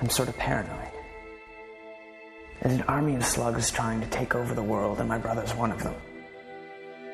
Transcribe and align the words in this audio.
I'm 0.00 0.10
sort 0.10 0.28
of 0.28 0.36
paranoid. 0.36 0.90
There's 2.60 2.76
an 2.76 2.82
army 2.82 3.14
of 3.16 3.24
slugs 3.24 3.70
trying 3.70 4.00
to 4.00 4.06
take 4.08 4.34
over 4.34 4.54
the 4.54 4.62
world, 4.62 5.00
and 5.00 5.08
my 5.08 5.18
brother's 5.18 5.54
one 5.54 5.70
of 5.70 5.82
them. 5.82 5.94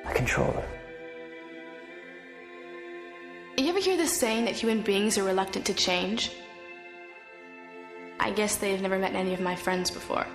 A 0.04 0.15
controller. 0.15 0.65
it. 3.56 3.63
You 3.63 3.69
ever 3.69 3.81
hear 3.81 3.97
this 3.97 4.13
saying 4.13 4.45
that 4.47 4.54
human 4.54 4.81
beings 4.81 5.19
are 5.19 5.24
reluctant 5.24 5.67
to 5.67 5.74
change? 5.74 6.31
I 8.19 8.31
guess 8.31 8.56
they've 8.56 8.81
never 8.81 8.99
met 8.99 9.15
any 9.15 9.35
of 9.35 9.40
my 9.40 9.56
friends 9.56 9.90
before. 9.90 10.26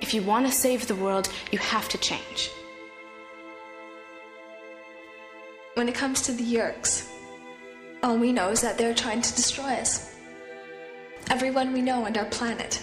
If 0.00 0.12
you 0.12 0.22
want 0.22 0.46
to 0.46 0.52
save 0.52 0.86
the 0.86 0.96
world, 0.96 1.28
you 1.50 1.58
have 1.58 1.88
to 1.90 1.98
change. 1.98 2.50
When 5.74 5.88
it 5.88 5.94
comes 5.94 6.22
to 6.22 6.32
the 6.32 6.44
Yeerks, 6.44 7.08
all 8.02 8.18
we 8.18 8.32
know 8.32 8.50
is 8.50 8.60
that 8.60 8.76
they're 8.76 8.94
trying 8.94 9.22
to 9.22 9.34
destroy 9.34 9.72
us. 9.74 10.13
Everyone 11.30 11.72
we 11.72 11.80
know 11.80 12.04
on 12.04 12.16
our 12.16 12.26
planet. 12.26 12.82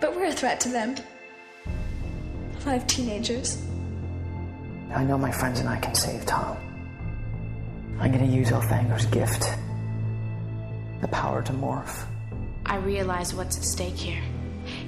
But 0.00 0.16
we're 0.16 0.26
a 0.26 0.32
threat 0.32 0.58
to 0.60 0.68
them. 0.70 0.96
Five 2.60 2.86
teenagers. 2.86 3.62
I 4.94 5.04
know 5.04 5.18
my 5.18 5.30
friends 5.30 5.60
and 5.60 5.68
I 5.68 5.78
can 5.78 5.94
save 5.94 6.24
Tom. 6.24 6.56
I'm 7.98 8.10
gonna 8.10 8.24
use 8.24 8.50
Elfangor's 8.50 9.06
gift. 9.06 9.52
The 11.02 11.08
power 11.08 11.42
to 11.42 11.52
morph. 11.52 12.06
I 12.64 12.76
realize 12.76 13.34
what's 13.34 13.58
at 13.58 13.64
stake 13.64 13.96
here. 13.96 14.22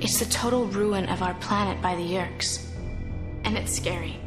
It's 0.00 0.18
the 0.18 0.26
total 0.26 0.66
ruin 0.66 1.06
of 1.08 1.22
our 1.22 1.34
planet 1.34 1.80
by 1.82 1.94
the 1.94 2.02
Yeerks. 2.02 2.66
And 3.44 3.56
it's 3.58 3.72
scary. 3.72 4.18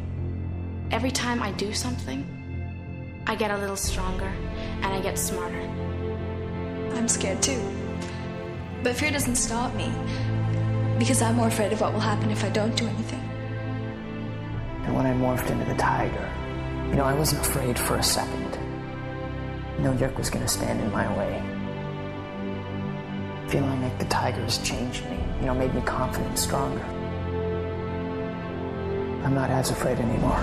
Every 0.91 1.11
time 1.11 1.41
I 1.41 1.51
do 1.53 1.73
something, 1.73 3.23
I 3.27 3.35
get 3.35 3.49
a 3.49 3.57
little 3.57 3.75
stronger 3.75 4.31
and 4.81 4.85
I 4.85 5.01
get 5.01 5.17
smarter. 5.17 5.84
I'm 6.95 7.07
scared 7.07 7.41
too. 7.41 7.61
But 8.83 8.95
fear 8.95 9.11
doesn't 9.11 9.35
stop 9.35 9.73
me. 9.75 9.91
Because 10.97 11.21
I'm 11.21 11.35
more 11.35 11.47
afraid 11.47 11.73
of 11.73 11.81
what 11.81 11.91
will 11.91 11.99
happen 11.99 12.31
if 12.31 12.43
I 12.43 12.49
don't 12.49 12.75
do 12.75 12.87
anything. 12.87 13.21
And 14.85 14.95
when 14.95 15.05
I 15.05 15.13
morphed 15.13 15.49
into 15.49 15.65
the 15.65 15.75
tiger, 15.75 16.31
you 16.89 16.95
know, 16.95 17.03
I 17.03 17.13
wasn't 17.13 17.41
afraid 17.41 17.77
for 17.77 17.95
a 17.95 18.03
second. 18.03 18.57
No 19.79 19.91
Yeerk 19.93 20.17
was 20.17 20.29
gonna 20.29 20.47
stand 20.47 20.79
in 20.79 20.91
my 20.91 21.05
way. 21.17 21.43
Feeling 23.49 23.81
like 23.81 23.99
the 23.99 24.05
tiger 24.05 24.41
has 24.41 24.57
changed 24.59 25.03
me, 25.09 25.19
you 25.41 25.47
know, 25.47 25.53
made 25.53 25.73
me 25.75 25.81
confident 25.81 26.39
stronger. 26.39 26.83
I'm 29.23 29.33
not 29.33 29.49
as 29.49 29.69
afraid 29.71 29.99
anymore. 29.99 30.41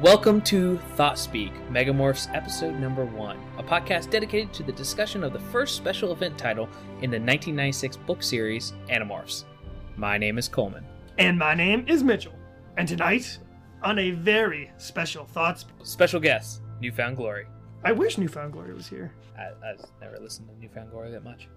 Welcome 0.00 0.42
to 0.42 0.78
Thought 0.94 1.18
Speak, 1.18 1.52
Megamorphs 1.72 2.32
episode 2.32 2.78
number 2.78 3.04
one, 3.04 3.36
a 3.58 3.64
podcast 3.64 4.10
dedicated 4.10 4.52
to 4.52 4.62
the 4.62 4.70
discussion 4.70 5.24
of 5.24 5.32
the 5.32 5.40
first 5.40 5.74
special 5.74 6.12
event 6.12 6.38
title 6.38 6.66
in 7.02 7.10
the 7.10 7.18
1996 7.18 7.96
book 7.96 8.22
series, 8.22 8.74
Animorphs. 8.88 9.42
My 9.96 10.16
name 10.16 10.38
is 10.38 10.46
Coleman. 10.46 10.86
And 11.18 11.36
my 11.36 11.52
name 11.52 11.84
is 11.88 12.04
Mitchell. 12.04 12.38
And 12.76 12.86
tonight, 12.86 13.40
on 13.82 13.98
a 13.98 14.12
very 14.12 14.70
special 14.76 15.24
Thoughts, 15.24 15.64
Special 15.82 16.20
guest, 16.20 16.62
New 16.80 16.92
Found 16.92 17.16
Glory. 17.16 17.46
I 17.82 17.90
wish 17.90 18.18
New 18.18 18.28
Found 18.28 18.52
Glory 18.52 18.74
was 18.74 18.86
here. 18.86 19.12
I, 19.36 19.48
I've 19.68 19.84
never 20.00 20.20
listened 20.20 20.48
to 20.48 20.54
New 20.60 20.68
Found 20.68 20.92
Glory 20.92 21.10
that 21.10 21.24
much. 21.24 21.48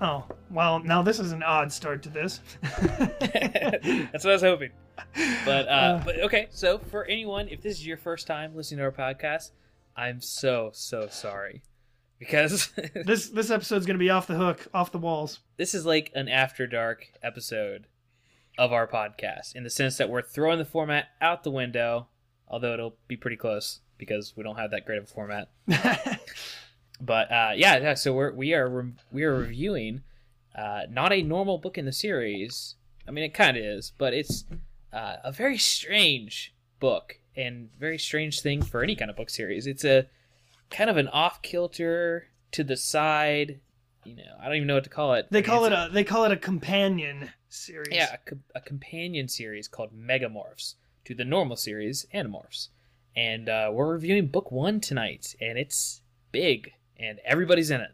Oh, 0.00 0.24
well, 0.50 0.80
now 0.80 1.02
this 1.02 1.18
is 1.18 1.32
an 1.32 1.42
odd 1.42 1.72
start 1.72 2.02
to 2.02 2.10
this. 2.10 2.40
That's 2.62 4.24
what 4.24 4.26
I 4.26 4.32
was 4.32 4.42
hoping. 4.42 4.70
But 5.44 5.68
uh, 5.68 6.02
but 6.04 6.20
okay, 6.20 6.48
so 6.50 6.78
for 6.78 7.04
anyone, 7.06 7.48
if 7.48 7.62
this 7.62 7.78
is 7.78 7.86
your 7.86 7.96
first 7.96 8.26
time 8.26 8.54
listening 8.54 8.78
to 8.78 8.84
our 8.84 8.92
podcast, 8.92 9.52
I'm 9.96 10.20
so 10.20 10.70
so 10.74 11.08
sorry 11.10 11.62
because 12.18 12.72
this 13.06 13.28
this 13.30 13.50
episode's 13.50 13.86
going 13.86 13.94
to 13.94 14.04
be 14.04 14.10
off 14.10 14.26
the 14.26 14.36
hook, 14.36 14.66
off 14.74 14.92
the 14.92 14.98
walls. 14.98 15.40
this 15.56 15.74
is 15.74 15.86
like 15.86 16.10
an 16.14 16.28
after 16.28 16.66
dark 16.66 17.06
episode 17.22 17.86
of 18.58 18.72
our 18.72 18.86
podcast 18.86 19.54
in 19.54 19.64
the 19.64 19.70
sense 19.70 19.96
that 19.98 20.08
we're 20.08 20.22
throwing 20.22 20.58
the 20.58 20.64
format 20.64 21.06
out 21.20 21.42
the 21.42 21.50
window, 21.50 22.08
although 22.48 22.72
it'll 22.72 22.96
be 23.08 23.16
pretty 23.16 23.36
close 23.36 23.80
because 23.98 24.34
we 24.36 24.42
don't 24.42 24.56
have 24.56 24.70
that 24.70 24.84
great 24.84 24.98
of 24.98 25.04
a 25.04 25.06
format. 25.06 25.48
But 27.00 27.30
uh, 27.30 27.52
yeah, 27.56 27.76
yeah, 27.78 27.94
so 27.94 28.12
we're 28.12 28.32
we 28.32 28.54
are 28.54 28.68
re- 28.68 28.92
we 29.12 29.24
are 29.24 29.34
reviewing 29.34 30.02
uh, 30.54 30.82
not 30.90 31.12
a 31.12 31.22
normal 31.22 31.58
book 31.58 31.76
in 31.76 31.84
the 31.84 31.92
series. 31.92 32.76
I 33.06 33.10
mean, 33.10 33.24
it 33.24 33.34
kind 33.34 33.56
of 33.56 33.62
is, 33.62 33.92
but 33.98 34.14
it's 34.14 34.44
uh, 34.92 35.16
a 35.22 35.32
very 35.32 35.58
strange 35.58 36.54
book 36.80 37.18
and 37.36 37.68
very 37.78 37.98
strange 37.98 38.40
thing 38.40 38.62
for 38.62 38.82
any 38.82 38.96
kind 38.96 39.10
of 39.10 39.16
book 39.16 39.30
series. 39.30 39.66
It's 39.66 39.84
a 39.84 40.06
kind 40.70 40.90
of 40.90 40.96
an 40.96 41.08
off 41.08 41.42
kilter 41.42 42.28
to 42.52 42.64
the 42.64 42.76
side. 42.76 43.60
You 44.04 44.16
know, 44.16 44.22
I 44.40 44.46
don't 44.46 44.56
even 44.56 44.68
know 44.68 44.74
what 44.74 44.84
to 44.84 44.90
call 44.90 45.14
it. 45.14 45.26
They 45.30 45.42
call 45.42 45.64
it 45.66 45.72
a 45.72 45.88
they 45.92 46.04
call 46.04 46.24
it 46.24 46.32
a 46.32 46.36
companion 46.36 47.30
series. 47.48 47.88
yeah, 47.90 48.14
a, 48.14 48.18
co- 48.18 48.38
a 48.54 48.60
companion 48.60 49.28
series 49.28 49.68
called 49.68 49.90
Megamorphs 49.92 50.74
to 51.04 51.14
the 51.14 51.24
normal 51.24 51.56
series 51.56 52.06
Animorphs, 52.14 52.68
and 53.14 53.48
uh, 53.48 53.70
we're 53.72 53.92
reviewing 53.92 54.26
book 54.28 54.50
one 54.50 54.80
tonight, 54.80 55.34
and 55.40 55.58
it's 55.58 56.00
big, 56.32 56.72
and 56.98 57.18
everybody's 57.24 57.70
in 57.70 57.80
it. 57.80 57.90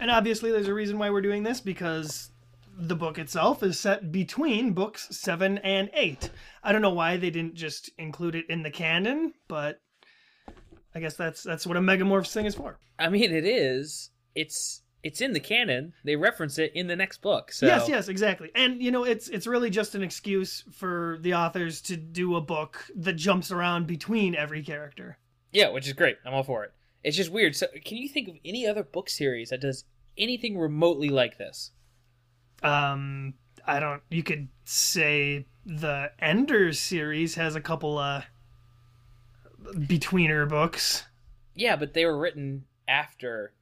And 0.00 0.10
obviously, 0.10 0.52
there's 0.52 0.68
a 0.68 0.74
reason 0.74 0.98
why 0.98 1.10
we're 1.10 1.22
doing 1.22 1.42
this 1.42 1.60
because 1.60 2.30
the 2.76 2.94
book 2.94 3.18
itself 3.18 3.62
is 3.62 3.78
set 3.78 4.12
between 4.12 4.72
books 4.72 5.08
seven 5.10 5.58
and 5.58 5.90
eight. 5.94 6.30
I 6.62 6.72
don't 6.72 6.82
know 6.82 6.94
why 6.94 7.16
they 7.16 7.30
didn't 7.30 7.54
just 7.54 7.90
include 7.98 8.36
it 8.36 8.46
in 8.48 8.62
the 8.62 8.70
canon, 8.70 9.34
but 9.48 9.80
I 10.94 11.00
guess 11.00 11.16
that's 11.16 11.42
that's 11.42 11.66
what 11.66 11.76
a 11.76 11.80
Megamorphs 11.80 12.32
thing 12.32 12.46
is 12.46 12.54
for. 12.54 12.78
I 12.98 13.08
mean, 13.08 13.32
it 13.32 13.44
is. 13.44 14.10
It's 14.34 14.82
it's 15.02 15.20
in 15.20 15.32
the 15.32 15.40
canon. 15.40 15.92
They 16.04 16.16
reference 16.16 16.58
it 16.58 16.72
in 16.74 16.86
the 16.86 16.96
next 16.96 17.22
book. 17.22 17.52
So 17.52 17.66
Yes, 17.66 17.88
yes, 17.88 18.08
exactly. 18.08 18.50
And 18.54 18.82
you 18.82 18.90
know, 18.90 19.04
it's 19.04 19.28
it's 19.28 19.46
really 19.46 19.70
just 19.70 19.94
an 19.94 20.02
excuse 20.02 20.64
for 20.72 21.18
the 21.20 21.34
authors 21.34 21.80
to 21.82 21.96
do 21.96 22.36
a 22.36 22.40
book 22.40 22.84
that 22.96 23.14
jumps 23.14 23.50
around 23.50 23.86
between 23.86 24.34
every 24.34 24.62
character. 24.62 25.18
yeah, 25.52 25.70
which 25.70 25.86
is 25.86 25.92
great. 25.94 26.18
I'm 26.24 26.34
all 26.34 26.42
for 26.42 26.64
it. 26.64 26.72
It's 27.04 27.16
just 27.16 27.30
weird. 27.30 27.56
So, 27.56 27.66
can 27.84 27.96
you 27.96 28.08
think 28.08 28.28
of 28.28 28.34
any 28.44 28.66
other 28.66 28.82
book 28.82 29.08
series 29.08 29.50
that 29.50 29.60
does 29.60 29.84
anything 30.16 30.58
remotely 30.58 31.08
like 31.08 31.38
this? 31.38 31.70
Um, 32.62 33.34
I 33.66 33.80
don't. 33.80 34.02
You 34.10 34.22
could 34.22 34.48
say 34.64 35.46
the 35.64 36.10
Enders 36.18 36.80
series 36.80 37.34
has 37.36 37.54
a 37.54 37.60
couple 37.60 37.98
uh 37.98 38.22
betweener 39.62 40.48
books. 40.48 41.04
Yeah, 41.54 41.76
but 41.76 41.94
they 41.94 42.04
were 42.04 42.18
written 42.18 42.64
after 42.86 43.52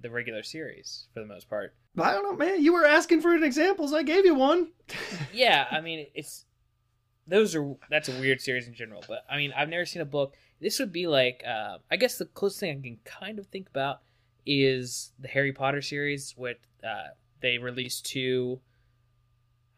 the 0.00 0.10
regular 0.10 0.42
series 0.42 1.06
for 1.12 1.20
the 1.20 1.26
most 1.26 1.48
part. 1.48 1.74
I 1.98 2.12
don't 2.12 2.22
know, 2.22 2.36
man. 2.36 2.62
You 2.62 2.72
were 2.72 2.86
asking 2.86 3.20
for 3.22 3.34
examples. 3.34 3.92
I 3.92 4.02
gave 4.02 4.24
you 4.24 4.34
one. 4.34 4.68
yeah, 5.32 5.66
I 5.70 5.80
mean, 5.80 6.06
it's 6.14 6.44
those 7.26 7.54
are 7.54 7.74
that's 7.90 8.08
a 8.08 8.20
weird 8.20 8.40
series 8.40 8.68
in 8.68 8.74
general. 8.74 9.04
But 9.06 9.24
I 9.30 9.36
mean, 9.36 9.52
I've 9.56 9.68
never 9.68 9.86
seen 9.86 10.02
a 10.02 10.06
book. 10.06 10.34
This 10.60 10.78
would 10.80 10.92
be 10.92 11.06
like, 11.06 11.42
uh, 11.46 11.78
I 11.90 11.96
guess 11.96 12.18
the 12.18 12.24
closest 12.26 12.60
thing 12.60 12.78
I 12.78 12.82
can 12.82 12.98
kind 13.04 13.38
of 13.38 13.46
think 13.46 13.68
about 13.68 14.00
is 14.46 15.12
the 15.18 15.28
Harry 15.28 15.52
Potter 15.52 15.82
series, 15.82 16.34
with 16.36 16.56
uh, 16.82 17.08
they 17.40 17.58
released 17.58 18.06
two. 18.06 18.60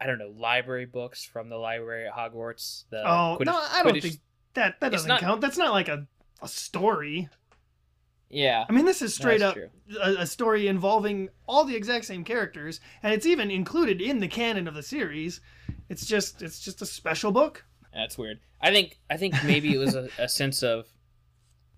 I 0.01 0.07
don't 0.07 0.19
know 0.19 0.33
library 0.35 0.87
books 0.87 1.25
from 1.25 1.51
the 1.51 1.57
library 1.57 2.07
at 2.07 2.15
Hogwarts. 2.15 2.85
The 2.91 3.03
oh 3.07 3.37
Quidditch- 3.39 3.45
no, 3.47 3.53
I 3.55 3.83
don't 3.83 3.95
Quidditch- 3.95 4.03
think 4.03 4.21
that 4.55 4.81
that 4.81 4.93
doesn't 4.93 5.09
not- 5.09 5.21
count. 5.21 5.41
That's 5.41 5.59
not 5.59 5.73
like 5.73 5.89
a 5.89 6.07
a 6.41 6.49
story. 6.49 7.29
Yeah, 8.33 8.65
I 8.69 8.73
mean, 8.73 8.85
this 8.85 9.03
is 9.03 9.13
straight 9.13 9.43
up 9.43 9.57
a, 10.01 10.15
a 10.21 10.27
story 10.27 10.69
involving 10.69 11.31
all 11.49 11.65
the 11.65 11.75
exact 11.75 12.05
same 12.05 12.23
characters, 12.23 12.81
and 13.03 13.13
it's 13.13 13.27
even 13.27 13.51
included 13.51 14.01
in 14.01 14.21
the 14.21 14.29
canon 14.29 14.69
of 14.69 14.75
the 14.75 14.85
series. 14.85 15.41
It's 15.89 16.07
just 16.07 16.41
it's 16.41 16.61
just 16.61 16.81
a 16.81 16.87
special 16.87 17.33
book. 17.33 17.65
That's 17.95 18.17
weird. 18.17 18.41
I 18.61 18.71
think 18.71 18.99
I 19.09 19.17
think 19.17 19.35
maybe 19.45 19.75
it 19.75 19.79
was 19.79 19.95
a, 19.95 20.09
a 20.19 20.29
sense 20.29 20.63
of, 20.63 20.87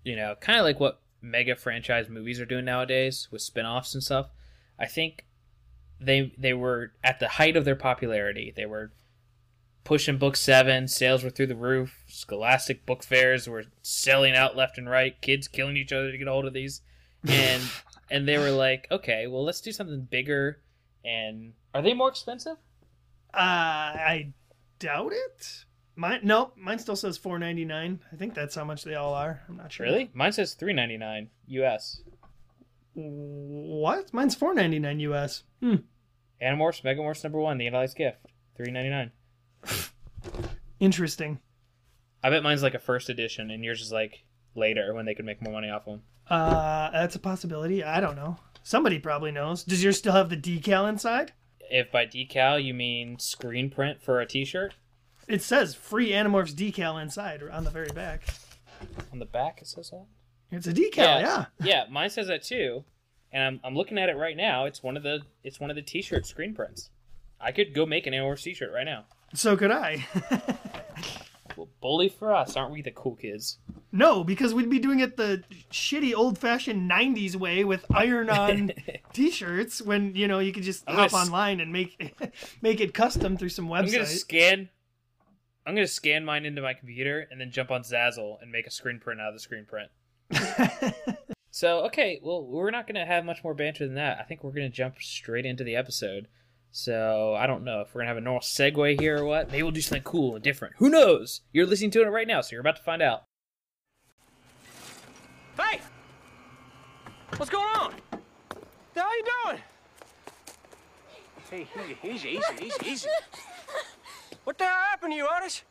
you 0.03 0.15
know, 0.15 0.35
kind 0.39 0.59
of 0.59 0.65
like 0.65 0.79
what 0.79 1.01
mega 1.21 1.55
franchise 1.55 2.09
movies 2.09 2.39
are 2.39 2.45
doing 2.45 2.65
nowadays 2.65 3.29
with 3.31 3.41
spin-offs 3.41 3.93
and 3.93 4.03
stuff. 4.03 4.27
I 4.77 4.85
think 4.85 5.25
they 5.99 6.33
they 6.37 6.53
were 6.53 6.91
at 7.03 7.19
the 7.19 7.29
height 7.29 7.55
of 7.55 7.65
their 7.65 7.75
popularity. 7.75 8.53
They 8.55 8.65
were 8.65 8.91
pushing 9.83 10.17
book 10.17 10.35
7, 10.35 10.87
sales 10.87 11.23
were 11.23 11.29
through 11.29 11.47
the 11.47 11.55
roof. 11.55 12.03
Scholastic 12.07 12.85
book 12.85 13.03
fairs 13.03 13.47
were 13.47 13.65
selling 13.81 14.33
out 14.33 14.55
left 14.55 14.77
and 14.77 14.89
right. 14.89 15.19
Kids 15.21 15.47
killing 15.47 15.77
each 15.77 15.91
other 15.91 16.11
to 16.11 16.17
get 16.17 16.27
a 16.27 16.31
hold 16.31 16.45
of 16.45 16.53
these. 16.53 16.81
And 17.27 17.61
and 18.11 18.27
they 18.27 18.37
were 18.37 18.51
like, 18.51 18.87
"Okay, 18.91 19.27
well, 19.27 19.43
let's 19.43 19.61
do 19.61 19.71
something 19.71 20.01
bigger." 20.01 20.59
And 21.05 21.53
are 21.73 21.81
they 21.81 21.93
more 21.93 22.09
expensive? 22.09 22.57
Uh, 23.33 23.37
I 23.37 24.33
doubt 24.79 25.11
it. 25.13 25.65
Mine 25.95 26.21
nope. 26.23 26.53
Mine 26.57 26.79
still 26.79 26.95
says 26.95 27.17
four 27.17 27.37
ninety 27.37 27.65
nine. 27.65 27.99
I 28.11 28.15
think 28.15 28.33
that's 28.33 28.55
how 28.55 28.63
much 28.63 28.83
they 28.83 28.95
all 28.95 29.13
are. 29.13 29.41
I'm 29.47 29.57
not 29.57 29.71
sure. 29.71 29.85
Really? 29.85 30.09
Mine 30.13 30.31
says 30.31 30.55
3.99 30.59 31.27
US. 31.47 32.01
What? 32.95 34.13
Mine's 34.13 34.35
four 34.35 34.53
ninety 34.53 34.79
nine 34.79 34.99
US. 35.01 35.43
Hmm. 35.61 35.75
Animorphs, 36.41 36.83
Megamorphs 36.83 37.23
number 37.23 37.39
one, 37.39 37.57
the 37.57 37.67
Andalite's 37.67 37.93
Gift, 37.93 38.25
three 38.55 38.71
ninety 38.71 38.89
nine. 38.89 39.11
Interesting. 40.79 41.39
I 42.23 42.29
bet 42.29 42.43
mine's 42.43 42.63
like 42.63 42.73
a 42.73 42.79
first 42.79 43.09
edition, 43.09 43.51
and 43.51 43.63
yours 43.63 43.81
is 43.81 43.91
like 43.91 44.23
later 44.55 44.93
when 44.93 45.05
they 45.05 45.13
could 45.13 45.25
make 45.25 45.41
more 45.41 45.53
money 45.53 45.69
off 45.69 45.87
of 45.87 45.93
them. 45.93 46.01
Uh, 46.29 46.89
that's 46.91 47.15
a 47.15 47.19
possibility. 47.19 47.83
I 47.83 47.99
don't 47.99 48.15
know. 48.15 48.37
Somebody 48.63 48.99
probably 48.99 49.31
knows. 49.31 49.63
Does 49.63 49.83
yours 49.83 49.97
still 49.97 50.13
have 50.13 50.29
the 50.29 50.37
decal 50.37 50.87
inside? 50.87 51.33
If 51.69 51.91
by 51.91 52.05
decal 52.05 52.63
you 52.63 52.73
mean 52.73 53.19
screen 53.19 53.69
print 53.69 54.01
for 54.01 54.21
a 54.21 54.25
T-shirt, 54.25 54.75
It 55.27 55.41
says 55.41 55.75
free 55.75 56.11
Animorphs 56.11 56.53
decal 56.53 57.01
inside 57.01 57.41
on 57.51 57.63
the 57.63 57.69
very 57.69 57.89
back. 57.89 58.23
on 59.11 59.19
the 59.19 59.25
back 59.25 59.61
it 59.61 59.67
says 59.67 59.89
that. 59.91 60.05
It's 60.51 60.67
a 60.67 60.73
decal, 60.73 60.97
yeah. 60.97 61.45
yeah, 61.63 61.85
mine 61.89 62.11
says 62.11 62.27
that 62.27 62.43
too, 62.43 62.83
and 63.31 63.43
I'm 63.43 63.59
I'm 63.63 63.75
looking 63.75 63.97
at 63.97 64.09
it 64.09 64.17
right 64.17 64.37
now. 64.37 64.65
It's 64.65 64.83
one 64.83 64.95
of 64.97 65.03
the 65.03 65.21
it's 65.43 65.59
one 65.59 65.69
of 65.69 65.75
the 65.75 65.81
T-shirt 65.81 66.25
screen 66.27 66.53
prints. 66.53 66.89
I 67.41 67.51
could 67.51 67.73
go 67.73 67.85
make 67.85 68.05
an 68.05 68.13
Animorphs 68.13 68.43
T-shirt 68.43 68.71
right 68.71 68.85
now. 68.85 69.05
So 69.33 69.57
could 69.57 69.71
I. 69.71 70.05
Well, 71.55 71.69
bully 71.81 72.09
for 72.09 72.33
us, 72.33 72.55
aren't 72.55 72.71
we 72.71 72.81
the 72.81 72.91
cool 72.91 73.15
kids? 73.15 73.59
no, 73.91 74.23
because 74.23 74.55
we'd 74.55 74.71
be 74.71 74.79
doing 74.79 75.01
it 75.01 75.17
the 75.17 75.43
shitty 75.71 76.15
old 76.15 76.39
fashioned 76.39 76.89
90s 76.89 77.35
way 77.35 77.63
with 77.63 77.85
iron 77.93 78.29
on 78.29 78.71
t 79.13 79.29
shirts 79.29 79.81
when, 79.81 80.15
you 80.15 80.27
know, 80.27 80.39
you 80.39 80.51
could 80.51 80.63
just 80.63 80.83
I'm 80.87 80.95
hop 80.95 81.13
online 81.13 81.59
and 81.59 81.71
make 81.71 82.17
make 82.61 82.81
it 82.81 82.93
custom 82.93 83.37
through 83.37 83.49
some 83.49 83.67
website. 83.67 83.85
I'm 83.85 83.91
gonna 83.91 84.05
scan. 84.07 84.69
I'm 85.65 85.75
gonna 85.75 85.87
scan 85.87 86.25
mine 86.25 86.45
into 86.45 86.61
my 86.61 86.73
computer 86.73 87.27
and 87.31 87.39
then 87.39 87.51
jump 87.51 87.71
on 87.71 87.83
Zazzle 87.83 88.41
and 88.41 88.51
make 88.51 88.67
a 88.67 88.71
screen 88.71 88.99
print 88.99 89.21
out 89.21 89.29
of 89.29 89.33
the 89.33 89.39
screen 89.39 89.65
print. 89.65 89.89
So 91.55 91.81
okay, 91.85 92.19
well 92.23 92.43
we're 92.43 92.71
not 92.71 92.87
gonna 92.87 93.05
have 93.05 93.25
much 93.25 93.43
more 93.43 93.53
banter 93.53 93.85
than 93.85 93.93
that. 93.93 94.17
I 94.19 94.23
think 94.23 94.43
we're 94.43 94.53
gonna 94.53 94.69
jump 94.69 94.95
straight 94.99 95.45
into 95.45 95.63
the 95.63 95.75
episode. 95.75 96.27
So 96.71 97.35
I 97.35 97.45
don't 97.45 97.63
know 97.63 97.81
if 97.81 97.93
we're 97.93 98.01
gonna 98.01 98.07
have 98.07 98.17
a 98.17 98.21
normal 98.21 98.41
segue 98.41 98.99
here 98.99 99.19
or 99.19 99.25
what. 99.25 99.51
Maybe 99.51 99.61
we'll 99.61 99.71
do 99.71 99.79
something 99.79 100.01
cool 100.01 100.33
and 100.33 100.43
different. 100.43 100.73
Who 100.79 100.89
knows? 100.89 101.41
You're 101.51 101.67
listening 101.67 101.91
to 101.91 102.01
it 102.01 102.07
right 102.07 102.27
now, 102.27 102.41
so 102.41 102.53
you're 102.53 102.61
about 102.61 102.77
to 102.77 102.81
find 102.81 103.03
out. 103.03 103.25
Hey! 105.55 105.79
What's 107.37 107.51
going 107.51 107.69
on? 107.75 107.93
How 108.95 109.11
you 109.13 109.25
doing? 109.45 109.61
Hey, 111.51 111.67
easy, 111.79 111.97
easy, 112.03 112.29
easy, 112.29 112.65
easy, 112.65 112.89
easy. 112.89 113.09
What 114.43 114.57
the 114.57 114.65
hell 114.65 114.73
happened 114.73 115.13
to 115.13 115.17
you, 115.17 115.27
Otis? 115.37 115.63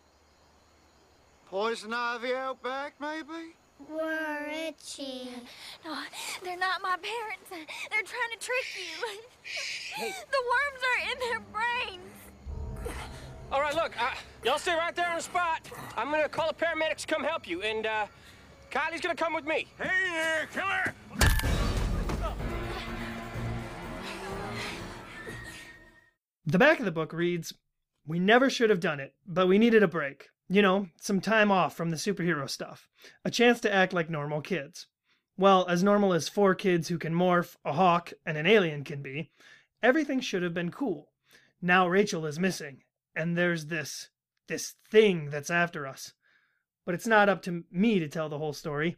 Poison 1.47 1.93
ivy 1.93 2.33
out 2.35 2.63
back, 2.63 2.95
maybe? 2.99 3.55
We're 3.91 4.49
itchy. 4.69 5.29
No, 5.85 5.95
they're 6.43 6.57
not 6.57 6.81
my 6.83 6.97
parents. 6.97 7.51
They're 7.51 8.03
trying 8.03 8.31
to 8.33 8.39
trick 8.39 8.65
you. 8.77 8.97
The 9.99 10.43
worms 10.53 10.83
are 10.91 11.01
in 11.13 11.19
their 11.19 11.41
brains. 11.53 12.97
All 13.51 13.61
right, 13.61 13.75
look, 13.75 13.93
uh, 14.01 14.15
y'all 14.45 14.59
stay 14.59 14.75
right 14.75 14.95
there 14.97 15.09
on 15.09 15.17
the 15.17 15.23
spot. 15.23 15.69
I'm 15.97 16.11
gonna 16.11 16.29
call 16.29 16.49
the 16.49 16.55
paramedics 16.55 17.01
to 17.01 17.07
come 17.07 17.23
help 17.23 17.47
you, 17.47 17.61
and 17.61 17.85
uh, 17.85 18.07
Kylie's 18.71 19.03
gonna 19.03 19.15
come 19.15 19.35
with 19.35 19.45
me. 19.45 19.67
Hey 19.77 19.91
there, 20.11 20.49
killer! 20.55 20.95
The 26.47 26.59
back 26.59 26.79
of 26.79 26.87
the 26.87 26.93
book 26.93 27.13
reads 27.13 27.53
We 28.07 28.19
never 28.19 28.51
should 28.51 28.71
have 28.71 28.81
done 28.81 29.01
it, 29.01 29.15
but 29.27 29.47
we 29.47 29.59
needed 29.59 29.83
a 29.83 29.89
break. 29.89 30.29
You 30.49 30.61
know, 30.61 30.89
some 31.01 31.21
time 31.21 31.51
off 31.51 31.77
from 31.77 31.91
the 31.91 31.97
superhero 31.97 32.49
stuff. 32.49 32.89
A 33.25 33.31
chance 33.31 33.61
to 33.61 33.73
act 33.73 33.93
like 33.93 34.11
normal 34.11 34.41
kids. 34.41 34.87
Well, 35.37 35.67
as 35.69 35.83
normal 35.83 36.13
as 36.13 36.29
four 36.29 36.55
kids 36.55 36.89
who 36.89 36.99
can 36.99 37.15
morph, 37.15 37.57
a 37.65 37.73
hawk, 37.73 38.13
and 38.27 38.37
an 38.37 38.47
alien 38.47 38.85
can 38.85 39.03
be, 39.03 39.31
everything 39.83 40.21
should 40.21 40.43
have 40.43 40.53
been 40.53 40.71
cool. 40.71 41.13
Now 41.61 41.89
Rachel 41.89 42.27
is 42.27 42.39
missing, 42.39 42.83
and 43.15 43.37
there's 43.37 43.67
this 43.67 44.11
this 44.49 44.75
thing 44.91 45.31
that's 45.31 45.51
after 45.51 45.87
us. 45.87 46.13
But 46.85 46.95
it's 46.95 47.07
not 47.07 47.29
up 47.29 47.43
to 47.43 47.65
me 47.71 48.01
to 48.01 48.09
tell 48.09 48.29
the 48.29 48.39
whole 48.39 48.53
story. 48.53 48.97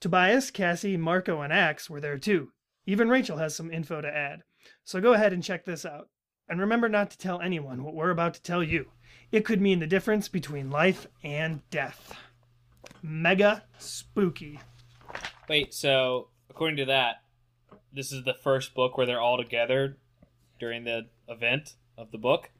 Tobias, 0.00 0.50
Cassie, 0.50 0.96
Marco, 0.96 1.40
and 1.40 1.52
Ax 1.52 1.88
were 1.88 2.00
there 2.00 2.18
too. 2.18 2.52
Even 2.84 3.08
Rachel 3.08 3.38
has 3.38 3.54
some 3.54 3.70
info 3.70 4.00
to 4.00 4.08
add. 4.08 4.42
So 4.84 5.00
go 5.00 5.12
ahead 5.12 5.32
and 5.32 5.42
check 5.42 5.64
this 5.64 5.86
out. 5.86 6.08
And 6.48 6.60
remember 6.60 6.88
not 6.88 7.10
to 7.10 7.18
tell 7.18 7.40
anyone 7.40 7.84
what 7.84 7.94
we're 7.94 8.10
about 8.10 8.34
to 8.34 8.42
tell 8.42 8.62
you. 8.62 8.86
It 9.30 9.44
could 9.44 9.60
mean 9.60 9.80
the 9.80 9.86
difference 9.86 10.28
between 10.28 10.70
life 10.70 11.06
and 11.22 11.60
death. 11.70 12.14
Mega 13.02 13.64
spooky. 13.78 14.58
Wait, 15.48 15.74
so 15.74 16.28
according 16.48 16.78
to 16.78 16.86
that, 16.86 17.22
this 17.92 18.12
is 18.12 18.24
the 18.24 18.34
first 18.34 18.74
book 18.74 18.96
where 18.96 19.06
they're 19.06 19.20
all 19.20 19.36
together 19.36 19.96
during 20.58 20.84
the 20.84 21.06
event 21.28 21.74
of 21.96 22.10
the 22.10 22.18
book? 22.18 22.50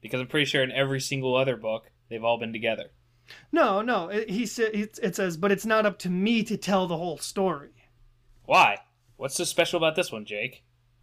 Because 0.00 0.20
I'm 0.20 0.26
pretty 0.26 0.46
sure 0.46 0.62
in 0.62 0.72
every 0.72 1.00
single 1.00 1.36
other 1.36 1.56
book 1.56 1.90
they've 2.08 2.24
all 2.24 2.38
been 2.38 2.52
together. 2.52 2.90
No, 3.52 3.80
no, 3.80 4.08
it, 4.08 4.28
he 4.28 4.44
it, 4.44 4.98
it 5.02 5.16
says, 5.16 5.36
but 5.36 5.50
it's 5.50 5.64
not 5.64 5.86
up 5.86 5.98
to 6.00 6.10
me 6.10 6.42
to 6.44 6.56
tell 6.56 6.86
the 6.86 6.96
whole 6.96 7.18
story. 7.18 7.70
Why? 8.44 8.78
What's 9.16 9.36
so 9.36 9.44
special 9.44 9.78
about 9.78 9.96
this 9.96 10.12
one, 10.12 10.26
Jake? 10.26 10.64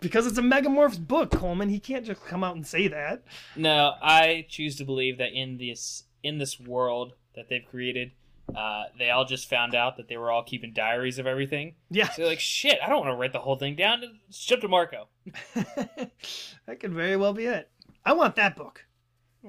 because 0.00 0.26
it's 0.26 0.38
a 0.38 0.42
Megamorphs 0.42 0.98
book, 1.06 1.30
Coleman. 1.30 1.68
He 1.68 1.80
can't 1.80 2.04
just 2.04 2.24
come 2.26 2.42
out 2.42 2.56
and 2.56 2.66
say 2.66 2.88
that. 2.88 3.22
No, 3.56 3.94
I 4.02 4.46
choose 4.48 4.76
to 4.76 4.84
believe 4.84 5.18
that 5.18 5.32
in 5.32 5.58
this 5.58 6.04
in 6.22 6.38
this 6.38 6.58
world 6.60 7.14
that 7.34 7.48
they've 7.48 7.64
created, 7.68 8.12
uh, 8.54 8.84
they 8.98 9.10
all 9.10 9.24
just 9.24 9.48
found 9.48 9.74
out 9.74 9.96
that 9.96 10.08
they 10.08 10.16
were 10.16 10.30
all 10.30 10.42
keeping 10.42 10.72
diaries 10.72 11.18
of 11.18 11.26
everything. 11.26 11.74
Yeah, 11.90 12.08
So 12.10 12.22
they're 12.22 12.30
like, 12.30 12.40
shit, 12.40 12.78
I 12.84 12.88
don't 12.88 13.00
want 13.00 13.12
to 13.12 13.16
write 13.16 13.32
the 13.32 13.38
whole 13.38 13.56
thing 13.56 13.76
down. 13.76 14.02
Let's 14.26 14.46
to 14.46 14.68
Marco. 14.68 15.08
that 15.54 16.80
could 16.80 16.92
very 16.92 17.16
well 17.16 17.32
be 17.32 17.46
it. 17.46 17.70
I 18.04 18.12
want 18.12 18.36
that 18.36 18.56
book 18.56 18.84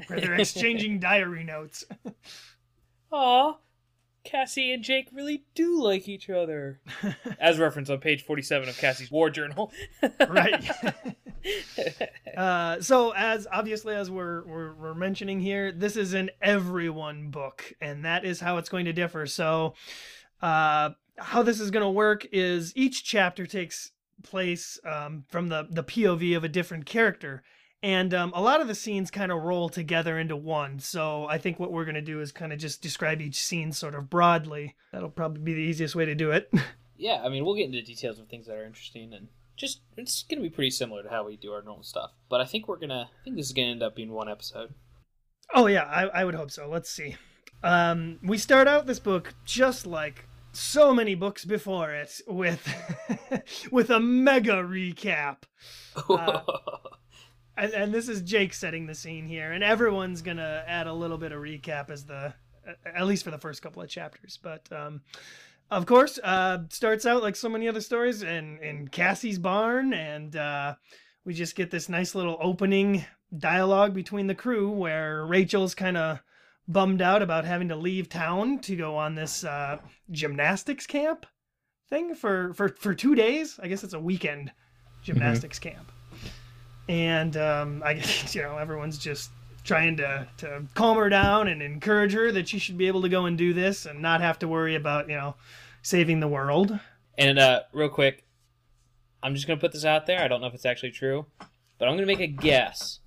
where 0.08 0.20
they're 0.20 0.36
exchanging 0.40 1.00
diary 1.00 1.44
notes. 1.44 1.86
Aw, 3.12 3.58
Cassie 4.24 4.72
and 4.72 4.84
Jake 4.84 5.10
really 5.12 5.44
do 5.56 5.82
like 5.82 6.08
each 6.08 6.30
other. 6.30 6.80
As 7.40 7.60
referenced 7.60 7.92
on 7.92 8.00
page 8.00 8.24
47 8.24 8.70
of 8.70 8.78
Cassie's 8.78 9.12
war 9.12 9.30
journal. 9.30 9.72
right. 10.30 10.70
uh, 12.38 12.82
so 12.82 13.12
as 13.16 13.48
obviously 13.52 13.96
as 13.96 14.12
we're, 14.12 14.44
we're 14.44 14.74
we're 14.74 14.94
mentioning 14.94 15.40
here, 15.40 15.72
this 15.72 15.96
is 15.96 16.14
an 16.14 16.30
everyone 16.42 17.30
book, 17.30 17.74
and 17.82 18.06
that 18.06 18.26
is 18.26 18.40
how 18.40 18.58
it's 18.58 18.70
going 18.70 18.86
to 18.86 18.94
differ. 18.94 19.26
So, 19.26 19.74
uh, 20.42 20.92
how 21.18 21.44
this 21.44 21.60
is 21.60 21.72
going 21.72 21.84
to 21.84 21.90
work 21.90 22.28
is 22.32 22.74
each 22.76 23.04
chapter 23.04 23.46
takes 23.46 23.92
place 24.24 24.80
um, 24.86 25.26
from 25.30 25.50
the 25.50 25.68
the 25.70 25.84
POV 25.84 26.36
of 26.38 26.44
a 26.44 26.50
different 26.50 26.86
character. 26.86 27.44
And 27.84 28.14
um, 28.14 28.32
a 28.36 28.42
lot 28.42 28.62
of 28.62 28.68
the 28.68 28.76
scenes 28.76 29.10
kind 29.10 29.32
of 29.32 29.42
roll 29.42 29.68
together 29.68 30.20
into 30.20 30.36
one. 30.36 30.80
So 30.80 31.26
I 31.28 31.40
think 31.40 31.60
what 31.60 31.72
we're 31.72 31.86
going 31.86 31.96
to 31.96 32.02
do 32.02 32.22
is 32.22 32.32
kind 32.32 32.54
of 32.54 32.60
just 32.60 32.82
describe 32.82 33.22
each 33.22 33.44
scene 33.44 33.72
sort 33.72 33.96
of 33.96 34.10
broadly. 34.10 34.76
That'll 34.92 35.10
probably 35.10 35.42
be 35.42 35.54
the 35.54 35.62
easiest 35.62 35.96
way 35.96 36.06
to 36.06 36.14
do 36.14 36.32
it. 36.32 36.54
yeah, 36.98 37.22
I 37.24 37.30
mean, 37.30 37.44
we'll 37.44 37.56
get 37.56 37.66
into 37.66 37.82
details 37.82 38.20
of 38.20 38.28
things 38.28 38.46
that 38.46 38.56
are 38.56 38.66
interesting 38.66 39.14
and 39.14 39.30
just 39.58 39.82
it's 39.98 40.24
going 40.24 40.42
to 40.42 40.48
be 40.48 40.54
pretty 40.54 40.72
similar 40.72 41.04
to 41.04 41.10
how 41.10 41.26
we 41.26 41.38
do 41.38 41.52
our 41.52 41.62
normal 41.62 41.84
stuff. 41.84 42.12
But 42.30 42.42
I 42.42 42.46
think 42.46 42.68
we're 42.68 42.78
going 42.78 42.90
to 42.90 43.08
I 43.10 43.24
think 43.24 43.36
this 43.36 43.48
is 43.48 43.54
going 43.54 43.68
to 43.68 43.72
end 43.72 43.84
up 43.84 43.96
being 43.96 44.12
one 44.12 44.30
episode. 44.30 44.74
Oh 45.54 45.68
yeah, 45.68 45.84
I, 45.84 46.22
I 46.22 46.24
would 46.24 46.36
hope 46.36 46.52
so. 46.52 46.68
Let's 46.70 46.90
see. 46.90 47.16
Um, 47.64 48.20
we 48.24 48.38
start 48.38 48.68
out 48.68 48.88
this 48.88 49.00
book 49.00 49.34
just 49.46 49.86
like 49.86 50.28
so 50.52 50.94
many 50.94 51.16
books 51.16 51.46
before 51.46 51.92
it 51.92 52.22
with 52.28 52.68
with 53.72 53.90
a 53.90 54.00
mega 54.00 54.64
recap. 54.64 55.38
Uh, 56.10 56.42
and, 57.58 57.74
and 57.74 57.94
this 57.94 58.10
is 58.10 58.22
Jake 58.22 58.54
setting 58.54 58.86
the 58.86 58.96
scene 58.96 59.26
here, 59.26 59.52
and 59.52 59.64
everyone's 59.64 60.22
gonna 60.22 60.64
add 60.68 60.88
a 60.88 60.94
little 60.94 61.18
bit 61.18 61.32
of 61.32 61.42
recap 61.42 61.90
as 61.90 62.06
the 62.06 62.34
at 62.86 63.06
least 63.06 63.24
for 63.24 63.32
the 63.32 63.38
first 63.38 63.62
couple 63.62 63.82
of 63.82 63.90
chapters. 63.90 64.38
But 64.42 64.72
um, 64.72 65.02
of 65.70 65.86
course, 65.86 66.20
uh, 66.24 66.60
starts 66.70 67.06
out 67.06 67.24
like 67.24 67.36
so 67.36 67.50
many 67.50 67.68
other 67.68 67.82
stories 67.82 68.24
in 68.24 68.60
in 68.60 68.88
Cassie's 68.88 69.40
barn, 69.40 69.94
and 69.94 70.36
uh, 70.36 70.76
we 71.26 71.34
just 71.34 71.56
get 71.56 71.72
this 71.72 71.90
nice 71.90 72.16
little 72.16 72.38
opening 72.42 73.06
dialogue 73.38 73.94
between 73.94 74.28
the 74.28 74.36
crew 74.36 74.70
where 74.70 75.26
Rachel's 75.26 75.76
kind 75.76 75.98
of 75.98 76.20
bummed 76.68 77.02
out 77.02 77.22
about 77.22 77.46
having 77.46 77.70
to 77.70 77.76
leave 77.76 78.10
town 78.10 78.60
to 78.60 78.76
go 78.76 78.96
on 78.96 79.16
this 79.16 79.44
uh, 79.44 79.78
gymnastics 80.10 80.88
camp 80.88 81.26
thing 81.90 82.16
for, 82.16 82.54
for, 82.54 82.70
for 82.70 82.94
two 82.94 83.16
days. 83.16 83.60
I 83.62 83.68
guess 83.68 83.84
it's 83.84 83.94
a 83.94 84.00
weekend 84.00 84.52
gymnastics 85.04 85.60
camp. 85.60 85.92
And 86.92 87.38
um, 87.38 87.82
I 87.86 87.94
guess, 87.96 88.36
you 88.36 88.42
know, 88.42 88.58
everyone's 88.58 88.98
just 88.98 89.32
trying 89.64 89.96
to, 89.96 90.28
to 90.38 90.64
calm 90.74 90.98
her 90.98 91.08
down 91.08 91.48
and 91.48 91.62
encourage 91.62 92.12
her 92.14 92.34
that 92.34 92.50
she 92.50 92.60
should 92.60 92.78
be 92.78 92.88
able 92.88 93.02
to 93.04 93.10
go 93.10 93.26
and 93.26 93.38
do 93.38 93.54
this 93.54 93.86
and 93.86 94.02
not 94.02 94.20
have 94.20 94.38
to 94.40 94.48
worry 94.48 94.76
about, 94.76 95.08
you 95.08 95.16
know, 95.16 95.36
saving 95.84 96.20
the 96.20 96.28
world. 96.28 96.78
And 97.18 97.40
uh, 97.40 97.62
real 97.72 97.88
quick, 97.88 98.26
I'm 99.24 99.36
just 99.36 99.48
going 99.48 99.58
to 99.58 99.62
put 99.62 99.72
this 99.72 99.86
out 99.86 100.06
there. 100.06 100.20
I 100.22 100.28
don't 100.28 100.42
know 100.42 100.48
if 100.48 100.54
it's 100.54 100.66
actually 100.66 100.92
true, 100.92 101.28
but 101.40 101.88
I'm 101.88 101.96
going 101.96 102.00
to 102.00 102.06
make 102.06 102.20
a 102.20 102.28
guess 102.28 103.00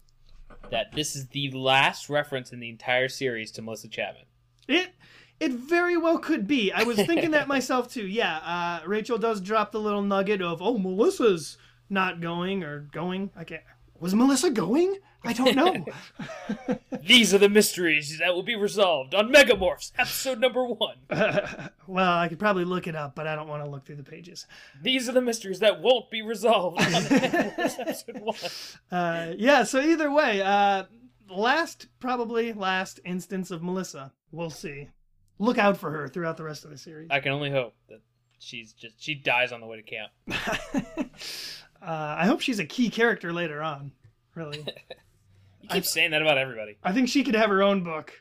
that 0.70 0.92
this 0.94 1.14
is 1.14 1.26
the 1.28 1.50
last 1.50 2.08
reference 2.08 2.52
in 2.52 2.60
the 2.60 2.70
entire 2.70 3.10
series 3.10 3.50
to 3.52 3.62
Melissa 3.62 3.88
Chapman. 3.88 4.24
It 4.66 4.92
it 5.40 5.52
very 5.52 5.98
well 5.98 6.18
could 6.18 6.46
be. 6.46 6.72
I 6.72 6.84
was 6.84 6.96
thinking 6.96 7.32
that 7.32 7.48
myself 7.48 7.92
too. 7.92 8.06
Yeah, 8.06 8.38
uh, 8.38 8.80
Rachel 8.86 9.18
does 9.18 9.42
drop 9.42 9.72
the 9.72 9.80
little 9.80 10.00
nugget 10.00 10.40
of, 10.40 10.62
"Oh, 10.62 10.78
Melissa's 10.78 11.58
not 11.90 12.22
going 12.22 12.62
or 12.62 12.80
going." 12.92 13.30
I 13.36 13.44
can't. 13.44 13.62
Was 14.00 14.14
Melissa 14.14 14.50
going? 14.50 14.96
I 15.24 15.32
don't 15.32 15.56
know. 15.56 15.86
These 17.02 17.32
are 17.32 17.38
the 17.38 17.48
mysteries 17.48 18.18
that 18.18 18.34
will 18.34 18.42
be 18.42 18.56
resolved 18.56 19.14
on 19.14 19.32
Megamorphs, 19.32 19.92
episode 19.98 20.38
number 20.38 20.64
one. 20.64 20.96
well, 21.86 22.18
I 22.18 22.28
could 22.28 22.38
probably 22.38 22.64
look 22.64 22.86
it 22.86 22.94
up, 22.94 23.14
but 23.14 23.26
I 23.26 23.34
don't 23.34 23.48
want 23.48 23.64
to 23.64 23.70
look 23.70 23.86
through 23.86 23.96
the 23.96 24.02
pages. 24.02 24.46
These 24.82 25.08
are 25.08 25.12
the 25.12 25.22
mysteries 25.22 25.60
that 25.60 25.80
won't 25.80 26.10
be 26.10 26.20
resolved 26.20 26.80
on 26.80 26.86
Megamorphs, 26.92 27.80
episode 27.80 28.20
one. 28.20 28.36
Uh, 28.90 29.32
yeah, 29.38 29.62
so 29.64 29.80
either 29.80 30.10
way, 30.10 30.42
uh, 30.42 30.84
last, 31.30 31.86
probably 32.00 32.52
last 32.52 33.00
instance 33.04 33.50
of 33.50 33.62
Melissa. 33.62 34.12
We'll 34.30 34.50
see. 34.50 34.90
Look 35.38 35.56
out 35.58 35.78
for 35.78 35.90
her 35.90 36.06
throughout 36.08 36.36
the 36.36 36.44
rest 36.44 36.64
of 36.64 36.70
the 36.70 36.78
series. 36.78 37.08
I 37.10 37.20
can 37.20 37.32
only 37.32 37.50
hope 37.50 37.74
that 37.88 38.00
she's 38.38 38.72
just 38.72 39.02
she 39.02 39.14
dies 39.14 39.52
on 39.52 39.60
the 39.60 39.66
way 39.66 39.80
to 39.80 39.82
camp. 39.82 40.12
Uh, 41.84 42.16
I 42.18 42.26
hope 42.26 42.40
she's 42.40 42.58
a 42.58 42.64
key 42.64 42.90
character 42.90 43.32
later 43.32 43.62
on. 43.62 43.92
Really. 44.34 44.58
you 45.60 45.68
keep 45.68 45.70
I, 45.70 45.80
saying 45.80 46.12
that 46.12 46.22
about 46.22 46.38
everybody. 46.38 46.76
I 46.82 46.92
think 46.92 47.08
she 47.08 47.24
could 47.24 47.34
have 47.34 47.50
her 47.50 47.62
own 47.62 47.84
book. 47.84 48.12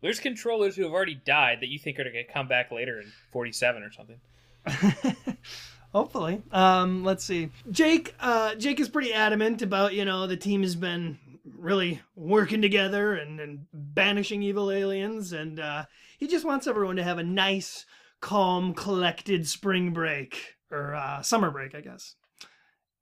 There's 0.00 0.18
controllers 0.18 0.74
who 0.74 0.82
have 0.82 0.92
already 0.92 1.14
died 1.14 1.58
that 1.60 1.68
you 1.68 1.78
think 1.78 1.98
are 1.98 2.04
going 2.04 2.14
to 2.14 2.32
come 2.32 2.48
back 2.48 2.72
later 2.72 3.00
in 3.00 3.12
47 3.32 3.82
or 3.82 3.92
something. 3.92 4.20
Hopefully. 5.92 6.42
Um, 6.50 7.04
let's 7.04 7.24
see. 7.24 7.50
Jake. 7.70 8.14
Uh, 8.18 8.54
Jake 8.54 8.80
is 8.80 8.88
pretty 8.88 9.12
adamant 9.12 9.62
about 9.62 9.94
you 9.94 10.04
know 10.04 10.26
the 10.26 10.36
team 10.36 10.62
has 10.62 10.74
been 10.74 11.18
really 11.44 12.00
working 12.16 12.62
together 12.62 13.14
and, 13.14 13.38
and 13.40 13.66
banishing 13.72 14.42
evil 14.42 14.70
aliens, 14.70 15.32
and 15.32 15.60
uh, 15.60 15.84
he 16.18 16.26
just 16.26 16.44
wants 16.44 16.66
everyone 16.66 16.96
to 16.96 17.04
have 17.04 17.18
a 17.18 17.24
nice, 17.24 17.84
calm, 18.20 18.74
collected 18.74 19.46
spring 19.46 19.92
break 19.92 20.56
or 20.70 20.94
uh, 20.94 21.20
summer 21.22 21.50
break, 21.50 21.74
I 21.74 21.80
guess. 21.80 22.16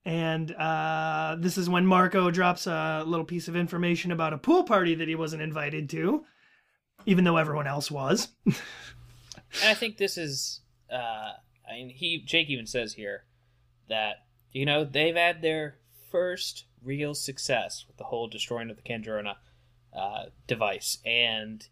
And 0.05 0.53
uh, 0.53 1.37
this 1.39 1.59
is 1.59 1.69
when 1.69 1.87
Marco 1.87 2.31
drops 2.31 2.67
a 2.67 3.05
little 3.07 3.27
piece 3.27 3.49
of 3.49 3.57
information 3.57 4.13
about 4.13 4.33
a 4.33 4.39
pool 4.39 4.65
party 4.65 4.95
that 4.95 5.09
he 5.09 5.15
wasn't 5.15 5.43
invited 5.43 5.91
to, 5.91 6.25
even 7.07 7.25
though 7.25 7.37
everyone 7.37 7.67
else 7.67 7.91
was. 7.91 8.29
and 8.47 8.57
I 9.65 9.75
think 9.75 9.99
this 9.99 10.17
is, 10.17 10.63
uh, 10.91 11.33
I 11.69 11.75
mean, 11.75 11.91
he 11.91 12.23
Jake 12.25 12.49
even 12.49 12.67
says 12.67 12.95
here 12.95 13.25
that 13.89 14.25
you 14.53 14.65
know 14.65 14.85
they've 14.85 15.17
had 15.17 15.43
their 15.43 15.77
first 16.11 16.65
real 16.83 17.15
success 17.15 17.85
with 17.87 17.99
the 17.99 18.05
whole 18.05 18.27
destroying 18.27 18.71
of 18.71 18.77
the 18.77 18.83
Kandrona 18.83 19.35
uh, 19.95 20.25
device, 20.47 20.99
and 21.05 21.69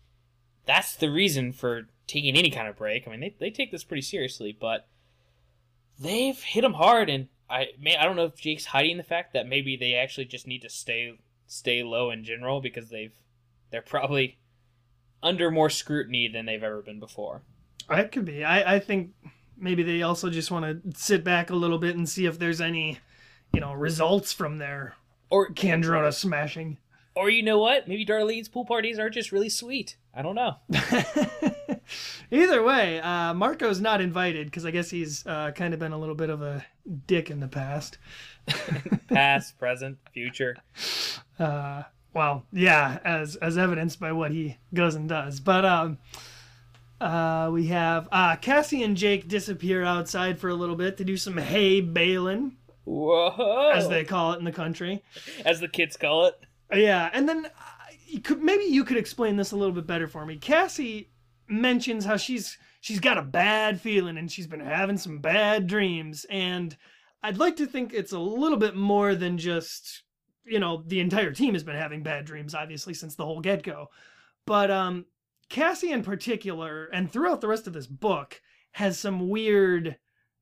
that's 0.66 0.96
the 0.96 1.10
reason 1.10 1.52
for 1.52 1.88
taking 2.06 2.36
any 2.36 2.50
kind 2.50 2.68
of 2.68 2.76
break. 2.76 3.08
I 3.08 3.10
mean, 3.10 3.20
they 3.20 3.34
they 3.38 3.50
take 3.50 3.72
this 3.72 3.84
pretty 3.84 4.02
seriously, 4.02 4.56
but 4.58 4.86
they've 5.98 6.38
hit 6.38 6.60
them 6.60 6.74
hard, 6.74 7.08
and 7.08 7.28
I 7.50 7.68
may 7.80 7.96
I 7.96 8.04
don't 8.04 8.16
know 8.16 8.26
if 8.26 8.36
Jake's 8.36 8.66
hiding 8.66 8.96
the 8.96 9.02
fact 9.02 9.32
that 9.32 9.46
maybe 9.46 9.76
they 9.76 9.94
actually 9.94 10.26
just 10.26 10.46
need 10.46 10.62
to 10.62 10.70
stay 10.70 11.18
stay 11.46 11.82
low 11.82 12.10
in 12.10 12.24
general 12.24 12.60
because 12.60 12.90
they've 12.90 13.14
they're 13.70 13.82
probably 13.82 14.38
under 15.22 15.50
more 15.50 15.70
scrutiny 15.70 16.28
than 16.28 16.46
they've 16.46 16.62
ever 16.62 16.82
been 16.82 17.00
before. 17.00 17.42
It 17.90 18.12
could 18.12 18.24
be. 18.24 18.44
I, 18.44 18.76
I 18.76 18.78
think 18.78 19.12
maybe 19.56 19.82
they 19.82 20.02
also 20.02 20.30
just 20.30 20.50
want 20.50 20.84
to 20.84 20.98
sit 20.98 21.24
back 21.24 21.50
a 21.50 21.56
little 21.56 21.78
bit 21.78 21.96
and 21.96 22.08
see 22.08 22.26
if 22.26 22.38
there's 22.38 22.60
any, 22.60 22.98
you 23.52 23.60
know, 23.60 23.72
results 23.72 24.32
from 24.32 24.58
their 24.58 24.94
or 25.30 25.50
Kandrona 25.50 26.12
smashing. 26.12 26.78
Or 27.14 27.28
you 27.28 27.42
know 27.42 27.58
what? 27.58 27.88
Maybe 27.88 28.06
Darlene's 28.06 28.48
pool 28.48 28.64
parties 28.64 28.98
are 28.98 29.10
just 29.10 29.32
really 29.32 29.48
sweet. 29.48 29.96
I 30.14 30.22
don't 30.22 30.36
know. 30.36 30.56
Either 32.30 32.62
way, 32.62 33.00
uh, 33.00 33.34
Marco's 33.34 33.80
not 33.80 34.00
invited 34.00 34.46
because 34.46 34.64
I 34.66 34.70
guess 34.70 34.90
he's 34.90 35.26
uh, 35.26 35.52
kind 35.52 35.74
of 35.74 35.80
been 35.80 35.92
a 35.92 35.98
little 35.98 36.14
bit 36.14 36.30
of 36.30 36.42
a 36.42 36.64
dick 37.06 37.30
in 37.30 37.40
the 37.40 37.48
past. 37.48 37.98
past, 39.08 39.58
present, 39.58 39.98
future. 40.12 40.56
Uh, 41.38 41.84
well, 42.14 42.44
yeah, 42.52 42.98
as 43.04 43.36
as 43.36 43.58
evidenced 43.58 44.00
by 44.00 44.12
what 44.12 44.30
he 44.30 44.56
goes 44.74 44.94
and 44.94 45.08
does. 45.08 45.40
But 45.40 45.64
um, 45.64 45.98
uh, 47.00 47.50
we 47.52 47.68
have 47.68 48.08
uh, 48.10 48.36
Cassie 48.36 48.82
and 48.82 48.96
Jake 48.96 49.28
disappear 49.28 49.84
outside 49.84 50.38
for 50.38 50.48
a 50.48 50.54
little 50.54 50.76
bit 50.76 50.96
to 50.96 51.04
do 51.04 51.16
some 51.16 51.36
hay 51.36 51.80
baling. 51.80 52.56
Whoa! 52.84 53.70
As 53.74 53.88
they 53.88 54.04
call 54.04 54.32
it 54.32 54.38
in 54.38 54.44
the 54.44 54.52
country, 54.52 55.02
as 55.44 55.60
the 55.60 55.68
kids 55.68 55.96
call 55.96 56.26
it. 56.26 56.40
Yeah, 56.72 57.10
and 57.12 57.28
then 57.28 57.46
uh, 57.46 57.50
you 58.06 58.20
could, 58.20 58.42
maybe 58.42 58.64
you 58.64 58.84
could 58.84 58.96
explain 58.96 59.36
this 59.36 59.52
a 59.52 59.56
little 59.56 59.74
bit 59.74 59.86
better 59.86 60.08
for 60.08 60.24
me. 60.24 60.36
Cassie 60.36 61.08
mentions 61.48 62.04
how 62.04 62.16
she's 62.16 62.58
she's 62.80 63.00
got 63.00 63.18
a 63.18 63.22
bad 63.22 63.80
feeling 63.80 64.18
and 64.18 64.30
she's 64.30 64.46
been 64.46 64.60
having 64.60 64.98
some 64.98 65.18
bad 65.18 65.66
dreams, 65.66 66.26
and 66.30 66.76
I'd 67.22 67.38
like 67.38 67.56
to 67.56 67.66
think 67.66 67.92
it's 67.92 68.12
a 68.12 68.18
little 68.18 68.58
bit 68.58 68.76
more 68.76 69.14
than 69.14 69.38
just 69.38 70.02
you 70.44 70.58
know 70.58 70.82
the 70.86 71.00
entire 71.00 71.32
team 71.32 71.54
has 71.54 71.64
been 71.64 71.76
having 71.76 72.02
bad 72.02 72.24
dreams, 72.24 72.54
obviously 72.54 72.94
since 72.94 73.14
the 73.14 73.24
whole 73.24 73.40
get 73.40 73.62
go, 73.62 73.88
but 74.46 74.70
um, 74.70 75.06
Cassie 75.48 75.92
in 75.92 76.02
particular, 76.02 76.86
and 76.86 77.10
throughout 77.10 77.40
the 77.40 77.48
rest 77.48 77.66
of 77.66 77.72
this 77.72 77.86
book, 77.86 78.40
has 78.72 78.98
some 78.98 79.28
weird 79.28 79.96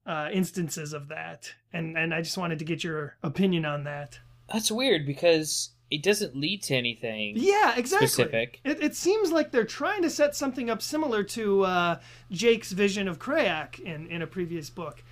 uh, 0.04 0.28
instances 0.32 0.92
of 0.92 1.08
that, 1.08 1.52
and 1.72 1.96
and 1.96 2.14
I 2.14 2.22
just 2.22 2.38
wanted 2.38 2.58
to 2.58 2.64
get 2.64 2.84
your 2.84 3.16
opinion 3.22 3.64
on 3.64 3.84
that. 3.84 4.18
That's 4.52 4.70
weird 4.70 5.06
because 5.06 5.75
it 5.90 6.02
doesn't 6.02 6.36
lead 6.36 6.62
to 6.64 6.74
anything. 6.74 7.34
Yeah, 7.36 7.74
exactly. 7.76 8.08
Specific. 8.08 8.60
It, 8.64 8.82
it 8.82 8.96
seems 8.96 9.30
like 9.30 9.52
they're 9.52 9.64
trying 9.64 10.02
to 10.02 10.10
set 10.10 10.34
something 10.34 10.68
up 10.68 10.82
similar 10.82 11.22
to 11.24 11.64
uh, 11.64 12.00
Jake's 12.30 12.72
vision 12.72 13.08
of 13.08 13.18
Crayak 13.18 13.78
in 13.80 14.06
in 14.08 14.22
a 14.22 14.26
previous 14.26 14.68
book, 14.68 15.02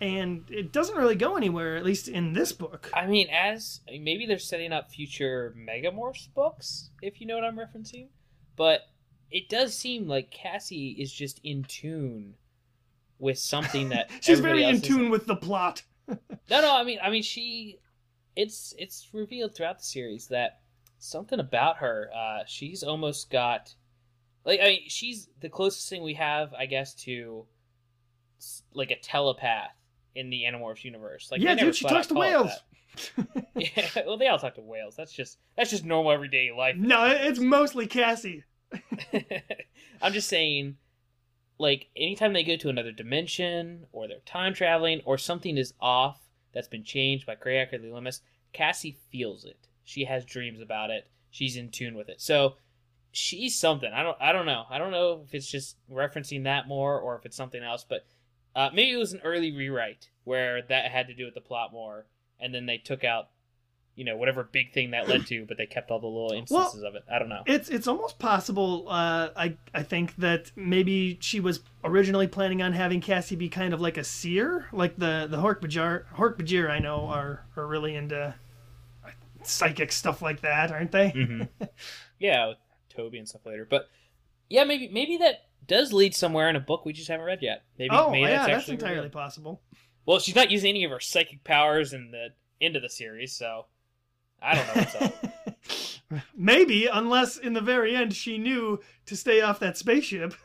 and 0.00 0.44
it 0.48 0.72
doesn't 0.72 0.96
really 0.96 1.16
go 1.16 1.36
anywhere. 1.36 1.76
At 1.76 1.84
least 1.84 2.08
in 2.08 2.32
this 2.32 2.52
book. 2.52 2.90
I 2.94 3.06
mean, 3.06 3.28
as 3.30 3.80
maybe 3.88 4.26
they're 4.26 4.38
setting 4.38 4.72
up 4.72 4.90
future 4.90 5.54
Megamorphs 5.56 6.28
books, 6.34 6.90
if 7.02 7.20
you 7.20 7.26
know 7.26 7.34
what 7.34 7.44
I'm 7.44 7.56
referencing, 7.56 8.08
but 8.56 8.82
it 9.30 9.48
does 9.48 9.76
seem 9.76 10.06
like 10.06 10.30
Cassie 10.30 10.90
is 10.98 11.12
just 11.12 11.40
in 11.42 11.64
tune 11.64 12.34
with 13.18 13.38
something 13.38 13.90
that 13.90 14.10
she's 14.20 14.40
very 14.40 14.64
in 14.64 14.80
tune 14.80 15.10
with 15.10 15.26
the 15.26 15.36
plot. 15.36 15.82
no, 16.08 16.16
no, 16.50 16.76
I 16.76 16.84
mean, 16.84 16.98
I 17.02 17.10
mean, 17.10 17.22
she, 17.22 17.78
it's 18.36 18.74
it's 18.78 19.08
revealed 19.12 19.54
throughout 19.54 19.78
the 19.78 19.84
series 19.84 20.28
that 20.28 20.60
something 20.98 21.40
about 21.40 21.78
her, 21.78 22.10
uh, 22.14 22.44
she's 22.46 22.82
almost 22.82 23.30
got, 23.30 23.74
like, 24.44 24.60
I 24.60 24.64
mean, 24.64 24.80
she's 24.88 25.28
the 25.40 25.48
closest 25.48 25.88
thing 25.88 26.02
we 26.02 26.14
have, 26.14 26.52
I 26.54 26.66
guess, 26.66 26.94
to 27.04 27.46
like 28.74 28.90
a 28.90 28.96
telepath 28.96 29.76
in 30.14 30.30
the 30.30 30.42
Animorphs 30.42 30.84
universe. 30.84 31.28
Like, 31.30 31.40
yeah, 31.40 31.54
dude, 31.54 31.76
she 31.76 31.86
talks 31.86 32.08
to 32.08 32.14
whales. 32.14 32.50
yeah, 33.56 33.88
well, 34.06 34.18
they 34.18 34.28
all 34.28 34.38
talk 34.38 34.54
to 34.56 34.60
whales. 34.60 34.96
That's 34.96 35.12
just 35.12 35.38
that's 35.56 35.70
just 35.70 35.84
normal 35.84 36.12
everyday 36.12 36.50
life. 36.56 36.76
No, 36.76 37.06
it's 37.06 37.38
mostly 37.38 37.86
Cassie. 37.86 38.44
I'm 40.02 40.12
just 40.12 40.28
saying 40.28 40.76
like 41.58 41.88
anytime 41.96 42.32
they 42.32 42.44
go 42.44 42.56
to 42.56 42.68
another 42.68 42.92
dimension 42.92 43.86
or 43.92 44.08
they're 44.08 44.18
time 44.26 44.52
traveling 44.52 45.00
or 45.04 45.16
something 45.16 45.56
is 45.56 45.72
off 45.80 46.20
that's 46.52 46.68
been 46.68 46.84
changed 46.84 47.26
by 47.26 47.34
Crayak 47.34 47.72
or 47.72 47.78
the 47.78 47.88
Ellimist, 47.88 48.20
Cassie 48.52 48.98
feels 49.10 49.44
it. 49.44 49.68
She 49.84 50.04
has 50.04 50.24
dreams 50.24 50.60
about 50.60 50.90
it. 50.90 51.08
She's 51.30 51.56
in 51.56 51.70
tune 51.70 51.94
with 51.94 52.08
it. 52.08 52.20
So 52.20 52.56
she's 53.10 53.58
something. 53.58 53.92
I 53.92 54.02
don't 54.02 54.16
I 54.20 54.32
don't 54.32 54.46
know. 54.46 54.64
I 54.70 54.78
don't 54.78 54.90
know 54.90 55.22
if 55.26 55.34
it's 55.34 55.50
just 55.50 55.76
referencing 55.90 56.44
that 56.44 56.68
more 56.68 56.98
or 56.98 57.16
if 57.16 57.26
it's 57.26 57.36
something 57.36 57.62
else, 57.62 57.84
but 57.88 58.06
uh, 58.54 58.70
maybe 58.72 58.92
it 58.92 58.98
was 58.98 59.12
an 59.12 59.20
early 59.24 59.50
rewrite 59.50 60.10
where 60.24 60.62
that 60.62 60.90
had 60.90 61.06
to 61.08 61.14
do 61.14 61.24
with 61.24 61.34
the 61.34 61.40
plot 61.40 61.72
more 61.72 62.06
and 62.38 62.54
then 62.54 62.66
they 62.66 62.76
took 62.76 63.04
out 63.04 63.28
you 63.94 64.04
know 64.04 64.16
whatever 64.16 64.44
big 64.44 64.72
thing 64.72 64.92
that 64.92 65.08
led 65.08 65.26
to, 65.26 65.44
but 65.46 65.58
they 65.58 65.66
kept 65.66 65.90
all 65.90 66.00
the 66.00 66.06
little 66.06 66.32
instances 66.32 66.80
well, 66.80 66.86
of 66.86 66.94
it. 66.94 67.04
I 67.10 67.18
don't 67.18 67.28
know. 67.28 67.42
It's 67.46 67.68
it's 67.68 67.86
almost 67.86 68.18
possible. 68.18 68.86
Uh, 68.88 69.28
I 69.36 69.56
I 69.74 69.82
think 69.82 70.16
that 70.16 70.50
maybe 70.56 71.18
she 71.20 71.40
was 71.40 71.60
originally 71.84 72.26
planning 72.26 72.62
on 72.62 72.72
having 72.72 73.00
Cassie 73.00 73.36
be 73.36 73.48
kind 73.48 73.74
of 73.74 73.80
like 73.80 73.98
a 73.98 74.04
seer, 74.04 74.66
like 74.72 74.96
the 74.96 75.26
the 75.30 75.36
Hork-Bajir. 75.36 76.04
Hork-Bajir 76.16 76.70
I 76.70 76.78
know 76.78 77.06
are 77.06 77.44
are 77.56 77.66
really 77.66 77.94
into 77.94 78.34
psychic 79.42 79.92
stuff 79.92 80.22
like 80.22 80.40
that, 80.40 80.70
aren't 80.70 80.92
they? 80.92 81.10
Mm-hmm. 81.10 81.64
yeah, 82.18 82.54
Toby 82.88 83.18
and 83.18 83.28
stuff 83.28 83.44
later. 83.44 83.66
But 83.68 83.88
yeah, 84.48 84.64
maybe 84.64 84.88
maybe 84.88 85.18
that 85.18 85.46
does 85.66 85.92
lead 85.92 86.14
somewhere 86.14 86.48
in 86.48 86.56
a 86.56 86.60
book 86.60 86.84
we 86.84 86.92
just 86.92 87.08
haven't 87.08 87.26
read 87.26 87.42
yet. 87.42 87.62
Maybe, 87.78 87.90
oh 87.94 88.10
maybe 88.10 88.22
yeah, 88.22 88.46
that's, 88.46 88.66
that's 88.66 88.68
entirely 88.68 89.02
real. 89.02 89.10
possible. 89.10 89.60
Well, 90.06 90.18
she's 90.18 90.34
not 90.34 90.50
using 90.50 90.70
any 90.70 90.84
of 90.84 90.90
her 90.90 91.00
psychic 91.00 91.44
powers 91.44 91.92
in 91.92 92.10
the 92.10 92.28
end 92.60 92.74
of 92.74 92.82
the 92.82 92.88
series, 92.88 93.32
so 93.32 93.66
I 94.42 94.54
don't 94.54 94.66
know 94.66 94.82
what's 94.82 94.94
up. 94.96 96.22
Maybe, 96.36 96.86
unless 96.86 97.36
in 97.38 97.52
the 97.54 97.60
very 97.60 97.96
end 97.96 98.14
she 98.14 98.36
knew 98.36 98.80
to 99.06 99.16
stay 99.16 99.40
off 99.40 99.60
that 99.60 99.78
spaceship. 99.78 100.34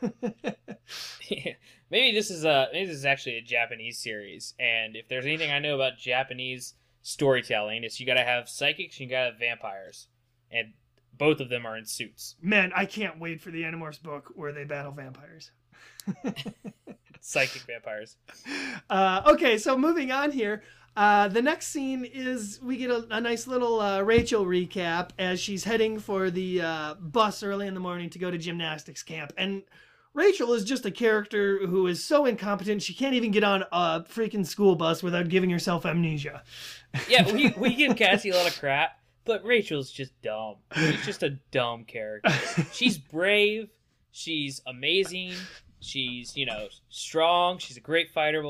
Maybe 1.90 2.14
this 2.14 2.30
is 2.30 2.44
a 2.44 2.68
maybe 2.72 2.86
this 2.86 2.96
is 2.96 3.04
actually 3.04 3.36
a 3.36 3.42
Japanese 3.42 3.98
series, 3.98 4.54
and 4.58 4.96
if 4.96 5.08
there's 5.08 5.24
anything 5.24 5.50
I 5.50 5.58
know 5.58 5.74
about 5.74 5.98
Japanese 5.98 6.74
storytelling, 7.02 7.84
it's 7.84 7.98
you 7.98 8.06
got 8.06 8.14
to 8.14 8.24
have 8.24 8.48
psychics, 8.48 8.98
and 8.98 9.08
you 9.08 9.10
got 9.10 9.24
to 9.24 9.30
have 9.30 9.38
vampires, 9.38 10.08
and 10.50 10.74
both 11.16 11.40
of 11.40 11.48
them 11.48 11.66
are 11.66 11.76
in 11.76 11.86
suits. 11.86 12.36
Man, 12.40 12.72
I 12.74 12.84
can't 12.84 13.18
wait 13.18 13.40
for 13.40 13.50
the 13.50 13.62
Animorphs 13.62 14.02
book 14.02 14.32
where 14.34 14.52
they 14.52 14.64
battle 14.64 14.92
vampires. 14.92 15.50
Psychic 17.20 17.62
vampires. 17.62 18.16
Uh, 18.88 19.22
okay, 19.26 19.58
so 19.58 19.76
moving 19.76 20.12
on 20.12 20.30
here. 20.30 20.62
Uh, 20.98 21.28
the 21.28 21.40
next 21.40 21.68
scene 21.68 22.04
is 22.04 22.58
we 22.60 22.76
get 22.76 22.90
a, 22.90 23.06
a 23.12 23.20
nice 23.20 23.46
little 23.46 23.80
uh, 23.80 24.00
Rachel 24.02 24.44
recap 24.44 25.10
as 25.16 25.38
she's 25.38 25.62
heading 25.62 26.00
for 26.00 26.28
the 26.28 26.60
uh, 26.60 26.94
bus 26.94 27.44
early 27.44 27.68
in 27.68 27.74
the 27.74 27.78
morning 27.78 28.10
to 28.10 28.18
go 28.18 28.32
to 28.32 28.36
gymnastics 28.36 29.04
camp. 29.04 29.32
And 29.38 29.62
Rachel 30.12 30.52
is 30.54 30.64
just 30.64 30.84
a 30.86 30.90
character 30.90 31.64
who 31.68 31.86
is 31.86 32.04
so 32.04 32.26
incompetent 32.26 32.82
she 32.82 32.94
can't 32.94 33.14
even 33.14 33.30
get 33.30 33.44
on 33.44 33.62
a 33.70 34.00
freaking 34.10 34.44
school 34.44 34.74
bus 34.74 35.00
without 35.00 35.28
giving 35.28 35.50
herself 35.50 35.86
amnesia. 35.86 36.42
Yeah, 37.08 37.32
we, 37.32 37.50
we 37.56 37.76
give 37.76 37.96
Cassie 37.96 38.30
a 38.30 38.36
lot 38.36 38.48
of 38.48 38.58
crap, 38.58 38.98
but 39.24 39.44
Rachel's 39.44 39.92
just 39.92 40.20
dumb. 40.20 40.56
She's 40.74 41.06
just 41.06 41.22
a 41.22 41.30
dumb 41.52 41.84
character. 41.84 42.32
She's 42.72 42.98
brave. 42.98 43.68
She's 44.10 44.62
amazing. 44.66 45.34
She's, 45.78 46.36
you 46.36 46.44
know, 46.44 46.66
strong. 46.88 47.58
She's 47.58 47.76
a 47.76 47.80
great 47.80 48.10
fighter, 48.10 48.42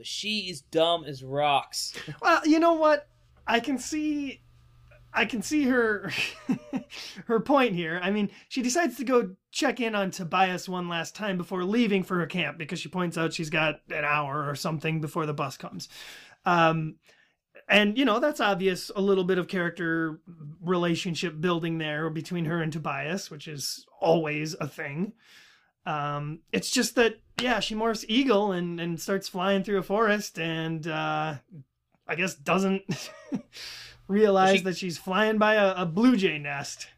but 0.00 0.06
she 0.06 0.48
is 0.48 0.62
dumb 0.62 1.04
as 1.04 1.22
rocks. 1.22 1.92
Well, 2.22 2.40
you 2.46 2.58
know 2.58 2.72
what? 2.72 3.06
I 3.46 3.60
can 3.60 3.76
see 3.76 4.40
I 5.12 5.26
can 5.26 5.42
see 5.42 5.64
her 5.64 6.10
her 7.26 7.38
point 7.38 7.74
here. 7.74 8.00
I 8.02 8.10
mean, 8.10 8.30
she 8.48 8.62
decides 8.62 8.96
to 8.96 9.04
go 9.04 9.36
check 9.50 9.78
in 9.78 9.94
on 9.94 10.10
Tobias 10.10 10.70
one 10.70 10.88
last 10.88 11.14
time 11.14 11.36
before 11.36 11.64
leaving 11.64 12.02
for 12.02 12.18
her 12.18 12.26
camp 12.26 12.56
because 12.56 12.80
she 12.80 12.88
points 12.88 13.18
out 13.18 13.34
she's 13.34 13.50
got 13.50 13.80
an 13.90 14.06
hour 14.06 14.48
or 14.48 14.54
something 14.54 15.02
before 15.02 15.26
the 15.26 15.34
bus 15.34 15.58
comes. 15.58 15.90
Um, 16.46 16.94
and 17.68 17.98
you 17.98 18.06
know 18.06 18.20
that's 18.20 18.40
obvious 18.40 18.90
a 18.96 19.02
little 19.02 19.24
bit 19.24 19.36
of 19.36 19.48
character 19.48 20.20
relationship 20.62 21.42
building 21.42 21.76
there 21.76 22.08
between 22.08 22.46
her 22.46 22.62
and 22.62 22.72
Tobias, 22.72 23.30
which 23.30 23.46
is 23.48 23.84
always 24.00 24.54
a 24.54 24.66
thing. 24.66 25.12
Um, 25.86 26.40
it's 26.52 26.70
just 26.70 26.94
that 26.96 27.16
yeah, 27.40 27.60
she 27.60 27.74
morphs 27.74 28.04
eagle 28.08 28.52
and 28.52 28.80
and 28.80 29.00
starts 29.00 29.28
flying 29.28 29.62
through 29.64 29.78
a 29.78 29.82
forest 29.82 30.38
and 30.38 30.86
uh, 30.86 31.34
I 32.06 32.14
guess 32.14 32.34
doesn't 32.34 32.82
realize 34.08 34.58
She- 34.58 34.64
that 34.64 34.76
she's 34.76 34.98
flying 34.98 35.38
by 35.38 35.54
a, 35.54 35.74
a 35.82 35.86
blue 35.86 36.16
jay 36.16 36.38
nest. 36.38 36.88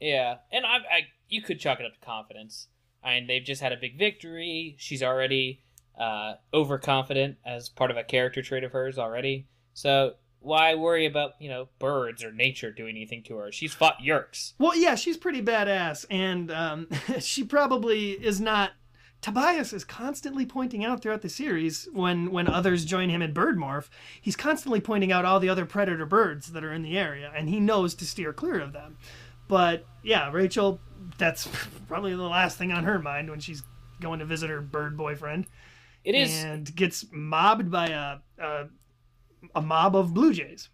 Yeah, 0.00 0.36
and 0.50 0.64
I, 0.64 0.76
I, 0.76 1.00
you 1.28 1.42
could 1.42 1.60
chalk 1.60 1.78
it 1.78 1.84
up 1.86 1.92
to 1.92 2.00
confidence. 2.00 2.68
I 3.04 3.14
mean, 3.16 3.26
they've 3.26 3.44
just 3.44 3.60
had 3.60 3.72
a 3.72 3.76
big 3.76 3.98
victory. 3.98 4.76
She's 4.78 5.02
already 5.02 5.60
uh, 5.98 6.34
overconfident 6.54 7.36
as 7.44 7.68
part 7.68 7.90
of 7.90 7.98
a 7.98 8.04
character 8.04 8.40
trait 8.40 8.64
of 8.64 8.72
hers 8.72 8.98
already. 8.98 9.46
So 9.74 10.14
why 10.40 10.74
worry 10.74 11.06
about 11.06 11.32
you 11.38 11.48
know 11.48 11.68
birds 11.78 12.24
or 12.24 12.32
nature 12.32 12.72
doing 12.72 12.96
anything 12.96 13.22
to 13.24 13.36
her? 13.36 13.52
She's 13.52 13.74
fought 13.74 13.98
Yeerks. 14.04 14.54
Well, 14.58 14.76
yeah, 14.76 14.94
she's 14.94 15.16
pretty 15.16 15.42
badass, 15.42 16.06
and 16.10 16.50
um, 16.50 16.88
she 17.20 17.44
probably 17.44 18.12
is 18.12 18.40
not. 18.40 18.72
Tobias 19.20 19.74
is 19.74 19.84
constantly 19.84 20.46
pointing 20.46 20.82
out 20.82 21.02
throughout 21.02 21.20
the 21.20 21.28
series 21.28 21.86
when 21.92 22.30
when 22.30 22.48
others 22.48 22.86
join 22.86 23.10
him 23.10 23.20
in 23.20 23.34
bird 23.34 23.58
morph, 23.58 23.88
he's 24.20 24.36
constantly 24.36 24.80
pointing 24.80 25.12
out 25.12 25.26
all 25.26 25.38
the 25.40 25.50
other 25.50 25.66
predator 25.66 26.06
birds 26.06 26.52
that 26.52 26.64
are 26.64 26.72
in 26.72 26.82
the 26.82 26.98
area, 26.98 27.30
and 27.36 27.48
he 27.48 27.60
knows 27.60 27.94
to 27.96 28.06
steer 28.06 28.32
clear 28.32 28.60
of 28.60 28.72
them. 28.72 28.96
But 29.46 29.84
yeah, 30.02 30.30
Rachel, 30.32 30.80
that's 31.18 31.48
probably 31.88 32.14
the 32.14 32.22
last 32.22 32.56
thing 32.56 32.72
on 32.72 32.84
her 32.84 32.98
mind 32.98 33.28
when 33.28 33.40
she's 33.40 33.62
going 34.00 34.20
to 34.20 34.24
visit 34.24 34.48
her 34.48 34.62
bird 34.62 34.96
boyfriend. 34.96 35.46
It 36.02 36.14
is. 36.14 36.42
and 36.42 36.74
gets 36.74 37.04
mobbed 37.12 37.70
by 37.70 37.88
a 37.88 38.18
a, 38.42 38.68
a 39.54 39.62
mob 39.62 39.96
of 39.96 40.14
blue 40.14 40.32
jays. 40.32 40.68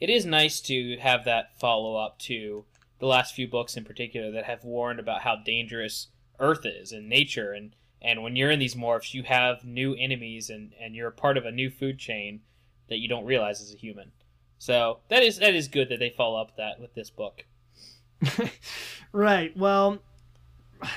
it 0.00 0.10
is 0.10 0.24
nice 0.26 0.60
to 0.60 0.96
have 0.98 1.24
that 1.24 1.58
follow 1.58 1.96
up 1.96 2.18
to 2.18 2.64
the 2.98 3.06
last 3.06 3.34
few 3.34 3.48
books 3.48 3.76
in 3.76 3.84
particular 3.84 4.30
that 4.30 4.44
have 4.44 4.64
warned 4.64 5.00
about 5.00 5.22
how 5.22 5.36
dangerous 5.36 6.08
Earth 6.38 6.64
is 6.64 6.92
and 6.92 7.08
nature 7.08 7.52
and 7.52 7.74
and 8.00 8.22
when 8.22 8.34
you're 8.34 8.50
in 8.50 8.58
these 8.58 8.74
morphs 8.74 9.14
you 9.14 9.22
have 9.22 9.64
new 9.64 9.94
enemies 9.94 10.50
and 10.50 10.72
and 10.80 10.94
you're 10.94 11.08
a 11.08 11.12
part 11.12 11.36
of 11.36 11.44
a 11.46 11.52
new 11.52 11.70
food 11.70 11.98
chain 11.98 12.40
that 12.88 12.98
you 12.98 13.08
don't 13.08 13.24
realize 13.24 13.60
as 13.60 13.72
a 13.72 13.76
human. 13.76 14.12
So 14.58 15.00
that 15.08 15.22
is 15.22 15.38
that 15.38 15.54
is 15.54 15.68
good 15.68 15.88
that 15.88 15.98
they 15.98 16.10
follow 16.10 16.40
up 16.40 16.56
that 16.56 16.80
with 16.80 16.94
this 16.94 17.10
book. 17.10 17.44
Right. 19.12 19.54
Well, 19.56 19.98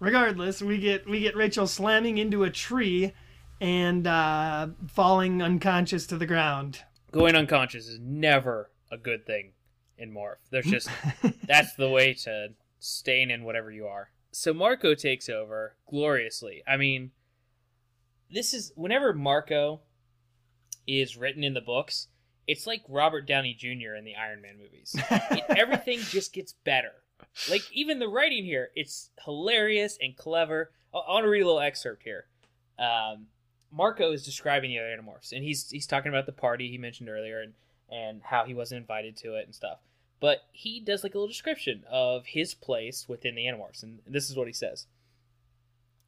regardless, 0.00 0.60
we 0.60 0.78
get 0.78 1.08
we 1.08 1.20
get 1.20 1.36
Rachel 1.36 1.66
slamming 1.66 2.18
into 2.18 2.42
a 2.42 2.50
tree 2.50 3.12
and 3.60 4.06
uh, 4.06 4.68
falling 4.88 5.42
unconscious 5.42 6.06
to 6.08 6.16
the 6.18 6.26
ground. 6.26 6.80
Going 7.12 7.36
unconscious 7.36 7.86
is 7.86 7.98
never 8.00 8.70
a 8.90 8.96
good 8.96 9.26
thing 9.26 9.52
in 9.98 10.12
morph. 10.12 10.36
There's 10.50 10.66
just 10.66 10.88
that's 11.46 11.74
the 11.74 11.88
way 11.88 12.14
to 12.14 12.48
stain 12.80 13.30
in 13.30 13.44
whatever 13.44 13.70
you 13.70 13.86
are. 13.86 14.10
So 14.32 14.52
Marco 14.52 14.94
takes 14.94 15.28
over 15.28 15.76
gloriously. 15.88 16.62
I 16.66 16.76
mean, 16.76 17.12
this 18.30 18.52
is 18.52 18.72
whenever 18.74 19.12
Marco 19.12 19.80
is 20.86 21.16
written 21.16 21.44
in 21.44 21.54
the 21.54 21.60
books, 21.60 22.08
it's 22.46 22.66
like 22.66 22.82
Robert 22.88 23.26
Downey 23.26 23.54
Jr. 23.54 23.94
in 23.96 24.04
the 24.04 24.16
Iron 24.16 24.42
Man 24.42 24.58
movies. 24.58 24.96
It- 25.10 25.44
everything 25.56 26.00
just 26.00 26.32
gets 26.32 26.52
better. 26.64 26.92
Like 27.48 27.62
even 27.72 28.00
the 28.00 28.08
writing 28.08 28.44
here, 28.44 28.70
it's 28.74 29.10
hilarious 29.24 29.96
and 30.00 30.16
clever. 30.16 30.72
I, 30.92 30.98
I 30.98 31.12
want 31.12 31.24
to 31.24 31.28
read 31.30 31.42
a 31.42 31.46
little 31.46 31.60
excerpt 31.60 32.02
here. 32.02 32.26
Um, 32.78 33.26
Marco 33.74 34.12
is 34.12 34.24
describing 34.24 34.70
the 34.70 34.78
other 34.78 34.88
Animorphs, 34.88 35.32
and 35.32 35.42
he's 35.42 35.68
he's 35.70 35.86
talking 35.86 36.10
about 36.10 36.26
the 36.26 36.32
party 36.32 36.70
he 36.70 36.78
mentioned 36.78 37.08
earlier, 37.08 37.40
and 37.40 37.54
and 37.90 38.22
how 38.22 38.44
he 38.44 38.54
wasn't 38.54 38.80
invited 38.80 39.16
to 39.18 39.34
it 39.34 39.46
and 39.46 39.54
stuff. 39.54 39.78
But 40.20 40.44
he 40.52 40.80
does 40.80 41.02
like 41.02 41.14
a 41.14 41.18
little 41.18 41.28
description 41.28 41.84
of 41.90 42.26
his 42.26 42.54
place 42.54 43.08
within 43.08 43.34
the 43.34 43.44
Animorphs, 43.44 43.82
and 43.82 44.00
this 44.06 44.30
is 44.30 44.36
what 44.36 44.46
he 44.46 44.52
says. 44.52 44.86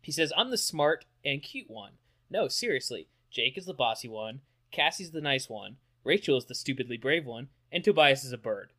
He 0.01 0.13
says, 0.13 0.33
"I'm 0.37 0.51
the 0.51 0.59
smart 0.59 1.05
and 1.25 1.43
cute 1.43 1.69
one. 1.69 1.93
No, 2.31 2.49
seriously, 2.49 3.09
Jake 3.31 3.59
is 3.59 3.67
the 3.67 3.75
bossy 3.75 4.09
one. 4.09 4.41
Cassie's 4.71 5.11
the 5.11 5.21
nice 5.21 5.49
one. 5.49 5.77
Rachel 6.05 6.37
is 6.39 6.45
the 6.45 6.55
stupidly 6.55 6.97
brave 6.97 7.27
one, 7.27 7.49
and 7.73 7.83
Tobias 7.83 8.25
is 8.25 8.33
a 8.33 8.39
bird. 8.39 8.73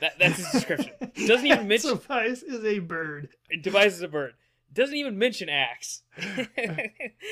That, 0.00 0.18
that's 0.18 0.36
his 0.36 0.50
description. 0.50 0.92
Doesn't 1.26 1.46
even 1.46 1.68
mention 1.68 1.98
Tobias 1.98 2.42
is 2.42 2.64
a 2.64 2.78
bird. 2.78 3.28
Tobias 3.62 3.94
is 3.94 4.02
a 4.02 4.08
bird. 4.08 4.34
Doesn't 4.72 4.96
even 4.96 5.18
mention 5.18 5.48
Ax. 5.48 6.02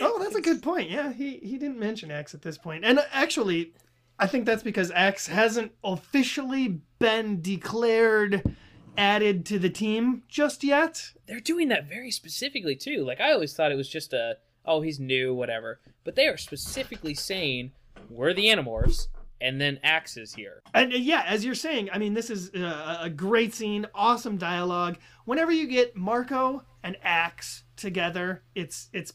Oh, 0.02 0.18
that's 0.18 0.34
a 0.34 0.40
good 0.40 0.62
point. 0.62 0.90
Yeah, 0.90 1.12
he 1.12 1.38
he 1.42 1.58
didn't 1.58 1.78
mention 1.78 2.10
Ax 2.10 2.34
at 2.34 2.42
this 2.42 2.56
point. 2.56 2.84
and 2.84 3.00
actually, 3.12 3.72
I 4.18 4.26
think 4.26 4.46
that's 4.46 4.62
because 4.62 4.90
Ax 4.92 5.26
hasn't 5.26 5.72
officially 5.84 6.80
been 6.98 7.42
declared 7.42 8.56
added 8.96 9.44
to 9.46 9.58
the 9.58 9.70
team 9.70 10.22
just 10.28 10.64
yet. 10.64 11.12
They're 11.26 11.40
doing 11.40 11.68
that 11.68 11.88
very 11.88 12.10
specifically 12.10 12.76
too. 12.76 13.04
Like 13.04 13.20
I 13.20 13.32
always 13.32 13.54
thought 13.54 13.72
it 13.72 13.76
was 13.76 13.88
just 13.88 14.12
a 14.12 14.36
oh 14.64 14.80
he's 14.80 14.98
new 15.00 15.34
whatever, 15.34 15.80
but 16.04 16.14
they 16.16 16.26
are 16.26 16.36
specifically 16.36 17.14
saying 17.14 17.72
we're 18.08 18.32
the 18.34 18.46
Animorphs, 18.46 19.08
and 19.40 19.60
then 19.60 19.78
Ax 19.82 20.16
is 20.16 20.34
here. 20.34 20.62
And 20.74 20.92
uh, 20.92 20.96
yeah, 20.96 21.24
as 21.26 21.44
you're 21.44 21.54
saying, 21.54 21.90
I 21.92 21.98
mean, 21.98 22.14
this 22.14 22.30
is 22.30 22.50
uh, 22.54 22.98
a 23.00 23.10
great 23.10 23.54
scene, 23.54 23.86
awesome 23.94 24.36
dialogue. 24.36 24.96
Whenever 25.26 25.52
you 25.52 25.66
get 25.66 25.96
Marco 25.96 26.62
and 26.82 26.96
Ax 27.02 27.64
together, 27.76 28.42
it's 28.54 28.88
it's 28.92 29.12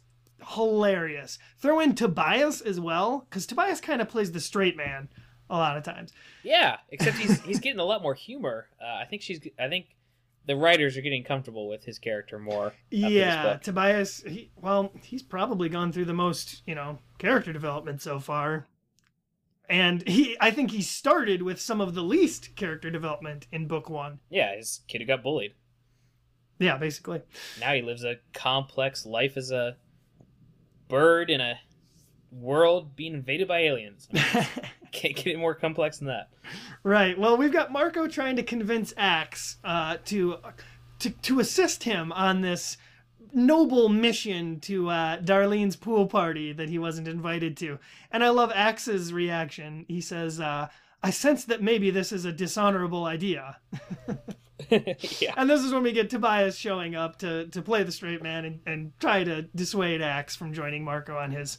hilarious. 0.53 1.39
Throw 1.59 1.79
in 1.79 1.95
Tobias 1.95 2.61
as 2.61 2.79
well, 2.79 3.25
because 3.29 3.45
Tobias 3.45 3.81
kind 3.81 4.01
of 4.01 4.09
plays 4.09 4.31
the 4.31 4.39
straight 4.39 4.77
man 4.77 5.09
a 5.49 5.57
lot 5.57 5.77
of 5.77 5.83
times. 5.83 6.11
Yeah, 6.43 6.77
except 6.89 7.17
he's 7.17 7.41
he's 7.43 7.59
getting 7.59 7.79
a 7.79 7.85
lot 7.85 8.01
more 8.01 8.13
humor. 8.13 8.67
Uh, 8.81 8.95
I 9.01 9.05
think 9.05 9.21
she's 9.21 9.39
I 9.59 9.69
think 9.69 9.95
the 10.45 10.55
writers 10.55 10.97
are 10.97 11.01
getting 11.01 11.23
comfortable 11.23 11.67
with 11.67 11.83
his 11.85 11.99
character 11.99 12.39
more. 12.39 12.73
Yeah. 12.91 13.57
Tobias. 13.57 14.23
He, 14.25 14.51
well, 14.55 14.91
he's 15.01 15.23
probably 15.23 15.69
gone 15.69 15.91
through 15.91 16.05
the 16.05 16.13
most, 16.13 16.61
you 16.67 16.75
know, 16.75 16.99
character 17.17 17.51
development 17.51 18.01
so 18.01 18.19
far. 18.19 18.67
And 19.67 20.07
he, 20.07 20.37
I 20.39 20.51
think 20.51 20.69
he 20.71 20.83
started 20.83 21.41
with 21.41 21.59
some 21.59 21.81
of 21.81 21.95
the 21.95 22.03
least 22.03 22.55
character 22.55 22.91
development 22.91 23.47
in 23.51 23.67
book 23.67 23.89
one. 23.89 24.19
yeah, 24.29 24.55
his 24.55 24.81
kid 24.87 25.01
who 25.01 25.07
got 25.07 25.23
bullied. 25.23 25.53
Yeah, 26.59 26.77
basically. 26.77 27.21
Now 27.59 27.73
he 27.73 27.81
lives 27.81 28.03
a 28.03 28.15
complex 28.33 29.05
life 29.05 29.37
as 29.37 29.51
a 29.51 29.77
bird 30.87 31.29
in 31.29 31.41
a 31.41 31.59
world 32.31 32.95
being 32.95 33.13
invaded 33.13 33.47
by 33.47 33.59
aliens. 33.59 34.07
I 34.13 34.15
mean, 34.35 34.69
can't 34.91 35.15
get 35.15 35.27
any 35.27 35.35
more 35.35 35.55
complex 35.55 35.97
than 35.97 36.07
that. 36.07 36.29
Right. 36.83 37.17
Well, 37.17 37.37
we've 37.37 37.51
got 37.51 37.71
Marco 37.71 38.07
trying 38.07 38.35
to 38.37 38.43
convince 38.43 38.93
Ax 38.97 39.57
uh, 39.63 39.97
to, 40.05 40.37
to 40.99 41.09
to 41.09 41.39
assist 41.39 41.83
him 41.83 42.11
on 42.11 42.41
this 42.41 42.77
noble 43.33 43.89
mission 43.89 44.59
to 44.61 44.89
uh, 44.89 45.17
Darlene's 45.19 45.75
pool 45.75 46.07
party 46.07 46.53
that 46.53 46.69
he 46.69 46.79
wasn't 46.79 47.07
invited 47.07 47.57
to. 47.57 47.79
And 48.11 48.23
I 48.23 48.29
love 48.29 48.51
Ax's 48.55 49.11
reaction. 49.11 49.85
He 49.87 50.01
says, 50.01 50.39
uh, 50.39 50.69
"I 51.03 51.09
sense 51.09 51.45
that 51.45 51.61
maybe 51.61 51.91
this 51.91 52.11
is 52.11 52.25
a 52.25 52.31
dishonorable 52.31 53.05
idea." 53.05 53.57
yeah. 55.21 55.33
And 55.37 55.49
this 55.49 55.61
is 55.61 55.73
when 55.73 55.83
we 55.83 55.91
get 55.91 56.09
Tobias 56.09 56.57
showing 56.57 56.95
up 56.95 57.17
to, 57.19 57.47
to 57.47 57.61
play 57.61 57.83
the 57.83 57.91
straight 57.91 58.21
man 58.21 58.45
and, 58.45 58.59
and 58.65 58.99
try 58.99 59.23
to 59.23 59.43
dissuade 59.55 60.01
Ax 60.01 60.35
from 60.35 60.53
joining 60.53 60.83
Marco 60.83 61.17
on 61.17 61.31
his 61.31 61.57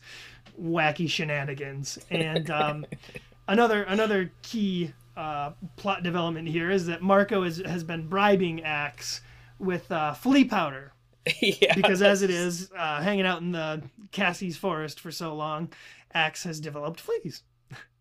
wacky 0.61 1.09
shenanigans. 1.09 1.99
And 2.11 2.51
um, 2.51 2.87
another 3.49 3.83
another 3.85 4.33
key 4.43 4.93
uh, 5.17 5.53
plot 5.77 6.03
development 6.03 6.49
here 6.49 6.71
is 6.71 6.87
that 6.87 7.03
Marco 7.03 7.43
is, 7.43 7.59
has 7.59 7.85
been 7.85 8.07
bribing 8.09 8.63
Ax 8.63 9.21
with 9.59 9.91
uh, 9.91 10.13
flea 10.15 10.45
powder. 10.45 10.93
yeah. 11.41 11.75
Because 11.77 12.03
as 12.03 12.23
it 12.23 12.31
is, 12.31 12.71
uh, 12.77 13.01
hanging 13.01 13.27
out 13.27 13.41
in 13.41 13.53
the 13.53 13.83
Cassie's 14.13 14.57
forest 14.57 15.01
for 15.01 15.11
so 15.11 15.35
long, 15.35 15.71
Ax 16.15 16.45
has 16.45 16.61
developed 16.61 17.01
fleas. 17.01 17.43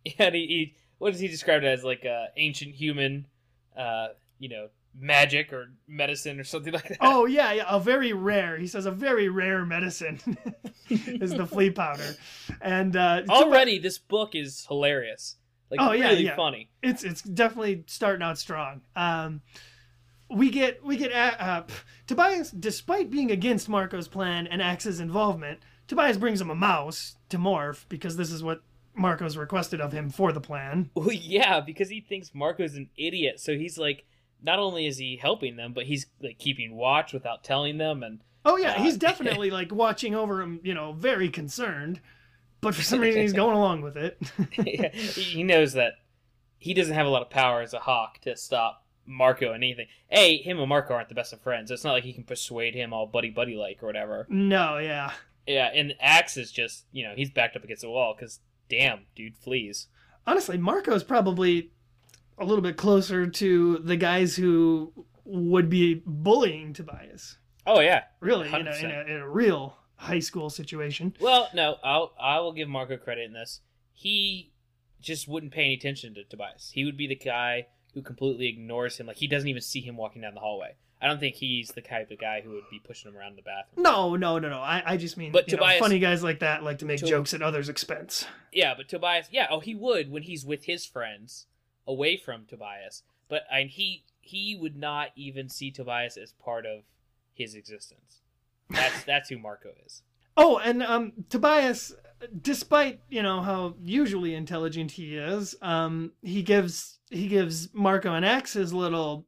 Yeah, 0.04 0.28
and 0.28 0.36
he, 0.36 0.46
he 0.46 0.76
what 0.98 1.12
does 1.12 1.20
he 1.20 1.28
describe 1.28 1.64
it 1.64 1.68
as 1.68 1.84
like 1.84 2.06
uh, 2.06 2.26
ancient 2.38 2.76
human, 2.76 3.26
uh, 3.78 4.10
you 4.40 4.50
know, 4.50 4.70
magic 4.98 5.52
or 5.52 5.72
medicine 5.88 6.40
or 6.40 6.44
something 6.44 6.74
like 6.74 6.88
that. 6.88 6.98
Oh 7.02 7.26
yeah, 7.26 7.52
yeah, 7.54 7.66
a 7.68 7.80
very 7.80 8.14
rare. 8.14 8.58
He 8.58 8.68
says 8.68 8.86
a 8.86 8.92
very 8.92 9.30
rare 9.30 9.66
medicine 9.66 10.20
is 10.90 11.32
the 11.32 11.46
flea 11.46 11.70
powder, 11.70 12.16
and 12.62 12.96
uh, 12.96 13.24
already 13.30 13.80
this 13.80 13.98
book 13.98 14.36
is 14.36 14.66
hilarious. 14.68 15.36
Like 15.70 15.80
oh 15.82 15.92
yeah, 15.92 16.10
really 16.10 16.26
yeah. 16.26 16.36
funny. 16.36 16.70
It's 16.82 17.04
it's 17.04 17.22
definitely 17.22 17.84
starting 17.88 18.24
out 18.24 18.38
strong. 18.38 18.82
Um, 18.96 19.42
we 20.30 20.50
get 20.50 20.84
we 20.84 20.98
get 20.98 21.12
uh, 21.12 21.36
uh, 21.40 21.64
Tobias, 22.08 22.52
despite 22.52 23.10
being 23.10 23.32
against 23.32 23.70
Marco's 23.70 24.08
plan 24.08 24.48
and 24.48 24.62
Ax's 24.62 25.00
involvement, 25.00 25.60
Tobias 25.88 26.18
brings 26.18 26.42
him 26.42 26.50
a 26.50 26.56
mouse 26.56 27.18
to 27.30 27.38
morph 27.38 27.86
because 27.90 28.18
this 28.18 28.32
is 28.32 28.44
what 28.44 28.62
Marco's 28.96 29.38
requested 29.38 29.82
of 29.82 29.92
him 29.92 30.10
for 30.10 30.32
the 30.32 30.42
plan. 30.42 30.90
Well, 30.96 31.12
yeah, 31.12 31.60
because 31.60 31.90
he 31.90 32.02
thinks 32.02 32.34
Marco's 32.34 32.76
an 32.76 32.90
idiot, 32.98 33.40
so 33.40 33.54
he's 33.54 33.78
like, 33.78 34.06
not 34.42 34.60
only 34.60 34.86
is 34.86 34.98
he 34.98 35.18
helping 35.18 35.56
them, 35.56 35.74
but 35.74 35.86
he's 35.86 36.06
like 36.22 36.38
keeping 36.38 36.76
watch 36.76 37.14
without 37.14 37.44
telling 37.44 37.78
them, 37.78 38.04
and 38.04 38.20
Oh 38.46 38.58
yeah, 38.58 38.74
uh, 38.74 38.84
he's 38.84 38.98
definitely 39.10 39.50
like 39.50 39.74
watching 39.74 40.16
over 40.16 40.42
him, 40.42 40.60
you 40.64 40.74
know, 40.74 40.94
very 40.94 41.30
concerned. 41.30 42.00
But 42.62 42.76
for 42.76 42.84
some 42.84 43.00
reason, 43.02 43.22
he's 43.22 43.34
going 43.34 43.56
along 43.56 43.82
with 43.82 43.98
it. 43.98 44.22
yeah, 44.64 44.90
he 44.90 45.44
knows 45.44 45.74
that 45.74 45.94
he 46.58 46.74
doesn't 46.74 46.94
have 46.94 47.08
a 47.08 47.10
lot 47.10 47.24
of 47.24 47.30
power 47.30 47.62
as 47.62 47.74
a 47.74 47.80
hawk 47.80 48.20
to 48.22 48.38
stop 48.38 48.86
Marco 49.06 49.52
and 49.52 49.64
anything. 49.64 49.88
A, 50.12 50.38
him 50.38 50.60
and 50.60 50.70
Marco 50.70 50.94
aren't 50.94 51.10
the 51.10 51.16
best 51.16 51.34
of 51.34 51.42
friends. 51.42 51.72
It's 51.72 51.84
not 51.84 51.94
like 51.94 52.04
he 52.04 52.14
can 52.14 52.24
persuade 52.24 52.76
him 52.76 52.94
all 52.94 53.08
buddy 53.08 53.30
buddy 53.30 53.56
like 53.56 53.82
or 53.82 53.88
whatever. 53.88 54.28
no, 54.30 54.78
yeah. 54.78 55.12
Yeah, 55.48 55.70
and 55.74 55.94
Ax 56.00 56.38
is 56.38 56.52
just 56.52 56.86
you 56.92 57.04
know 57.04 57.14
he's 57.16 57.30
backed 57.30 57.56
up 57.56 57.64
against 57.64 57.82
the 57.82 57.90
wall 57.90 58.16
because 58.18 58.40
damn 58.70 59.02
dude 59.16 59.38
flees. 59.38 59.88
Honestly, 60.28 60.58
Marco's 60.58 61.04
probably 61.04 61.72
a 62.38 62.46
little 62.46 62.62
bit 62.62 62.78
closer 62.78 63.28
to 63.28 63.78
the 63.80 63.96
guys 63.96 64.36
who 64.36 64.92
would 65.24 65.70
be 65.70 66.02
bullying 66.06 66.74
Tobias. 66.74 67.38
Oh 67.68 67.80
yeah, 67.80 68.04
Really, 68.20 68.48
in 68.48 68.68
a, 68.68 68.76
in 68.76 68.92
a, 68.92 69.02
in 69.02 69.22
a 69.22 69.30
real 69.30 69.78
high 69.96 70.20
school 70.20 70.50
situation. 70.50 71.16
Well, 71.20 71.50
no, 71.54 71.78
I'll 71.84 72.14
I 72.20 72.40
will 72.40 72.54
give 72.54 72.68
Marco 72.70 72.98
credit 72.98 73.26
in 73.26 73.34
this. 73.34 73.62
He 73.94 74.52
just 75.02 75.28
wouldn't 75.28 75.52
pay 75.54 75.66
any 75.66 75.74
attention 75.76 76.14
to 76.16 76.24
Tobias. 76.24 76.72
He 76.74 76.86
would 76.86 76.98
be 76.98 77.08
the 77.08 77.16
guy 77.16 77.68
who 77.94 78.02
completely 78.02 78.48
ignores 78.48 78.98
him. 78.98 79.08
Like 79.08 79.18
he 79.18 79.28
doesn't 79.28 79.48
even 79.48 79.62
see 79.62 79.82
him 79.82 79.98
walking 79.98 80.22
down 80.22 80.34
the 80.34 80.42
hallway. 80.42 80.76
I 81.02 81.08
don't 81.08 81.20
think 81.20 81.36
he's 81.36 81.70
the 81.70 81.82
type 81.82 82.10
of 82.10 82.20
guy 82.20 82.42
who 82.42 82.52
would 82.52 82.70
be 82.72 82.80
pushing 82.80 83.12
him 83.12 83.18
around 83.18 83.38
the 83.38 83.42
bathroom. 83.42 83.84
No, 83.84 84.16
no, 84.16 84.40
no, 84.40 84.50
no. 84.50 84.60
I, 84.60 84.82
I 84.86 84.98
just 84.98 85.18
mean, 85.18 85.32
But 85.32 85.52
you 85.52 85.58
know, 85.58 85.68
funny 85.78 86.00
guys 86.00 86.24
like 86.24 86.40
that 86.40 86.64
like 86.64 86.80
to 86.80 86.86
make 86.86 87.04
jokes 87.04 87.34
at 87.34 87.42
others' 87.42 87.70
expense. 87.70 88.26
Yeah, 88.52 88.74
but 88.76 88.88
Tobias, 88.88 89.28
yeah, 89.32 89.48
oh, 89.50 89.60
he 89.60 89.76
would 89.76 90.10
when 90.10 90.24
he's 90.24 90.46
with 90.46 90.66
his 90.66 90.86
friends, 90.86 91.48
away 91.88 92.18
from 92.18 92.46
Tobias. 92.46 93.04
But 93.28 93.44
and 93.52 93.70
he 93.70 94.04
he 94.22 94.56
would 94.56 94.76
not 94.76 95.10
even 95.16 95.50
see 95.50 95.72
Tobias 95.72 96.18
as 96.18 96.34
part 96.34 96.66
of 96.66 96.84
his 97.34 97.56
existence. 97.56 98.22
That's 98.70 99.04
that's 99.06 99.30
who 99.30 99.38
Marco 99.38 99.70
is. 99.86 100.02
Oh, 100.38 100.58
and 100.58 100.84
um, 100.84 101.14
Tobias, 101.30 101.96
despite 102.42 103.00
you 103.10 103.24
know 103.24 103.42
how 103.42 103.76
usually 103.84 104.36
intelligent 104.36 104.92
he 104.92 105.18
is, 105.18 105.56
um, 105.62 106.12
he 106.22 106.44
gives 106.44 107.00
he 107.10 107.28
gives 107.28 107.70
Marco 107.74 108.14
and 108.14 108.26
Ax 108.26 108.54
his 108.54 108.74
little 108.74 109.26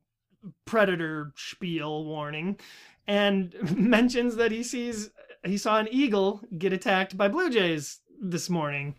predator 0.65 1.34
spiel 1.36 2.06
warning, 2.06 2.60
and 3.08 3.56
mentions 3.78 4.36
that 4.36 4.52
he 4.52 4.63
sees 4.63 5.10
he 5.46 5.58
saw 5.58 5.80
an 5.80 5.88
eagle 5.91 6.41
get 6.58 6.74
attacked 6.74 7.17
by 7.17 7.28
blue 7.28 7.50
jays 7.50 8.00
this 8.22 8.50
morning. 8.50 8.96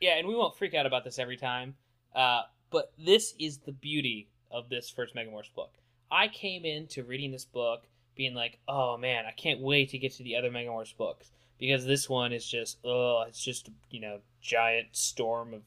Yeah, 0.00 0.18
and 0.18 0.26
we 0.26 0.34
won't 0.34 0.56
freak 0.56 0.74
out 0.74 0.86
about 0.86 1.04
this 1.04 1.18
every 1.18 1.36
time. 1.36 1.76
Uh, 2.14 2.42
but 2.72 2.92
this 2.98 3.34
is 3.38 3.58
the 3.58 3.72
beauty 3.72 4.28
of 4.50 4.68
this 4.68 4.90
first 4.90 5.14
Megamorphs 5.14 5.54
book. 5.54 5.72
I 6.10 6.28
came 6.28 6.64
into 6.64 7.04
reading 7.04 7.30
this 7.30 7.44
book 7.44 7.84
being 8.16 8.34
like, 8.34 8.58
oh 8.66 8.96
man, 8.96 9.24
I 9.26 9.32
can't 9.32 9.60
wait 9.60 9.90
to 9.90 9.98
get 9.98 10.12
to 10.14 10.22
the 10.22 10.36
other 10.36 10.50
Megamorphs 10.50 10.96
books 10.96 11.30
because 11.58 11.86
this 11.86 12.08
one 12.08 12.32
is 12.32 12.46
just, 12.46 12.78
oh, 12.84 13.24
it's 13.28 13.42
just 13.42 13.70
you 13.90 14.00
know, 14.00 14.18
giant 14.40 14.88
storm 14.92 15.54
of 15.54 15.62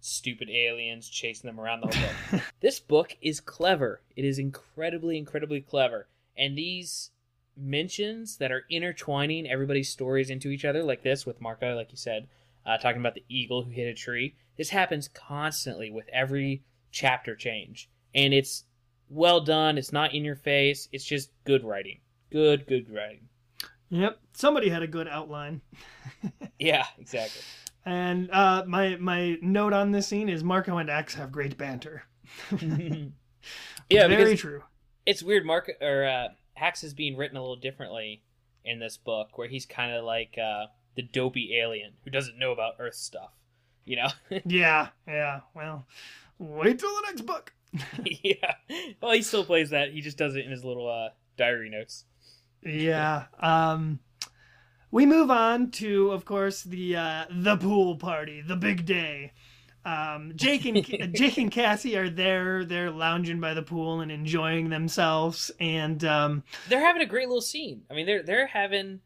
stupid 0.00 0.48
aliens 0.48 1.08
chasing 1.08 1.48
them 1.48 1.58
around 1.58 1.80
the 1.80 1.96
whole 1.96 2.08
book. 2.30 2.42
this 2.60 2.78
book 2.78 3.16
is 3.20 3.40
clever. 3.40 4.00
It 4.14 4.24
is 4.24 4.38
incredibly, 4.38 5.18
incredibly 5.18 5.60
clever, 5.60 6.06
and 6.36 6.56
these 6.56 7.10
mentions 7.56 8.36
that 8.36 8.52
are 8.52 8.64
intertwining 8.70 9.48
everybody's 9.48 9.88
stories 9.88 10.30
into 10.30 10.48
each 10.48 10.64
other, 10.64 10.82
like 10.82 11.02
this 11.02 11.24
with 11.24 11.40
Marco, 11.40 11.74
like 11.74 11.90
you 11.90 11.96
said, 11.96 12.28
uh, 12.66 12.76
talking 12.76 13.00
about 13.00 13.14
the 13.14 13.24
eagle 13.28 13.62
who 13.62 13.70
hit 13.70 13.88
a 13.88 13.94
tree. 13.94 14.34
This 14.56 14.70
happens 14.70 15.08
constantly 15.08 15.90
with 15.90 16.08
every 16.12 16.62
chapter 16.90 17.34
change, 17.36 17.88
and 18.14 18.32
it's 18.32 18.64
well 19.08 19.40
done. 19.40 19.78
It's 19.78 19.92
not 19.92 20.14
in 20.14 20.24
your 20.24 20.36
face. 20.36 20.88
It's 20.92 21.04
just 21.04 21.30
good 21.44 21.62
writing. 21.64 22.00
Good, 22.30 22.66
good 22.66 22.90
writing. 22.90 23.28
Yep, 23.90 24.18
somebody 24.32 24.68
had 24.68 24.82
a 24.82 24.86
good 24.88 25.08
outline. 25.08 25.60
Yeah, 26.58 26.86
exactly. 26.98 27.42
And 27.84 28.30
uh, 28.30 28.64
my 28.66 28.96
my 28.96 29.36
note 29.42 29.74
on 29.74 29.92
this 29.92 30.06
scene 30.08 30.28
is 30.30 30.42
Marco 30.42 30.78
and 30.78 30.88
Ax 30.88 31.14
have 31.14 31.30
great 31.30 31.56
banter. 31.58 32.04
Yeah, 33.90 34.08
very 34.08 34.36
true. 34.36 34.62
it's 35.04 35.22
weird. 35.22 35.44
Mark 35.46 35.70
or 35.80 36.04
uh, 36.04 36.28
Hax 36.54 36.82
is 36.82 36.94
being 36.94 37.16
written 37.16 37.36
a 37.36 37.40
little 37.40 37.56
differently 37.56 38.22
in 38.64 38.80
this 38.80 38.96
book, 38.96 39.38
where 39.38 39.46
he's 39.48 39.66
kind 39.66 39.92
of 39.92 40.04
like 40.04 40.36
uh, 40.42 40.66
the 40.96 41.02
dopey 41.02 41.56
alien 41.62 41.92
who 42.04 42.10
doesn't 42.10 42.38
know 42.38 42.50
about 42.52 42.74
Earth 42.80 42.96
stuff. 42.96 43.30
You 43.86 43.96
know? 43.96 44.08
Yeah, 44.44 44.88
yeah. 45.08 45.40
Well, 45.54 45.86
wait 46.38 46.78
till 46.78 46.94
the 46.96 47.02
next 47.06 47.22
book. 47.22 47.54
yeah. 48.04 48.54
Well, 49.00 49.12
he 49.12 49.22
still 49.22 49.44
plays 49.44 49.70
that. 49.70 49.92
He 49.92 50.02
just 50.02 50.18
does 50.18 50.36
it 50.36 50.44
in 50.44 50.50
his 50.50 50.64
little 50.64 50.88
uh, 50.90 51.10
diary 51.38 51.70
notes. 51.70 52.04
Yeah. 52.62 53.26
Um 53.38 54.00
we 54.90 55.04
move 55.06 55.30
on 55.30 55.70
to 55.72 56.10
of 56.10 56.24
course 56.24 56.62
the 56.62 56.96
uh 56.96 57.24
the 57.30 57.56
pool 57.56 57.96
party, 57.96 58.40
the 58.40 58.56
big 58.56 58.84
day. 58.84 59.32
Um 59.84 60.32
Jake 60.34 60.64
and 60.64 60.84
Jake 61.14 61.38
and 61.38 61.50
Cassie 61.52 61.96
are 61.96 62.08
there, 62.10 62.64
they're 62.64 62.90
lounging 62.90 63.40
by 63.40 63.54
the 63.54 63.62
pool 63.62 64.00
and 64.00 64.10
enjoying 64.10 64.68
themselves 64.70 65.50
and 65.60 66.02
um 66.04 66.42
They're 66.68 66.84
having 66.84 67.02
a 67.02 67.06
great 67.06 67.28
little 67.28 67.42
scene. 67.42 67.82
I 67.90 67.94
mean, 67.94 68.06
they're 68.06 68.22
they're 68.24 68.46
having 68.48 69.00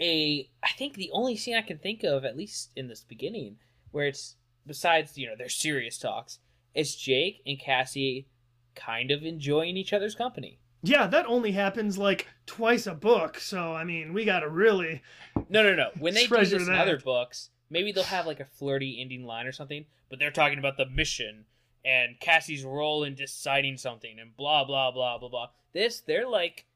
a. 0.00 0.48
I 0.62 0.70
think 0.78 0.94
the 0.94 1.10
only 1.12 1.36
scene 1.36 1.56
I 1.56 1.62
can 1.62 1.78
think 1.78 2.02
of, 2.04 2.24
at 2.24 2.36
least 2.36 2.70
in 2.76 2.88
this 2.88 3.02
beginning, 3.04 3.56
where 3.94 4.08
it's 4.08 4.34
besides 4.66 5.16
you 5.16 5.26
know 5.26 5.36
their 5.36 5.48
serious 5.48 5.98
talks, 5.98 6.40
it's 6.74 6.96
Jake 6.96 7.40
and 7.46 7.58
Cassie 7.58 8.26
kind 8.74 9.12
of 9.12 9.22
enjoying 9.22 9.76
each 9.76 9.92
other's 9.92 10.16
company. 10.16 10.58
yeah, 10.82 11.06
that 11.06 11.26
only 11.26 11.52
happens 11.52 11.96
like 11.96 12.26
twice 12.44 12.86
a 12.86 12.94
book, 12.94 13.38
so 13.38 13.72
I 13.72 13.84
mean, 13.84 14.12
we 14.12 14.24
got 14.24 14.40
to 14.40 14.48
really 14.48 15.00
No, 15.48 15.62
no, 15.62 15.74
no. 15.74 15.90
When 15.98 16.14
they 16.14 16.26
do 16.26 16.36
this 16.36 16.66
in 16.66 16.74
other 16.74 16.98
books, 16.98 17.50
maybe 17.70 17.92
they'll 17.92 18.04
have 18.04 18.26
like 18.26 18.40
a 18.40 18.44
flirty 18.44 19.00
ending 19.00 19.24
line 19.24 19.46
or 19.46 19.52
something, 19.52 19.86
but 20.10 20.18
they're 20.18 20.32
talking 20.32 20.58
about 20.58 20.76
the 20.76 20.86
mission 20.86 21.44
and 21.84 22.18
Cassie's 22.18 22.64
role 22.64 23.04
in 23.04 23.14
deciding 23.14 23.76
something 23.76 24.18
and 24.18 24.36
blah 24.36 24.64
blah 24.64 24.90
blah 24.90 25.18
blah 25.18 25.28
blah. 25.28 25.48
This 25.72 26.00
they're 26.00 26.28
like 26.28 26.66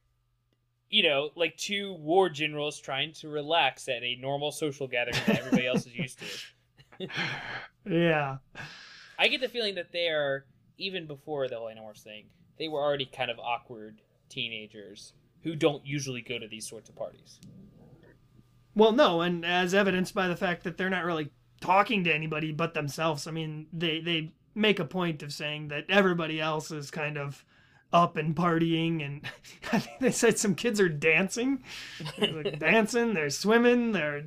you 0.91 1.03
know, 1.03 1.31
like 1.35 1.57
two 1.57 1.95
war 1.95 2.31
generals 2.31 2.81
trying 2.81 3.13
to 3.13 3.29
relax 3.29 3.89
at 3.89 4.03
a 4.03 4.17
normal 4.17 4.53
social 4.53 4.87
gathering 4.87 5.19
that 5.27 5.39
everybody 5.39 5.67
else 5.67 5.85
is 5.85 5.95
used 5.95 6.19
to. 6.21 6.25
yeah. 7.85 8.39
I 9.19 9.29
get 9.29 9.41
the 9.41 9.49
feeling 9.49 9.75
that 9.77 9.93
they 9.93 10.09
are 10.09 10.45
even 10.79 11.07
before 11.07 11.49
the 11.49 11.57
whole 11.57 11.67
Animorphs 11.67 12.03
thing, 12.03 12.27
they 12.59 12.69
were 12.69 12.81
already 12.81 13.07
kind 13.07 13.31
of 13.31 13.39
awkward 13.39 14.01
teenagers 14.29 15.13
who 15.43 15.55
don't 15.55 15.85
usually 15.87 16.21
go 16.21 16.39
to 16.39 16.49
these 16.49 16.69
sorts 16.69 16.89
of 16.89 16.97
parties. 16.97 17.41
Well, 18.75 18.93
no, 18.93 19.23
and 19.23 19.45
as 19.45 19.75
evidenced 19.75 20.15
by 20.15 20.29
the 20.29 20.37
fact 20.37 20.65
that 20.65 20.77
they're 20.77 20.91
not 20.91 21.05
really 21.05 21.31
talking 21.61 22.05
to 22.05 22.15
anybody 22.15 22.53
but 22.53 22.75
themselves. 22.75 23.27
I 23.27 23.33
mean, 23.33 23.67
they 23.73 24.01
they 24.01 24.33
make 24.55 24.79
a 24.79 24.85
point 24.85 25.23
of 25.23 25.33
saying 25.33 25.69
that 25.69 25.87
everybody 25.89 26.41
else 26.41 26.71
is 26.71 26.91
kind 26.91 27.17
of 27.17 27.45
up 27.93 28.17
and 28.17 28.37
partying, 28.37 29.05
and 29.05 29.23
I 29.73 29.79
think 29.79 29.99
they 30.01 30.11
said 30.11 30.39
some 30.39 30.55
kids 30.55 30.81
are 30.81 30.89
dancing, 30.89 31.65
They're, 32.19 32.33
like, 32.33 32.59
dancing, 32.61 33.15
they're 33.15 33.31
swimming, 33.31 33.93
they're 33.93 34.25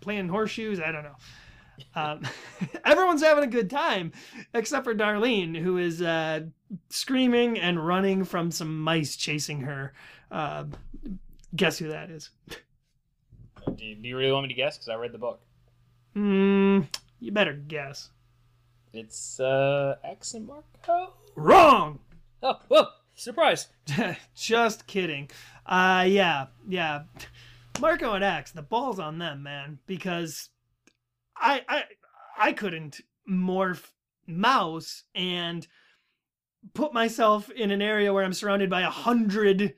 playing 0.00 0.28
horseshoes. 0.28 0.80
I 0.80 0.90
don't 0.90 1.04
know. 1.04 1.16
Um, 1.94 2.22
everyone's 2.84 3.22
having 3.22 3.44
a 3.44 3.48
good 3.48 3.70
time 3.70 4.12
except 4.54 4.84
for 4.84 4.94
Darlene, 4.94 5.56
who 5.56 5.78
is 5.78 6.02
uh, 6.02 6.40
screaming 6.88 7.58
and 7.58 7.84
running 7.84 8.24
from 8.24 8.50
some 8.50 8.80
mice 8.80 9.16
chasing 9.16 9.60
her. 9.60 9.92
Uh, 10.30 10.64
guess 11.54 11.78
who 11.78 11.88
that 11.88 12.10
is? 12.10 12.30
Do 13.76 13.84
you, 13.84 13.94
do 13.94 14.08
you 14.08 14.16
really 14.16 14.32
want 14.32 14.44
me 14.44 14.48
to 14.48 14.54
guess? 14.54 14.76
Because 14.76 14.88
I 14.88 14.94
read 14.96 15.12
the 15.12 15.18
book. 15.18 15.40
Hmm, 16.14 16.80
you 17.20 17.32
better 17.32 17.52
guess. 17.52 18.10
It's 18.92 19.40
uh, 19.40 19.96
Ax 20.04 20.34
and 20.34 20.46
Marco. 20.46 21.14
Wrong. 21.34 21.98
Oh, 22.42 22.58
whoa! 22.68 22.86
Surprise! 23.14 23.68
Just 24.34 24.86
kidding. 24.86 25.30
Uh, 25.64 26.04
yeah, 26.06 26.46
yeah. 26.68 27.04
Marco 27.80 28.12
and 28.12 28.24
Ax, 28.24 28.50
the 28.50 28.62
ball's 28.62 28.98
on 28.98 29.18
them, 29.18 29.42
man, 29.42 29.78
because 29.86 30.50
I, 31.36 31.62
I, 31.68 31.84
I 32.38 32.52
couldn't 32.52 33.00
morph 33.28 33.90
mouse 34.26 35.04
and 35.14 35.66
put 36.74 36.92
myself 36.92 37.50
in 37.50 37.70
an 37.70 37.82
area 37.82 38.12
where 38.12 38.24
I'm 38.24 38.32
surrounded 38.32 38.70
by 38.70 38.82
a 38.82 38.90
hundred 38.90 39.74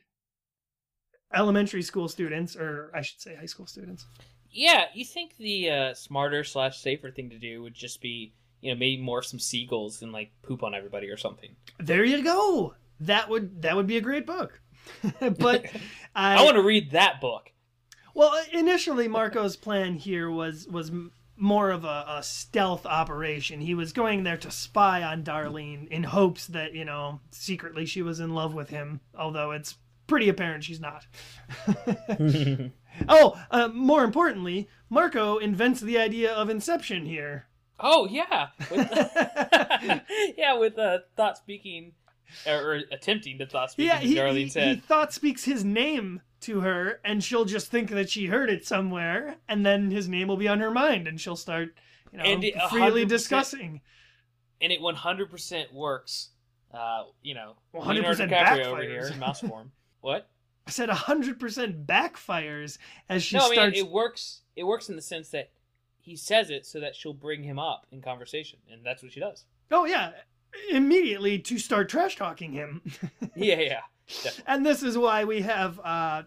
elementary 1.35 1.83
school 1.83 2.09
students, 2.09 2.57
or 2.57 2.91
I 2.95 3.03
should 3.03 3.21
say 3.21 3.35
high 3.35 3.47
school 3.47 3.67
students. 3.67 4.07
Yeah, 4.51 4.85
you 4.95 5.05
think 5.05 5.37
the 5.37 5.71
uh, 5.71 5.95
smarter 5.95 6.45
slash 6.45 6.79
safer 6.79 7.11
thing 7.11 7.31
to 7.31 7.39
do 7.39 7.63
would 7.63 7.75
just 7.75 8.01
be, 8.01 8.35
you 8.61 8.73
know, 8.73 8.79
maybe 8.79 9.03
morph 9.03 9.25
some 9.25 9.41
seagulls 9.41 10.01
and 10.03 10.13
like 10.13 10.31
poop 10.43 10.63
on 10.63 10.75
everybody 10.75 11.09
or 11.09 11.17
something. 11.17 11.57
There 11.81 12.05
you 12.05 12.23
go. 12.23 12.75
That 13.01 13.29
would 13.29 13.63
that 13.63 13.75
would 13.75 13.89
be 13.89 13.97
a 13.97 14.01
great 14.01 14.27
book. 14.27 14.61
but 15.39 15.67
I, 16.15 16.37
I 16.37 16.45
want 16.45 16.57
to 16.57 16.63
read 16.63 16.93
that 16.93 17.21
book. 17.21 17.51
Well, 18.15 18.41
initially 18.53 19.09
Marco's 19.09 19.57
plan 19.57 19.97
here 19.97 20.31
was 20.31 20.69
was 20.69 20.93
more 21.37 21.71
of 21.71 21.85
a, 21.85 22.05
a, 22.09 22.23
stealth 22.23 22.87
operation. 22.87 23.61
He 23.61 23.75
was 23.75 23.93
going 23.93 24.23
there 24.23 24.37
to 24.37 24.51
spy 24.51 25.03
on 25.03 25.25
Darlene 25.25 25.89
in 25.89 26.05
hopes 26.05 26.47
that 26.49 26.75
you 26.75 26.85
know 26.85 27.21
secretly 27.31 27.87
she 27.87 28.03
was 28.03 28.21
in 28.21 28.35
love 28.35 28.55
with 28.55 28.71
him, 28.71 29.01
although 29.19 29.51
it's 29.51 29.77
pretty 30.07 30.29
apparent 30.29 30.65
she's 30.65 30.81
not. 30.81 31.07
oh, 33.09 33.41
uh, 33.51 33.69
more 33.69 34.05
importantly, 34.05 34.69
Marco 34.89 35.39
invents 35.39 35.81
the 35.81 35.99
idea 35.99 36.33
of 36.33 36.51
Inception 36.51 37.07
here. 37.07 37.47
Oh 37.81 38.07
yeah, 38.07 38.49
with, 38.71 38.89
yeah, 40.39 40.57
with 40.57 40.79
uh, 40.79 40.99
thought 41.17 41.37
speaking 41.37 41.93
or, 42.47 42.55
or, 42.55 42.81
attempting 42.93 43.39
to 43.39 43.47
thought 43.47 43.73
speak. 43.73 43.87
Yeah, 43.87 43.99
he, 43.99 44.15
Darlene 44.15 44.45
he, 44.45 44.49
said. 44.49 44.69
he 44.69 44.81
thought 44.81 45.13
speaks 45.13 45.45
his 45.45 45.65
name 45.65 46.21
to 46.45 46.61
her, 46.61 47.01
and 47.05 47.23
she'll 47.23 47.45
just 47.45 47.71
think 47.71 47.91
that 47.91 48.09
she 48.11 48.27
heard 48.27 48.49
it 48.51 48.67
somewhere, 48.67 49.37
and 49.49 49.65
then 49.65 49.91
his 49.91 50.09
name 50.09 50.29
will 50.29 50.37
be 50.37 50.49
on 50.49 50.61
her 50.61 50.71
mind, 50.71 51.07
and 51.09 51.21
she'll 51.21 51.37
start, 51.37 51.75
you 52.13 52.19
know, 52.19 52.25
And 52.25 52.45
freely 52.71 53.05
discussing. 53.05 53.81
and 54.61 54.73
it 54.73 54.81
100% 54.81 55.73
works. 55.73 56.31
Uh, 56.73 57.05
you 57.23 57.35
know, 57.35 57.55
100% 57.75 57.87
Leonardo 57.87 58.27
DiCaprio 58.27 58.65
over 58.67 58.83
backfires. 58.83 58.89
here 58.89 59.07
in 59.13 59.19
mouse 59.19 59.41
form. 59.41 59.73
What? 60.01 60.29
I 60.67 60.71
said 60.71 60.91
hundred 60.91 61.41
percent 61.41 61.87
backfires 61.87 62.77
as 63.09 63.23
she 63.23 63.37
no, 63.39 63.47
I 63.47 63.71
mean 63.71 63.75
it 63.75 63.89
works. 63.91 64.43
It 64.57 64.65
works 64.65 64.89
in 64.91 64.97
the 64.97 65.03
sense 65.03 65.31
that 65.31 65.51
he 65.99 66.15
says 66.17 66.51
it 66.51 66.67
so 66.67 66.81
that 66.81 66.95
she'll 66.95 67.15
bring 67.15 67.43
him 67.43 67.59
up 67.59 67.87
in 67.91 68.03
conversation, 68.03 68.59
and 68.71 68.85
that's 68.85 69.03
what 69.03 69.13
she 69.13 69.21
does. 69.21 69.45
Oh 69.71 69.87
yeah, 69.87 70.11
immediately 70.71 71.39
to 71.39 71.59
start 71.59 71.89
trash 71.89 72.17
talking 72.17 72.53
him. 72.53 72.83
Yeah, 73.37 73.61
yeah. 73.61 73.81
Definitely. 74.09 74.45
and 74.47 74.67
this 74.67 74.83
is 74.83 74.99
why 74.99 75.25
we 75.25 75.41
have 75.43 75.81
uh, 75.83 76.23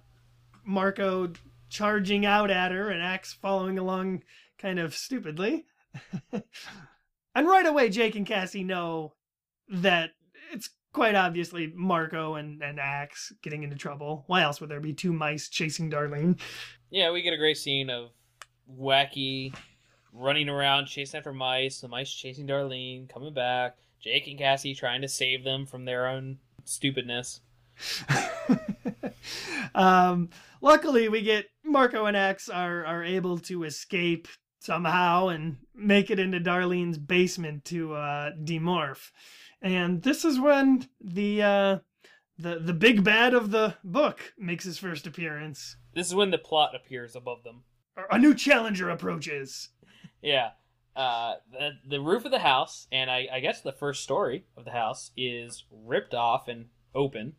Marco 0.67 1.31
charging 1.69 2.25
out 2.25 2.51
at 2.51 2.71
her 2.71 2.89
and 2.89 3.01
Ax 3.01 3.33
following 3.33 3.79
along 3.79 4.23
kind 4.57 4.79
of 4.79 4.95
stupidly. 4.95 5.65
and 6.31 7.47
right 7.47 7.65
away, 7.65 7.89
Jake 7.89 8.15
and 8.15 8.25
Cassie 8.25 8.63
know 8.63 9.13
that 9.69 10.11
it's 10.51 10.69
quite 10.93 11.15
obviously 11.15 11.71
Marco 11.75 12.35
and, 12.35 12.61
and 12.61 12.79
Ax 12.79 13.33
getting 13.41 13.63
into 13.63 13.75
trouble. 13.75 14.23
Why 14.27 14.41
else 14.41 14.59
would 14.59 14.69
there 14.69 14.79
be 14.79 14.93
two 14.93 15.13
mice 15.13 15.49
chasing 15.49 15.89
Darlene? 15.89 16.39
Yeah, 16.89 17.11
we 17.11 17.21
get 17.21 17.33
a 17.33 17.37
great 17.37 17.57
scene 17.57 17.89
of 17.89 18.09
wacky 18.69 19.55
running 20.13 20.49
around 20.49 20.87
chasing 20.87 21.17
after 21.17 21.33
mice, 21.33 21.81
the 21.81 21.87
mice 21.87 22.11
chasing 22.11 22.47
Darlene, 22.47 23.07
coming 23.09 23.33
back, 23.33 23.77
Jake 23.99 24.27
and 24.27 24.37
Cassie 24.37 24.75
trying 24.75 25.01
to 25.01 25.07
save 25.07 25.43
them 25.43 25.65
from 25.65 25.85
their 25.85 26.07
own 26.07 26.39
stupidness. 26.65 27.41
um, 29.75 30.29
luckily, 30.61 31.09
we 31.09 31.21
get 31.21 31.45
Marco 31.63 32.05
and 32.05 32.17
Ax 32.17 32.49
are 32.49 32.85
are 32.85 33.03
able 33.03 33.37
to 33.39 33.63
escape 33.63 34.27
somehow 34.59 35.27
and 35.27 35.57
make 35.75 36.09
it 36.09 36.19
into 36.19 36.39
Darlene's 36.39 36.97
basement 36.97 37.65
to 37.65 37.93
uh, 37.93 38.31
demorph. 38.43 39.11
And 39.61 40.01
this 40.03 40.25
is 40.25 40.39
when 40.39 40.87
the 41.01 41.41
uh, 41.41 41.77
the 42.37 42.59
the 42.59 42.73
big 42.73 43.03
bad 43.03 43.33
of 43.33 43.51
the 43.51 43.75
book 43.83 44.33
makes 44.37 44.65
his 44.65 44.77
first 44.77 45.07
appearance. 45.07 45.77
This 45.93 46.07
is 46.07 46.15
when 46.15 46.31
the 46.31 46.37
plot 46.37 46.75
appears 46.75 47.15
above 47.15 47.43
them. 47.43 47.63
A 48.11 48.19
new 48.19 48.35
challenger 48.35 48.89
approaches. 48.89 49.69
Yeah. 50.21 50.51
Uh, 50.95 51.35
the, 51.51 51.71
the 51.87 52.01
roof 52.01 52.25
of 52.25 52.31
the 52.31 52.39
house, 52.39 52.87
and 52.91 53.09
I, 53.09 53.27
I 53.31 53.39
guess 53.39 53.61
the 53.61 53.71
first 53.71 54.03
story 54.03 54.45
of 54.55 54.65
the 54.65 54.71
house, 54.71 55.11
is 55.15 55.63
ripped 55.71 56.13
off 56.13 56.47
and 56.47 56.67
open. 56.95 57.33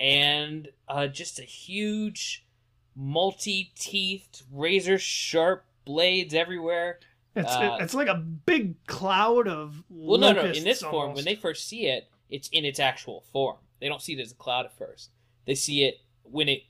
And 0.00 0.68
uh, 0.88 1.06
just 1.06 1.38
a 1.38 1.44
huge, 1.44 2.44
multi 2.96 3.72
teethed, 3.76 4.42
razor 4.52 4.98
sharp 4.98 5.64
blades 5.84 6.34
everywhere. 6.34 6.98
It's 7.36 7.52
Uh, 7.52 7.78
it's 7.80 7.94
like 7.94 8.08
a 8.08 8.14
big 8.14 8.84
cloud 8.86 9.48
of 9.48 9.82
Well, 9.88 10.18
no, 10.18 10.32
no. 10.32 10.44
In 10.44 10.64
this 10.64 10.82
form, 10.82 11.14
when 11.14 11.24
they 11.24 11.34
first 11.34 11.66
see 11.68 11.86
it, 11.86 12.08
it's 12.30 12.48
in 12.48 12.64
its 12.64 12.78
actual 12.78 13.24
form. 13.32 13.56
They 13.80 13.88
don't 13.88 14.02
see 14.02 14.14
it 14.14 14.20
as 14.20 14.32
a 14.32 14.36
cloud 14.36 14.66
at 14.66 14.76
first. 14.76 15.10
They 15.46 15.54
see 15.54 15.84
it 15.84 16.00
when 16.22 16.48
it 16.48 16.62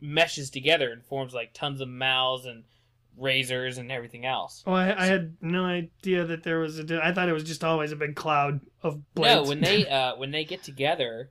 meshes 0.00 0.50
together 0.50 0.90
and 0.92 1.04
forms 1.04 1.32
like 1.32 1.52
tons 1.54 1.80
of 1.80 1.88
mouths 1.88 2.44
and 2.44 2.64
razors 3.16 3.78
and 3.78 3.90
everything 3.90 4.26
else. 4.26 4.62
Oh, 4.66 4.72
I, 4.72 5.02
I 5.02 5.06
had 5.06 5.36
no 5.40 5.64
idea 5.64 6.24
that 6.24 6.42
there 6.42 6.58
was 6.58 6.78
a. 6.78 7.00
I 7.02 7.12
thought 7.12 7.28
it 7.28 7.32
was 7.32 7.44
just 7.44 7.64
always 7.64 7.92
a 7.92 7.96
big 7.96 8.16
cloud 8.16 8.60
of 8.82 9.14
blades. 9.14 9.44
No, 9.44 9.48
when 9.48 9.60
they 9.60 9.88
uh, 9.90 10.16
when 10.16 10.30
they 10.30 10.44
get 10.44 10.62
together, 10.62 11.30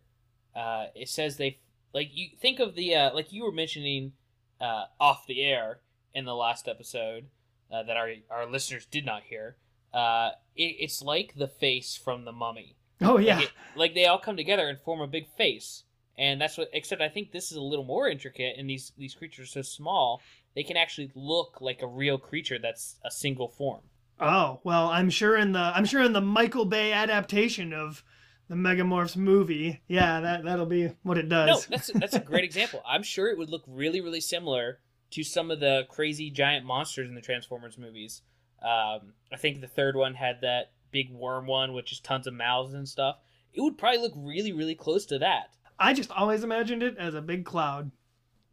uh, 0.56 0.86
it 0.96 1.10
says 1.10 1.38
they 1.38 1.60
like 1.94 2.10
you 2.14 2.30
think 2.40 2.60
of 2.60 2.76
the 2.76 2.96
uh, 2.96 3.14
like 3.14 3.32
you 3.34 3.44
were 3.44 3.52
mentioning 3.52 4.14
uh, 4.60 4.86
off 5.00 5.26
the 5.28 5.42
air 5.42 5.80
in 6.14 6.26
the 6.26 6.36
last 6.36 6.68
episode 6.68 7.26
uh, 7.72 7.84
that 7.84 7.98
our 7.98 8.12
our 8.30 8.46
listeners 8.46 8.86
did 8.86 9.06
not 9.06 9.24
hear. 9.24 9.56
Uh, 9.94 10.32
it, 10.56 10.76
it's 10.80 11.02
like 11.02 11.34
the 11.36 11.48
face 11.48 11.96
from 11.98 12.24
the 12.26 12.32
mummy. 12.32 12.76
oh 13.02 13.18
yeah, 13.18 13.36
Like, 13.38 13.44
it- 13.46 13.52
like 13.76 13.94
they 13.94 14.06
all 14.06 14.20
come 14.20 14.38
together 14.38 14.68
and 14.70 14.80
form 14.80 15.02
a 15.02 15.08
big 15.08 15.28
face, 15.38 15.84
and 16.18 16.40
that's 16.40 16.58
what. 16.58 16.70
Except 16.74 17.02
I 17.02 17.10
think 17.10 17.32
this 17.32 17.52
is 17.52 17.58
a 17.58 17.62
little 17.62 17.86
more 17.86 18.08
intricate, 18.08 18.56
and 18.58 18.70
these 18.70 18.92
these 18.98 19.16
creatures 19.16 19.50
are 19.50 19.52
so 19.52 19.62
small 19.62 20.22
they 20.54 20.64
can 20.64 20.76
actually 20.76 21.10
look 21.16 21.60
like 21.62 21.82
a 21.82 21.88
real 21.88 22.18
creature 22.18 22.60
that's 22.60 22.98
a 23.06 23.10
single 23.12 23.48
form. 23.48 23.82
Oh 24.20 24.60
well, 24.64 24.88
I'm 24.90 25.10
sure 25.10 25.36
in 25.38 25.54
the 25.54 25.60
I'm 25.74 25.86
sure 25.86 26.04
in 26.04 26.14
the 26.14 26.22
Michael 26.22 26.66
Bay 26.66 26.92
adaptation 26.94 27.74
of 27.74 28.04
the 28.52 28.58
Megamorphs 28.58 29.16
movie, 29.16 29.82
yeah, 29.88 30.20
that 30.20 30.44
that'll 30.44 30.66
be 30.66 30.92
what 31.04 31.18
it 31.18 31.30
does. 31.30 31.70
No, 31.70 31.78
that's 31.78 31.90
that's 31.94 32.14
a 32.16 32.20
great 32.20 32.44
example. 32.44 32.84
I'm 32.86 33.02
sure 33.02 33.30
it 33.30 33.38
would 33.38 33.50
look 33.50 33.64
really 33.66 34.02
really 34.02 34.20
similar 34.20 34.80
to 35.12 35.24
some 35.24 35.52
of 35.52 35.62
the 35.62 35.86
crazy 35.88 36.30
giant 36.30 36.66
monsters 36.66 37.08
in 37.08 37.16
the 37.16 37.22
Transformers 37.22 37.78
movies. 37.78 38.22
Um, 38.62 39.14
I 39.32 39.38
think 39.38 39.62
the 39.62 39.68
third 39.68 39.96
one 39.96 40.16
had 40.16 40.42
that 40.42 40.72
big 40.92 41.14
worm 41.14 41.48
one, 41.48 41.72
with 41.72 41.86
just 41.86 42.04
tons 42.04 42.28
of 42.28 42.34
mouths 42.34 42.74
and 42.74 42.88
stuff. 42.88 43.20
It 43.54 43.62
would 43.62 43.78
probably 43.78 44.00
look 44.02 44.14
really 44.18 44.52
really 44.52 44.76
close 44.76 45.06
to 45.06 45.20
that. 45.20 45.52
I 45.80 45.94
just 45.94 46.12
always 46.12 46.44
imagined 46.44 46.84
it 46.84 46.98
as 46.98 47.16
a 47.16 47.22
big 47.22 47.46
cloud, 47.46 47.90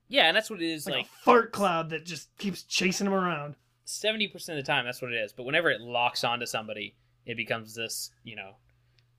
Yeah, 0.07 0.29
and 0.29 0.37
that's 0.37 0.49
what 0.49 0.63
it 0.63 0.71
is 0.71 0.87
like, 0.87 0.95
like 0.95 1.07
a 1.07 1.25
fart 1.25 1.51
cloud 1.53 1.91
that 1.91 2.07
just 2.07 2.29
keeps 2.39 2.63
chasing 2.63 3.07
them 3.07 3.15
around. 3.15 3.57
seventy 3.85 4.29
percent 4.29 4.61
of 4.61 4.65
the 4.65 4.73
time 4.73 4.85
that's 4.85 5.03
what 5.03 5.13
it 5.13 5.17
is. 5.17 5.33
But 5.33 5.43
whenever 5.43 5.71
it 5.73 5.81
locks 5.81 6.23
onto 6.23 6.47
somebody, 6.47 6.95
it 7.27 7.37
becomes 7.37 7.75
this, 7.75 8.13
you 8.23 8.37
know, 8.37 8.53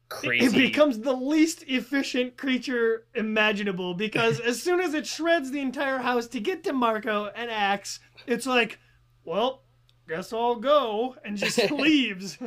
crazy. 0.10 0.45
It 0.45 0.54
becomes 0.54 1.00
the 1.00 1.13
least 1.13 1.63
efficient 1.67 2.36
creature 2.38 3.06
imaginable 3.15 3.93
because 3.93 4.39
as 4.45 4.62
soon 4.62 4.80
as 4.80 4.93
it 4.93 5.08
shreds 5.08 5.52
the 5.52 5.62
entire 5.62 6.00
house 6.00 6.28
to 6.30 6.39
get 6.39 6.63
to 6.65 6.74
Marco 6.74 7.32
and 7.36 7.50
Ax, 7.50 8.00
it's 8.28 8.45
like, 8.45 8.80
well, 9.24 9.63
guess 10.08 10.34
I'll 10.34 10.56
go, 10.56 11.15
and 11.24 11.38
just 11.38 11.72
leaves. 11.72 12.38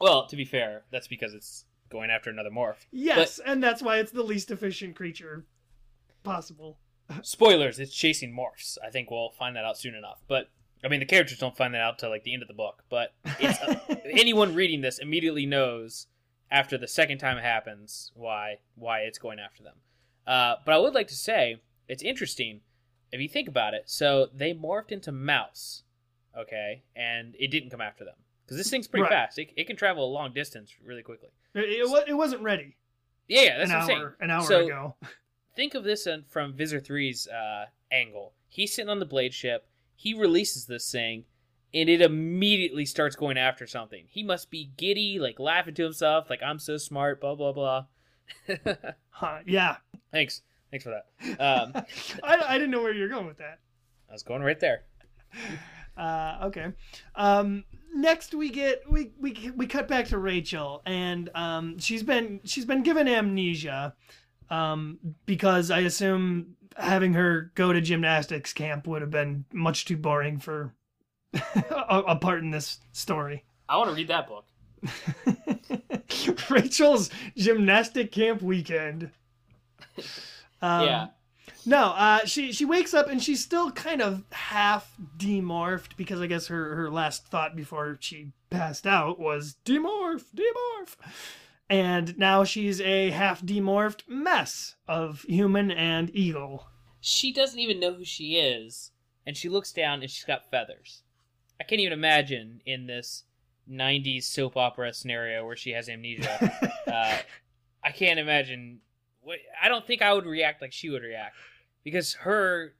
well, 0.00 0.26
to 0.26 0.36
be 0.36 0.44
fair, 0.44 0.82
that's 0.90 1.08
because 1.08 1.32
it's 1.32 1.64
going 1.90 2.10
after 2.10 2.28
another 2.28 2.50
morph. 2.50 2.86
yes, 2.90 3.38
and 3.44 3.62
that's 3.62 3.80
why 3.82 3.98
it's 3.98 4.10
the 4.12 4.22
least 4.22 4.50
efficient 4.50 4.96
creature 4.96 5.46
possible. 6.24 6.78
Spoilers: 7.22 7.78
It's 7.78 7.94
chasing 7.94 8.34
morphs. 8.34 8.76
I 8.84 8.90
think 8.90 9.10
we'll 9.10 9.30
find 9.30 9.54
that 9.56 9.64
out 9.64 9.78
soon 9.78 9.94
enough. 9.94 10.22
But 10.26 10.50
I 10.82 10.88
mean, 10.88 11.00
the 11.00 11.06
characters 11.06 11.38
don't 11.38 11.56
find 11.56 11.74
that 11.74 11.80
out 11.80 11.98
till 11.98 12.10
like 12.10 12.24
the 12.24 12.34
end 12.34 12.42
of 12.42 12.48
the 12.48 12.54
book. 12.54 12.82
But 12.90 13.14
it's, 13.38 13.60
uh, 13.60 13.76
anyone 14.10 14.54
reading 14.54 14.80
this 14.80 14.98
immediately 14.98 15.46
knows 15.46 16.08
after 16.50 16.76
the 16.78 16.88
second 16.88 17.18
time 17.18 17.38
it 17.38 17.42
happens 17.42 18.12
why 18.14 18.58
why 18.74 19.00
it's 19.00 19.18
going 19.18 19.38
after 19.38 19.62
them. 19.62 19.76
Uh, 20.26 20.56
but 20.64 20.72
I 20.74 20.78
would 20.78 20.94
like 20.94 21.08
to 21.08 21.14
say 21.16 21.62
it's 21.88 22.02
interesting 22.02 22.60
if 23.12 23.20
you 23.20 23.28
think 23.28 23.48
about 23.48 23.74
it. 23.74 23.84
So 23.86 24.28
they 24.34 24.54
morphed 24.54 24.90
into 24.92 25.12
mouse, 25.12 25.82
okay, 26.36 26.82
and 26.96 27.34
it 27.38 27.48
didn't 27.50 27.70
come 27.70 27.80
after 27.80 28.04
them 28.04 28.14
because 28.44 28.56
this 28.56 28.70
thing's 28.70 28.88
pretty 28.88 29.02
Right. 29.04 29.10
fast. 29.12 29.38
It, 29.38 29.50
it 29.56 29.66
can 29.66 29.76
travel 29.76 30.04
a 30.04 30.12
long 30.12 30.32
distance 30.32 30.72
really 30.84 31.02
quickly. 31.02 31.28
It, 31.54 31.60
it, 31.60 32.08
it 32.08 32.14
wasn't 32.14 32.42
ready 32.42 32.76
Yeah, 33.28 33.42
yeah, 33.42 33.58
that's 33.58 33.70
an 33.70 33.76
what 33.78 33.90
hour 33.90 34.16
an 34.20 34.30
hour 34.30 34.42
So, 34.42 34.66
ago. 34.66 34.94
think 35.56 35.74
of 35.74 35.84
this 35.84 36.08
from 36.28 36.52
Visser 36.54 36.80
3's 36.80 37.28
uh, 37.28 37.66
angle. 37.92 38.32
He's 38.48 38.74
sitting 38.74 38.88
on 38.88 38.98
the 38.98 39.06
blade 39.06 39.34
ship. 39.34 39.66
He 39.96 40.14
releases 40.14 40.66
this 40.66 40.90
thing, 40.90 41.24
and 41.74 41.88
it 41.88 42.00
immediately 42.00 42.86
starts 42.86 43.16
going 43.16 43.36
after 43.36 43.66
something. 43.66 44.04
He 44.08 44.22
must 44.22 44.50
be 44.50 44.70
giddy, 44.76 45.18
like 45.18 45.38
laughing 45.40 45.74
to 45.74 45.82
himself, 45.82 46.30
like 46.30 46.42
I'm 46.42 46.58
so 46.58 46.76
smart, 46.76 47.20
blah 47.20 47.34
blah 47.34 47.52
blah. 47.52 47.86
Huh, 49.16 49.38
yeah, 49.46 49.76
Thanks, 50.14 50.42
thanks 50.70 50.84
for 50.84 50.90
that. 50.90 51.40
Um, 51.40 51.72
I, 52.22 52.40
I 52.50 52.54
didn't 52.54 52.70
know 52.70 52.80
where 52.80 52.94
you 52.94 53.02
were 53.02 53.08
going 53.08 53.26
with 53.26 53.38
that. 53.38 53.58
I 54.08 54.12
was 54.12 54.22
going 54.22 54.42
right 54.42 54.58
there. 54.58 54.84
Uh, 55.96 56.38
okay. 56.46 56.72
Um, 57.14 57.62
next 57.94 58.34
we 58.34 58.50
get 58.50 58.82
we 58.90 59.12
we 59.20 59.52
we 59.54 59.64
cut 59.68 59.86
back 59.86 60.08
to 60.08 60.18
Rachel, 60.18 60.82
and 60.84 61.30
um, 61.36 61.78
she's 61.78 62.02
been 62.02 62.40
she's 62.42 62.64
been 62.64 62.82
given 62.82 63.06
amnesia, 63.06 63.94
um, 64.50 64.98
because 65.24 65.70
I 65.70 65.82
assume 65.82 66.56
having 66.76 67.12
her 67.12 67.52
go 67.54 67.72
to 67.72 67.80
gymnastics 67.80 68.52
camp 68.52 68.88
would 68.88 69.02
have 69.02 69.12
been 69.12 69.44
much 69.52 69.84
too 69.84 69.96
boring 69.96 70.40
for 70.40 70.74
a, 71.70 72.02
a 72.08 72.16
part 72.16 72.40
in 72.42 72.50
this 72.50 72.78
story. 72.92 73.44
I 73.68 73.76
want 73.76 73.90
to 73.90 73.96
read 73.96 74.08
that 74.08 74.28
book. 74.28 74.46
Rachel's 76.50 77.10
gymnastic 77.36 78.12
camp 78.12 78.42
weekend. 78.42 79.10
Um, 80.62 80.86
yeah. 80.86 81.06
No, 81.66 81.88
uh, 81.88 82.24
she 82.24 82.52
she 82.52 82.64
wakes 82.64 82.94
up 82.94 83.08
and 83.08 83.22
she's 83.22 83.44
still 83.44 83.70
kind 83.70 84.00
of 84.00 84.24
half 84.32 84.96
demorphed 85.18 85.96
because 85.98 86.22
I 86.22 86.26
guess 86.26 86.46
her 86.46 86.74
her 86.74 86.90
last 86.90 87.26
thought 87.26 87.54
before 87.54 87.98
she 88.00 88.32
passed 88.48 88.86
out 88.86 89.18
was 89.18 89.56
demorph, 89.66 90.24
demorph, 90.34 90.96
and 91.68 92.16
now 92.16 92.44
she's 92.44 92.80
a 92.80 93.10
half 93.10 93.42
demorphed 93.42 94.08
mess 94.08 94.76
of 94.88 95.22
human 95.22 95.70
and 95.70 96.10
eagle. 96.14 96.66
She 97.00 97.30
doesn't 97.30 97.58
even 97.60 97.78
know 97.80 97.92
who 97.92 98.04
she 98.04 98.36
is, 98.36 98.92
and 99.26 99.36
she 99.36 99.50
looks 99.50 99.70
down 99.72 100.00
and 100.00 100.10
she's 100.10 100.24
got 100.24 100.50
feathers. 100.50 101.02
I 101.60 101.64
can't 101.64 101.80
even 101.80 101.92
imagine 101.92 102.60
in 102.66 102.86
this 102.86 103.24
90s 103.70 104.24
soap 104.24 104.56
opera 104.56 104.92
scenario 104.92 105.46
where 105.46 105.56
she 105.56 105.70
has 105.70 105.88
amnesia. 105.88 106.52
uh, 106.86 107.16
I 107.82 107.90
can't 107.92 108.18
imagine. 108.18 108.80
I 109.62 109.68
don't 109.68 109.86
think 109.86 110.02
I 110.02 110.12
would 110.12 110.26
react 110.26 110.60
like 110.60 110.72
she 110.72 110.90
would 110.90 111.02
react 111.02 111.36
because 111.82 112.14
her. 112.14 112.74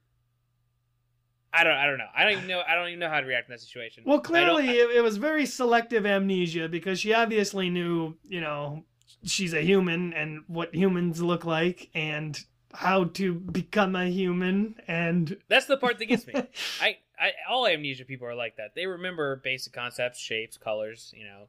I 1.53 1.63
don't. 1.63 1.73
I 1.73 1.85
don't 1.85 1.97
know. 1.97 2.07
I 2.15 2.23
don't 2.23 2.33
even 2.33 2.47
know. 2.47 2.61
I 2.67 2.75
don't 2.75 2.89
even 2.89 2.99
know 2.99 3.09
how 3.09 3.21
to 3.21 3.25
react 3.25 3.47
in 3.49 3.53
that 3.53 3.61
situation. 3.61 4.03
Well, 4.05 4.17
I 4.19 4.21
clearly 4.21 4.69
I- 4.69 4.73
it, 4.73 4.97
it 4.97 5.01
was 5.01 5.17
very 5.17 5.45
selective 5.45 6.05
amnesia 6.05 6.67
because 6.67 6.99
she 6.99 7.13
obviously 7.13 7.69
knew, 7.69 8.15
you 8.27 8.41
know, 8.41 8.83
she's 9.23 9.53
a 9.53 9.61
human 9.61 10.13
and 10.13 10.43
what 10.47 10.75
humans 10.75 11.21
look 11.21 11.45
like 11.45 11.89
and 11.95 12.37
how 12.73 13.05
to 13.05 13.33
become 13.33 13.95
a 13.95 14.07
human 14.07 14.75
and 14.87 15.37
That's 15.47 15.65
the 15.65 15.77
part 15.77 15.97
that 15.99 16.05
gets 16.07 16.27
me. 16.27 16.33
I, 16.81 16.97
I 17.19 17.31
all 17.49 17.67
amnesia 17.67 18.05
people 18.05 18.27
are 18.27 18.35
like 18.35 18.57
that. 18.57 18.75
They 18.75 18.85
remember 18.85 19.37
basic 19.43 19.73
concepts, 19.73 20.19
shapes, 20.19 20.57
colors. 20.57 21.13
You 21.15 21.25
know. 21.25 21.47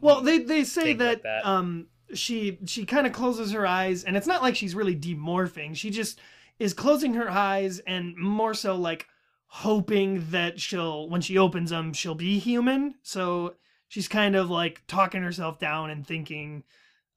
Well, 0.00 0.22
they 0.22 0.38
they 0.38 0.64
say 0.64 0.92
that, 0.94 1.08
like 1.08 1.22
that. 1.22 1.46
um 1.46 1.86
she 2.14 2.58
she 2.66 2.84
kind 2.84 3.06
of 3.06 3.12
closes 3.12 3.52
her 3.52 3.66
eyes 3.66 4.04
and 4.04 4.16
it's 4.16 4.26
not 4.26 4.42
like 4.42 4.56
she's 4.56 4.74
really 4.74 4.96
demorphing. 4.96 5.76
She 5.76 5.90
just 5.90 6.20
is 6.58 6.74
closing 6.74 7.14
her 7.14 7.30
eyes 7.30 7.78
and 7.80 8.16
more 8.16 8.54
so 8.54 8.76
like 8.76 9.06
hoping 9.46 10.26
that 10.30 10.60
she'll 10.60 11.08
when 11.08 11.20
she 11.20 11.38
opens 11.38 11.70
them 11.70 11.92
she'll 11.92 12.14
be 12.14 12.38
human. 12.38 12.94
So 13.02 13.54
she's 13.88 14.08
kind 14.08 14.36
of 14.36 14.50
like 14.50 14.82
talking 14.86 15.22
herself 15.22 15.58
down 15.58 15.90
and 15.90 16.06
thinking 16.06 16.64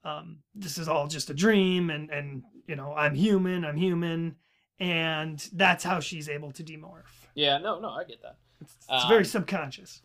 um 0.03 0.39
this 0.53 0.77
is 0.77 0.87
all 0.87 1.07
just 1.07 1.29
a 1.29 1.33
dream 1.33 1.89
and 1.89 2.09
and 2.09 2.43
you 2.67 2.75
know, 2.75 2.93
I'm 2.93 3.15
human, 3.15 3.65
I'm 3.65 3.77
human 3.77 4.35
and 4.79 5.39
that's 5.53 5.83
how 5.83 5.99
she's 5.99 6.27
able 6.29 6.51
to 6.53 6.63
demorph. 6.63 7.20
Yeah. 7.35 7.57
No. 7.57 7.79
No. 7.79 7.89
I 7.89 8.03
get 8.03 8.21
that. 8.21 8.35
It's 8.61 9.05
very 9.07 9.19
Um, 9.19 9.23
subconscious. 9.25 10.01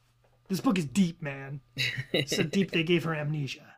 This 0.48 0.60
book 0.60 0.78
is 0.78 0.84
deep, 0.84 1.20
man. 1.22 1.60
so 2.26 2.42
deep 2.42 2.70
they 2.70 2.82
gave 2.84 3.04
her 3.04 3.14
amnesia. 3.14 3.74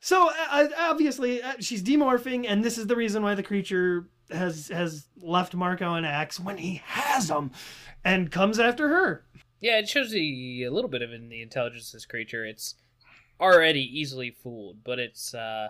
So 0.00 0.30
uh, 0.30 0.68
obviously 0.78 1.42
uh, 1.42 1.54
she's 1.60 1.82
demorphing, 1.82 2.44
and 2.48 2.62
this 2.64 2.78
is 2.78 2.86
the 2.86 2.96
reason 2.96 3.22
why 3.22 3.34
the 3.34 3.42
creature 3.42 4.08
has 4.30 4.68
has 4.68 5.06
left 5.20 5.54
Marco 5.54 5.94
an 5.94 6.04
Ax 6.04 6.38
when 6.38 6.58
he 6.58 6.82
has 6.84 7.28
them, 7.28 7.50
and 8.04 8.30
comes 8.30 8.58
after 8.58 8.88
her. 8.88 9.24
Yeah, 9.60 9.78
it 9.78 9.88
shows 9.88 10.10
the 10.10 10.62
a 10.64 10.70
little 10.70 10.90
bit 10.90 11.02
of 11.02 11.12
in 11.12 11.28
the 11.28 11.42
intelligence 11.42 11.88
of 11.88 11.92
this 11.94 12.06
creature. 12.06 12.44
It's 12.44 12.74
already 13.40 13.80
easily 13.82 14.30
fooled, 14.30 14.84
but 14.84 14.98
it's 14.98 15.34
uh 15.34 15.68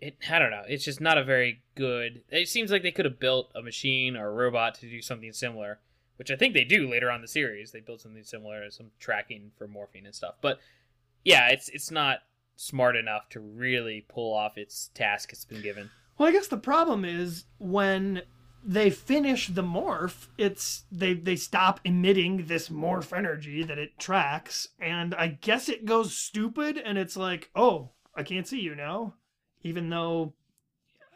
it 0.00 0.16
I 0.30 0.38
don't 0.38 0.50
know. 0.50 0.64
It's 0.68 0.84
just 0.84 1.00
not 1.00 1.18
a 1.18 1.24
very 1.24 1.62
good. 1.74 2.22
It 2.30 2.48
seems 2.48 2.70
like 2.70 2.82
they 2.82 2.90
could 2.90 3.04
have 3.04 3.18
built 3.18 3.50
a 3.54 3.62
machine 3.62 4.16
or 4.16 4.28
a 4.28 4.32
robot 4.32 4.74
to 4.76 4.90
do 4.90 5.00
something 5.00 5.32
similar, 5.32 5.80
which 6.16 6.30
I 6.30 6.36
think 6.36 6.54
they 6.54 6.64
do 6.64 6.88
later 6.88 7.10
on 7.10 7.16
in 7.16 7.22
the 7.22 7.28
series. 7.28 7.72
They 7.72 7.80
built 7.80 8.00
something 8.00 8.24
similar, 8.24 8.70
some 8.70 8.90
tracking 8.98 9.52
for 9.56 9.66
morphing 9.66 10.04
and 10.04 10.14
stuff. 10.14 10.34
But 10.40 10.58
yeah, 11.24 11.48
it's 11.48 11.68
it's 11.70 11.90
not 11.90 12.20
smart 12.56 12.96
enough 12.96 13.28
to 13.30 13.40
really 13.40 14.04
pull 14.08 14.34
off 14.34 14.56
its 14.56 14.90
task 14.94 15.32
it's 15.32 15.44
been 15.44 15.62
given. 15.62 15.90
Well, 16.18 16.28
I 16.28 16.32
guess 16.32 16.48
the 16.48 16.56
problem 16.56 17.04
is 17.04 17.44
when 17.58 18.22
they 18.64 18.90
finish 18.90 19.46
the 19.48 19.62
morph, 19.62 20.28
it's 20.36 20.84
they 20.90 21.14
they 21.14 21.36
stop 21.36 21.80
emitting 21.84 22.46
this 22.46 22.68
morph 22.68 23.16
energy 23.16 23.62
that 23.62 23.78
it 23.78 23.98
tracks, 23.98 24.68
and 24.80 25.14
I 25.14 25.28
guess 25.28 25.68
it 25.68 25.84
goes 25.84 26.16
stupid, 26.16 26.76
and 26.76 26.98
it's 26.98 27.16
like, 27.16 27.50
oh, 27.54 27.90
I 28.14 28.22
can't 28.22 28.48
see 28.48 28.60
you 28.60 28.74
now, 28.74 29.14
even 29.66 29.90
though 29.90 30.32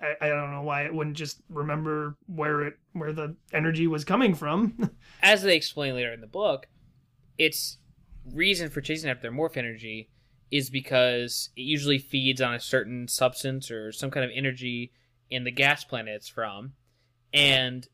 I, 0.01 0.27
I 0.27 0.29
don't 0.29 0.53
know 0.53 0.63
why 0.63 0.85
it 0.85 0.95
wouldn't 0.95 1.17
just 1.17 1.41
remember 1.49 2.17
where 2.27 2.63
it 2.63 2.79
where 2.93 3.13
the 3.13 3.37
energy 3.53 3.87
was 3.87 4.05
coming 4.05 4.35
from. 4.35 4.91
as 5.23 5.43
they 5.43 5.57
explain 5.57 5.95
later 5.95 6.13
in 6.13 6.21
the 6.21 6.27
book, 6.27 6.69
its 7.39 7.79
reason 8.33 8.71
for 8.71 8.81
chasing 8.81 9.11
after 9.11 9.31
morph 9.31 9.57
energy 9.57 10.09
is 10.51 10.69
because 10.69 11.51
it 11.57 11.63
usually 11.63 11.99
feeds 11.99 12.41
on 12.41 12.55
a 12.55 12.61
certain 12.61 13.07
substance 13.07 13.71
or 13.71 13.93
some 13.93 14.11
kind 14.11 14.25
of 14.25 14.31
energy 14.35 14.93
in 15.31 15.45
the 15.45 15.51
gas 15.51 15.85
planet 15.85 16.15
it's 16.15 16.29
from. 16.29 16.73
And 17.33 17.87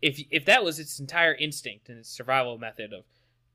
if 0.00 0.22
if 0.30 0.44
that 0.44 0.64
was 0.64 0.78
its 0.78 1.00
entire 1.00 1.34
instinct 1.34 1.88
and 1.88 1.98
its 1.98 2.10
survival 2.10 2.58
method 2.58 2.92
of 2.92 3.04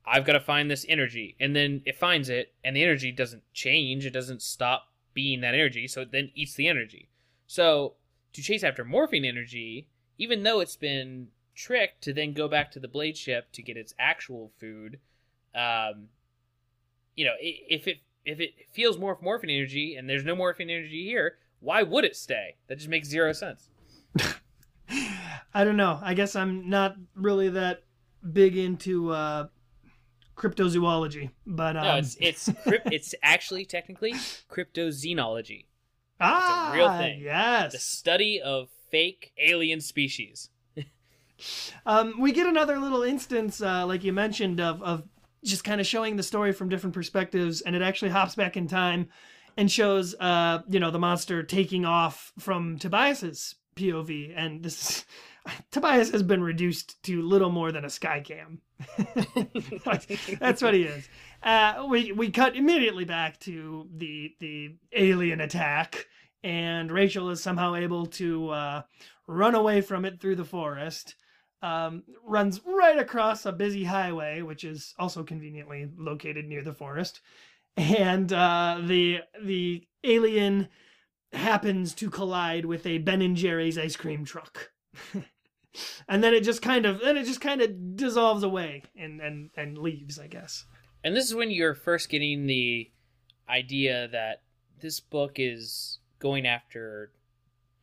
I've 0.05 0.25
got 0.25 0.33
to 0.33 0.39
find 0.39 0.71
this 0.71 0.85
energy 0.87 1.35
and 1.39 1.55
then 1.55 1.81
it 1.85 1.97
finds 1.97 2.29
it 2.29 2.53
and 2.63 2.75
the 2.75 2.83
energy 2.83 3.11
doesn't 3.11 3.43
change, 3.53 4.05
it 4.05 4.13
doesn't 4.13 4.41
stop 4.41 4.87
being 5.17 5.41
that 5.41 5.55
energy, 5.55 5.87
so 5.87 6.01
it 6.01 6.11
then 6.11 6.29
eats 6.35 6.53
the 6.53 6.67
energy. 6.67 7.09
So 7.47 7.95
to 8.33 8.41
chase 8.43 8.63
after 8.63 8.85
morphing 8.85 9.25
energy, 9.25 9.87
even 10.19 10.43
though 10.43 10.59
it's 10.59 10.75
been 10.75 11.29
tricked 11.55 12.03
to 12.03 12.13
then 12.13 12.33
go 12.33 12.47
back 12.47 12.69
to 12.73 12.79
the 12.79 12.87
blade 12.87 13.17
ship 13.17 13.51
to 13.53 13.63
get 13.63 13.77
its 13.77 13.95
actual 13.97 14.51
food, 14.59 14.99
um, 15.55 16.09
you 17.15 17.25
know, 17.25 17.33
if 17.41 17.87
it 17.87 17.97
if 18.25 18.39
it 18.39 18.51
feels 18.71 18.99
more 18.99 19.17
morphing 19.17 19.51
energy 19.51 19.95
and 19.95 20.07
there's 20.07 20.23
no 20.23 20.35
morphing 20.35 20.69
energy 20.69 21.05
here, 21.05 21.39
why 21.61 21.81
would 21.81 22.05
it 22.05 22.15
stay? 22.15 22.57
That 22.67 22.77
just 22.77 22.89
makes 22.89 23.07
zero 23.07 23.33
sense. 23.33 23.69
I 25.51 25.63
don't 25.63 25.77
know. 25.77 25.99
I 26.03 26.13
guess 26.13 26.35
I'm 26.35 26.69
not 26.69 26.95
really 27.15 27.49
that 27.49 27.81
big 28.31 28.55
into 28.55 29.09
uh, 29.13 29.47
cryptozoology, 30.37 31.31
but 31.45 31.75
um, 31.75 31.83
No, 31.83 31.95
it's 31.97 32.15
it's 32.19 32.49
crypt, 32.63 32.87
it's 32.91 33.15
actually 33.23 33.65
technically 33.65 34.13
cryptoxenology, 34.49 35.65
ah, 36.21 36.71
real 36.73 36.97
thing. 36.97 37.21
Yes, 37.21 37.73
the 37.73 37.79
study 37.79 38.39
of 38.41 38.69
fake 38.91 39.33
alien 39.37 39.81
species. 39.81 40.49
Um, 41.85 42.19
we 42.19 42.31
get 42.31 42.47
another 42.47 42.79
little 42.79 43.03
instance, 43.03 43.61
uh, 43.61 43.85
like 43.85 44.03
you 44.03 44.13
mentioned, 44.13 44.59
of 44.59 44.81
of 44.81 45.03
just 45.43 45.63
kind 45.63 45.79
of 45.79 45.87
showing 45.87 46.15
the 46.15 46.23
story 46.23 46.51
from 46.51 46.69
different 46.69 46.93
perspectives, 46.93 47.61
and 47.61 47.75
it 47.75 47.81
actually 47.81 48.09
hops 48.09 48.35
back 48.35 48.57
in 48.57 48.67
time 48.67 49.09
and 49.55 49.71
shows, 49.71 50.15
uh, 50.19 50.59
you 50.69 50.79
know, 50.79 50.91
the 50.91 50.99
monster 50.99 51.43
taking 51.43 51.85
off 51.85 52.31
from 52.39 52.77
Tobias's 52.77 53.55
POV, 53.75 54.33
and 54.35 54.63
this 54.63 55.05
Tobias 55.71 56.11
has 56.11 56.23
been 56.23 56.41
reduced 56.41 57.01
to 57.03 57.21
little 57.21 57.49
more 57.49 57.71
than 57.71 57.85
a 57.85 57.89
sky 57.89 58.21
cam. 58.21 58.61
That's 60.39 60.61
what 60.61 60.73
he 60.73 60.83
is. 60.83 61.09
Uh, 61.43 61.85
we 61.89 62.11
we 62.11 62.31
cut 62.31 62.55
immediately 62.55 63.05
back 63.05 63.39
to 63.41 63.87
the 63.95 64.33
the 64.39 64.75
alien 64.93 65.41
attack, 65.41 66.05
and 66.43 66.91
Rachel 66.91 67.29
is 67.29 67.41
somehow 67.41 67.75
able 67.75 68.05
to 68.07 68.49
uh, 68.49 68.81
run 69.27 69.55
away 69.55 69.81
from 69.81 70.05
it 70.05 70.19
through 70.19 70.35
the 70.35 70.45
forest. 70.45 71.15
Um, 71.63 72.03
runs 72.23 72.61
right 72.65 72.99
across 72.99 73.45
a 73.45 73.51
busy 73.51 73.83
highway, 73.83 74.43
which 74.43 74.63
is 74.63 74.93
also 74.99 75.23
conveniently 75.23 75.89
located 75.97 76.45
near 76.45 76.63
the 76.63 76.73
forest, 76.73 77.21
and 77.75 78.31
uh, 78.31 78.79
the 78.83 79.21
the 79.43 79.87
alien 80.03 80.69
happens 81.33 81.93
to 81.95 82.09
collide 82.09 82.65
with 82.65 82.85
a 82.85 82.99
Ben 82.99 83.21
and 83.21 83.35
Jerry's 83.35 83.77
ice 83.77 83.95
cream 83.95 84.23
truck. 84.23 84.71
and 86.07 86.23
then 86.23 86.33
it 86.33 86.41
just 86.43 86.61
kind 86.61 86.85
of 86.85 86.99
then 87.01 87.17
it 87.17 87.25
just 87.25 87.41
kind 87.41 87.61
of 87.61 87.95
dissolves 87.95 88.43
away 88.43 88.83
and 88.95 89.21
and 89.21 89.49
and 89.55 89.77
leaves, 89.77 90.19
I 90.19 90.27
guess. 90.27 90.65
And 91.03 91.15
this 91.15 91.25
is 91.25 91.35
when 91.35 91.51
you're 91.51 91.75
first 91.75 92.09
getting 92.09 92.47
the 92.47 92.91
idea 93.49 94.07
that 94.11 94.41
this 94.81 94.99
book 94.99 95.33
is 95.37 95.99
going 96.19 96.45
after 96.45 97.11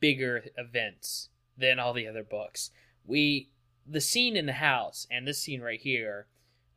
bigger 0.01 0.45
events 0.57 1.29
than 1.57 1.79
all 1.79 1.93
the 1.93 2.07
other 2.07 2.25
books. 2.25 2.71
We 3.07 3.51
the 3.87 4.01
scene 4.01 4.37
in 4.37 4.47
the 4.47 4.53
house 4.55 5.07
and 5.11 5.27
this 5.27 5.41
scene 5.41 5.61
right 5.61 5.81
here 5.81 6.27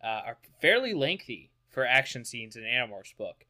uh, 0.03 0.21
are 0.25 0.37
fairly 0.61 0.93
lengthy 0.93 1.51
for 1.69 1.85
action 1.85 2.25
scenes 2.25 2.55
in 2.55 2.63
an 2.63 2.69
Animorphs 2.69 3.15
book, 3.17 3.45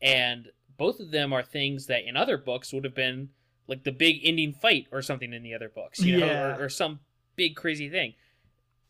and 0.00 0.48
both 0.76 1.00
of 1.00 1.10
them 1.10 1.32
are 1.32 1.42
things 1.42 1.86
that 1.86 2.04
in 2.06 2.16
other 2.16 2.36
books 2.36 2.72
would 2.72 2.84
have 2.84 2.94
been 2.94 3.28
like 3.68 3.84
the 3.84 3.92
big 3.92 4.20
ending 4.24 4.52
fight 4.52 4.86
or 4.90 5.02
something 5.02 5.32
in 5.32 5.42
the 5.42 5.54
other 5.54 5.68
books, 5.68 6.00
you 6.00 6.18
know, 6.18 6.26
Yeah. 6.26 6.56
or, 6.56 6.64
or 6.64 6.68
some 6.68 7.00
big 7.36 7.56
crazy 7.56 7.88
thing. 7.88 8.14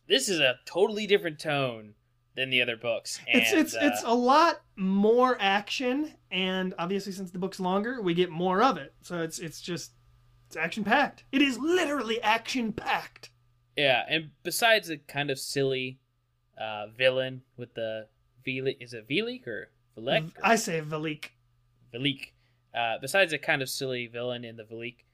This 0.09 0.29
is 0.29 0.41
a 0.41 0.57
totally 0.67 1.07
different 1.07 1.39
tone 1.39 1.95
than 2.35 2.51
the 2.51 2.63
other 2.63 2.77
books. 2.77 3.21
And, 3.33 3.43
it's 3.43 3.53
it's 3.53 3.75
uh, 3.75 3.81
it's 3.83 4.03
a 4.05 4.15
lot 4.15 4.63
more 4.77 5.37
action, 5.41 6.15
and 6.31 6.75
obviously 6.79 7.13
since 7.13 7.31
the 7.31 7.39
book's 7.39 7.61
longer, 7.61 8.01
we 8.01 8.15
get 8.15 8.31
more 8.31 8.63
of 8.63 8.77
it. 8.77 8.95
So 9.03 9.21
it's 9.23 9.39
it's 9.39 9.61
just 9.61 9.93
it's 10.47 10.57
action 10.57 10.85
packed. 10.85 11.25
It 11.33 11.43
is 11.43 11.59
literally 11.59 12.21
action 12.23 12.73
packed. 12.73 13.31
yeah. 13.77 14.03
And 14.09 14.31
besides 14.43 14.91
a 14.91 14.99
kind 14.99 15.31
of 15.31 15.39
silly 15.39 15.99
uh, 16.61 16.87
villain 16.97 17.43
with 17.57 17.75
the 17.75 18.07
Velik, 18.45 18.79
is 18.81 18.93
it 18.93 19.07
Velik 19.09 19.47
or 19.47 19.71
Velek? 19.97 20.33
I 20.43 20.57
say 20.57 20.81
Valik. 20.81 21.31
Velik. 21.93 22.35
Uh, 22.75 22.97
besides 23.01 23.33
a 23.33 23.39
kind 23.39 23.61
of 23.63 23.69
silly 23.69 24.07
villain 24.07 24.45
in 24.45 24.57
the 24.57 24.65
Velik, 24.65 25.05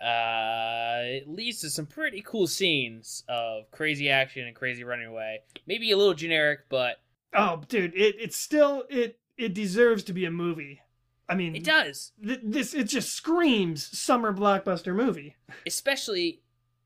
uh, 0.00 1.00
it 1.04 1.28
leads 1.28 1.60
to 1.60 1.70
some 1.70 1.86
pretty 1.86 2.22
cool 2.26 2.46
scenes 2.46 3.24
of 3.28 3.70
crazy 3.70 4.10
action 4.10 4.46
and 4.46 4.54
crazy 4.54 4.84
running 4.84 5.06
away. 5.06 5.40
Maybe 5.66 5.90
a 5.90 5.96
little 5.96 6.14
generic, 6.14 6.60
but 6.68 6.96
Oh, 7.34 7.62
dude, 7.68 7.94
it 7.94 8.16
it's 8.18 8.36
still 8.36 8.84
it 8.88 9.18
it 9.36 9.52
deserves 9.54 10.02
to 10.04 10.12
be 10.12 10.24
a 10.24 10.30
movie. 10.30 10.80
I 11.28 11.34
mean, 11.34 11.56
it 11.56 11.64
does. 11.64 12.12
th- 12.24 12.40
this 12.42 12.72
it 12.72 12.84
just 12.84 13.12
screams 13.12 13.98
summer 13.98 14.32
blockbuster 14.32 14.94
movie. 14.94 15.36
especially 15.66 16.42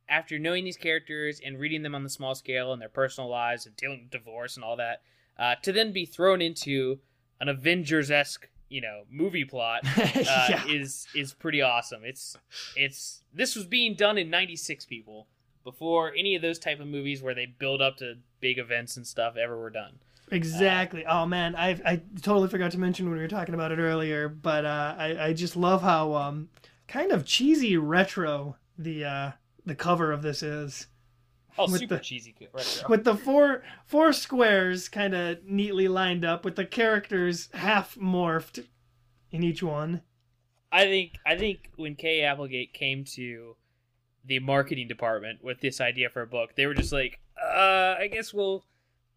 after 0.08 0.38
knowing 0.38 0.64
these 0.64 0.76
characters 0.76 1.40
and 1.44 1.58
reading 1.58 1.82
them 1.82 1.94
on 1.94 2.02
the 2.02 2.10
small 2.10 2.34
scale 2.34 2.72
and 2.72 2.82
their 2.82 2.88
personal 2.88 3.30
lives 3.30 3.66
and 3.66 3.76
dealing 3.76 4.00
with 4.02 4.10
divorce 4.10 4.56
and 4.56 4.64
all 4.64 4.76
that, 4.76 5.02
uh, 5.38 5.54
to 5.62 5.72
then 5.72 5.92
be 5.92 6.04
thrown 6.04 6.42
into 6.42 6.98
an 7.40 7.48
Avengers 7.48 8.10
esque, 8.10 8.48
you 8.70 8.80
know, 8.80 9.02
movie 9.10 9.44
plot 9.44 9.82
uh, 9.98 10.22
Yeah. 10.48 10.64
is 10.66 11.06
is 11.14 11.34
pretty 11.34 11.60
awesome. 11.60 12.02
It's 12.04 12.36
it's 12.74 13.22
this 13.34 13.54
was 13.54 13.66
being 13.66 13.94
done 13.94 14.16
in 14.16 14.30
'96, 14.30 14.86
people, 14.86 15.26
before 15.64 16.12
any 16.16 16.34
of 16.36 16.40
those 16.42 16.58
type 16.58 16.80
of 16.80 16.86
movies 16.86 17.22
where 17.22 17.34
they 17.34 17.46
build 17.46 17.82
up 17.82 17.98
to 17.98 18.14
big 18.40 18.58
events 18.58 18.96
and 18.96 19.06
stuff 19.06 19.36
ever 19.36 19.58
were 19.60 19.70
done. 19.70 19.98
Exactly. 20.32 21.04
oh 21.04 21.26
man, 21.26 21.56
I 21.56 21.70
I 21.84 22.00
totally 22.22 22.48
forgot 22.48 22.70
to 22.72 22.78
mention 22.78 23.06
when 23.06 23.16
we 23.16 23.22
were 23.22 23.28
talking 23.28 23.54
about 23.54 23.72
it 23.72 23.78
earlier, 23.78 24.28
but 24.28 24.64
uh, 24.64 24.94
I 24.96 25.26
I 25.26 25.32
just 25.32 25.56
love 25.56 25.82
how 25.82 26.14
um 26.14 26.48
kind 26.88 27.12
of 27.12 27.24
cheesy 27.26 27.76
retro 27.76 28.56
the 28.78 29.04
uh 29.04 29.30
the 29.66 29.74
cover 29.74 30.12
of 30.12 30.22
this 30.22 30.42
is. 30.42 30.86
Oh, 31.58 31.70
With 31.70 31.80
super 31.80 31.96
the- 31.96 32.00
cheesy 32.00 32.34
retro. 32.52 32.88
with 32.88 33.04
the 33.04 33.14
four 33.16 33.62
four 33.84 34.12
squares 34.12 34.88
kind 34.88 35.14
of 35.14 35.44
neatly 35.44 35.88
lined 35.88 36.24
up 36.24 36.44
with 36.44 36.56
the 36.56 36.64
characters 36.64 37.48
half 37.54 37.94
morphed 37.96 38.64
in 39.30 39.42
each 39.42 39.62
one. 39.62 40.02
I 40.72 40.84
think 40.84 41.14
I 41.26 41.36
think 41.36 41.70
when 41.76 41.96
Kay 41.96 42.22
Applegate 42.22 42.72
came 42.72 43.04
to 43.16 43.56
the 44.24 44.38
marketing 44.38 44.86
department 44.88 45.42
with 45.42 45.60
this 45.60 45.80
idea 45.80 46.08
for 46.10 46.22
a 46.22 46.26
book, 46.26 46.54
they 46.54 46.66
were 46.66 46.74
just 46.74 46.92
like, 46.92 47.18
uh, 47.42 47.96
I 47.98 48.08
guess 48.12 48.32
we'll 48.34 48.64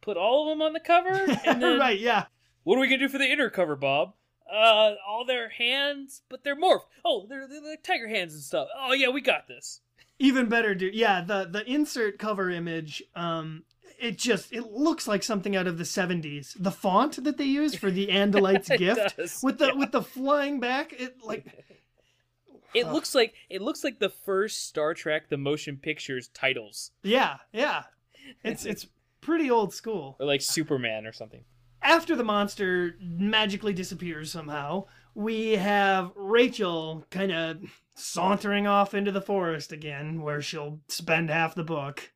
put 0.02 0.18
all 0.18 0.44
of 0.44 0.50
them 0.50 0.62
on 0.62 0.74
the 0.74 0.80
cover, 0.80 1.10
and 1.46 1.62
then 1.62 1.80
right, 1.80 2.00
yeah. 2.00 2.26
what 2.64 2.78
are 2.78 2.82
we 2.82 2.88
gonna 2.88 3.00
do 3.00 3.10
for 3.10 3.18
the 3.20 3.32
inner 3.32 3.50
cover, 3.50 3.76
Bob? 3.76 4.14
Uh, 4.52 4.96
all 5.08 5.26
their 5.26 5.50
hands, 5.50 6.22
but 6.30 6.44
they're 6.44 6.56
morphed. 6.56 6.82
Oh, 7.06 7.26
they're, 7.28 7.48
they're 7.48 7.62
like 7.62 7.84
tiger 7.84 8.08
hands 8.08 8.34
and 8.34 8.44
stuff. 8.44 8.68
Oh 8.78 8.94
yeah, 8.94 9.10
we 9.10 9.22
got 9.22 9.48
this. 9.48 9.82
Even 10.20 10.48
better, 10.48 10.76
dude. 10.76 10.96
Yeah, 10.96 11.22
the 11.22 11.48
the 11.50 11.66
insert 11.70 12.18
cover 12.20 12.50
image 12.50 13.04
um 13.16 13.64
it 14.00 14.18
just 14.18 14.52
it 14.52 14.72
looks 14.72 15.08
like 15.08 15.24
something 15.24 15.56
out 15.56 15.68
of 15.68 15.78
the 15.78 15.84
70s. 15.84 16.56
The 16.60 16.72
font 16.72 17.24
that 17.24 17.38
they 17.38 17.46
use 17.46 17.74
for 17.76 17.90
the 17.90 18.08
Andalite's 18.12 18.70
Gift 18.78 19.18
does, 19.18 19.40
with 19.42 19.60
the 19.60 19.68
yeah. 19.68 19.74
with 19.74 19.92
the 19.92 20.02
flying 20.02 20.60
back, 20.60 20.94
it 20.94 21.18
like 21.24 21.46
It 22.74 22.88
looks 22.88 23.14
like 23.14 23.34
it 23.50 23.62
looks 23.62 23.84
like 23.84 24.00
the 24.00 24.10
first 24.10 24.68
Star 24.68 24.94
Trek 24.94 25.30
the 25.30 25.38
motion 25.38 25.78
pictures 25.78 26.30
titles, 26.30 26.92
yeah, 27.04 27.38
yeah. 27.52 27.84
It's 28.44 28.66
it's 28.66 28.88
pretty 29.22 29.52
old 29.52 29.74
school. 29.74 30.16
or 30.20 30.26
like 30.26 30.42
Superman 30.42 31.06
or 31.06 31.12
something. 31.14 31.44
after 31.82 32.16
the 32.16 32.24
monster 32.24 32.96
magically 33.02 33.74
disappears 33.74 34.32
somehow, 34.32 34.86
we 35.14 35.52
have 35.52 36.12
Rachel 36.16 37.06
kind 37.12 37.32
of 37.32 37.58
sauntering 37.96 38.68
off 38.68 38.94
into 38.94 39.12
the 39.12 39.22
forest 39.22 39.72
again, 39.72 40.22
where 40.22 40.42
she'll 40.42 40.80
spend 40.88 41.30
half 41.30 41.56
the 41.56 41.64
book. 41.64 42.12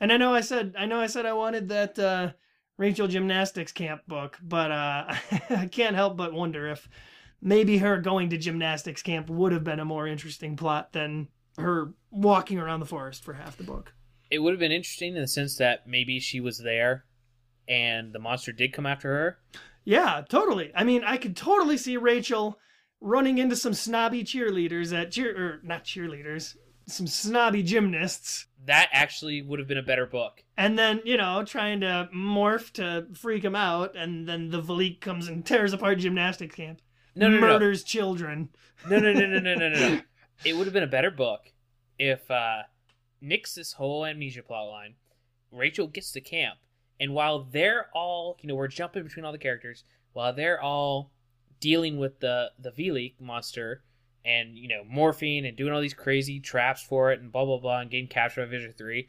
And 0.00 0.12
I 0.12 0.16
know 0.16 0.34
I 0.34 0.40
said 0.40 0.74
I 0.78 0.86
know 0.86 1.00
I 1.00 1.06
said 1.06 1.26
I 1.26 1.32
wanted 1.32 1.68
that 1.68 1.98
uh, 1.98 2.32
Rachel 2.78 3.08
gymnastics 3.08 3.72
camp 3.72 4.02
book, 4.06 4.38
but 4.42 4.70
uh, 4.70 5.14
I 5.50 5.66
can't 5.70 5.96
help 5.96 6.16
but 6.16 6.32
wonder 6.32 6.68
if 6.68 6.88
maybe 7.42 7.78
her 7.78 7.98
going 7.98 8.30
to 8.30 8.38
gymnastics 8.38 9.02
camp 9.02 9.28
would 9.28 9.52
have 9.52 9.64
been 9.64 9.80
a 9.80 9.84
more 9.84 10.06
interesting 10.06 10.56
plot 10.56 10.92
than 10.92 11.28
her 11.58 11.92
walking 12.10 12.58
around 12.58 12.80
the 12.80 12.86
forest 12.86 13.22
for 13.22 13.34
half 13.34 13.56
the 13.56 13.64
book. 13.64 13.92
It 14.30 14.38
would 14.38 14.52
have 14.52 14.60
been 14.60 14.72
interesting 14.72 15.14
in 15.14 15.22
the 15.22 15.28
sense 15.28 15.56
that 15.56 15.86
maybe 15.86 16.20
she 16.20 16.40
was 16.40 16.58
there, 16.58 17.04
and 17.68 18.12
the 18.12 18.18
monster 18.18 18.52
did 18.52 18.72
come 18.72 18.86
after 18.86 19.08
her. 19.08 19.38
Yeah, 19.84 20.22
totally. 20.28 20.70
I 20.74 20.84
mean, 20.84 21.02
I 21.04 21.16
could 21.16 21.36
totally 21.36 21.76
see 21.76 21.96
Rachel 21.96 22.58
running 23.00 23.38
into 23.38 23.56
some 23.56 23.74
snobby 23.74 24.22
cheerleaders 24.24 24.92
at 24.96 25.10
cheer 25.12 25.36
or 25.36 25.60
not 25.62 25.84
cheerleaders, 25.84 26.56
some 26.86 27.06
snobby 27.06 27.62
gymnasts, 27.62 28.46
That 28.66 28.88
actually 28.92 29.42
would 29.42 29.58
have 29.58 29.68
been 29.68 29.78
a 29.78 29.82
better 29.82 30.06
book. 30.06 30.42
and 30.56 30.78
then 30.78 31.00
you 31.04 31.16
know 31.16 31.44
trying 31.44 31.80
to 31.80 32.08
morph 32.14 32.72
to 32.72 33.06
freak 33.14 33.42
them 33.42 33.56
out, 33.56 33.96
and 33.96 34.28
then 34.28 34.50
the 34.50 34.60
Valik 34.62 35.00
comes 35.00 35.28
and 35.28 35.44
tears 35.44 35.72
apart 35.72 35.98
gymnastics 35.98 36.54
camp, 36.56 36.80
No, 37.14 37.28
no, 37.28 37.34
no, 37.36 37.40
no. 37.40 37.52
murders 37.52 37.82
children. 37.84 38.48
No, 38.88 38.98
no, 38.98 39.12
no, 39.12 39.26
no, 39.26 39.38
no, 39.40 39.54
no, 39.54 39.68
no, 39.68 39.88
no. 39.88 40.00
It 40.44 40.56
would 40.56 40.66
have 40.66 40.72
been 40.72 40.82
a 40.82 40.86
better 40.86 41.10
book 41.10 41.52
if 41.98 42.30
uh, 42.30 42.62
nix 43.20 43.54
this 43.54 43.74
whole 43.74 44.06
amnesia 44.06 44.42
plot 44.42 44.68
line. 44.70 44.94
Rachel 45.52 45.86
gets 45.86 46.12
to 46.12 46.20
camp, 46.22 46.58
and 46.98 47.12
while 47.12 47.40
they're 47.44 47.88
all, 47.94 48.38
you 48.40 48.48
know, 48.48 48.54
we're 48.54 48.68
jumping 48.68 49.02
between 49.02 49.24
all 49.26 49.32
the 49.32 49.38
characters, 49.38 49.84
while 50.14 50.32
they're 50.32 50.60
all 50.60 51.10
dealing 51.60 51.98
with 51.98 52.20
the 52.20 52.50
the 52.58 52.70
Velik 52.70 53.20
monster 53.20 53.82
and 54.24 54.56
you 54.56 54.68
know 54.68 54.82
morphing 54.90 55.46
and 55.46 55.56
doing 55.56 55.72
all 55.72 55.80
these 55.80 55.94
crazy 55.94 56.40
traps 56.40 56.82
for 56.82 57.12
it 57.12 57.20
and 57.20 57.32
blah 57.32 57.44
blah 57.44 57.58
blah 57.58 57.80
and 57.80 57.90
getting 57.90 58.08
captured 58.08 58.46
by 58.46 58.50
Visser 58.50 58.72
Three, 58.72 59.08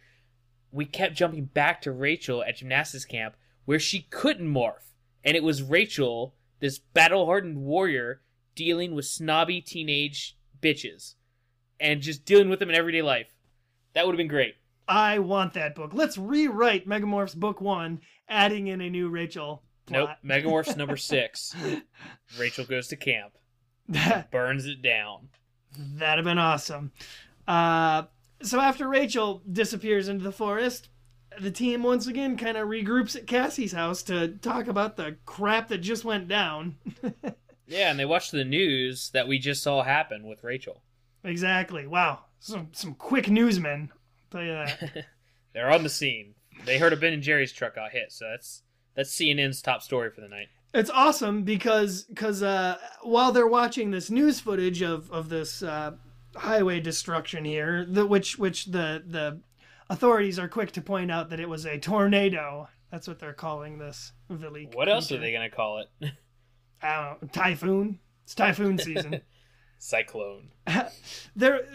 we 0.72 0.86
kept 0.86 1.16
jumping 1.16 1.46
back 1.46 1.82
to 1.82 1.92
Rachel 1.92 2.44
at 2.44 2.58
gymnastics 2.58 3.06
camp 3.06 3.36
where 3.66 3.80
she 3.80 4.08
couldn't 4.10 4.54
morph, 4.54 4.94
and 5.24 5.36
it 5.36 5.44
was 5.44 5.64
Rachel, 5.64 6.36
this 6.60 6.80
battle 6.80 7.26
hardened 7.26 7.58
warrior, 7.58 8.22
dealing 8.56 8.94
with 8.96 9.06
snobby 9.06 9.62
teenage 9.62 10.38
bitches 10.62 11.16
and 11.80 12.02
just 12.02 12.26
dealing 12.26 12.50
with 12.50 12.60
them 12.60 12.70
in 12.70 12.76
everyday 12.76 13.02
life. 13.02 13.34
That 13.94 14.06
would 14.06 14.14
have 14.14 14.18
been 14.18 14.28
great. 14.28 14.56
I 14.88 15.20
want 15.20 15.54
that 15.54 15.76
book. 15.76 15.92
Let's 15.94 16.18
rewrite 16.18 16.88
Megamorphs 16.88 17.36
Book 17.36 17.60
One, 17.60 18.02
adding 18.30 18.68
in 18.68 18.82
a 18.82 18.90
new 18.90 19.10
Rachel. 19.10 19.64
Nope. 19.90 20.10
Plot. 20.26 20.78
Number 20.78 20.98
six. 20.98 21.56
Rachel 22.40 22.66
goes 22.66 22.88
to 22.90 22.96
camp, 22.96 23.34
burns 24.32 24.66
it 24.66 24.82
down. 24.82 25.30
That'd 25.78 26.26
have 26.26 26.26
been 26.26 26.38
awesome. 26.38 26.92
Uh, 27.48 28.04
so 28.42 28.60
after 28.60 28.88
Rachel 28.88 29.42
disappears 29.52 30.08
into 30.08 30.24
the 30.24 30.32
forest, 30.32 30.90
the 31.40 31.52
team 31.52 31.84
once 31.84 32.08
again 32.08 32.38
kind 32.38 32.58
of 32.58 32.68
regroups 32.68 33.16
at 33.16 33.28
Cassie's 33.28 33.72
house 33.72 34.04
to 34.04 34.28
talk 34.30 34.68
about 34.68 34.98
the 34.98 35.18
crap 35.26 35.70
that 35.70 35.80
just 35.80 36.04
went 36.06 36.28
down. 36.28 36.76
Yeah, 37.68 37.90
and 37.90 37.98
they 37.98 38.04
watch 38.04 38.32
the 38.32 38.44
news 38.44 39.12
that 39.14 39.30
we 39.30 39.40
just 39.40 39.64
saw 39.64 39.82
happen 39.82 40.28
with 40.28 40.44
Rachel. 40.44 40.84
exactly. 41.24 41.88
Wow. 41.88 42.26
Some 42.42 42.68
some 42.74 42.96
quick 42.96 43.30
newsmen. 43.30 43.92
I'll 43.94 44.30
tell 44.40 44.44
you 44.46 44.52
that. 44.56 45.06
They're 45.54 45.72
on 45.72 45.84
the 45.84 45.90
scene. 45.90 46.36
They 46.66 46.78
heard 46.80 46.92
a 46.92 46.98
Ben 46.98 47.14
and 47.14 47.24
Jerry's 47.24 47.54
truck 47.54 47.76
got 47.76 47.92
hit, 47.92 48.12
so 48.12 48.26
that's 48.30 48.64
that's 48.96 49.16
CNN's 49.16 49.62
top 49.62 49.82
story 49.82 50.10
for 50.10 50.22
the 50.22 50.28
night. 50.28 50.48
it's 50.74 50.90
awesome 50.90 51.44
because 51.44 52.04
because 52.04 52.44
uh, 52.44 52.78
while 53.04 53.32
they're 53.32 53.48
watching 53.48 53.92
this 53.92 54.10
news 54.10 54.40
footage 54.40 54.82
of 54.82 55.12
of 55.12 55.30
this 55.30 55.64
uh, 55.64 55.92
highway 56.36 56.80
destruction 56.80 57.46
here, 57.46 57.86
the, 57.88 58.06
which 58.06 58.38
which 58.38 58.66
the 58.66 59.04
the 59.06 59.40
authorities 59.90 60.40
are 60.40 60.48
quick 60.48 60.72
to 60.74 60.82
point 60.82 61.12
out 61.12 61.30
that 61.30 61.40
it 61.40 61.50
was 61.50 61.66
a 61.66 61.78
tornado. 61.78 62.68
That's 62.92 63.08
what 63.08 63.20
they're 63.20 63.34
calling 63.34 63.78
this. 63.78 64.12
Vili 64.30 64.70
What 64.74 64.90
else 64.90 65.12
are 65.12 65.18
they 65.18 65.32
gonna 65.32 65.50
call 65.50 65.80
it? 65.80 66.12
I 66.82 66.96
don't 66.96 67.22
know, 67.22 67.28
typhoon. 67.32 68.00
It's 68.24 68.36
typhoon 68.36 68.78
season. 68.78 69.22
Cyclone. 69.78 70.52
there, 71.36 71.66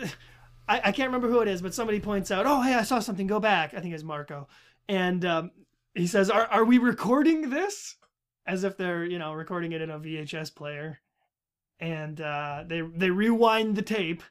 I, 0.69 0.81
I 0.85 0.93
can't 0.93 1.09
remember 1.09 1.29
who 1.29 1.41
it 1.41 1.49
is, 1.49 1.61
but 1.61 1.75
somebody 1.75 2.01
points 2.01 2.31
out, 2.31 2.47
"Oh, 2.47 2.63
hey, 2.63 2.75
I 2.75 2.83
saw 2.83 2.99
something. 3.01 3.27
Go 3.27 3.41
back." 3.41 3.75
I 3.75 3.81
think 3.81 3.95
it's 3.95 4.05
Marco, 4.05 4.49
and 4.89 5.25
um, 5.25 5.51
he 5.97 6.07
says, 6.07 6.31
"Are 6.31 6.47
are 6.47 6.65
we 6.65 6.79
recording 6.79 7.51
this?" 7.51 7.97
As 8.47 8.63
if 8.65 8.77
they're 8.77 9.05
you 9.05 9.19
know 9.19 9.33
recording 9.33 9.73
it 9.73 9.83
in 9.83 9.91
a 9.91 9.99
VHS 9.99 10.55
player, 10.55 11.01
and 11.81 12.21
uh, 12.21 12.65
they 12.67 12.81
they 12.81 13.11
rewind 13.11 13.77
the 13.77 13.83
tape 13.83 14.23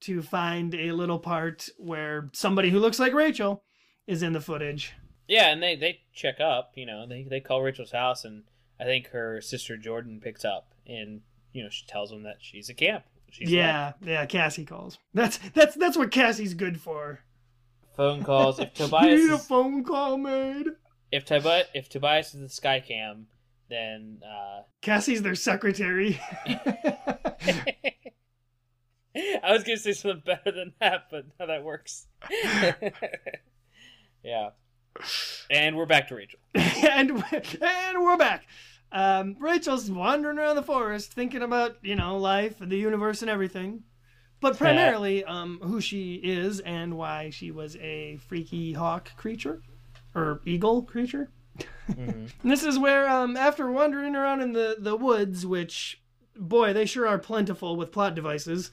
to 0.00 0.22
find 0.22 0.74
a 0.74 0.92
little 0.92 1.18
part 1.18 1.68
where 1.76 2.30
somebody 2.32 2.70
who 2.70 2.78
looks 2.78 2.98
like 2.98 3.12
Rachel 3.12 3.64
is 4.06 4.22
in 4.22 4.32
the 4.32 4.40
footage. 4.40 4.94
Yeah, 5.26 5.50
and 5.50 5.62
they 5.62 5.76
they 5.76 6.00
check 6.14 6.40
up. 6.40 6.72
You 6.74 6.86
know, 6.86 7.06
they 7.06 7.24
they 7.24 7.40
call 7.40 7.62
Rachel's 7.62 7.92
house, 7.92 8.24
and 8.24 8.44
I 8.80 8.84
think 8.84 9.08
her 9.10 9.40
sister 9.40 9.76
Jordan 9.76 10.20
picks 10.22 10.44
up, 10.44 10.72
and 10.86 11.20
you 11.52 11.62
know 11.62 11.68
she 11.68 11.84
tells 11.86 12.10
them 12.10 12.22
that 12.22 12.36
she's 12.40 12.70
at 12.70 12.76
camp. 12.78 13.04
She's 13.30 13.50
yeah, 13.50 13.92
yeah. 14.02 14.24
Cassie 14.24 14.64
calls. 14.64 14.98
That's 15.12 15.38
that's 15.52 15.74
that's 15.76 15.96
what 15.98 16.10
Cassie's 16.10 16.54
good 16.54 16.80
for. 16.80 17.20
phone 17.94 18.24
calls. 18.24 18.58
If 18.58 18.70
You 18.78 18.86
Tobias 18.86 19.20
need 19.20 19.30
a 19.30 19.38
phone 19.38 19.84
call 19.84 20.16
made. 20.16 20.68
If 21.10 21.24
Tobias 21.24 21.66
if 21.74 21.88
Tobias 21.88 22.34
is 22.34 22.40
the 22.40 22.62
Skycam, 22.62 23.24
then 23.68 24.20
uh, 24.24 24.62
Cassie's 24.82 25.22
their 25.22 25.34
secretary. 25.34 26.20
I 29.42 29.52
was 29.52 29.64
gonna 29.64 29.78
say 29.78 29.92
something 29.92 30.22
better 30.24 30.52
than 30.52 30.74
that, 30.80 31.06
but 31.10 31.24
how 31.38 31.46
that 31.46 31.64
works. 31.64 32.06
yeah. 34.22 34.50
And 35.50 35.76
we're 35.76 35.86
back 35.86 36.08
to 36.08 36.16
Rachel. 36.16 36.40
and 36.54 37.10
and 37.10 38.02
we're 38.02 38.16
back. 38.16 38.46
Um, 38.90 39.36
Rachel's 39.38 39.90
wandering 39.90 40.38
around 40.38 40.56
the 40.56 40.62
forest, 40.62 41.12
thinking 41.12 41.42
about 41.42 41.76
you 41.82 41.96
know 41.96 42.18
life 42.18 42.60
and 42.60 42.70
the 42.70 42.76
universe 42.76 43.22
and 43.22 43.30
everything, 43.30 43.84
but 44.40 44.56
primarily 44.56 45.24
um, 45.24 45.58
who 45.62 45.80
she 45.80 46.14
is 46.14 46.60
and 46.60 46.96
why 46.96 47.30
she 47.30 47.50
was 47.50 47.76
a 47.76 48.18
freaky 48.28 48.72
hawk 48.72 49.10
creature 49.16 49.62
or 50.14 50.40
eagle 50.44 50.82
creature. 50.82 51.30
Mm-hmm. 51.90 52.26
This 52.48 52.62
is 52.64 52.78
where, 52.78 53.08
um, 53.08 53.36
after 53.36 53.70
wandering 53.70 54.14
around 54.14 54.42
in 54.42 54.52
the 54.52 54.76
the 54.78 54.96
woods, 54.96 55.46
which 55.46 56.00
boy 56.36 56.72
they 56.72 56.86
sure 56.86 57.06
are 57.06 57.18
plentiful 57.18 57.76
with 57.76 57.92
plot 57.92 58.14
devices, 58.14 58.70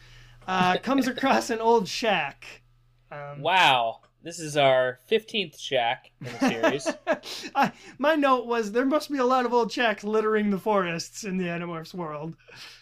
uh, 0.47 0.77
comes 0.83 1.07
across 1.07 1.49
an 1.49 1.59
old 1.59 1.87
shack. 1.87 2.61
Um, 3.11 3.41
Wow. 3.41 4.01
This 4.21 4.39
is 4.39 4.57
our 4.57 4.99
fifteenth 5.05 5.57
shack 5.59 6.11
in 6.19 6.31
the 6.33 6.49
series. 6.49 6.87
I, 7.55 7.71
my 7.99 8.15
note 8.15 8.47
was 8.47 8.71
there 8.71 8.85
must 8.85 9.11
be 9.11 9.19
a 9.19 9.25
lot 9.25 9.45
of 9.45 9.53
old 9.53 9.71
shacks 9.71 10.03
littering 10.03 10.49
the 10.49 10.57
forests 10.57 11.23
in 11.23 11.37
the 11.37 11.45
Animorphs 11.45 11.93
world. 11.93 12.35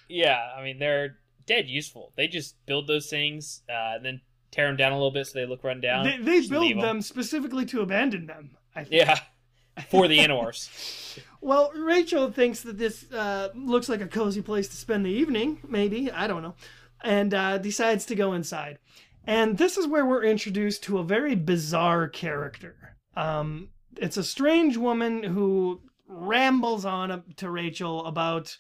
yeah, 0.08 0.52
I 0.58 0.64
mean 0.64 0.80
they're 0.80 1.18
dead 1.46 1.68
useful. 1.68 2.14
They 2.16 2.30
just 2.30 2.56
build 2.66 2.88
those 2.88 3.10
things, 3.10 3.62
uh, 3.70 3.96
and 3.96 4.06
then 4.06 4.22
tear 4.54 4.68
them 4.68 4.78
down 4.78 4.92
a 4.92 4.96
little 4.96 5.12
bit 5.12 5.28
so 5.28 5.40
they 5.40 5.46
look 5.46 5.64
run 5.64 5.82
down. 5.82 6.06
They, 6.06 6.18
they 6.18 6.48
build 6.48 6.82
them 6.82 7.02
specifically 7.02 7.66
to 7.68 7.82
abandon 7.82 8.28
them. 8.28 8.52
I 8.76 8.84
think. 8.84 9.02
Yeah, 9.02 9.20
for 9.90 10.08
the 10.08 10.20
Animorphs. 10.20 11.20
Well, 11.42 11.72
Rachel 11.76 12.32
thinks 12.32 12.62
that 12.62 12.78
this 12.78 13.12
uh, 13.12 13.50
looks 13.54 13.90
like 13.90 14.02
a 14.02 14.08
cozy 14.08 14.42
place 14.42 14.68
to 14.70 14.78
spend 14.78 15.06
the 15.06 15.12
evening, 15.12 15.60
maybe. 15.68 16.10
I 16.12 16.28
don't 16.28 16.42
know. 16.42 16.56
And 17.04 17.34
uh, 17.34 17.58
decides 17.58 18.06
to 18.06 18.16
go 18.16 18.34
inside. 18.34 18.80
And 19.26 19.58
this 19.58 19.78
is 19.78 19.88
where 19.88 20.06
we're 20.06 20.24
introduced 20.24 20.84
to 20.84 21.00
a 21.00 21.04
very 21.04 21.36
bizarre 21.36 22.08
character. 22.08 22.98
Um, 23.16 23.70
it's 23.98 24.18
a 24.18 24.24
strange 24.24 24.78
woman 24.78 25.24
who 25.24 25.82
rambles 26.08 26.86
on 26.86 27.24
to 27.38 27.50
Rachel 27.50 28.06
about 28.06 28.58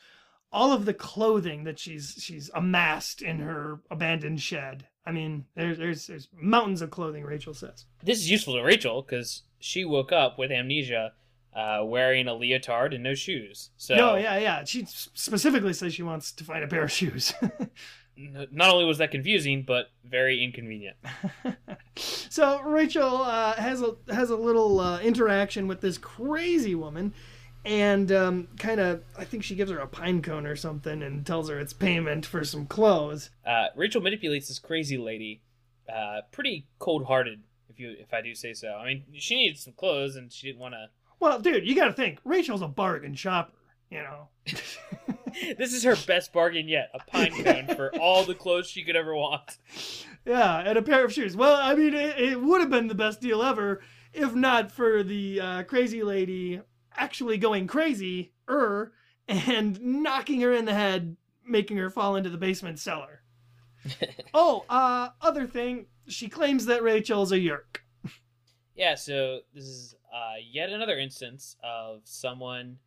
all 0.51 0.71
of 0.71 0.85
the 0.85 0.93
clothing 0.93 1.63
that 1.63 1.79
she's 1.79 2.15
she's 2.19 2.49
amassed 2.53 3.21
in 3.21 3.39
her 3.39 3.79
abandoned 3.89 4.41
shed. 4.41 4.87
I 5.05 5.11
mean, 5.11 5.45
there's 5.55 5.77
there's, 5.77 6.07
there's 6.07 6.27
mountains 6.39 6.81
of 6.81 6.91
clothing. 6.91 7.23
Rachel 7.23 7.53
says. 7.53 7.85
this 8.03 8.19
is 8.19 8.31
useful 8.31 8.55
to 8.55 8.63
Rachel 8.63 9.01
because 9.01 9.43
she 9.59 9.85
woke 9.85 10.11
up 10.11 10.37
with 10.37 10.51
amnesia, 10.51 11.13
uh, 11.55 11.81
wearing 11.83 12.27
a 12.27 12.33
leotard 12.33 12.93
and 12.93 13.03
no 13.03 13.13
shoes. 13.13 13.69
So 13.77 13.95
No, 13.95 14.15
yeah, 14.15 14.37
yeah. 14.37 14.63
She 14.63 14.85
specifically 14.85 15.73
says 15.73 15.93
she 15.93 16.03
wants 16.03 16.31
to 16.33 16.43
find 16.43 16.63
a 16.63 16.67
pair 16.67 16.83
of 16.83 16.91
shoes. 16.91 17.33
not 18.17 18.73
only 18.73 18.85
was 18.85 18.99
that 18.99 19.11
confusing, 19.11 19.63
but 19.63 19.89
very 20.05 20.43
inconvenient. 20.43 20.97
so 21.95 22.61
Rachel 22.61 23.17
uh, 23.23 23.53
has 23.53 23.81
a 23.81 23.95
has 24.13 24.29
a 24.29 24.35
little 24.35 24.79
uh, 24.79 24.99
interaction 24.99 25.67
with 25.67 25.81
this 25.81 25.97
crazy 25.97 26.75
woman, 26.75 27.13
and 27.65 28.11
um, 28.11 28.47
kind 28.57 28.79
of 28.79 29.03
I 29.17 29.23
think 29.23 29.43
she 29.43 29.55
gives 29.55 29.71
her 29.71 29.79
a 29.79 29.87
pine 29.87 30.21
cone 30.21 30.45
or 30.45 30.55
something 30.55 31.01
and 31.01 31.25
tells 31.25 31.49
her 31.49 31.59
it's 31.59 31.73
payment 31.73 32.25
for 32.25 32.43
some 32.43 32.65
clothes. 32.65 33.29
Uh, 33.45 33.67
Rachel 33.75 34.01
manipulates 34.01 34.47
this 34.47 34.59
crazy 34.59 34.97
lady, 34.97 35.41
uh, 35.93 36.21
pretty 36.31 36.67
cold 36.79 37.05
hearted, 37.05 37.41
if 37.69 37.79
you 37.79 37.95
if 37.97 38.13
I 38.13 38.21
do 38.21 38.35
say 38.35 38.53
so. 38.53 38.69
I 38.69 38.85
mean, 38.85 39.03
she 39.13 39.35
needed 39.35 39.57
some 39.57 39.73
clothes 39.73 40.15
and 40.15 40.31
she 40.31 40.47
didn't 40.47 40.59
want 40.61 40.73
to. 40.73 40.87
Well, 41.19 41.39
dude, 41.39 41.67
you 41.67 41.75
got 41.75 41.87
to 41.87 41.93
think 41.93 42.19
Rachel's 42.23 42.61
a 42.61 42.67
bargain 42.67 43.15
shopper. 43.15 43.53
You 43.89 44.01
know, 44.01 44.29
This 45.57 45.73
is 45.73 45.83
her 45.83 45.95
best 46.07 46.31
bargain 46.33 46.67
yet 46.67 46.89
a 46.93 46.99
pine 46.99 47.43
cone 47.43 47.75
for 47.75 47.95
all 47.99 48.23
the 48.23 48.35
clothes 48.35 48.67
she 48.67 48.83
could 48.83 48.95
ever 48.95 49.15
want. 49.15 49.57
yeah, 50.25 50.59
and 50.59 50.77
a 50.77 50.81
pair 50.81 51.05
of 51.05 51.13
shoes. 51.13 51.35
Well, 51.35 51.55
I 51.55 51.75
mean, 51.75 51.93
it, 51.93 52.19
it 52.19 52.41
would 52.41 52.61
have 52.61 52.69
been 52.69 52.87
the 52.87 52.95
best 52.95 53.21
deal 53.21 53.41
ever 53.41 53.81
if 54.13 54.35
not 54.35 54.71
for 54.71 55.03
the 55.03 55.41
uh, 55.41 55.63
crazy 55.63 56.03
lady 56.03 56.61
actually 56.97 57.37
going 57.37 57.67
crazy, 57.67 58.33
er, 58.49 58.93
and 59.27 59.79
knocking 60.03 60.41
her 60.41 60.53
in 60.53 60.65
the 60.65 60.73
head, 60.73 61.15
making 61.45 61.77
her 61.77 61.89
fall 61.89 62.15
into 62.15 62.29
the 62.29 62.37
basement 62.37 62.79
cellar. 62.79 63.21
oh, 64.33 64.65
uh, 64.69 65.09
other 65.21 65.45
thing, 65.47 65.87
she 66.07 66.29
claims 66.29 66.65
that 66.65 66.83
Rachel's 66.83 67.31
a 67.31 67.37
Yeerk. 67.37 67.81
Yeah, 68.75 68.95
so 68.95 69.41
this 69.53 69.65
is 69.65 69.95
uh, 70.11 70.37
yet 70.51 70.71
another 70.71 70.97
instance 70.97 71.55
of 71.63 72.01
someone 72.05 72.79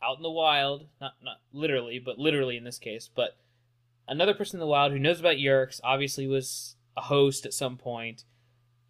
out 0.00 0.16
in 0.16 0.22
the 0.22 0.30
wild, 0.30 0.86
not 1.00 1.14
not 1.20 1.38
literally, 1.52 1.98
but 1.98 2.16
literally 2.16 2.56
in 2.56 2.62
this 2.62 2.78
case, 2.78 3.10
but 3.12 3.36
another 4.06 4.34
person 4.34 4.56
in 4.56 4.60
the 4.60 4.68
wild 4.68 4.92
who 4.92 5.00
knows 5.00 5.18
about 5.18 5.36
Yeerks, 5.36 5.80
obviously 5.82 6.28
was 6.28 6.76
a 6.96 7.00
host 7.00 7.44
at 7.44 7.54
some 7.54 7.76
point, 7.76 8.24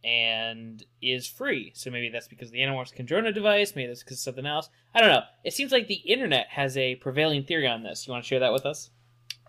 and 0.04 0.84
is 1.00 1.26
free. 1.26 1.72
So 1.74 1.90
maybe 1.90 2.08
that's 2.08 2.28
because 2.28 2.50
the 2.50 2.58
Animorphs 2.58 2.92
can 2.92 3.06
drone 3.06 3.26
a 3.26 3.32
device, 3.32 3.74
maybe 3.76 3.88
that's 3.88 4.02
because 4.02 4.18
of 4.18 4.22
something 4.22 4.46
else. 4.46 4.68
I 4.94 5.00
don't 5.00 5.10
know. 5.10 5.22
It 5.44 5.54
seems 5.54 5.72
like 5.72 5.86
the 5.86 5.94
internet 5.94 6.48
has 6.50 6.76
a 6.76 6.96
prevailing 6.96 7.44
theory 7.44 7.66
on 7.66 7.82
this. 7.82 8.06
You 8.06 8.12
want 8.12 8.24
to 8.24 8.28
share 8.28 8.40
that 8.40 8.52
with 8.52 8.66
us? 8.66 8.90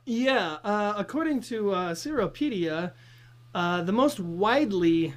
Yeah, 0.05 0.57
uh, 0.63 0.93
according 0.97 1.41
to 1.41 1.71
uh, 1.71 1.93
Seropedia, 1.93 2.91
uh, 3.55 3.81
the 3.83 3.91
most 3.91 4.19
widely 4.19 5.13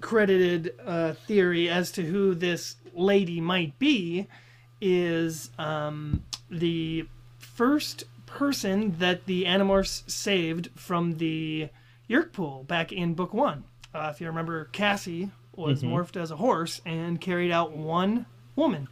credited 0.00 0.74
uh, 0.84 1.14
theory 1.14 1.68
as 1.68 1.90
to 1.92 2.02
who 2.02 2.34
this 2.34 2.76
lady 2.92 3.40
might 3.40 3.78
be 3.78 4.26
is 4.80 5.50
um, 5.58 6.22
the 6.50 7.06
first 7.38 8.04
person 8.26 8.96
that 8.98 9.24
the 9.26 9.44
Animorphs 9.44 10.08
saved 10.10 10.68
from 10.74 11.16
the 11.18 11.70
Yeerk 12.08 12.32
pool 12.32 12.64
back 12.64 12.92
in 12.92 13.14
book 13.14 13.32
one. 13.32 13.64
Uh, 13.94 14.10
if 14.12 14.20
you 14.20 14.26
remember, 14.26 14.64
Cassie 14.66 15.30
was 15.54 15.82
Mhm. 15.82 15.90
morphed 15.90 16.20
as 16.20 16.32
a 16.32 16.36
horse 16.36 16.80
and 16.84 17.20
carried 17.20 17.52
out 17.52 17.70
one 17.72 18.26
woman. 18.56 18.88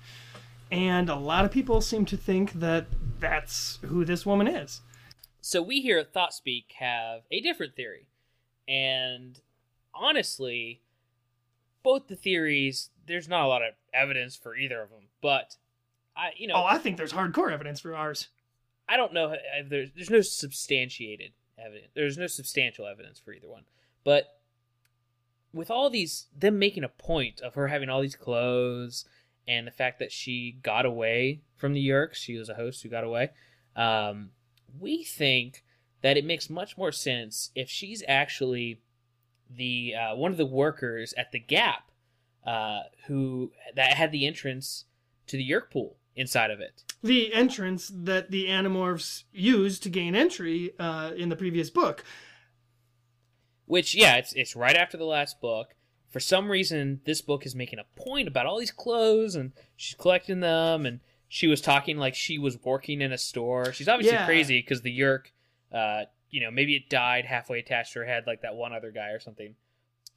And 0.71 1.11
a 1.11 1.17
lot 1.17 1.45
of 1.45 1.51
people 1.51 1.81
seem 1.81 2.05
to 2.07 2.17
think 2.17 2.53
that 2.53 2.87
that's 3.19 3.79
who 3.83 4.05
this 4.05 4.25
woman 4.25 4.47
is. 4.47 4.81
So 5.41 5.61
we 5.61 5.81
here 5.83 5.99
at 5.99 6.13
ThoughtSpeak 6.13 6.71
have 6.75 7.25
a 7.33 7.41
different 7.41 7.75
theory. 7.75 8.07
And 8.69 9.41
honestly, 9.93 10.83
both 11.83 12.07
the 12.07 12.15
theories, 12.17 12.91
there's 13.07 13.29
not 13.29 13.45
a 13.45 13.49
lot 13.49 13.63
of 13.63 13.75
evidence 13.93 14.37
for 14.37 14.55
either 14.55 14.81
of 14.81 14.91
them. 14.91 15.09
But 15.21 15.57
I, 16.15 16.33
you 16.37 16.47
know, 16.47 16.55
Oh, 16.55 16.65
I 16.65 16.79
think 16.79 16.97
there's 16.97 17.13
hardcore 17.13 17.51
evidence 17.53 17.81
for 17.81 17.95
ours. 17.97 18.29
I 18.89 18.97
don't 18.97 19.13
know 19.13 19.33
if 19.33 19.69
there's 19.69 19.91
there's 19.93 20.11
no 20.11 20.21
substantiated 20.21 21.33
evidence. 21.59 21.91
There's 21.95 22.19
no 22.19 22.29
substantial 22.29 22.87
evidence 22.87 23.19
for 23.19 23.33
either 23.33 23.49
one. 23.49 23.65
But 24.05 24.42
with 25.53 25.71
all 25.71 25.91
these 25.91 26.27
them 26.37 26.59
making 26.59 26.85
a 26.85 26.89
point 26.89 27.41
of 27.41 27.55
her 27.55 27.69
having 27.69 27.89
all 27.89 28.01
these 28.01 28.17
clothes 28.17 29.05
and 29.47 29.67
the 29.67 29.73
fact 29.73 29.99
that 29.99 30.13
she 30.13 30.59
got 30.63 30.87
away 30.87 31.41
from 31.57 31.73
the 31.73 31.89
Yeerks, 31.89 32.15
she 32.15 32.37
was 32.37 32.49
a 32.49 32.55
host 32.55 32.83
who 32.83 32.89
got 32.89 33.05
away. 33.05 33.31
Um, 33.75 34.31
we 34.79 35.05
think 35.05 35.65
that 36.03 36.17
it 36.17 36.25
makes 36.25 36.51
much 36.51 36.79
more 36.79 36.93
sense 36.93 37.51
if 37.55 37.69
she's 37.69 38.03
actually 38.07 38.81
the 39.51 39.95
uh, 39.95 40.17
one 40.17 40.31
of 40.31 40.39
the 40.39 40.47
workers 40.47 41.13
at 41.17 41.33
the 41.33 41.39
Gap 41.39 41.91
uh, 42.47 42.81
who 43.07 43.53
that 43.75 43.95
had 43.95 44.13
the 44.13 44.27
entrance 44.27 44.85
to 45.27 45.37
the 45.37 45.49
Yeerk 45.49 45.71
pool 45.71 45.97
inside 46.15 46.51
of 46.51 46.61
it. 46.61 46.85
The 47.03 47.33
entrance 47.33 47.91
that 47.93 48.31
the 48.31 48.47
Animorphs 48.47 49.25
used 49.33 49.83
to 49.83 49.89
gain 49.89 50.15
entry 50.15 50.73
uh, 50.79 51.13
in 51.17 51.29
the 51.29 51.37
previous 51.37 51.71
book. 51.71 52.05
Which, 53.73 53.95
yeah, 53.95 54.17
it's 54.17 54.35
it's 54.35 54.55
right 54.55 54.77
after 54.77 54.99
the 54.99 55.07
last 55.07 55.41
book. 55.41 55.75
For 56.11 56.21
some 56.21 56.51
reason, 56.51 57.01
this 57.07 57.23
book 57.23 57.47
is 57.47 57.55
making 57.55 57.79
a 57.79 57.87
point 57.99 58.29
about 58.29 58.45
all 58.45 58.59
these 58.59 58.71
clothes, 58.71 59.35
and 59.35 59.53
she's 59.77 59.95
collecting 59.95 60.41
them, 60.41 60.85
and 60.85 61.01
she 61.27 61.47
was 61.47 61.63
talking 61.63 61.97
like 61.97 62.15
she 62.15 62.37
was 62.37 62.63
working 62.63 63.01
in 63.01 63.13
a 63.13 63.17
store. 63.17 63.73
She's 63.73 63.89
obviously 63.89 64.19
Yeah. 64.19 64.27
crazy 64.27 64.61
because 64.61 64.83
the 64.83 64.91
Yeerk, 64.95 65.33
uh, 65.73 66.05
you 66.29 66.43
know, 66.43 66.51
maybe 66.51 66.77
it 66.77 66.91
died 66.91 67.25
halfway 67.25 67.61
attached 67.61 67.95
to 67.95 68.01
her 68.01 68.05
head, 68.05 68.25
like 68.27 68.43
that 68.43 68.57
one 68.57 68.75
other 68.75 68.91
guy 68.91 69.09
or 69.09 69.19
something. 69.19 69.57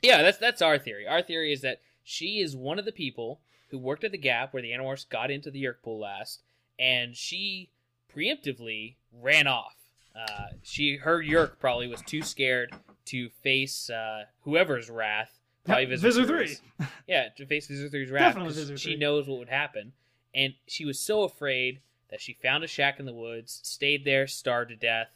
Yeah, 0.01 0.21
that's 0.21 0.37
that's 0.37 0.61
our 0.61 0.77
theory. 0.77 1.07
Our 1.07 1.21
theory 1.21 1.53
is 1.53 1.61
that 1.61 1.79
she 2.03 2.41
is 2.41 2.57
one 2.57 2.77
of 2.77 2.83
the 2.83 2.91
people 2.91 3.39
who 3.69 3.79
worked 3.79 4.03
at 4.03 4.11
the 4.11 4.17
Gap 4.17 4.53
where 4.53 4.61
the 4.61 4.71
Animorphs 4.71 5.07
got 5.07 5.31
into 5.31 5.49
the 5.49 5.63
Yeerk 5.63 5.81
pool 5.81 6.01
last, 6.01 6.43
and 6.77 7.15
she 7.15 7.69
preemptively 8.13 8.97
ran 9.13 9.47
off. 9.47 9.77
Uh, 10.13 10.47
she 10.61 10.97
her 10.97 11.23
Yeerk 11.23 11.57
probably 11.57 11.87
was 11.87 12.01
too 12.01 12.21
scared 12.21 12.75
to 13.05 13.29
face 13.29 13.89
uh, 13.89 14.23
whoever's 14.41 14.89
wrath. 14.89 15.31
Probably 15.65 15.85
Visser, 15.85 16.07
Visser 16.07 16.25
3's. 16.25 16.61
Yeah, 17.07 17.29
to 17.37 17.45
face 17.45 17.67
Visser 17.67 17.89
3's 17.89 18.11
wrath. 18.11 18.33
Definitely 18.35 18.53
Visser 18.53 18.77
She 18.77 18.95
knows 18.95 19.27
what 19.27 19.39
would 19.39 19.49
happen. 19.49 19.93
And 20.33 20.53
she 20.67 20.85
was 20.85 20.99
so 20.99 21.23
afraid 21.23 21.79
that 22.11 22.21
she 22.21 22.33
found 22.33 22.63
a 22.63 22.67
shack 22.67 22.99
in 22.99 23.05
the 23.05 23.13
woods, 23.13 23.61
stayed 23.63 24.05
there, 24.05 24.27
starved 24.27 24.69
to 24.69 24.75
death, 24.75 25.15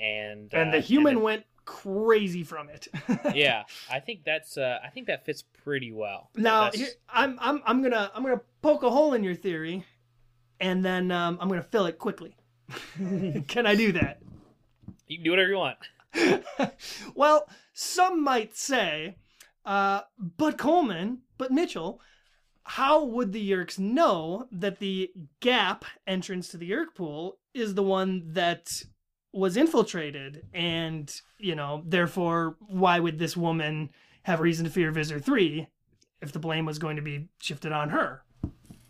and 0.00 0.52
And 0.52 0.70
uh, 0.70 0.72
the 0.72 0.80
human 0.80 1.14
then- 1.16 1.22
went 1.22 1.44
crazy 1.64 2.42
from 2.42 2.68
it. 2.68 2.88
yeah, 3.34 3.62
I 3.90 4.00
think 4.00 4.24
that's 4.24 4.58
uh, 4.58 4.78
I 4.84 4.88
think 4.88 5.06
that 5.06 5.24
fits 5.24 5.42
pretty 5.64 5.92
well. 5.92 6.28
Now, 6.36 6.70
here, 6.72 6.88
I'm 7.08 7.38
I'm 7.40 7.62
I'm 7.64 7.82
gonna 7.82 8.10
I'm 8.14 8.22
gonna 8.22 8.40
poke 8.62 8.82
a 8.82 8.90
hole 8.90 9.14
in 9.14 9.22
your 9.24 9.34
theory, 9.34 9.84
and 10.60 10.84
then 10.84 11.10
um, 11.10 11.38
I'm 11.40 11.48
gonna 11.48 11.62
fill 11.62 11.86
it 11.86 11.98
quickly. 11.98 12.36
Can 13.48 13.66
I 13.66 13.74
do 13.76 13.92
that? 13.92 14.20
you 15.06 15.18
can 15.18 15.24
do 15.24 15.30
whatever 15.30 15.50
you 15.50 15.56
want. 15.56 15.76
well, 17.14 17.48
some 17.72 18.22
might 18.22 18.56
say, 18.56 19.16
uh, 19.64 20.02
but 20.18 20.58
Coleman, 20.58 21.20
but 21.38 21.50
Mitchell, 21.50 22.00
how 22.64 23.04
would 23.04 23.32
the 23.32 23.50
Yeerks 23.50 23.78
know 23.78 24.48
that 24.50 24.78
the 24.78 25.10
gap 25.40 25.84
entrance 26.06 26.48
to 26.48 26.56
the 26.56 26.70
Yeerk 26.70 26.94
pool 26.94 27.38
is 27.52 27.74
the 27.74 27.82
one 27.82 28.22
that 28.32 28.82
was 29.32 29.56
infiltrated? 29.56 30.46
And, 30.54 31.14
you 31.38 31.54
know, 31.54 31.82
therefore, 31.86 32.56
why 32.60 33.00
would 33.00 33.18
this 33.18 33.36
woman 33.36 33.90
have 34.22 34.40
reason 34.40 34.64
to 34.64 34.70
fear 34.70 34.90
Visser 34.90 35.18
3 35.18 35.66
if 36.22 36.32
the 36.32 36.38
blame 36.38 36.64
was 36.64 36.78
going 36.78 36.96
to 36.96 37.02
be 37.02 37.28
shifted 37.38 37.72
on 37.72 37.90
her? 37.90 38.22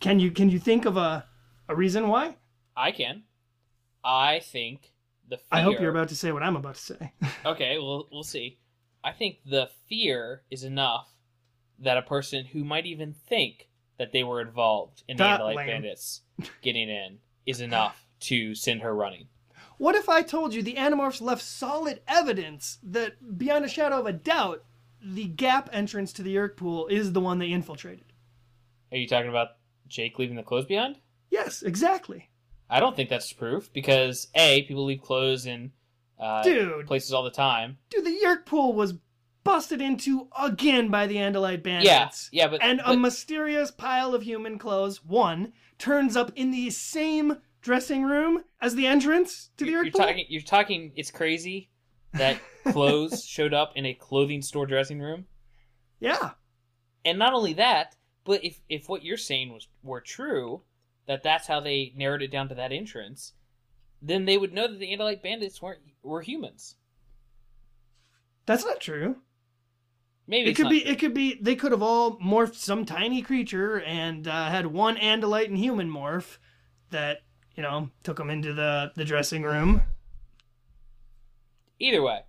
Can 0.01 0.21
you 0.21 0.31
can 0.31 0.51
you 0.51 0.59
think 0.59 0.85
of 0.85 0.97
a 0.97 1.25
a 1.69 1.75
reason 1.75 2.09
why? 2.09 2.37
I 2.77 2.93
can. 2.93 3.23
I 4.05 4.41
think 4.41 4.93
the 5.29 5.37
fear. 5.37 5.47
I 5.51 5.61
hope 5.63 5.81
you're 5.81 5.91
about 5.91 6.09
to 6.11 6.17
say 6.17 6.33
what 6.33 6.43
I'm 6.43 6.57
about 6.57 6.75
to 6.77 6.81
say. 6.81 7.13
Okay, 7.47 7.79
well, 7.79 8.09
we'll 8.11 8.23
see. 8.23 8.59
I 9.03 9.13
think 9.13 9.39
the 9.45 9.69
fear 9.89 10.43
is 10.51 10.65
enough 10.65 11.09
that 11.79 11.99
a 11.99 12.03
person 12.03 12.47
who 12.47 12.65
might 12.65 12.87
even 12.87 13.13
think 13.13 13.69
that 13.99 14.13
they 14.13 14.25
were 14.25 14.41
involved 14.41 15.03
in 15.09 15.17
the 15.17 15.25
That 15.25 15.41
Andalite 15.41 15.57
lame. 15.57 15.67
Bandits 15.67 16.23
getting 16.63 16.89
in 16.89 17.19
is 17.47 17.61
enough 17.61 18.07
to 18.21 18.55
send 18.55 18.81
her 18.83 18.95
running. 18.95 19.29
What 19.77 19.95
if 19.95 20.09
I 20.09 20.23
told 20.23 20.55
you 20.55 20.63
the 20.63 20.75
Animorphs 20.75 21.21
left 21.21 21.43
solid 21.43 22.01
evidence 22.09 22.79
that, 22.83 23.37
beyond 23.39 23.65
a 23.65 23.69
shadow 23.69 23.99
of 24.01 24.07
a 24.07 24.13
doubt, 24.13 24.65
the 25.03 25.27
gap 25.27 25.69
entrance 25.73 26.13
to 26.15 26.23
the 26.23 26.35
Yeerk 26.35 26.57
pool 26.57 26.87
is 26.87 27.13
the 27.13 27.21
one 27.21 27.39
they 27.39 27.53
infiltrated? 27.53 28.07
Are 28.91 28.97
you 28.97 29.07
talking 29.09 29.29
about 29.29 29.49
Jake 29.89 30.19
leaving 30.19 30.37
the 30.37 30.43
clothes 30.43 30.65
behind? 30.67 30.97
Yes, 31.31 31.63
exactly. 31.63 32.31
I 32.75 32.81
don't 32.81 32.97
think 32.97 33.09
that's 33.09 33.33
proof 33.33 33.73
because 33.73 34.27
a 34.35 34.63
people 34.63 34.85
leave 34.85 35.01
clothes 35.01 35.47
in 35.47 35.71
uh, 36.19 36.43
Dude. 36.43 36.87
places 36.89 37.13
all 37.13 37.23
the 37.23 37.31
time. 37.31 37.79
Dude, 37.89 38.05
the 38.05 38.11
Yeerk 38.25 38.47
pool 38.47 38.73
was 38.73 38.95
busted 39.45 39.81
into 39.81 40.29
again 40.41 40.89
by 40.89 41.07
the 41.07 41.17
Andalite 41.17 41.63
bandits. 41.63 42.31
yeah, 42.33 42.45
yeah, 42.45 42.49
but 42.51 42.63
And 42.63 42.81
a 42.85 42.97
mysterious 42.97 43.71
pile 43.71 44.13
of 44.15 44.23
human 44.23 44.59
clothes, 44.59 45.05
one, 45.05 45.53
turns 45.79 46.17
up 46.17 46.33
in 46.35 46.51
the 46.51 46.71
same 46.71 47.37
dressing 47.61 48.03
room 48.03 48.43
as 48.61 48.75
the 48.75 48.87
entrance 48.87 49.51
to 49.57 49.65
the 49.65 49.71
Yeerk 49.71 49.85
you're 49.85 49.93
pool. 49.93 50.01
talking. 50.01 50.25
You're 50.29 50.43
talking. 50.43 50.93
It's 50.97 51.13
crazy 51.13 51.71
that 52.15 52.39
clothes 52.73 53.25
showed 53.25 53.55
up 53.55 53.73
in 53.77 53.87
a 53.87 53.95
clothing 53.95 54.43
store 54.43 54.67
dressing 54.67 55.01
room. 55.01 55.27
Yeah. 56.01 56.33
And 57.05 57.19
not 57.21 57.35
only 57.35 57.53
that, 57.55 57.95
but 58.25 58.45
if 58.45 58.61
if 58.69 58.89
what 58.89 59.05
you're 59.05 59.17
saying 59.17 59.53
was 59.53 59.69
were 59.85 60.01
true, 60.01 60.63
that 61.07 61.23
that's 61.23 61.47
how 61.47 61.61
they 61.61 61.93
narrowed 61.97 62.23
it 62.23 62.31
down 62.31 62.49
to 62.49 62.55
that 62.55 62.73
entrance, 62.73 63.33
then 64.01 64.25
they 64.25 64.39
would 64.39 64.53
know 64.53 64.69
that 64.69 64.79
the 64.79 64.95
Andalite 64.95 65.23
bandits 65.23 65.61
weren't 65.61 65.81
were 66.03 66.23
humans. 66.23 66.77
That's 68.47 68.65
not 68.65 68.81
true. 68.81 69.17
Maybe 70.27 70.49
it 70.49 70.51
it's 70.51 70.61
could 70.61 70.71
be 70.71 70.81
true. 70.83 70.93
it 70.93 70.99
could 70.99 71.15
be 71.15 71.39
they 71.41 71.55
could 71.57 71.73
have 71.73 71.83
all 71.83 72.19
morphed 72.19 72.55
some 72.57 72.85
tiny 72.85 73.23
creature 73.23 73.81
and 73.81 74.27
uh, 74.27 74.49
had 74.49 74.67
one 74.67 74.97
andalite 74.97 75.47
and 75.47 75.59
human 75.59 75.91
morph 75.91 76.39
that 76.91 77.21
you 77.55 77.63
know 77.63 77.91
took 78.03 78.17
them 78.17 78.31
into 78.31 78.55
the 78.55 78.93
the 78.97 79.05
dressing 79.05 79.43
room 79.43 79.83
Either 81.79 82.03
way, 82.03 82.21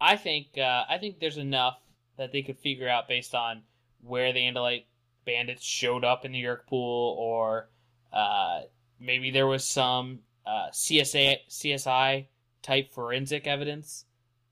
I 0.00 0.16
think 0.16 0.58
uh, 0.58 0.84
I 0.88 0.98
think 0.98 1.20
there's 1.20 1.36
enough 1.36 1.78
that 2.16 2.32
they 2.32 2.42
could 2.42 2.58
figure 2.58 2.88
out 2.88 3.08
based 3.08 3.34
on 3.34 3.62
where 4.02 4.32
the 4.32 4.40
Andalite 4.40 4.86
bandits 5.24 5.62
showed 5.64 6.04
up 6.04 6.24
in 6.24 6.32
the 6.32 6.42
Yeerk 6.42 6.66
pool, 6.66 7.16
or 7.18 7.68
uh, 8.14 8.60
maybe 9.00 9.30
there 9.30 9.46
was 9.46 9.64
some 9.64 10.20
uh, 10.46 10.68
CSA 10.72 11.38
CSI 11.48 12.26
type 12.62 12.92
forensic 12.92 13.46
evidence 13.46 14.04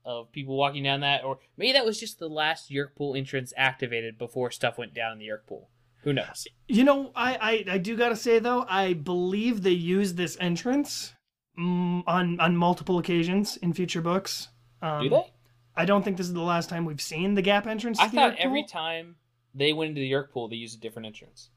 of 0.05 0.31
people 0.31 0.57
walking 0.57 0.83
down 0.83 0.99
that, 0.99 1.23
or 1.23 1.39
maybe 1.57 1.71
that 1.73 1.85
was 1.85 1.99
just 1.99 2.19
the 2.19 2.27
last 2.27 2.69
Yeerk 2.69 2.95
pool 2.95 3.15
entrance 3.15 3.53
activated 3.55 4.17
before 4.17 4.51
stuff 4.51 4.77
went 4.77 4.93
down 4.93 5.13
in 5.13 5.19
the 5.19 5.25
Yeerk 5.25 5.47
pool. 5.47 5.69
Who 6.03 6.11
knows? 6.11 6.45
you 6.67 6.83
know 6.83 7.11
i 7.15 7.65
i, 7.67 7.73
I 7.75 7.77
do 7.77 7.95
gotta 7.95 8.15
say 8.15 8.39
though 8.39 8.65
i 8.67 8.93
believe 8.93 9.63
they 9.63 9.71
used 9.71 10.17
this 10.17 10.37
entrance 10.39 11.13
mm, 11.57 12.03
on 12.07 12.39
on 12.39 12.57
multiple 12.57 12.97
occasions 12.97 13.57
in 13.57 13.73
future 13.73 14.01
books 14.01 14.49
um, 14.81 15.03
Do 15.03 15.09
they? 15.09 15.33
i 15.75 15.85
don't 15.85 16.03
think 16.03 16.17
this 16.17 16.27
is 16.27 16.33
the 16.33 16.41
last 16.41 16.69
time 16.69 16.85
we've 16.85 17.01
seen 17.01 17.35
the 17.35 17.41
gap 17.41 17.67
entrance 17.67 17.99
I 17.99 18.07
thought 18.07 18.35
every 18.37 18.65
time 18.65 19.15
they 19.53 19.71
went 19.71 19.89
into 19.89 20.01
the 20.01 20.11
Yeerk 20.11 20.31
pool, 20.31 20.47
they 20.47 20.55
used 20.55 20.77
a 20.79 20.81
different 20.81 21.05
entrance. 21.05 21.49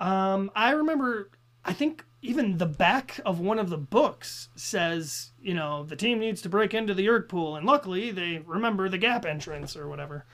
Um, 0.00 0.50
I 0.54 0.72
remember. 0.72 1.30
I 1.64 1.72
think 1.72 2.04
even 2.22 2.58
the 2.58 2.66
back 2.66 3.20
of 3.24 3.40
one 3.40 3.58
of 3.58 3.68
the 3.68 3.76
books 3.76 4.48
says, 4.56 5.32
you 5.40 5.54
know, 5.54 5.84
the 5.84 5.96
team 5.96 6.18
needs 6.18 6.42
to 6.42 6.48
break 6.48 6.74
into 6.74 6.94
the 6.94 7.06
Yeerk 7.06 7.28
pool, 7.28 7.56
and 7.56 7.66
luckily 7.66 8.10
they 8.10 8.42
remember 8.44 8.88
the 8.88 8.98
gap 8.98 9.24
entrance 9.24 9.76
or 9.76 9.88
whatever. 9.88 10.26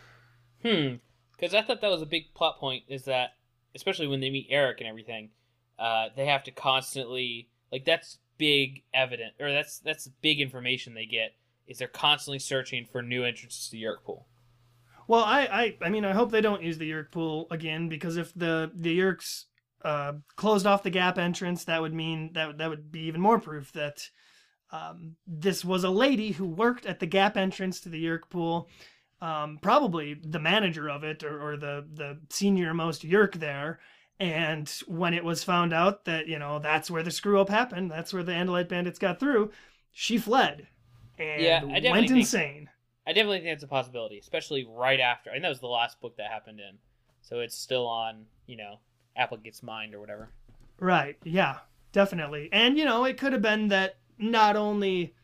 Hmm. 0.62 0.96
Because 1.32 1.54
I 1.54 1.62
thought 1.62 1.80
that 1.80 1.90
was 1.90 2.02
a 2.02 2.06
big 2.06 2.32
plot 2.34 2.58
point. 2.58 2.84
Is 2.88 3.04
that 3.04 3.30
especially 3.74 4.06
when 4.06 4.20
they 4.20 4.30
meet 4.30 4.46
Erek 4.50 4.80
and 4.80 4.88
everything, 4.88 5.30
uh, 5.78 6.08
they 6.16 6.26
have 6.26 6.44
to 6.44 6.50
constantly 6.50 7.48
like 7.72 7.84
that's 7.84 8.18
big 8.38 8.82
evidence 8.92 9.34
or 9.40 9.52
that's 9.52 9.78
that's 9.78 10.08
big 10.22 10.40
information 10.40 10.94
they 10.94 11.06
get. 11.06 11.34
Is 11.66 11.78
they're 11.78 11.88
constantly 11.88 12.38
searching 12.38 12.86
for 12.90 13.02
new 13.02 13.24
entrances 13.24 13.66
to 13.66 13.72
the 13.72 13.82
Yeerk 13.82 14.04
pool. 14.04 14.26
Well, 15.06 15.24
I, 15.24 15.40
I, 15.42 15.76
I 15.82 15.88
mean, 15.90 16.04
I 16.04 16.12
hope 16.12 16.30
they 16.30 16.40
don't 16.40 16.62
use 16.62 16.78
the 16.78 16.90
Yeerk 16.90 17.10
pool 17.10 17.46
again 17.50 17.88
because 17.88 18.16
if 18.16 18.32
the 18.34 18.70
the 18.74 18.98
Yeerks 18.98 19.44
uh, 19.84 20.14
closed 20.36 20.66
off 20.66 20.82
the 20.82 20.90
gap 20.90 21.18
entrance, 21.18 21.64
that 21.64 21.80
would 21.82 21.94
mean 21.94 22.32
that 22.32 22.58
that 22.58 22.70
would 22.70 22.90
be 22.90 23.00
even 23.00 23.20
more 23.20 23.38
proof 23.38 23.72
that 23.72 24.08
um, 24.72 25.16
this 25.26 25.64
was 25.64 25.84
a 25.84 25.90
lady 25.90 26.32
who 26.32 26.46
worked 26.46 26.86
at 26.86 26.98
the 27.00 27.06
gap 27.06 27.36
entrance 27.36 27.80
to 27.80 27.88
the 27.88 28.02
Yeerk 28.04 28.28
pool. 28.30 28.68
Um, 29.20 29.58
probably 29.62 30.14
the 30.14 30.40
manager 30.40 30.90
of 30.90 31.04
it 31.04 31.22
or, 31.22 31.40
or 31.52 31.56
the 31.56 31.86
the 31.92 32.18
senior 32.30 32.74
most 32.74 33.02
Yeerk 33.04 33.34
there. 33.34 33.78
And 34.20 34.68
when 34.86 35.12
it 35.12 35.24
was 35.24 35.42
found 35.44 35.72
out 35.72 36.04
that 36.04 36.26
you 36.28 36.38
know 36.38 36.58
that's 36.58 36.90
where 36.90 37.02
the 37.02 37.10
screw 37.10 37.40
up 37.40 37.48
happened, 37.48 37.90
that's 37.90 38.12
where 38.12 38.22
the 38.22 38.32
Andalite 38.32 38.68
bandits 38.68 38.98
got 38.98 39.20
through, 39.20 39.50
she 39.92 40.18
fled 40.18 40.66
and 41.18 41.42
Yeah, 41.42 41.60
I 41.64 41.90
went 41.90 42.08
think- 42.08 42.20
insane. 42.20 42.70
I 43.06 43.12
definitely 43.12 43.40
think 43.40 43.50
that's 43.50 43.64
a 43.64 43.68
possibility, 43.68 44.18
especially 44.18 44.66
right 44.66 44.98
after. 44.98 45.28
I 45.28 45.34
think 45.34 45.42
that 45.42 45.50
was 45.50 45.60
the 45.60 45.66
last 45.66 46.00
book 46.00 46.16
that 46.16 46.30
happened 46.30 46.58
in, 46.58 46.78
so 47.20 47.40
it's 47.40 47.56
still 47.56 47.86
on 47.86 48.26
you 48.46 48.56
know 48.56 48.78
Applegate's 49.16 49.62
mind 49.62 49.94
or 49.94 50.00
whatever. 50.00 50.30
Right. 50.78 51.16
Yeah. 51.24 51.58
Definitely. 51.92 52.48
And 52.52 52.76
you 52.76 52.84
know, 52.84 53.04
it 53.04 53.18
could 53.18 53.32
have 53.32 53.42
been 53.42 53.68
that 53.68 53.96
not 54.18 54.56
only 54.56 55.14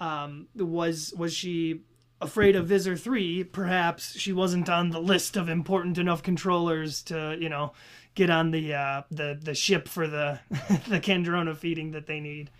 um, 0.00 0.48
was 0.54 1.12
was 1.16 1.34
she 1.34 1.82
afraid 2.20 2.56
of 2.56 2.66
Visser 2.68 2.96
three, 2.96 3.44
perhaps 3.44 4.18
she 4.18 4.32
wasn't 4.32 4.70
on 4.70 4.88
the 4.90 5.00
list 5.00 5.36
of 5.36 5.48
important 5.50 5.98
enough 5.98 6.22
controllers 6.22 7.02
to 7.04 7.36
you 7.38 7.50
know 7.50 7.72
get 8.14 8.30
on 8.30 8.50
the 8.52 8.72
uh, 8.72 9.02
the 9.10 9.38
the 9.38 9.54
ship 9.54 9.86
for 9.86 10.06
the 10.06 10.40
the 10.88 10.98
Kandrona 11.00 11.54
feeding 11.54 11.90
that 11.90 12.06
they 12.06 12.20
need. 12.20 12.50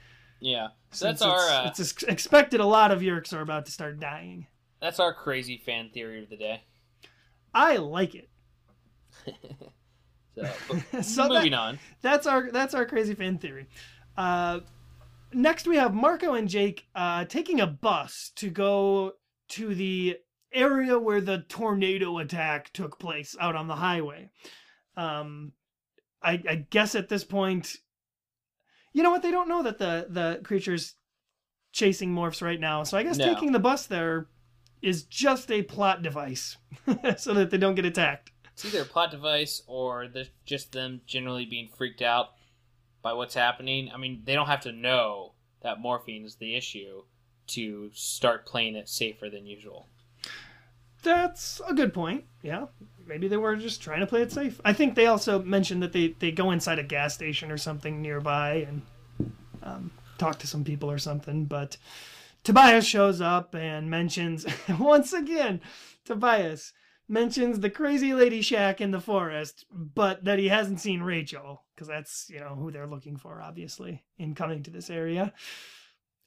Yeah. 0.40 0.68
So 0.90 1.06
that's 1.06 1.20
Since 1.20 1.30
our 1.30 1.66
it's, 1.68 1.80
uh, 1.80 1.82
it's 1.90 2.02
expected. 2.04 2.60
A 2.60 2.66
lot 2.66 2.90
of 2.90 3.00
Yeerks 3.00 3.32
are 3.32 3.40
about 3.40 3.64
to 3.66 3.72
start 3.72 3.98
dying. 3.98 4.46
that's 4.80 5.00
our 5.00 5.14
crazy 5.14 5.56
fan 5.56 5.88
theory 5.88 6.22
of 6.22 6.28
the 6.28 6.36
day. 6.36 6.64
I 7.54 7.76
like 7.78 8.14
it. 8.14 8.28
So, 10.38 11.00
So 11.02 11.22
that- 11.24 11.28
moving 11.30 11.54
on. 11.54 11.78
That's 12.02 12.26
our 12.26 12.50
that's 12.50 12.74
our 12.74 12.86
crazy 12.86 13.14
fan 13.14 13.38
theory. 13.38 13.66
Uh, 14.16 14.60
next, 15.32 15.66
we 15.66 15.76
have 15.76 15.94
Marco 15.94 16.34
and 16.34 16.48
Jake 16.48 16.86
uh, 16.94 17.24
taking 17.24 17.60
a 17.60 17.66
bus 17.66 18.32
to 18.36 18.50
go 18.50 19.12
to 19.50 19.74
the 19.74 20.16
area 20.52 20.98
where 20.98 21.20
the 21.20 21.38
tornado 21.48 22.18
attack 22.18 22.72
took 22.72 22.98
place 22.98 23.36
out 23.40 23.54
on 23.54 23.68
the 23.68 23.76
highway. 23.76 24.30
Um, 24.96 25.52
I, 26.22 26.42
I 26.48 26.66
guess 26.70 26.94
at 26.94 27.08
this 27.08 27.22
point, 27.22 27.76
you 28.92 29.02
know 29.02 29.10
what? 29.10 29.22
They 29.22 29.30
don't 29.30 29.48
know 29.48 29.62
that 29.62 29.78
the 29.78 30.06
the 30.08 30.40
creatures 30.42 30.94
chasing 31.72 32.12
morphs 32.14 32.42
right 32.42 32.58
now. 32.58 32.82
So 32.82 32.96
I 32.98 33.02
guess 33.02 33.18
No. 33.18 33.32
taking 33.32 33.52
the 33.52 33.58
bus 33.60 33.86
there 33.86 34.26
is 34.82 35.04
just 35.04 35.50
a 35.50 35.62
plot 35.62 36.02
device 36.02 36.56
so 37.18 37.34
that 37.34 37.50
they 37.50 37.58
don't 37.58 37.74
get 37.74 37.84
attacked. 37.84 38.30
It's 38.58 38.64
either 38.64 38.82
a 38.82 38.86
plot 38.86 39.12
device 39.12 39.62
or 39.68 40.08
just 40.44 40.72
them 40.72 41.00
generally 41.06 41.44
being 41.44 41.68
freaked 41.68 42.02
out 42.02 42.30
by 43.02 43.12
what's 43.12 43.36
happening. 43.36 43.88
I 43.94 43.98
mean, 43.98 44.22
they 44.24 44.34
don't 44.34 44.48
have 44.48 44.62
to 44.62 44.72
know 44.72 45.34
that 45.62 45.78
morphing 45.78 46.26
is 46.26 46.34
the 46.34 46.56
issue 46.56 47.04
to 47.48 47.92
start 47.94 48.46
playing 48.46 48.74
it 48.74 48.88
safer 48.88 49.30
than 49.30 49.46
usual. 49.46 49.86
That's 51.04 51.60
a 51.68 51.72
good 51.72 51.94
point. 51.94 52.24
Yeah. 52.42 52.66
Maybe 53.06 53.28
they 53.28 53.36
were 53.36 53.54
just 53.54 53.80
trying 53.80 54.00
to 54.00 54.08
play 54.08 54.22
it 54.22 54.32
safe. 54.32 54.60
I 54.64 54.72
think 54.72 54.96
they 54.96 55.06
also 55.06 55.40
mentioned 55.40 55.80
that 55.84 55.92
they, 55.92 56.16
they 56.18 56.32
go 56.32 56.50
inside 56.50 56.80
a 56.80 56.82
gas 56.82 57.14
station 57.14 57.52
or 57.52 57.58
something 57.58 58.02
nearby 58.02 58.66
and 58.68 58.82
um, 59.62 59.92
talk 60.18 60.40
to 60.40 60.48
some 60.48 60.64
people 60.64 60.90
or 60.90 60.98
something. 60.98 61.44
But 61.44 61.76
Tobias 62.42 62.84
shows 62.84 63.20
up 63.20 63.54
and 63.54 63.88
mentions, 63.88 64.44
once 64.80 65.12
again, 65.12 65.60
Tobias 66.04 66.72
mentions 67.08 67.60
the 67.60 67.70
crazy 67.70 68.12
lady 68.12 68.42
shack 68.42 68.80
in 68.80 68.90
the 68.90 69.00
forest, 69.00 69.64
but 69.70 70.24
that 70.24 70.38
he 70.38 70.48
hasn't 70.48 70.80
seen 70.80 71.02
Rachel 71.02 71.64
because 71.74 71.88
that's 71.88 72.28
you 72.28 72.40
know 72.40 72.54
who 72.54 72.70
they're 72.70 72.86
looking 72.86 73.16
for, 73.16 73.40
obviously, 73.40 74.04
in 74.18 74.34
coming 74.34 74.62
to 74.64 74.70
this 74.70 74.90
area. 74.90 75.32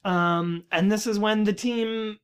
Um, 0.03 0.65
and 0.71 0.91
this 0.91 1.05
is 1.05 1.19
when 1.19 1.43
the 1.43 1.53
team 1.53 2.17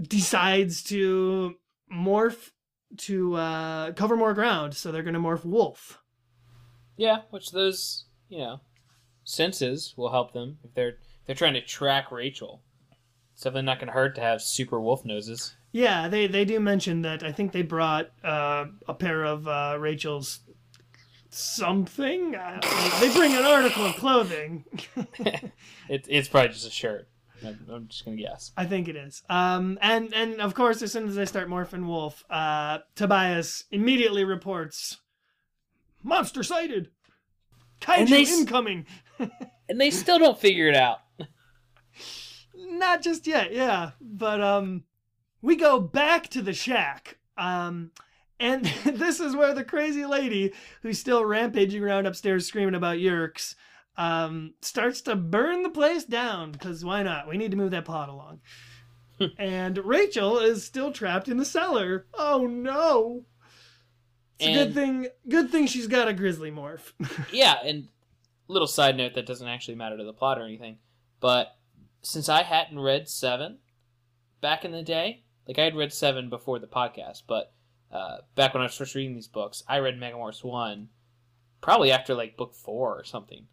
decides 0.00 0.82
to 0.84 1.54
morph 1.92 2.50
to 2.96 3.34
uh, 3.36 3.92
cover 3.92 4.16
more 4.16 4.34
ground, 4.34 4.74
so 4.74 4.90
they're 4.90 5.02
going 5.02 5.14
to 5.14 5.20
morph 5.20 5.44
wolf. 5.44 6.02
Yeah, 6.96 7.22
which 7.30 7.52
those 7.52 8.06
you 8.28 8.38
know 8.38 8.60
senses 9.24 9.94
will 9.96 10.10
help 10.10 10.32
them 10.32 10.58
if 10.64 10.74
they're 10.74 10.88
if 10.88 11.26
they're 11.26 11.36
trying 11.36 11.54
to 11.54 11.60
track 11.60 12.10
Rachel. 12.10 12.62
It's 13.34 13.44
definitely 13.44 13.66
not 13.66 13.78
going 13.78 13.86
to 13.86 13.92
hurt 13.92 14.16
to 14.16 14.20
have 14.20 14.42
super 14.42 14.80
wolf 14.80 15.04
noses. 15.04 15.54
Yeah, 15.72 16.08
they 16.08 16.26
they 16.26 16.44
do 16.44 16.60
mention 16.60 17.02
that. 17.02 17.22
I 17.22 17.32
think 17.32 17.52
they 17.52 17.62
brought 17.62 18.10
uh, 18.24 18.66
a 18.86 18.94
pair 18.94 19.24
of 19.24 19.46
uh, 19.46 19.76
Rachel's 19.78 20.40
something. 21.30 22.32
They 23.00 23.12
bring 23.12 23.34
an 23.34 23.44
article 23.44 23.86
of 23.86 23.96
clothing. 23.96 24.64
it, 25.18 26.06
it's 26.08 26.28
probably 26.28 26.50
just 26.50 26.66
a 26.66 26.70
shirt. 26.70 27.08
I'm, 27.44 27.58
I'm 27.70 27.88
just 27.88 28.04
gonna 28.04 28.16
guess. 28.16 28.52
I 28.56 28.64
think 28.64 28.88
it 28.88 28.96
is. 28.96 29.22
Um, 29.28 29.78
and 29.80 30.12
and 30.14 30.40
of 30.40 30.54
course, 30.54 30.82
as 30.82 30.92
soon 30.92 31.08
as 31.08 31.14
they 31.14 31.26
start 31.26 31.48
morphing 31.48 31.86
wolf, 31.86 32.24
uh, 32.30 32.78
Tobias 32.96 33.64
immediately 33.70 34.24
reports 34.24 34.98
monster 36.02 36.42
sighted, 36.42 36.90
kaiju 37.80 37.98
And 37.98 38.08
they 38.08 38.22
incoming. 38.22 38.86
And 39.70 39.78
they 39.78 39.90
still 39.90 40.18
don't 40.18 40.38
figure 40.38 40.66
it 40.68 40.74
out. 40.74 41.00
Not 42.56 43.02
just 43.02 43.26
yet, 43.26 43.52
yeah. 43.52 43.90
But 44.00 44.40
um, 44.40 44.84
we 45.42 45.56
go 45.56 45.80
back 45.80 46.28
to 46.28 46.42
the 46.42 46.52
shack. 46.52 47.18
Um, 47.36 47.92
and 48.40 48.64
this 48.84 49.20
is 49.20 49.34
where 49.34 49.54
the 49.54 49.64
crazy 49.64 50.06
lady, 50.06 50.52
who's 50.82 50.98
still 50.98 51.24
rampaging 51.24 51.82
around 51.82 52.06
upstairs 52.06 52.46
screaming 52.46 52.74
about 52.74 52.98
Yeerks, 52.98 53.54
um, 53.96 54.54
starts 54.60 55.00
to 55.02 55.16
burn 55.16 55.62
the 55.62 55.70
place 55.70 56.04
down. 56.04 56.52
Because 56.52 56.84
why 56.84 57.02
not? 57.02 57.28
We 57.28 57.36
need 57.36 57.50
to 57.50 57.56
move 57.56 57.72
that 57.72 57.84
plot 57.84 58.08
along. 58.08 58.40
and 59.38 59.78
Rachel 59.78 60.38
is 60.38 60.64
still 60.64 60.92
trapped 60.92 61.28
in 61.28 61.36
the 61.36 61.44
cellar. 61.44 62.06
Oh 62.14 62.46
no! 62.46 63.24
It's 64.38 64.48
a 64.48 64.64
good 64.64 64.74
thing. 64.74 65.08
Good 65.28 65.50
thing 65.50 65.66
she's 65.66 65.88
got 65.88 66.08
a 66.08 66.12
grizzly 66.12 66.50
morph. 66.50 66.92
yeah, 67.32 67.56
and 67.64 67.88
little 68.46 68.68
side 68.68 68.96
note 68.96 69.14
that 69.14 69.26
doesn't 69.26 69.48
actually 69.48 69.74
matter 69.74 69.96
to 69.96 70.04
the 70.04 70.12
plot 70.12 70.38
or 70.38 70.44
anything, 70.44 70.78
but 71.20 71.48
since 72.02 72.28
I 72.28 72.42
hadn't 72.42 72.78
read 72.78 73.08
seven 73.08 73.58
back 74.40 74.64
in 74.64 74.70
the 74.70 74.82
day, 74.82 75.24
like 75.48 75.58
I 75.58 75.64
had 75.64 75.74
read 75.74 75.92
seven 75.92 76.28
before 76.28 76.58
the 76.58 76.66
podcast, 76.66 77.22
but 77.26 77.52
uh, 77.90 78.18
back 78.34 78.54
when 78.54 78.60
I 78.60 78.66
was 78.66 78.76
first 78.76 78.94
reading 78.94 79.14
these 79.14 79.26
books, 79.26 79.62
I 79.66 79.78
read 79.78 79.98
Megamorphs 79.98 80.44
one, 80.44 80.90
probably 81.60 81.90
after 81.90 82.14
like 82.14 82.36
book 82.36 82.54
four 82.54 82.96
or 82.98 83.04
something, 83.04 83.46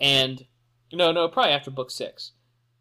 and 0.00 0.44
no, 0.92 1.12
no, 1.12 1.28
probably 1.28 1.52
after 1.52 1.70
book 1.70 1.90
six, 1.90 2.32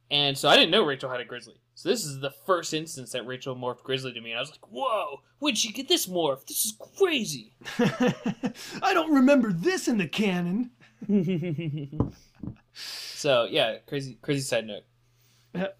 and 0.10 0.38
so 0.38 0.50
I 0.50 0.56
didn't 0.56 0.72
know 0.72 0.84
Rachel 0.84 1.10
had 1.10 1.22
a 1.22 1.26
grizzly. 1.26 1.56
So 1.76 1.90
this 1.90 2.06
is 2.06 2.20
the 2.20 2.34
first 2.46 2.74
instance 2.74 3.12
that 3.12 3.26
Rachel 3.26 3.56
morphed 3.56 3.84
grizzly 3.84 4.14
to 4.14 4.22
me, 4.22 4.32
and 4.32 4.38
I 4.38 4.42
was 4.42 4.52
like, 4.52 4.68
"Whoa, 4.72 5.22
When'd 5.40 5.58
she 5.58 5.72
get 5.72 5.88
this 5.88 6.08
morph? 6.08 6.46
This 6.46 6.66
is 6.66 6.78
crazy." 6.98 7.56
I 7.80 8.94
don't 8.94 9.14
remember 9.14 9.52
this 9.52 9.88
in 9.88 9.98
the 9.98 10.08
canon. 10.08 10.72
So 12.74 13.46
yeah, 13.46 13.78
crazy, 13.88 14.18
crazy 14.22 14.42
side 14.42 14.66
note. 14.66 15.74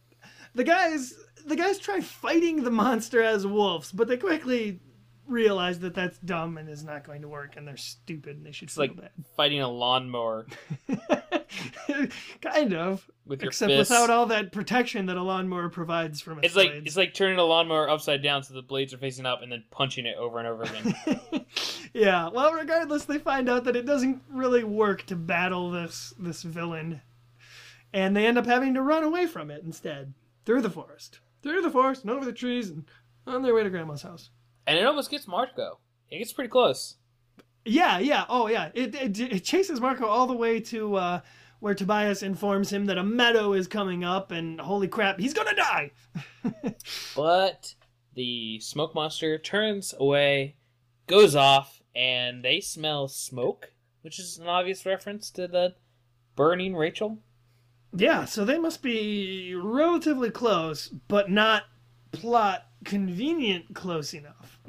the 0.54 0.64
guys 0.64 1.16
the 1.46 1.56
guys 1.56 1.78
try 1.80 2.00
fighting 2.02 2.64
the 2.64 2.72
monster 2.72 3.22
as 3.22 3.46
wolves, 3.48 3.92
but 3.92 4.08
they 4.08 4.18
quickly 4.18 4.80
realize 5.28 5.80
that 5.80 5.94
that's 5.94 6.18
dumb 6.20 6.58
and 6.58 6.68
is 6.70 6.84
not 6.84 7.04
going 7.06 7.22
to 7.22 7.28
work, 7.28 7.56
and 7.56 7.68
they're 7.68 7.78
stupid 7.78 8.38
and 8.38 8.46
they 8.46 8.52
should 8.52 8.68
It's 8.68 8.76
feel 8.76 8.88
like 8.88 9.12
fighting 9.38 9.62
a 9.62 9.70
lawnmower 9.70 10.46
kind 12.42 12.74
of, 12.74 13.10
with 13.26 13.42
your 13.42 13.50
except 13.50 13.70
fists. 13.72 13.90
without 13.92 14.10
all 14.10 14.26
that 14.28 14.52
protection 14.52 15.06
that 15.08 15.18
a 15.18 15.22
lawnmower 15.24 15.70
provides 15.70 16.22
from 16.22 16.40
its 16.40 16.48
It's 16.48 16.56
like 16.56 16.72
blades. 16.72 16.88
it's 16.88 16.98
like 16.98 17.14
turning 17.14 17.38
a 17.40 17.44
lawnmower 17.44 17.90
upside 17.90 18.22
down 18.24 18.44
so 18.44 18.54
the 18.54 18.62
blades 18.62 18.94
are 18.94 18.98
facing 18.98 19.26
up 19.26 19.42
and 19.42 19.52
then 19.52 19.64
punching 19.72 20.06
it 20.06 20.18
over 20.18 20.40
and 20.40 20.48
over 20.48 20.64
again. 20.64 21.46
yeah. 21.94 22.30
Well, 22.30 22.54
regardless, 22.54 23.06
they 23.06 23.18
find 23.20 23.50
out 23.50 23.64
that 23.66 23.76
it 23.76 23.86
doesn't 23.86 24.22
really 24.30 24.64
work 24.64 25.06
to 25.08 25.16
battle 25.16 25.72
this 25.72 26.14
this 26.20 26.44
villain, 26.44 27.02
and 27.94 28.16
they 28.16 28.26
end 28.26 28.38
up 28.38 28.46
having 28.46 28.74
to 28.74 28.82
run 28.82 29.04
away 29.04 29.28
from 29.28 29.50
it 29.52 29.64
instead 29.64 30.14
through 30.46 30.62
the 30.62 30.70
forest, 30.70 31.20
through 31.42 31.62
the 31.62 31.70
forest, 31.72 32.04
and 32.04 32.12
over 32.12 32.26
the 32.26 32.34
trees, 32.34 32.70
and 32.70 32.86
on 33.28 33.42
their 33.42 33.54
way 33.54 33.64
to 33.64 33.70
Grandma's 33.70 34.02
house. 34.02 34.30
and 34.68 34.78
it 34.78 34.86
almost 34.86 35.10
gets 35.12 35.28
Marco. 35.28 35.80
It 36.10 36.20
gets 36.20 36.34
pretty 36.34 36.50
close. 36.50 36.96
Yeah, 37.66 38.00
yeah, 38.00 38.26
oh 38.30 38.48
yeah. 38.48 38.70
It 38.74 38.96
it, 38.96 39.20
it 39.20 39.44
chases 39.44 39.80
Marco 39.80 40.08
all 40.08 40.28
the 40.28 40.34
way 40.36 40.60
to 40.62 40.96
uh, 40.96 41.20
where 41.60 41.76
Tobias 41.76 42.24
informs 42.24 42.72
him 42.74 42.86
that 42.88 42.98
a 42.98 43.04
meadow 43.04 43.54
is 43.54 43.68
coming 43.68 44.04
up, 44.04 44.32
and 44.32 44.60
holy 44.60 44.88
crap, 44.88 45.20
he's 45.20 45.34
gonna 45.34 45.56
die. 45.56 45.92
But 47.16 47.76
the 48.16 48.60
smoke 48.60 48.96
monster 48.96 49.38
turns 49.38 49.94
away, 49.98 50.56
goes 51.08 51.36
off, 51.36 51.82
and 51.96 52.44
they 52.44 52.60
smell 52.62 53.08
smoke, 53.08 53.72
which 54.02 54.20
is 54.20 54.38
an 54.38 54.48
obvious 54.48 54.86
reference 54.86 55.30
to 55.32 55.48
the 55.48 55.76
burning 56.36 56.76
Rachel. 56.76 57.20
Yeah, 57.94 58.26
so 58.26 58.46
they 58.46 58.58
must 58.58 58.82
be 58.82 59.54
relatively 59.56 60.30
close, 60.30 60.88
but 61.08 61.30
not 61.30 61.64
plot 62.12 62.66
convenient 62.86 63.74
close 63.74 64.14
enough. 64.14 64.60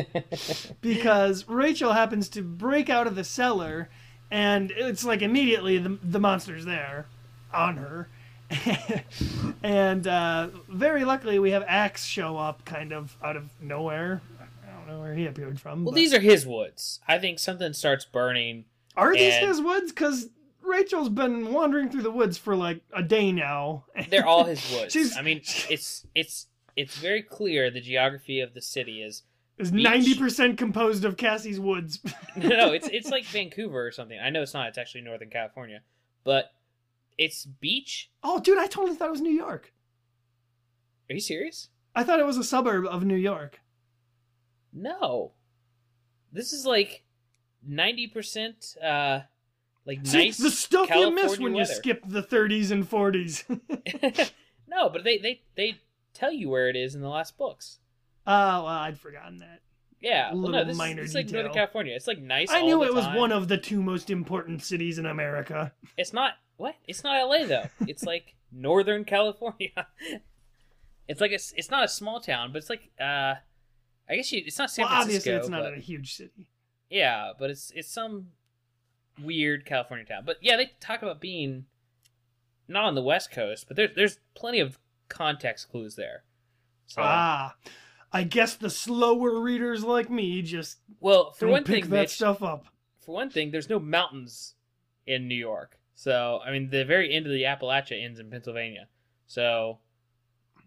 because 0.80 1.48
Rachel 1.48 1.92
happens 1.92 2.28
to 2.30 2.42
break 2.42 2.90
out 2.90 3.06
of 3.06 3.14
the 3.14 3.24
cellar, 3.24 3.88
and 4.30 4.70
it's 4.72 5.04
like 5.04 5.22
immediately 5.22 5.78
the, 5.78 5.98
the 6.02 6.20
monster's 6.20 6.64
there 6.64 7.06
on 7.52 7.76
her. 7.76 8.08
and 9.62 10.06
uh, 10.06 10.48
very 10.68 11.04
luckily, 11.04 11.38
we 11.38 11.50
have 11.50 11.62
Ax 11.66 12.04
show 12.04 12.36
up 12.36 12.64
kind 12.64 12.92
of 12.92 13.16
out 13.22 13.36
of 13.36 13.50
nowhere. 13.60 14.22
I 14.40 14.76
don't 14.76 14.88
know 14.88 15.00
where 15.00 15.14
he 15.14 15.26
appeared 15.26 15.60
from. 15.60 15.84
Well, 15.84 15.92
but- 15.92 15.96
these 15.96 16.14
are 16.14 16.20
his 16.20 16.46
woods. 16.46 17.00
I 17.06 17.18
think 17.18 17.38
something 17.38 17.72
starts 17.72 18.04
burning. 18.04 18.64
Are 18.96 19.14
these 19.14 19.34
his 19.34 19.60
woods? 19.60 19.92
Because 19.92 20.28
Rachel's 20.68 21.08
been 21.08 21.52
wandering 21.52 21.88
through 21.90 22.02
the 22.02 22.10
woods 22.10 22.38
for 22.38 22.54
like 22.54 22.82
a 22.92 23.02
day 23.02 23.32
now. 23.32 23.84
They're 24.10 24.26
all 24.26 24.44
his 24.44 24.62
woods. 24.72 24.92
She's- 24.92 25.16
I 25.16 25.22
mean, 25.22 25.38
it's 25.70 26.06
it's 26.14 26.46
it's 26.76 26.96
very 26.96 27.22
clear 27.22 27.70
the 27.70 27.80
geography 27.80 28.40
of 28.40 28.54
the 28.54 28.62
city 28.62 29.02
is 29.02 29.22
is 29.58 29.72
ninety 29.72 30.14
percent 30.14 30.56
composed 30.58 31.04
of 31.04 31.16
Cassie's 31.16 31.58
woods. 31.58 32.00
no, 32.36 32.48
no, 32.48 32.72
it's 32.72 32.88
it's 32.88 33.10
like 33.16 33.24
Vancouver 33.24 33.86
or 33.86 33.90
something. 33.90 34.18
I 34.18 34.30
know 34.30 34.42
it's 34.42 34.54
not. 34.54 34.68
It's 34.68 34.78
actually 34.78 35.00
Northern 35.00 35.30
California, 35.30 35.80
but 36.24 36.52
it's 37.16 37.44
beach. 37.44 38.10
oh, 38.22 38.38
dude, 38.38 38.58
I 38.58 38.66
totally 38.68 38.94
thought 38.96 39.08
it 39.08 39.12
was 39.12 39.20
New 39.20 39.32
York. 39.32 39.72
Are 41.10 41.14
you 41.14 41.20
serious? 41.20 41.70
I 41.96 42.04
thought 42.04 42.20
it 42.20 42.26
was 42.26 42.36
a 42.36 42.44
suburb 42.44 42.86
of 42.86 43.04
New 43.04 43.16
York. 43.16 43.60
No, 44.72 45.32
this 46.32 46.52
is 46.52 46.64
like 46.66 47.02
ninety 47.66 48.06
percent. 48.06 48.76
uh 48.82 49.20
like 49.88 50.06
See, 50.06 50.26
nice 50.26 50.36
the 50.36 50.50
stuff 50.50 50.90
you 50.90 51.10
miss 51.10 51.38
when 51.38 51.54
weather. 51.54 51.68
you 51.70 51.76
skip 51.76 52.02
the 52.06 52.22
30s 52.22 52.70
and 52.70 52.88
40s. 52.88 54.30
no, 54.68 54.88
but 54.90 55.02
they 55.02 55.18
they 55.18 55.40
they 55.56 55.76
tell 56.14 56.30
you 56.30 56.48
where 56.50 56.68
it 56.68 56.76
is 56.76 56.94
in 56.94 57.00
the 57.00 57.08
last 57.08 57.36
books. 57.36 57.78
Oh, 58.26 58.64
well, 58.64 58.66
I'd 58.66 58.98
forgotten 59.00 59.38
that. 59.38 59.62
Yeah, 60.00 60.32
well, 60.32 60.42
no, 60.42 60.48
Little 60.48 60.64
this, 60.66 60.76
minor 60.76 61.02
this 61.02 61.10
is 61.10 61.14
like 61.16 61.30
Northern. 61.30 61.52
California. 61.52 61.94
It's 61.96 62.06
like 62.06 62.20
nice. 62.20 62.50
I 62.50 62.60
knew 62.62 62.84
it 62.84 62.94
was 62.94 63.06
time. 63.06 63.16
one 63.16 63.32
of 63.32 63.48
the 63.48 63.56
two 63.56 63.82
most 63.82 64.10
important 64.10 64.62
cities 64.62 64.98
in 64.98 65.06
America. 65.06 65.72
It's 65.96 66.12
not 66.12 66.34
what? 66.58 66.74
It's 66.86 67.02
not 67.02 67.26
LA 67.26 67.46
though. 67.46 67.64
It's 67.88 68.04
like 68.04 68.36
Northern 68.52 69.04
California. 69.04 69.88
It's 71.08 71.20
like 71.22 71.30
a, 71.32 71.38
it's 71.56 71.70
not 71.70 71.84
a 71.84 71.88
small 71.88 72.20
town, 72.20 72.52
but 72.52 72.58
it's 72.58 72.70
like 72.70 72.90
uh, 73.00 73.34
I 74.08 74.16
guess 74.16 74.30
you, 74.30 74.42
it's 74.44 74.58
not 74.58 74.70
San 74.70 74.84
well, 74.84 75.00
obviously, 75.00 75.32
it's 75.32 75.48
not 75.48 75.62
but- 75.62 75.74
a 75.74 75.80
huge 75.80 76.14
city. 76.14 76.50
Yeah, 76.90 77.32
but 77.38 77.50
it's 77.50 77.72
it's 77.74 77.90
some 77.90 78.28
weird 79.22 79.64
California 79.64 80.04
town. 80.06 80.22
But 80.24 80.36
yeah, 80.40 80.56
they 80.56 80.72
talk 80.80 81.02
about 81.02 81.20
being 81.20 81.66
not 82.66 82.84
on 82.84 82.94
the 82.94 83.02
West 83.02 83.30
Coast, 83.32 83.66
but 83.68 83.76
there's 83.76 83.94
there's 83.94 84.18
plenty 84.34 84.60
of 84.60 84.78
context 85.08 85.70
clues 85.70 85.96
there. 85.96 86.24
So 86.86 87.02
Ah, 87.04 87.56
I 88.12 88.24
guess 88.24 88.54
the 88.54 88.70
slower 88.70 89.40
readers 89.40 89.84
like 89.84 90.10
me 90.10 90.42
just 90.42 90.78
well, 91.00 91.32
for 91.32 91.48
one 91.48 91.64
pick 91.64 91.84
thing, 91.84 91.90
that 91.90 92.00
Mitch, 92.02 92.10
stuff 92.10 92.42
up. 92.42 92.66
for 93.00 93.14
one 93.14 93.30
thing, 93.30 93.50
there's 93.50 93.68
no 93.68 93.78
mountains 93.78 94.54
in 95.06 95.28
New 95.28 95.34
York. 95.34 95.78
So 95.94 96.40
I 96.44 96.50
mean, 96.50 96.70
the 96.70 96.84
very 96.84 97.12
end 97.12 97.26
of 97.26 97.32
the 97.32 97.42
Appalachia 97.42 98.02
ends 98.02 98.20
in 98.20 98.30
Pennsylvania. 98.30 98.88
So 99.26 99.78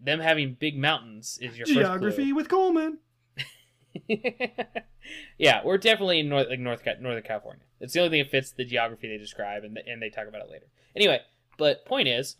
them 0.04 0.20
having 0.20 0.56
big 0.60 0.78
mountains 0.78 1.38
is 1.42 1.58
your 1.58 1.68
Geography 1.68 2.34
with 2.34 2.50
Coleman. 2.50 2.98
yeah, 5.38 5.62
we're 5.64 5.78
definitely 5.78 6.20
in 6.20 6.30
North 6.30 6.48
like 6.50 6.60
North 6.60 6.86
Northern 7.00 7.24
California. 7.24 7.64
It's 7.80 7.94
the 7.94 8.00
only 8.00 8.10
thing 8.10 8.24
that 8.24 8.32
fits 8.32 8.52
the 8.52 8.66
geography 8.66 9.08
they 9.08 9.18
describe, 9.18 9.64
and 9.64 9.78
and 9.78 10.02
they 10.02 10.10
talk 10.10 10.28
about 10.28 10.42
it 10.42 10.50
later. 10.50 10.68
Anyway, 10.96 11.20
but 11.58 11.86
point 11.86 12.08
is, 12.08 12.36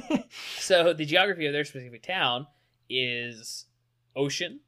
so 0.58 0.92
the 0.92 1.04
geography 1.04 1.46
of 1.46 1.52
their 1.52 1.64
specific 1.64 2.02
town 2.02 2.46
is 2.88 3.66
ocean, 4.16 4.60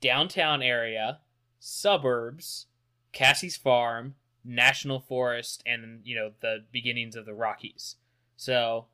downtown 0.00 0.62
area, 0.62 1.20
suburbs, 1.58 2.66
Cassie's 3.12 3.56
farm, 3.56 4.14
national 4.44 5.00
forest, 5.00 5.62
and 5.66 6.00
you 6.04 6.14
know 6.14 6.32
the 6.40 6.64
beginnings 6.72 7.16
of 7.16 7.26
the 7.26 7.34
Rockies. 7.34 7.96
So 8.36 8.86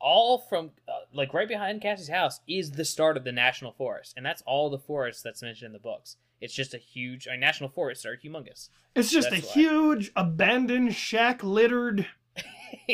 all 0.00 0.38
from 0.38 0.70
uh, 0.88 0.97
like 1.12 1.32
right 1.34 1.48
behind 1.48 1.80
Cassie's 1.82 2.08
house 2.08 2.40
is 2.48 2.72
the 2.72 2.84
start 2.84 3.16
of 3.16 3.24
the 3.24 3.32
national 3.32 3.72
forest, 3.72 4.14
and 4.16 4.24
that's 4.26 4.42
all 4.46 4.70
the 4.70 4.78
forest 4.78 5.22
that's 5.24 5.42
mentioned 5.42 5.66
in 5.68 5.72
the 5.72 5.78
books. 5.78 6.16
It's 6.40 6.54
just 6.54 6.74
a 6.74 6.78
huge. 6.78 7.26
I 7.26 7.32
mean, 7.32 7.40
national 7.40 7.70
forests 7.70 8.04
are 8.06 8.16
humongous. 8.16 8.68
It's 8.94 9.10
just 9.10 9.28
a 9.28 9.36
why. 9.36 9.40
huge, 9.40 10.12
abandoned, 10.14 10.94
shack 10.94 11.42
littered 11.42 12.06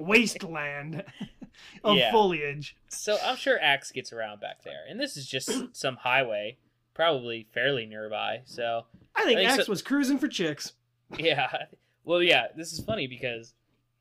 wasteland 0.00 1.04
of 1.84 1.96
Yeah. 1.96 2.10
foliage. 2.12 2.76
So 2.88 3.16
I'm 3.24 3.36
sure 3.36 3.58
Ax 3.60 3.92
gets 3.92 4.12
around 4.12 4.40
back 4.40 4.62
there, 4.64 4.84
and 4.88 5.00
this 5.00 5.16
is 5.16 5.26
just 5.26 5.50
some 5.76 5.96
highway, 5.96 6.58
probably 6.94 7.46
fairly 7.52 7.86
nearby. 7.86 8.42
So 8.44 8.86
I 9.14 9.24
think 9.24 9.38
I 9.38 9.42
think 9.42 9.50
Ax 9.58 9.66
so- 9.66 9.72
was 9.72 9.82
cruising 9.82 10.18
for 10.18 10.28
chicks. 10.28 10.72
yeah, 11.18 11.66
well, 12.04 12.22
yeah, 12.22 12.48
this 12.56 12.72
is 12.72 12.80
funny 12.80 13.06
because 13.06 13.54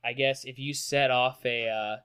I 0.03 0.13
guess 0.13 0.43
if 0.43 0.57
you 0.57 0.73
set 0.73 1.11
off 1.11 1.45
a 1.45 1.69
uh, 1.69 1.95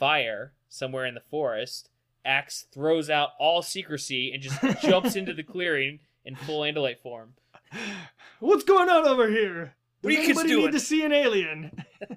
fire 0.00 0.52
somewhere 0.68 1.06
in 1.06 1.14
the 1.14 1.20
forest, 1.30 1.88
Ax 2.24 2.66
throws 2.72 3.08
out 3.08 3.30
all 3.38 3.62
secrecy 3.62 4.32
and 4.32 4.42
just 4.42 4.60
jumps 4.82 5.14
into 5.14 5.32
the 5.32 5.42
clearing 5.44 6.00
in 6.24 6.34
full 6.34 6.62
Andalite 6.62 6.98
form. 6.98 7.34
What's 8.40 8.64
going 8.64 8.88
on 8.88 9.06
over 9.06 9.28
here? 9.30 9.74
What 10.00 10.10
Does 10.10 10.18
are 10.18 10.20
you 10.22 10.26
kids 10.26 10.38
anybody 10.40 10.48
doing? 10.54 10.64
need 10.66 10.72
to 10.72 10.80
see 10.80 11.04
an 11.04 11.12
alien? 11.12 11.84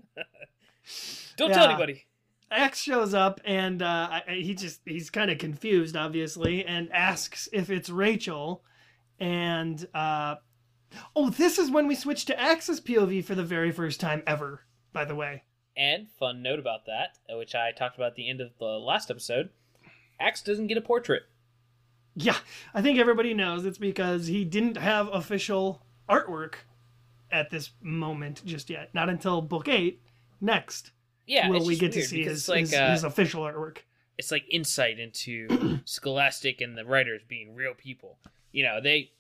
Don't 1.38 1.50
Yeah. 1.50 1.56
tell 1.56 1.70
anybody. 1.70 2.06
Ax 2.52 2.80
shows 2.82 3.14
up 3.14 3.42
and 3.46 3.82
uh, 3.82 4.08
I- 4.12 4.24
I- 4.28 4.34
he 4.36 4.54
just 4.54 4.82
he's 4.86 5.10
kind 5.10 5.32
of 5.32 5.38
confused, 5.40 5.96
obviously, 5.98 6.64
and 6.66 6.92
asks 6.94 7.50
if 7.52 7.70
it's 7.70 7.90
Rachel. 7.90 8.64
And 9.20 9.86
uh, 9.94 10.36
oh, 11.16 11.30
this 11.32 11.58
is 11.58 11.72
when 11.72 11.88
we 11.88 11.96
switch 11.96 12.26
to 12.26 12.40
Ax's 12.40 12.80
POV 12.80 13.26
for 13.26 13.36
the 13.36 13.44
very 13.44 13.72
first 13.72 14.00
time 14.00 14.22
ever. 14.28 14.66
By 14.92 15.06
the 15.06 15.16
way, 15.16 15.44
And 15.76 16.08
fun 16.20 16.42
note 16.44 16.60
about 16.60 16.86
that, 16.86 17.18
uh, 17.32 17.38
which 17.38 17.56
I 17.56 17.72
talked 17.72 17.96
about 17.96 18.12
at 18.12 18.16
the 18.16 18.30
end 18.30 18.42
of 18.42 18.52
the 18.60 18.66
last 18.66 19.10
episode, 19.10 19.50
Ax 20.20 20.42
doesn't 20.42 20.68
get 20.68 20.78
a 20.78 20.82
portrait. 20.82 21.24
yeah, 22.16 22.38
I 22.74 22.82
think 22.82 23.00
everybody 23.00 23.34
knows 23.34 23.66
it's 23.66 23.80
because 23.80 24.28
he 24.28 24.46
didn't 24.46 24.78
have 24.78 25.08
official 25.12 25.82
artwork 26.08 26.56
at 27.32 27.50
this 27.50 27.72
moment 27.82 28.44
just 28.46 28.70
yet. 28.70 28.94
Not 28.94 29.10
until 29.10 29.42
book 29.42 29.68
eight 29.68 30.02
next 30.40 30.92
Yeah, 31.26 31.50
will 31.50 31.66
we 31.66 31.76
get 31.76 31.94
to 31.94 32.04
see 32.04 32.24
his, 32.24 32.48
like 32.48 32.62
his, 32.62 32.74
uh, 32.74 32.92
his 32.92 33.04
official 33.04 33.42
artwork. 33.42 33.78
it's 34.18 34.32
like 34.32 34.46
insight 34.52 35.00
into 35.00 35.80
Scholastic 35.86 36.62
and 36.62 36.78
the 36.78 36.86
writers 36.86 37.22
being 37.28 37.56
real 37.56 37.74
people. 37.74 38.20
You 38.52 38.64
know, 38.64 38.80
they 38.80 39.12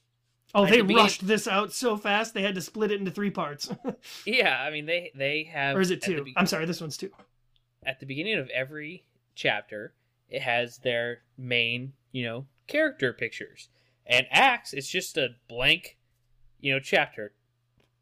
Oh, 0.56 0.66
they 0.66 0.82
the 0.82 0.94
rushed 0.94 1.26
this 1.26 1.48
out 1.48 1.74
so 1.74 1.98
fast 1.98 2.34
they 2.34 2.44
had 2.44 2.56
to 2.56 2.62
split 2.62 2.92
it 2.92 3.00
into 3.00 3.12
three 3.12 3.32
parts. 3.32 3.70
yeah, 4.26 4.62
I 4.62 4.70
mean 4.70 4.86
they 4.86 5.12
they 5.16 5.44
have 5.46 5.76
or 5.76 5.82
is 5.82 5.92
it 5.92 6.02
two? 6.02 6.24
be- 6.24 6.34
I'm 6.38 6.46
sorry, 6.48 6.66
this 6.66 6.82
one's 6.82 6.98
two. 6.98 7.10
at 7.86 8.00
the 8.00 8.06
beginning 8.06 8.38
of 8.38 8.50
every 8.50 9.06
chapter, 9.36 9.94
it 10.30 10.42
has 10.42 10.78
their 10.80 11.20
main, 11.38 11.94
you 12.12 12.24
know, 12.24 12.46
character 12.68 13.14
pictures. 13.14 13.70
And 14.06 14.28
Ax, 14.32 14.74
it's 14.74 14.90
just 14.90 15.18
a 15.18 15.30
blank, 15.48 15.98
you 16.60 16.74
know, 16.74 16.80
chapter 16.80 17.34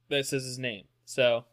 that 0.09 0.25
says 0.25 0.43
his 0.43 0.59
name. 0.59 0.85
So 1.05 1.45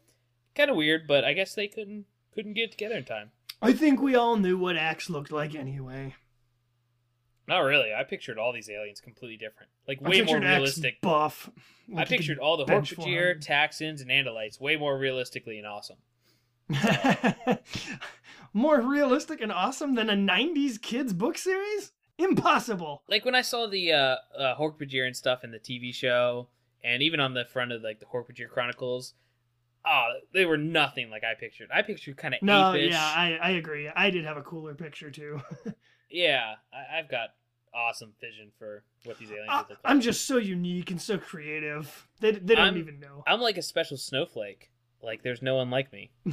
kind 0.54 0.70
of 0.70 0.76
weird, 0.76 1.06
but 1.06 1.24
I 1.24 1.32
guess 1.32 1.54
they 1.54 1.68
couldn't 1.68 2.06
couldn't 2.34 2.54
get 2.54 2.64
it 2.64 2.70
together 2.72 2.96
in 2.96 3.04
time. 3.04 3.30
I 3.60 3.72
think 3.72 4.00
we 4.00 4.14
all 4.14 4.36
knew 4.36 4.56
what 4.56 4.76
Ax 4.76 5.10
looked 5.10 5.32
like 5.32 5.54
anyway. 5.54 6.14
Not 7.48 7.60
really. 7.60 7.94
I 7.94 8.04
pictured 8.04 8.36
all 8.36 8.52
these 8.52 8.68
aliens 8.68 9.00
completely 9.00 9.38
different, 9.38 9.72
like 9.88 10.02
way 10.02 10.20
more 10.20 10.38
realistic. 10.38 11.00
buff. 11.00 11.48
I 11.90 11.96
Like 12.00 12.08
he 12.08 12.18
pictured 12.18 12.38
all 12.38 12.58
the 12.58 12.66
Hork-Bajir, 12.66 13.42
Taxxons, 13.42 14.02
and 14.02 14.10
Andalites 14.10 14.60
way 14.60 14.76
more 14.76 14.98
realistically 14.98 15.56
and 15.56 15.66
awesome. 15.66 15.96
400. 16.70 17.58
More 18.54 18.80
realistic 18.80 19.40
and 19.40 19.52
awesome 19.52 19.94
than 19.94 20.10
a 20.10 20.14
90s 20.14 20.80
kids 20.80 21.12
book 21.12 21.38
series? 21.38 21.92
Impossible. 22.18 23.02
Like 23.08 23.24
when 23.24 23.34
I 23.34 23.42
saw 23.42 23.66
the 23.66 23.92
uh, 23.92 24.16
uh, 24.38 24.54
and 24.58 25.16
stuff 25.16 25.44
in 25.44 25.50
the 25.50 25.58
TV 25.58 25.94
show, 25.94 26.48
and 26.82 27.02
even 27.02 27.20
on 27.20 27.34
the 27.34 27.44
front 27.44 27.72
of 27.72 27.82
like 27.82 28.00
the 28.00 28.06
Hork-Bajir 28.06 28.48
Chronicles, 28.50 29.14
oh, 29.86 30.04
they 30.34 30.44
were 30.44 30.56
nothing 30.56 31.08
like 31.10 31.24
I 31.24 31.34
pictured. 31.34 31.68
I 31.72 31.82
pictured 31.82 32.16
kind 32.16 32.34
of 32.34 32.42
No, 32.42 32.72
apish. 32.72 32.90
yeah, 32.90 33.02
I, 33.04 33.38
I 33.40 33.50
agree. 33.50 33.88
I 33.88 34.10
did 34.10 34.24
have 34.24 34.36
a 34.36 34.42
cooler 34.42 34.74
picture 34.74 35.10
too. 35.10 35.40
yeah, 36.10 36.54
I, 36.72 36.98
I've 36.98 37.08
got 37.10 37.30
awesome 37.74 38.12
vision 38.20 38.50
for 38.58 38.82
what 39.04 39.18
these 39.18 39.30
aliens 39.30 39.48
I, 39.50 39.58
look 39.58 39.68
like. 39.70 39.78
I'm 39.84 40.00
just 40.00 40.26
so 40.26 40.36
unique 40.38 40.90
and 40.90 41.00
so 41.00 41.18
creative. 41.18 42.08
They, 42.20 42.32
they 42.32 42.54
don't 42.54 42.64
I'm- 42.64 42.78
even 42.78 42.98
know. 43.00 43.22
I'm 43.26 43.40
like 43.40 43.56
a 43.58 43.62
special 43.62 43.96
snowflake. 43.96 44.70
Like 45.02 45.22
there's 45.22 45.42
no 45.42 45.54
one 45.56 45.70
like 45.70 45.92
me. 45.92 46.10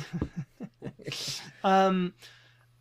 Um, 1.64 2.14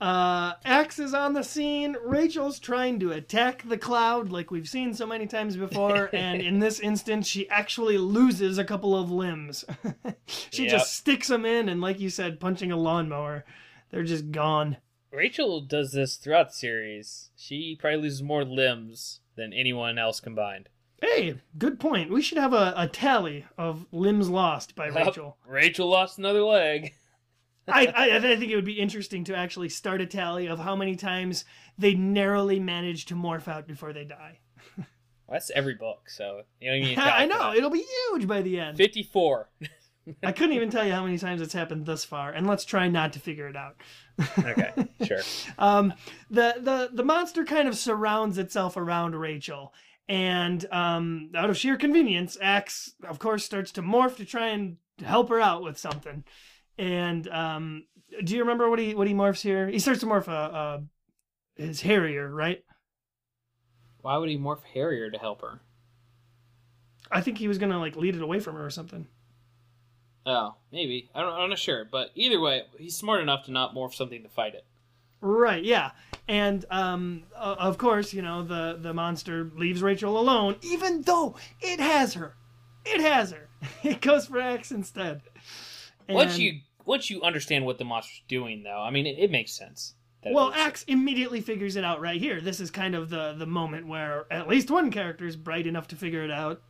uh, 0.00 0.54
Ax 0.64 0.98
is 0.98 1.14
on 1.14 1.32
the 1.34 1.42
scene. 1.42 1.96
Rachel's 2.04 2.58
trying 2.58 2.98
to 3.00 3.12
attack 3.12 3.66
the 3.68 3.78
cloud, 3.78 4.30
like 4.30 4.50
we've 4.50 4.68
seen 4.68 4.92
so 4.94 5.06
many 5.06 5.26
times 5.26 5.56
before, 5.56 6.10
and 6.14 6.40
in 6.42 6.58
this 6.58 6.80
instance, 6.80 7.26
she 7.26 7.48
actually 7.48 7.98
loses 7.98 8.58
a 8.58 8.64
couple 8.64 8.96
of 8.98 9.10
limbs. 9.10 9.64
she 10.26 10.62
Yep. 10.64 10.70
just 10.72 10.94
sticks 10.94 11.28
them 11.28 11.44
in, 11.46 11.68
and 11.68 11.80
like 11.80 12.00
you 12.00 12.10
said, 12.10 12.40
punching 12.40 12.72
a 12.72 12.76
lawnmower, 12.76 13.44
they're 13.90 14.02
just 14.04 14.30
gone. 14.30 14.76
Rachel 15.14 15.60
does 15.60 15.92
this 15.92 16.16
throughout 16.16 16.48
the 16.48 16.54
series. 16.54 17.30
She 17.36 17.76
probably 17.78 18.00
loses 18.00 18.22
more 18.22 18.44
limbs 18.44 19.20
than 19.36 19.52
anyone 19.52 19.98
else 19.98 20.20
combined. 20.20 20.68
Hey, 21.00 21.40
good 21.58 21.78
point. 21.78 22.10
We 22.10 22.22
should 22.22 22.38
have 22.38 22.52
a, 22.52 22.74
a 22.76 22.88
tally 22.88 23.44
of 23.56 23.86
limbs 23.92 24.28
lost 24.28 24.74
by 24.74 24.86
Rachel. 24.86 25.36
Rachel 25.46 25.88
lost 25.88 26.18
another 26.18 26.42
leg. 26.42 26.94
I, 27.68 27.86
I, 27.94 28.16
I 28.16 28.20
think 28.20 28.50
it 28.50 28.56
would 28.56 28.64
be 28.64 28.80
interesting 28.80 29.24
to 29.24 29.36
actually 29.36 29.68
start 29.68 30.00
a 30.00 30.06
tally 30.06 30.46
of 30.46 30.58
how 30.58 30.74
many 30.74 30.96
times 30.96 31.44
they 31.78 31.94
narrowly 31.94 32.58
manage 32.58 33.06
to 33.06 33.14
morph 33.14 33.48
out 33.48 33.66
before 33.66 33.92
they 33.92 34.04
die. 34.04 34.40
Well, 34.76 34.86
that's 35.36 35.50
every 35.50 35.74
book, 35.74 36.10
so 36.10 36.42
you 36.60 36.72
even 36.72 36.88
need 36.88 36.98
I 36.98 37.26
know, 37.26 37.54
it'll 37.54 37.70
be 37.70 37.86
huge 38.10 38.26
by 38.26 38.42
the 38.42 38.58
end. 38.60 38.76
54. 38.76 39.48
I 40.22 40.32
couldn't 40.32 40.54
even 40.54 40.70
tell 40.70 40.84
you 40.84 40.92
how 40.92 41.04
many 41.04 41.18
times 41.18 41.40
it's 41.40 41.52
happened 41.52 41.86
thus 41.86 42.04
far, 42.04 42.30
and 42.30 42.46
let's 42.46 42.64
try 42.64 42.88
not 42.88 43.12
to 43.14 43.20
figure 43.20 43.48
it 43.48 43.56
out. 43.56 43.76
Okay, 44.38 44.88
sure. 45.04 45.20
Um, 45.58 45.94
the 46.30 46.54
the 46.58 46.90
the 46.92 47.04
monster 47.04 47.44
kind 47.44 47.68
of 47.68 47.76
surrounds 47.76 48.38
itself 48.38 48.76
around 48.76 49.14
Rachel, 49.14 49.72
and 50.08 50.64
um, 50.70 51.30
out 51.34 51.50
of 51.50 51.56
sheer 51.56 51.76
convenience, 51.76 52.36
Ax, 52.40 52.92
of 53.08 53.18
course, 53.18 53.44
starts 53.44 53.72
to 53.72 53.82
morph 53.82 54.16
to 54.16 54.24
try 54.24 54.48
and 54.48 54.76
help 55.00 55.30
her 55.30 55.40
out 55.40 55.62
with 55.62 55.78
something. 55.78 56.24
And 56.76 57.26
um, 57.28 57.84
do 58.22 58.34
you 58.34 58.40
remember 58.40 58.68
what 58.68 58.78
he 58.78 58.94
what 58.94 59.06
he 59.06 59.14
morphs 59.14 59.40
here? 59.40 59.68
He 59.68 59.78
starts 59.78 60.00
to 60.00 60.06
morph 60.06 60.28
a, 60.28 60.82
a 61.56 61.62
his 61.62 61.80
Harrier, 61.80 62.32
right? 62.32 62.62
Why 64.00 64.18
would 64.18 64.28
he 64.28 64.36
morph 64.36 64.64
Harrier 64.74 65.10
to 65.10 65.18
help 65.18 65.40
her? 65.40 65.62
I 67.10 67.20
think 67.20 67.38
he 67.38 67.48
was 67.48 67.58
gonna 67.58 67.78
like 67.78 67.96
lead 67.96 68.16
it 68.16 68.22
away 68.22 68.40
from 68.40 68.56
her 68.56 68.64
or 68.66 68.70
something. 68.70 69.06
Oh, 70.26 70.54
maybe. 70.72 71.10
I 71.14 71.20
don't, 71.20 71.32
I'm 71.32 71.50
not 71.50 71.58
sure. 71.58 71.84
But 71.84 72.10
either 72.14 72.40
way, 72.40 72.62
he's 72.78 72.96
smart 72.96 73.20
enough 73.20 73.44
to 73.44 73.52
not 73.52 73.74
morph 73.74 73.94
something 73.94 74.22
to 74.22 74.28
fight 74.28 74.54
it. 74.54 74.64
Right, 75.20 75.64
yeah. 75.64 75.92
And 76.28 76.64
um 76.70 77.24
uh, 77.34 77.56
of 77.58 77.78
course, 77.78 78.12
you 78.12 78.22
know, 78.22 78.42
the 78.42 78.78
the 78.80 78.92
monster 78.92 79.50
leaves 79.56 79.82
Rachel 79.82 80.18
alone 80.18 80.56
even 80.62 81.02
though 81.02 81.36
it 81.60 81.80
has 81.80 82.14
her. 82.14 82.36
It 82.84 83.00
has 83.00 83.32
her. 83.32 83.48
It 83.82 84.02
goes 84.02 84.26
for 84.26 84.38
Ax 84.38 84.70
instead. 84.70 85.22
Once 86.08 86.38
you 86.38 86.60
once 86.84 87.08
you 87.08 87.22
understand 87.22 87.64
what 87.64 87.78
the 87.78 87.84
monster's 87.84 88.22
doing, 88.28 88.62
though, 88.62 88.80
I 88.82 88.90
mean, 88.90 89.06
it, 89.06 89.18
it 89.18 89.30
makes 89.30 89.52
sense. 89.52 89.94
Well, 90.26 90.52
Ax 90.54 90.84
immediately 90.84 91.40
figures 91.42 91.76
it 91.76 91.84
out 91.84 92.00
right 92.00 92.20
here. 92.20 92.40
This 92.40 92.60
is 92.60 92.70
kind 92.70 92.94
of 92.94 93.10
the 93.10 93.34
the 93.38 93.46
moment 93.46 93.86
where 93.86 94.26
at 94.30 94.48
least 94.48 94.70
one 94.70 94.90
character 94.90 95.26
is 95.26 95.36
bright 95.36 95.66
enough 95.66 95.88
to 95.88 95.96
figure 95.96 96.22
it 96.22 96.30
out. 96.30 96.62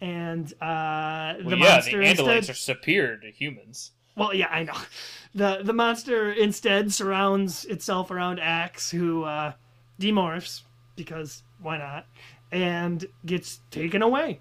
And 0.00 0.52
uh 0.60 1.34
the 1.38 1.44
well, 1.44 1.58
yeah, 1.58 1.80
the 1.80 1.96
monster 1.96 1.98
Andalites 2.00 2.36
instead 2.36 2.50
are 2.50 2.54
superior 2.54 3.16
to 3.18 3.30
humans. 3.30 3.92
Well, 4.16 4.32
yeah, 4.34 4.48
I 4.50 4.64
know. 4.64 4.74
The 5.36 5.62
the 5.64 5.72
monster 5.72 6.30
instead 6.32 6.92
surrounds 6.92 7.64
itself 7.64 8.12
around 8.12 8.38
Ax, 8.38 8.92
who 8.92 9.24
uh, 9.24 9.54
demorphs 10.00 10.62
because 10.94 11.42
why 11.60 11.76
not, 11.78 12.06
and 12.52 13.04
gets 13.26 13.60
taken 13.72 14.00
away, 14.00 14.40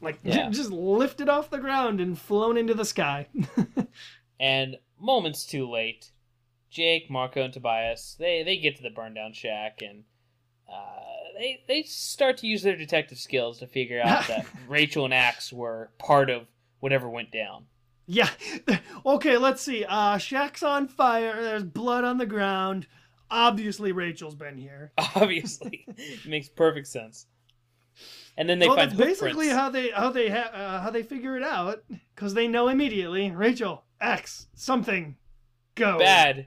like 0.00 0.18
Yeah. 0.24 0.50
just 0.50 0.72
lifted 0.72 1.28
off 1.28 1.48
the 1.48 1.58
ground 1.58 2.00
and 2.00 2.18
flown 2.18 2.56
into 2.56 2.74
the 2.74 2.84
sky. 2.84 3.28
And 4.40 4.78
moments 4.98 5.44
too 5.46 5.70
late, 5.70 6.10
Jake, 6.70 7.10
Marco, 7.10 7.42
and 7.44 7.52
Tobias 7.52 8.16
they 8.18 8.42
they 8.42 8.56
get 8.56 8.76
to 8.78 8.82
the 8.82 8.90
burn 8.90 9.14
down 9.14 9.32
shack 9.32 9.80
and 9.82 10.04
uh, 10.68 11.09
they 11.40 11.62
they 11.66 11.82
start 11.82 12.36
to 12.38 12.46
use 12.46 12.62
their 12.62 12.76
detective 12.76 13.18
skills 13.18 13.58
to 13.60 13.66
figure 13.66 14.00
out 14.04 14.28
that 14.28 14.46
Rachel 14.68 15.06
and 15.06 15.14
Ax 15.14 15.52
were 15.52 15.90
part 15.98 16.28
of 16.28 16.46
whatever 16.80 17.08
went 17.08 17.32
down. 17.32 17.64
yeah. 18.06 18.28
Okay, 19.06 19.38
let's 19.38 19.62
see. 19.62 19.84
Uh, 19.88 20.18
Shack's 20.18 20.62
on 20.62 20.86
fire. 20.86 21.42
There's 21.42 21.64
blood 21.64 22.04
on 22.04 22.18
the 22.18 22.26
ground. 22.26 22.86
obviously 23.30 23.92
Rachel's 23.92 24.34
been 24.34 24.58
here. 24.58 24.92
Obviously, 25.14 25.86
it 25.88 26.26
makes 26.26 26.48
perfect 26.50 26.86
sense. 26.88 27.26
And 28.36 28.46
then 28.48 28.58
they 28.58 28.66
well, 28.68 28.76
find 28.76 28.90
that's 28.90 29.00
basically 29.00 29.46
prints. 29.46 29.54
how 29.54 29.70
they 29.70 29.90
how 29.90 30.10
they 30.10 30.28
ha- 30.28 30.50
uh, 30.52 30.80
how 30.80 30.90
they 30.90 31.02
figure 31.02 31.36
it 31.38 31.42
out 31.42 31.82
because 32.14 32.34
they 32.34 32.46
know 32.48 32.68
immediately. 32.68 33.30
Rachel, 33.30 33.84
X, 34.00 34.46
something, 34.54 35.16
go 35.74 35.98
bad 35.98 36.46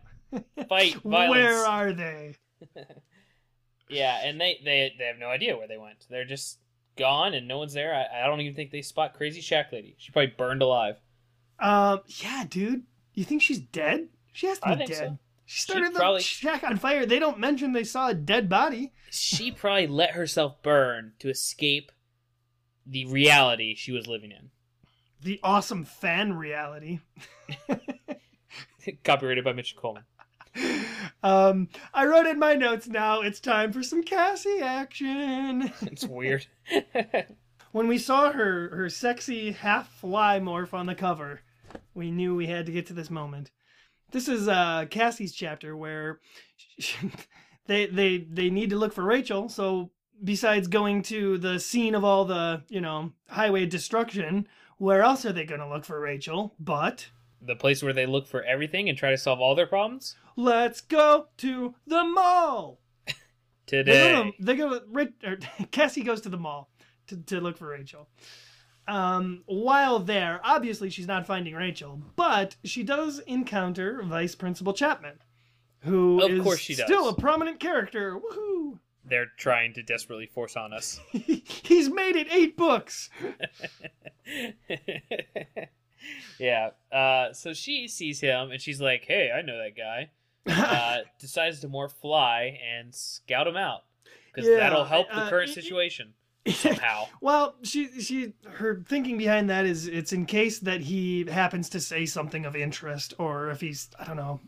fight 0.70 0.94
violence. 1.04 1.32
Where 1.32 1.66
are 1.66 1.92
they? 1.94 2.36
Yeah, 3.94 4.20
and 4.24 4.40
they, 4.40 4.60
they 4.64 4.94
they 4.98 5.06
have 5.06 5.18
no 5.20 5.28
idea 5.28 5.58
where 5.58 5.68
they 5.68 5.78
went. 5.78 6.06
They're 6.10 6.26
just 6.26 6.60
gone, 6.98 7.34
and 7.34 7.48
no 7.48 7.58
one's 7.58 7.74
there. 7.74 7.94
I, 7.94 8.24
I 8.24 8.28
don't 8.28 8.42
even 8.42 8.56
think 8.56 8.72
they 8.72 8.82
spot 8.82 9.14
Crazy 9.16 9.42
Shack 9.42 9.72
Lady. 9.72 9.96
She 9.98 10.12
probably 10.12 10.34
burned 10.38 10.62
alive. 10.62 10.96
Um, 11.60 12.02
yeah, 12.08 12.46
dude. 12.50 12.84
You 13.14 13.24
think 13.24 13.42
she's 13.42 13.60
dead? 13.60 14.10
She 14.32 14.48
has 14.48 14.60
to 14.60 14.70
I 14.70 14.76
be 14.76 14.86
dead. 14.86 14.98
so. 14.98 15.20
She 15.46 15.62
started 15.62 15.94
the 15.94 16.00
probably- 16.00 16.22
shack 16.22 16.64
on 16.64 16.78
fire. 16.78 17.06
They 17.06 17.20
don't 17.20 17.38
mention 17.40 17.74
they 17.74 17.84
saw 17.84 18.08
a 18.10 18.14
dead 18.14 18.50
body. 18.50 18.94
She 19.12 19.52
probably 19.52 19.88
let 19.88 20.12
herself 20.12 20.64
burn 20.64 21.14
to 21.20 21.30
escape 21.30 21.92
the 22.86 23.06
reality 23.06 23.76
she 23.76 23.92
was 23.92 24.08
living 24.08 24.32
in. 24.32 24.50
The 25.22 25.40
awesome 25.44 25.86
fan 25.86 26.34
reality. 26.34 27.00
Copyrighted 29.04 29.44
by 29.44 29.54
Mitch 29.54 29.76
Coleman. 29.76 30.04
Um, 31.22 31.70
I 31.94 32.06
wrote 32.06 32.28
in 32.28 32.40
my 32.40 32.56
notes 32.56 32.88
now. 32.88 33.22
It's 33.22 33.40
time 33.40 33.72
for 33.72 33.84
some 33.84 34.04
Cassie 34.04 34.60
action. 34.62 35.72
It's 35.84 36.06
weird. 36.06 36.46
when 37.72 37.88
we 37.88 37.98
saw 37.98 38.32
her 38.32 38.70
her 38.76 38.90
sexy 38.90 39.52
half 39.52 39.92
fly 39.94 40.40
morph 40.40 40.74
on 40.74 40.86
the 40.86 40.96
cover, 40.96 41.42
we 41.94 42.12
knew 42.12 42.36
we 42.36 42.48
had 42.48 42.66
to 42.66 42.72
get 42.72 42.86
to 42.88 42.94
this 42.94 43.10
moment. 43.10 43.52
This 44.12 44.28
is 44.28 44.48
uh 44.48 44.86
Cassie's 44.90 45.34
chapter 45.34 45.76
where 45.76 46.20
they 47.68 47.86
they 47.88 48.18
they 48.30 48.50
need 48.50 48.70
to 48.70 48.78
look 48.78 48.94
for 48.94 49.04
Rachel. 49.04 49.50
So 49.50 49.92
besides 50.24 50.68
going 50.68 51.02
to 51.04 51.38
the 51.38 51.60
scene 51.60 51.96
of 51.96 52.04
all 52.04 52.26
the 52.26 52.64
you 52.70 52.82
know 52.82 53.12
highway 53.28 53.66
destruction, 53.66 54.48
where 54.78 55.02
else 55.02 55.26
are 55.26 55.34
they 55.34 55.46
going 55.46 55.62
to 55.62 55.70
look 55.70 55.86
for 55.86 56.00
Rachel? 56.00 56.54
But 56.60 57.10
the 57.46 57.56
place 57.56 57.84
where 57.84 57.94
they 57.94 58.06
look 58.06 58.28
for 58.28 58.44
everything 58.44 58.88
and 58.90 58.98
try 58.98 59.12
to 59.12 59.18
solve 59.18 59.40
all 59.42 59.56
their 59.56 59.68
problems 59.68 60.16
let's 60.36 60.82
go 60.82 61.28
to 61.38 61.76
the 61.86 62.04
mall. 62.04 62.80
They 63.06 63.14
today. 63.68 64.12
go 64.12 64.24
to, 64.24 64.32
they 64.40 64.56
go 64.56 65.36
to 65.36 65.38
Cassie 65.72 66.04
goes 66.04 66.22
to 66.22 66.30
the 66.30 66.38
mall 66.38 66.70
to, 67.08 67.18
to 67.18 67.40
look 67.42 67.58
for 67.58 67.68
Rachel. 67.68 68.10
Um, 68.88 69.44
while 69.46 70.00
there, 70.00 70.42
obviously 70.44 70.90
she's 70.90 71.08
not 71.08 71.26
finding 71.28 71.54
Rachel, 71.54 72.02
but 72.16 72.56
she 72.64 72.84
does 72.84 73.20
encounter 73.20 74.02
Vice 74.04 74.36
Principal 74.36 74.74
Chapman, 74.74 75.20
who 75.82 76.22
Of 76.22 76.32
is 76.32 76.44
course 76.44 76.60
she 76.60 76.76
does. 76.76 76.86
still 76.88 77.08
a 77.10 77.16
prominent 77.16 77.60
character. 77.60 78.20
Woohoo! 78.20 78.80
They're 79.06 79.28
trying 79.38 79.74
to 79.74 79.84
desperately 79.84 80.26
force 80.28 80.56
on 80.58 80.74
us. 80.74 81.00
He's 81.12 81.90
made 81.90 82.16
it 82.16 82.28
eight 82.32 82.58
books. 82.58 83.10
Yeah. 86.40 86.70
Uh, 86.92 87.34
so 87.34 87.54
she 87.54 87.88
sees 87.88 88.20
him 88.20 88.52
and 88.52 88.62
she's 88.62 88.82
like, 88.82 89.06
"Hey, 89.06 89.32
I 89.36 89.42
know 89.42 89.58
that 89.58 89.76
guy." 89.78 90.10
Uh, 90.46 91.00
decides 91.20 91.62
to 91.62 91.68
more 91.70 91.88
fly 91.90 92.60
and 92.70 92.94
scout 92.94 93.48
him 93.48 93.56
out 93.58 93.84
because 94.34 94.50
Yeah, 94.50 94.58
that'll 94.58 94.84
help 94.86 95.08
the 95.10 95.18
uh, 95.18 95.30
current 95.30 95.50
it- 95.52 95.58
it- 95.58 95.64
situation 95.64 96.14
somehow. 96.48 97.06
Well, 97.22 97.56
she 97.64 98.02
she 98.02 98.34
her 98.56 98.84
thinking 98.88 99.18
behind 99.18 99.50
that 99.50 99.66
is 99.66 99.88
it's 99.88 100.12
in 100.12 100.26
case 100.26 100.60
that 100.60 100.82
he 100.82 101.24
happens 101.26 101.70
to 101.70 101.80
say 101.80 102.06
something 102.06 102.46
of 102.46 102.56
interest 102.56 103.14
or 103.18 103.50
if 103.52 103.62
he's 103.62 103.90
I 103.98 104.04
don't 104.04 104.18
know 104.18 104.42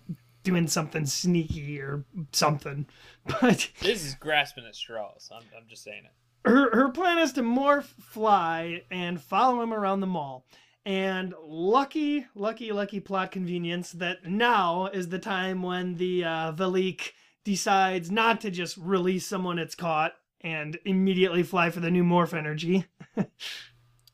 doing 0.43 0.67
something 0.67 1.05
sneaky 1.05 1.79
or 1.79 2.03
something. 2.31 2.85
But 3.41 3.69
this 3.81 4.05
is 4.05 4.13
grasping 4.15 4.65
at 4.67 4.75
straws. 4.75 5.31
I'm, 5.33 5.41
I'm 5.57 5.67
just 5.67 5.83
saying 5.83 6.03
it. 6.05 6.49
her 6.49 6.75
her 6.75 6.89
plan 6.89 7.17
is 7.17 7.31
to 7.33 7.41
morph 7.41 7.85
fly 7.85 8.83
and 8.91 9.19
follow 9.21 9.61
him 9.61 9.73
around 9.73 10.01
the 10.01 10.07
mall. 10.07 10.45
And 10.85 11.33
lucky, 11.43 12.27
lucky, 12.35 12.71
lucky 12.71 12.99
plot 12.99 13.31
convenience 13.31 13.91
that 13.93 14.25
now 14.25 14.87
is 14.87 15.09
the 15.09 15.19
time 15.19 15.63
when 15.63 15.95
the 15.95 16.23
uh, 16.23 16.51
Veleek 16.53 17.11
decides 17.43 18.11
not 18.11 18.41
to 18.41 18.51
just 18.51 18.77
release 18.77 19.25
someone 19.25 19.57
it's 19.57 19.75
caught 19.75 20.13
and 20.41 20.77
immediately 20.85 21.41
fly 21.41 21.71
for 21.71 21.79
the 21.79 21.89
new 21.89 22.03
morph 22.03 22.33
energy. 22.33 22.85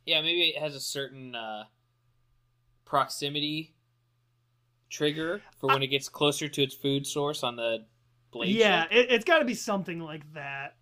Yeah, 0.06 0.22
maybe 0.22 0.50
it 0.50 0.60
has 0.60 0.76
a 0.76 0.80
certain 0.80 1.36
uh, 1.36 1.66
proximity 2.86 3.76
trigger 4.90 5.42
for 5.58 5.68
when 5.68 5.84
it 5.84 5.88
gets 5.88 6.10
closer 6.10 6.48
to 6.50 6.64
its 6.64 6.76
food 6.76 7.06
source 7.06 7.44
on 7.44 7.56
the 7.56 7.86
blade. 8.32 8.56
yeah, 8.56 8.86
it, 8.92 9.12
it's 9.12 9.26
got 9.26 9.40
to 9.40 9.46
be 9.46 9.54
something 9.54 10.00
like 10.00 10.34
that. 10.34 10.76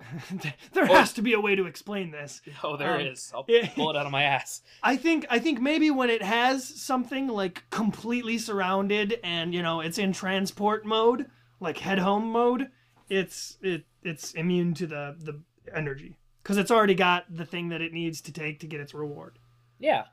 there 0.72 0.84
Oh. 0.90 0.94
has 0.94 1.12
to 1.14 1.22
be 1.22 1.32
a 1.32 1.40
way 1.40 1.54
to 1.54 1.66
explain 1.66 2.10
this. 2.10 2.40
Oh, 2.62 2.76
there 2.76 2.94
Um, 2.94 3.00
is. 3.00 3.30
I'll 3.34 3.44
pull 3.44 3.90
it 3.90 3.96
out 3.96 4.06
of 4.06 4.12
my 4.12 4.24
ass. 4.24 4.60
I 4.82 4.96
think 4.96 5.26
I 5.30 5.38
think 5.38 5.60
maybe 5.60 5.90
when 5.90 6.10
it 6.10 6.22
has 6.22 6.66
something 6.66 7.28
like 7.28 7.64
completely 7.70 8.38
surrounded 8.38 9.18
and 9.24 9.54
you 9.54 9.62
know 9.62 9.80
it's 9.80 9.98
in 9.98 10.12
transport 10.12 10.84
mode, 10.84 11.26
like 11.60 11.78
head 11.78 11.98
home 11.98 12.30
mode, 12.30 12.68
it's 13.08 13.56
it 13.62 13.84
it's 14.02 14.32
immune 14.34 14.74
to 14.74 14.86
the 14.86 15.16
the 15.18 15.40
energy 15.74 16.16
because 16.42 16.58
it's 16.58 16.70
already 16.70 16.94
got 16.94 17.24
the 17.34 17.46
thing 17.46 17.70
that 17.70 17.80
it 17.80 17.92
needs 17.92 18.20
to 18.22 18.32
take 18.32 18.60
to 18.60 18.66
get 18.66 18.80
its 18.80 18.92
reward. 18.94 19.38
Yeah. 19.78 20.04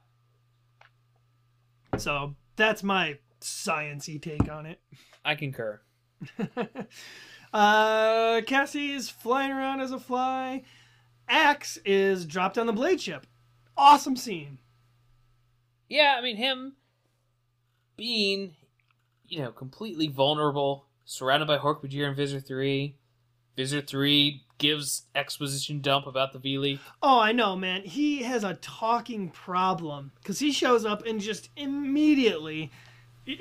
So 1.97 2.35
that's 2.55 2.83
my 2.83 3.17
sciency 3.41 4.21
take 4.21 4.49
on 4.49 4.65
it. 4.65 4.79
I 5.25 5.35
concur. 5.35 5.81
Uh, 7.53 8.41
Cassie 8.47 8.91
is 8.91 9.09
flying 9.09 9.51
around 9.51 9.81
as 9.81 9.91
a 9.91 9.99
fly. 9.99 10.63
Ax 11.27 11.77
is 11.85 12.25
dropped 12.25 12.57
on 12.57 12.65
the 12.65 12.73
blade 12.73 13.01
ship. 13.01 13.25
Awesome 13.77 14.15
scene. 14.15 14.57
Yeah, 15.89 16.15
I 16.17 16.21
mean 16.21 16.37
him 16.37 16.73
being, 17.97 18.55
you 19.27 19.39
know, 19.39 19.51
completely 19.51 20.07
vulnerable, 20.07 20.87
surrounded 21.05 21.47
by 21.47 21.57
Hork-Bajir 21.57 22.07
and 22.07 22.15
Visser 22.15 22.39
Three. 22.39 22.95
Visser 23.57 23.81
Three 23.81 24.43
gives 24.57 25.07
exposition 25.15 25.81
dump 25.81 26.07
about 26.07 26.31
the 26.31 26.39
Veleek. 26.39 26.79
Oh, 27.01 27.19
I 27.19 27.31
know, 27.31 27.55
man. 27.55 27.81
He 27.81 28.23
has 28.23 28.43
a 28.43 28.53
talking 28.55 29.29
problem 29.29 30.11
because 30.21 30.39
he 30.39 30.51
shows 30.51 30.85
up 30.85 31.05
and 31.05 31.19
just 31.19 31.49
immediately 31.57 32.71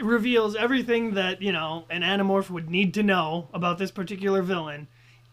reveals 0.00 0.54
everything 0.56 1.14
that, 1.14 1.42
you 1.42 1.52
know, 1.52 1.86
an 1.90 2.02
Animorph 2.02 2.50
would 2.50 2.70
need 2.70 2.94
to 2.94 3.02
know 3.02 3.48
about 3.52 3.78
this 3.78 3.90
particular 3.90 4.42
villain, 4.42 4.88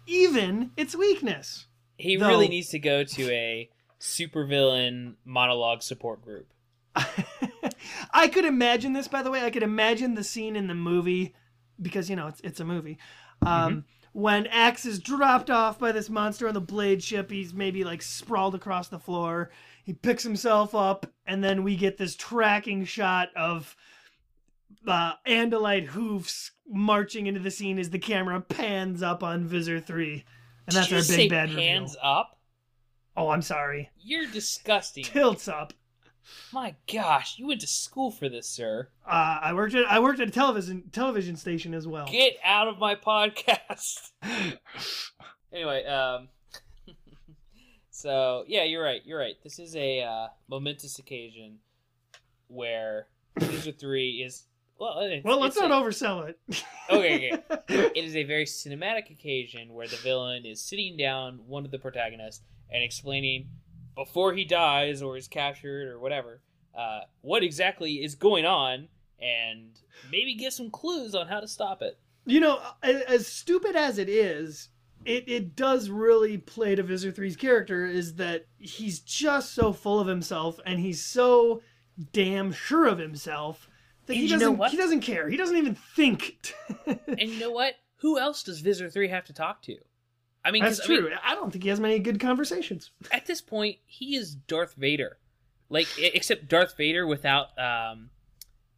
even 0.06 0.72
its 0.78 0.96
weakness. 0.96 1.66
He 1.98 2.16
Though- 2.16 2.28
really 2.28 2.48
needs 2.48 2.70
to 2.70 2.80
go 2.80 3.04
to 3.04 3.32
a 3.32 3.70
supervillain 4.00 5.16
monologue 5.26 5.82
support 5.84 6.22
group. 6.22 6.48
I 8.14 8.28
could 8.28 8.46
imagine 8.46 8.94
this, 8.94 9.08
by 9.08 9.22
the 9.22 9.32
way. 9.32 9.44
I 9.44 9.50
could 9.50 9.64
imagine 9.64 10.16
the 10.16 10.24
scene 10.24 10.56
in 10.56 10.68
the 10.68 10.74
movie 10.76 11.36
because, 11.82 12.10
you 12.10 12.16
know, 12.16 12.28
it's, 12.28 12.42
it's 12.42 12.60
a 12.60 12.66
movie. 12.66 12.98
Um, 13.46 13.86
When 14.14 14.48
Ax 14.48 14.86
is 14.88 14.98
dropped 14.98 15.52
off 15.52 15.78
by 15.78 15.92
this 15.92 16.10
monster 16.10 16.48
on 16.48 16.56
the 16.56 16.62
blade 16.62 17.04
ship, 17.04 17.30
he's 17.30 17.54
maybe 17.54 17.84
like 17.84 18.02
sprawled 18.02 18.56
across 18.56 18.88
the 18.88 18.98
floor. 18.98 19.52
He 19.84 19.94
picks 19.94 20.24
himself 20.24 20.74
up, 20.74 21.06
and 21.28 21.44
then 21.44 21.64
we 21.64 21.76
get 21.76 21.98
this 21.98 22.16
tracking 22.16 22.84
shot 22.86 23.30
of 23.36 23.76
uh, 24.88 25.14
Andalite 25.26 25.88
hoofs 25.88 26.52
marching 26.68 27.28
into 27.28 27.40
the 27.40 27.52
scene 27.52 27.80
as 27.80 27.90
the 27.90 28.00
camera 28.00 28.42
pans 28.42 29.02
up 29.02 29.24
on 29.24 29.46
Visser 29.46 29.80
3. 29.80 30.26
And 30.68 30.76
that's 30.76 30.92
our 30.92 31.16
big 31.16 31.30
bad 31.30 31.50
hands 31.50 31.96
reveal. 31.96 32.10
up. 32.10 32.40
Oh, 33.16 33.30
I'm 33.30 33.42
sorry. 33.42 33.90
You're 33.98 34.28
disgusting. 34.28 35.04
Tilts 35.04 35.48
up. 35.48 35.74
My 36.52 36.76
gosh, 36.92 37.40
you 37.40 37.48
went 37.48 37.62
to 37.62 37.68
school 37.68 38.12
for 38.12 38.30
this, 38.30 38.50
sir. 38.50 38.90
Uh, 39.06 39.40
I 39.42 39.54
worked 39.54 39.74
at 39.76 39.86
I 39.90 40.00
worked 40.00 40.20
at 40.20 40.28
a 40.28 40.32
television 40.32 40.84
television 40.92 41.38
station 41.38 41.74
as 41.74 41.88
well. 41.88 42.06
Get 42.08 42.36
out 42.44 42.68
of 42.68 42.80
my 42.80 42.96
podcast. 42.96 44.12
anyway, 45.54 45.86
um, 45.86 46.28
so 47.92 48.44
yeah, 48.48 48.64
you're 48.64 48.84
right. 48.84 49.02
You're 49.06 49.20
right. 49.20 49.36
This 49.42 49.58
is 49.58 49.76
a 49.76 50.02
uh, 50.02 50.28
momentous 50.50 51.00
occasion 51.00 51.60
where 52.50 53.08
Ninja 53.40 53.78
Three 53.78 54.22
is 54.26 54.44
well. 54.80 55.00
it's- 55.02 55.24
Well, 55.24 55.40
let's 55.40 55.58
not 55.60 55.72
a- 55.72 55.74
oversell 55.74 56.30
it. 56.30 56.40
Okay, 56.90 57.34
okay. 57.52 57.92
It 57.96 58.06
is 58.06 58.16
a 58.16 58.24
very 58.24 58.46
cinematic 58.46 59.12
occasion 59.12 59.74
where 59.74 59.88
the 59.88 59.98
villain 59.98 60.46
is 60.46 60.62
sitting 60.64 60.96
down 60.96 61.40
one 61.46 61.66
of 61.66 61.72
the 61.72 61.78
protagonists 61.80 62.44
and 62.70 62.82
explaining 62.84 63.50
before 63.96 64.34
he 64.34 64.46
dies 64.46 65.02
or 65.02 65.18
is 65.18 65.28
captured 65.28 65.90
or 65.90 66.00
whatever 66.00 66.42
uh, 66.78 67.02
what 67.22 67.44
exactly 67.44 67.96
is 67.96 68.16
going 68.16 68.46
on 68.46 68.88
and 69.20 69.72
maybe 70.12 70.36
get 70.36 70.54
some 70.54 70.70
clues 70.70 71.14
on 71.16 71.28
how 71.28 71.40
to 71.42 71.48
stop 71.48 71.82
it. 71.82 72.00
You 72.26 72.40
know, 72.40 72.60
as, 72.84 73.02
as 73.04 73.28
stupid 73.28 73.76
as 73.76 73.98
it 73.98 74.08
is, 74.08 74.70
it, 75.04 75.28
it 75.28 75.56
does 75.56 75.90
really 75.90 76.38
play 76.38 76.76
to 76.76 76.84
Visser 76.84 77.12
3's 77.12 77.36
character 77.36 77.86
is 77.86 78.16
that 78.16 78.46
he's 78.60 79.00
just 79.00 79.54
so 79.56 79.74
full 79.74 80.00
of 80.00 80.08
himself 80.08 80.60
and 80.66 80.80
he's 80.80 81.04
so 81.04 81.62
damn 82.14 82.52
sure 82.54 82.86
of 82.86 83.00
himself 83.00 83.68
that 84.08 84.14
And 84.14 84.22
he 84.22 84.28
you 84.28 84.34
know 84.34 84.40
doesn't 84.40 84.58
what? 84.58 84.72
he 84.72 84.78
doesn't 84.78 85.02
care. 85.02 85.30
He 85.30 85.38
doesn't 85.38 85.56
even 85.58 85.76
think. 85.96 86.38
And 87.08 87.20
you 87.30 87.40
know 87.40 87.52
what? 87.52 87.76
Who 87.98 88.18
else 88.20 88.44
does 88.44 88.60
Visser 88.62 88.90
Three 88.90 89.08
have 89.10 89.26
to 89.26 89.34
talk 89.34 89.62
to? 89.64 89.78
I 90.46 90.52
mean, 90.52 90.64
That's 90.64 90.80
'cause, 90.80 90.90
I 90.90 90.94
mean, 90.94 91.02
true. 91.04 91.12
I 91.24 91.36
don't 91.36 91.52
think 91.52 91.64
he 91.64 91.70
has 91.70 91.80
many 91.80 92.00
good 92.00 92.20
conversations. 92.20 92.92
at 93.12 93.26
this 93.26 93.42
point, 93.42 93.78
he 93.86 94.16
is 94.16 94.34
Darth 94.36 94.76
Vader. 94.76 95.18
Like, 95.70 95.88
except 95.98 96.48
Darth 96.48 96.78
Vader 96.78 97.06
without 97.06 97.48
um, 97.60 98.10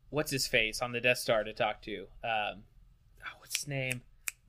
what's 0.09 0.31
his 0.31 0.47
face 0.47 0.81
on 0.81 0.91
the 0.91 0.99
Death 1.01 1.19
Star 1.19 1.43
to 1.43 1.53
talk 1.53 1.81
to. 1.83 2.07
Um, 2.23 2.63
oh, 3.23 3.37
what's 3.39 3.57
his 3.59 3.67
name? 3.67 4.01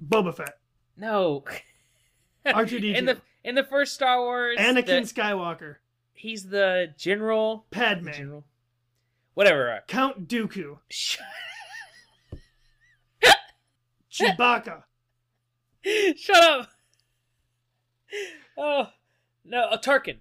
Boba 0.03 0.35
Fett, 0.35 0.57
No. 0.97 1.45
R2D2. 2.47 2.95
in 2.97 3.05
the 3.05 3.18
in 3.45 3.55
the 3.55 3.64
first 3.64 3.93
Star 3.95 4.18
Wars, 4.20 4.57
Anakin 4.59 4.87
the- 4.87 5.20
Skywalker, 5.20 5.76
he's 6.14 6.45
the 6.49 6.95
general. 6.97 7.66
Padme, 7.70 8.11
General. 8.12 8.45
Whatever. 9.35 9.72
uh, 9.72 9.78
Count 9.89 10.28
Dooku, 10.28 10.78
Chewbacca. 14.12 14.83
Shut 16.16 16.37
up. 16.37 16.68
Oh 18.59 18.89
no, 19.45 19.68
a 19.70 19.78
Tarkin. 19.78 20.16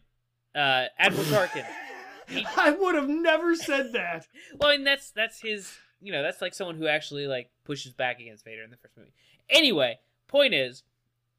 Uh, 0.56 0.86
Admiral 0.98 1.26
Tarkin. 1.26 1.66
He- 2.28 2.46
I 2.58 2.72
would 2.72 2.96
have 2.96 3.10
never 3.10 3.56
said 3.56 3.94
that. 3.94 4.28
Well, 4.58 4.70
and 4.72 4.86
that's 4.86 5.12
that's 5.12 5.42
his. 5.42 5.74
You 6.02 6.14
know, 6.14 6.24
that's 6.24 6.42
like 6.42 6.54
someone 6.54 6.78
who 6.78 6.88
actually 6.88 7.28
like 7.28 7.50
pushes 7.66 7.92
back 7.92 8.20
against 8.22 8.46
Vader 8.46 8.64
in 8.64 8.70
the 8.72 8.78
first 8.78 8.96
movie. 8.98 9.12
Anyway, 9.50 10.00
point 10.28 10.54
is, 10.54 10.84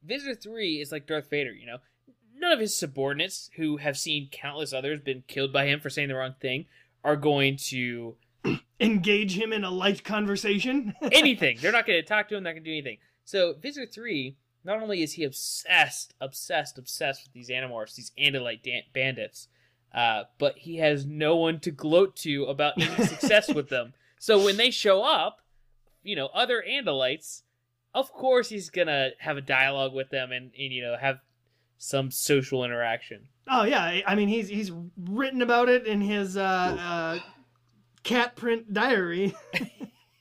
Visser 0.03 0.35
Three 0.35 0.81
is 0.83 0.93
like 0.93 1.07
Darth 1.07 1.31
Vader. 1.31 1.53
You 1.53 1.67
know, 1.67 1.79
none 2.37 2.53
of 2.53 2.61
his 2.61 2.77
subordinates 2.77 3.49
who 3.57 3.79
have 3.79 3.97
seen 3.97 4.29
countless 4.31 4.75
others 4.75 5.01
been 5.01 5.23
killed 5.29 5.53
by 5.53 5.67
him 5.67 5.81
for 5.81 5.89
saying 5.89 6.09
the 6.09 6.15
wrong 6.17 6.35
thing 6.41 6.67
are 7.05 7.17
going 7.17 7.57
to 7.57 8.17
Engage 8.81 9.37
him 9.37 9.53
in 9.53 9.65
a 9.65 9.71
light 9.71 10.05
conversation. 10.05 10.95
anything. 11.13 11.59
They're 11.61 11.73
not 11.73 11.87
going 11.87 12.01
to 12.01 12.07
talk 12.07 12.29
to 12.29 12.37
him. 12.37 12.45
They're 12.45 12.53
not 12.53 12.57
going 12.57 12.65
to 12.65 12.71
do 12.71 12.75
anything. 12.75 12.99
So 13.25 13.55
Visser 13.61 13.87
Three, 13.87 14.37
not 14.65 14.83
only 14.83 15.03
is 15.03 15.13
he 15.13 15.25
obsessed, 15.25 16.15
obsessed, 16.21 16.79
obsessed 16.79 17.25
with 17.25 17.33
these 17.33 17.51
Animorphs, 17.51 17.95
these 17.95 18.13
Andalite 18.19 18.63
dan- 18.63 18.83
bandits, 18.93 19.49
uh, 19.95 20.25
but 20.39 20.57
he 20.59 20.77
has 20.77 21.05
no 21.05 21.37
one 21.37 21.61
to 21.61 21.71
gloat 21.71 22.17
to 22.17 22.45
about 22.45 22.81
any 22.81 23.05
success 23.07 23.53
with 23.53 23.69
them. 23.69 23.93
So 24.19 24.43
when 24.43 24.57
they 24.57 24.71
show 24.71 25.03
up, 25.03 25.41
you 26.03 26.17
know, 26.17 26.31
other 26.33 26.65
Andalites, 26.67 27.43
of 27.95 28.11
course 28.13 28.49
he's 28.49 28.71
gonna 28.71 29.11
have 29.19 29.37
a 29.37 29.43
dialogue 29.43 29.93
with 29.93 30.11
them 30.11 30.33
and, 30.33 30.53
and 30.59 30.73
you 30.73 30.83
know 30.83 30.97
have 30.99 31.19
some 31.83 32.11
social 32.11 32.63
interaction. 32.63 33.27
oh 33.49 33.65
yeah, 33.65 33.83
I- 33.83 34.05
I 34.07 34.15
mean 34.15 34.29
he's 34.29 34.49
he's 34.49 34.71
written 34.99 35.41
about 35.43 35.69
it 35.71 35.87
in 35.87 36.03
his 36.03 36.37
uh, 36.37 36.43
uh, 36.43 37.19
cat 38.05 38.37
print 38.37 38.73
diary. 38.73 39.35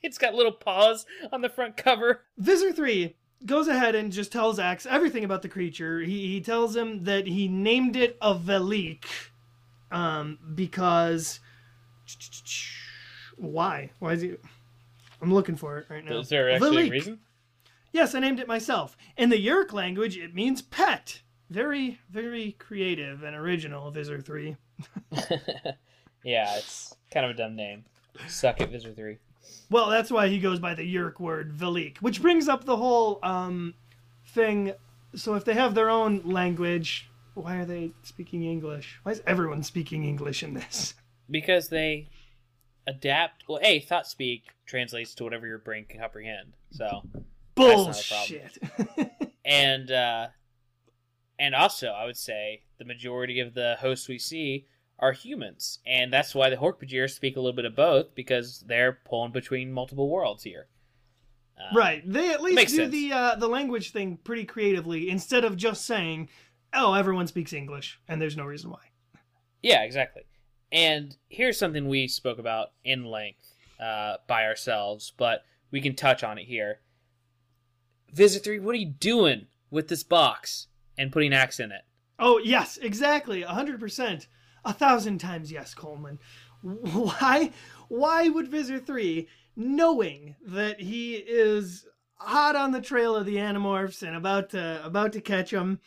It's 0.02 0.18
got 0.18 0.34
little 0.34 0.54
paws 0.54 1.06
on 1.30 1.42
the 1.42 1.50
front 1.50 1.76
cover. 1.76 2.22
Visser 2.38 2.72
3 2.72 3.18
goes 3.46 3.68
ahead 3.68 3.96
and 3.96 4.14
just 4.14 4.32
tells 4.32 4.58
Ax 4.58 4.86
everything 4.86 5.26
about 5.26 5.42
the 5.42 5.50
creature. 5.50 6.00
He, 6.00 6.28
he 6.32 6.40
tells 6.40 6.74
him 6.74 7.04
that 7.04 7.28
he 7.28 7.50
named 7.50 7.98
it 7.98 8.18
a 8.22 8.34
Veleek 8.34 9.04
um, 9.92 10.40
because. 10.56 11.42
Why? 13.36 13.92
Why 14.00 14.14
is 14.14 14.22
he. 14.22 14.36
I'm 15.22 15.34
looking 15.34 15.58
for 15.58 15.78
it 15.80 15.88
right 15.90 16.04
now. 16.04 16.20
Is 16.20 16.30
there 16.30 16.50
actually 16.50 16.78
Veleek. 16.78 16.88
a 16.88 16.92
reason? 16.92 17.20
Yes, 17.92 18.16
I 18.16 18.20
named 18.20 18.40
it 18.40 18.48
myself. 18.48 18.96
In 19.18 19.30
the 19.30 19.46
Yeerk 19.46 19.74
language, 19.74 20.16
it 20.18 20.34
means 20.34 20.62
pet. 20.62 21.22
Very, 21.50 22.00
very 22.12 22.56
creative 22.60 23.24
and 23.24 23.36
original, 23.36 23.90
Visser 23.92 24.22
3. 24.22 24.56
yeah, 26.24 26.56
it's 26.58 26.96
kind 27.12 27.26
of 27.26 27.32
a 27.32 27.34
dumb 27.34 27.56
name. 27.56 27.86
Suck 28.28 28.62
it, 28.62 28.70
Visser 28.70 28.92
Three. 28.92 29.18
Well, 29.70 29.90
that's 29.90 30.12
why 30.12 30.28
he 30.28 30.40
goes 30.40 30.60
by 30.60 30.74
the 30.74 30.84
Yeerk 30.84 31.20
word 31.20 31.54
Veleek, 31.54 31.98
which 32.00 32.22
brings 32.22 32.48
up 32.48 32.66
the 32.66 32.78
whole 32.78 33.20
um, 33.24 33.74
thing. 34.28 34.74
So 35.16 35.36
if 35.36 35.46
they 35.46 35.54
have 35.54 35.74
their 35.74 35.90
own 35.90 36.22
language, 36.26 37.10
why 37.34 37.56
are 37.58 37.66
they 37.66 37.92
speaking 38.04 38.44
English? 38.44 39.00
Why 39.04 39.14
is 39.14 39.24
everyone 39.26 39.64
speaking 39.64 40.04
English 40.04 40.44
in 40.44 40.54
this? 40.54 40.94
because 41.30 41.70
they 41.70 42.10
adapt. 42.88 43.48
Well, 43.48 43.60
a 43.62 43.80
thought 43.80 44.08
speak 44.08 44.44
translates 44.66 45.14
to 45.16 45.24
whatever 45.24 45.48
your 45.48 45.60
brain 45.60 45.86
can 45.88 46.00
comprehend. 46.00 46.54
So 46.72 47.02
That's 47.56 47.78
not 47.78 48.00
a 48.00 48.08
problem. 48.08 48.50
Bullshit. 48.98 49.32
and 49.46 49.92
uh, 49.92 50.28
and 51.40 51.56
also, 51.56 51.88
I 51.88 52.06
would 52.06 52.18
say 52.18 52.64
the 52.78 52.86
majority 52.86 53.40
of 53.40 53.54
the 53.54 53.78
hosts 53.80 54.08
we 54.08 54.20
see 54.20 54.66
are 55.00 55.14
humans, 55.14 55.80
and 55.88 56.12
that's 56.12 56.36
why 56.36 56.50
the 56.50 56.58
Hork-Bajir 56.58 57.10
speak 57.10 57.38
a 57.38 57.40
little 57.40 57.56
bit 57.56 57.66
of 57.66 57.76
both 57.76 58.14
because 58.14 58.60
they're 58.68 59.00
pulling 59.06 59.32
between 59.32 59.72
multiple 59.72 60.10
worlds 60.10 60.44
here. 60.44 60.68
Uh, 61.58 61.76
right. 61.76 62.04
They 62.06 62.32
at 62.32 62.42
least 62.42 62.70
do 62.70 62.76
sense. 62.76 62.92
the 62.92 63.12
uh, 63.12 63.36
the 63.36 63.48
language 63.48 63.92
thing 63.92 64.18
pretty 64.24 64.46
creatively 64.46 65.10
instead 65.10 65.44
of 65.44 65.58
just 65.58 65.86
saying, 65.86 66.30
"Oh, 66.74 66.94
everyone 66.94 67.28
speaks 67.28 67.54
English," 67.54 68.00
and 68.08 68.22
there's 68.22 68.38
no 68.38 68.46
reason 68.46 68.72
why. 68.72 68.80
Yeah, 69.62 69.84
exactly. 69.84 70.24
And 70.72 71.16
here's 71.28 71.58
something 71.58 71.88
we 71.88 72.08
spoke 72.08 72.40
about 72.40 72.70
in 72.84 73.06
length 73.06 73.54
uh, 73.80 74.18
by 74.28 74.46
ourselves, 74.46 75.14
but 75.18 75.44
we 75.72 75.82
can 75.82 75.96
touch 75.96 76.24
on 76.24 76.38
it 76.38 76.46
here. 76.46 76.80
Visser 78.12 78.40
3, 78.40 78.60
what 78.60 78.74
are 78.74 78.80
you 78.80 78.86
doing 78.88 79.48
with 79.70 79.88
this 79.88 80.04
box 80.04 80.68
and 81.00 81.12
putting 81.12 81.34
Ax 81.34 81.60
in 81.60 81.72
it? 81.72 81.82
Oh, 82.20 82.38
yes, 82.38 82.78
exactly. 82.78 83.42
100%. 83.44 84.28
A 84.66 84.74
thousand 84.74 85.20
times 85.20 85.52
yes, 85.52 85.74
Coleman. 85.74 86.20
Why 86.62 87.52
why 87.88 88.28
would 88.28 88.50
Visser 88.50 88.78
3, 88.78 89.28
knowing 89.56 90.36
that 90.46 90.82
he 90.82 91.16
is 91.16 91.88
hot 92.16 92.58
on 92.58 92.72
the 92.72 92.82
trail 92.82 93.16
of 93.16 93.26
the 93.26 93.38
Animorphs 93.38 94.04
and 94.06 94.16
about 94.18 94.50
to 94.50 94.86
about 94.86 95.14
to 95.14 95.22
catch 95.22 95.52
them, 95.52 95.80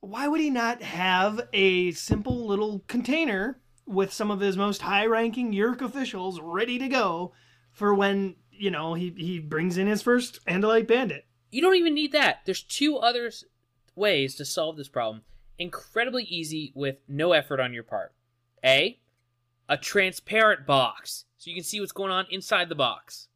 why 0.00 0.26
would 0.26 0.40
he 0.40 0.48
not 0.48 0.80
have 0.82 1.46
a 1.52 1.92
simple 1.92 2.46
little 2.46 2.82
container 2.88 3.60
with 3.86 4.12
some 4.12 4.30
of 4.30 4.40
his 4.40 4.56
most 4.56 4.80
high-ranking 4.80 5.52
Yeerk 5.52 5.82
officials 5.82 6.40
ready 6.40 6.78
to 6.78 6.88
go 6.88 7.32
for 7.70 7.94
when, 7.94 8.36
you 8.50 8.70
know, 8.70 8.94
he, 8.94 9.12
he 9.18 9.38
brings 9.38 9.76
in 9.76 9.86
his 9.86 10.00
first 10.00 10.44
Andalite 10.46 10.86
bandit? 10.86 11.26
You 11.50 11.60
don't 11.60 11.76
even 11.76 11.94
need 11.94 12.12
that. 12.12 12.38
There's 12.46 12.62
two 12.62 12.96
other 12.96 13.26
s- 13.26 13.44
ways 13.94 14.34
to 14.36 14.44
solve 14.44 14.76
this 14.76 14.88
problem. 14.88 15.22
Incredibly 15.58 16.24
easy 16.24 16.72
with 16.74 16.96
no 17.08 17.32
effort 17.32 17.60
on 17.60 17.72
your 17.72 17.82
part. 17.82 18.12
A, 18.64 18.98
a 19.68 19.76
transparent 19.76 20.66
box 20.66 21.26
so 21.36 21.50
you 21.50 21.56
can 21.56 21.64
see 21.64 21.80
what's 21.80 21.92
going 21.92 22.10
on 22.10 22.26
inside 22.30 22.68
the 22.68 22.74
box. 22.74 23.28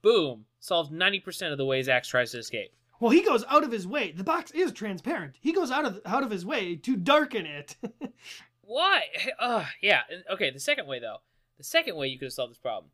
Boom, 0.00 0.44
solves 0.60 0.90
90% 0.90 1.52
of 1.52 1.58
the 1.58 1.64
ways 1.64 1.88
Ax 1.88 2.08
tries 2.08 2.32
to 2.32 2.38
escape. 2.38 2.72
Well, 3.00 3.10
he 3.10 3.22
goes 3.22 3.44
out 3.48 3.64
of 3.64 3.72
his 3.72 3.86
way. 3.86 4.12
The 4.12 4.24
box 4.24 4.50
is 4.52 4.72
transparent. 4.72 5.36
He 5.40 5.52
goes 5.52 5.70
out 5.70 5.84
of 5.84 6.00
out 6.04 6.24
of 6.24 6.30
his 6.30 6.44
way 6.44 6.76
to 6.76 6.96
darken 6.96 7.46
it. 7.46 7.76
Why? 8.62 9.02
Uh, 9.40 9.64
yeah. 9.80 10.02
Okay, 10.30 10.50
the 10.50 10.60
second 10.60 10.86
way, 10.86 10.98
though. 10.98 11.18
The 11.58 11.64
second 11.64 11.96
way 11.96 12.08
you 12.08 12.18
could 12.18 12.26
have 12.26 12.32
solved 12.32 12.52
this 12.52 12.58
problem. 12.58 12.90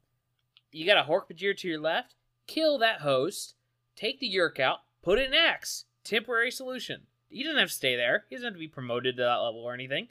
You 0.70 0.86
got 0.86 0.98
a 0.98 1.08
Hork-Bajir 1.08 1.56
to 1.58 1.68
your 1.68 1.80
left, 1.80 2.14
kill 2.46 2.78
that 2.78 3.00
host, 3.00 3.54
take 3.96 4.20
the 4.20 4.30
Yeerk 4.30 4.58
out, 4.58 4.80
put 5.02 5.18
it 5.18 5.28
in 5.28 5.34
Ax. 5.34 5.84
Temporary 6.04 6.50
solution. 6.50 7.02
He 7.28 7.42
doesn't 7.42 7.58
have 7.58 7.68
to 7.68 7.74
stay 7.74 7.96
there. 7.96 8.24
He 8.28 8.36
doesn't 8.36 8.46
have 8.46 8.54
to 8.54 8.58
be 8.58 8.68
promoted 8.68 9.16
to 9.16 9.22
that 9.22 9.36
level 9.36 9.60
or 9.60 9.74
anything. 9.74 10.08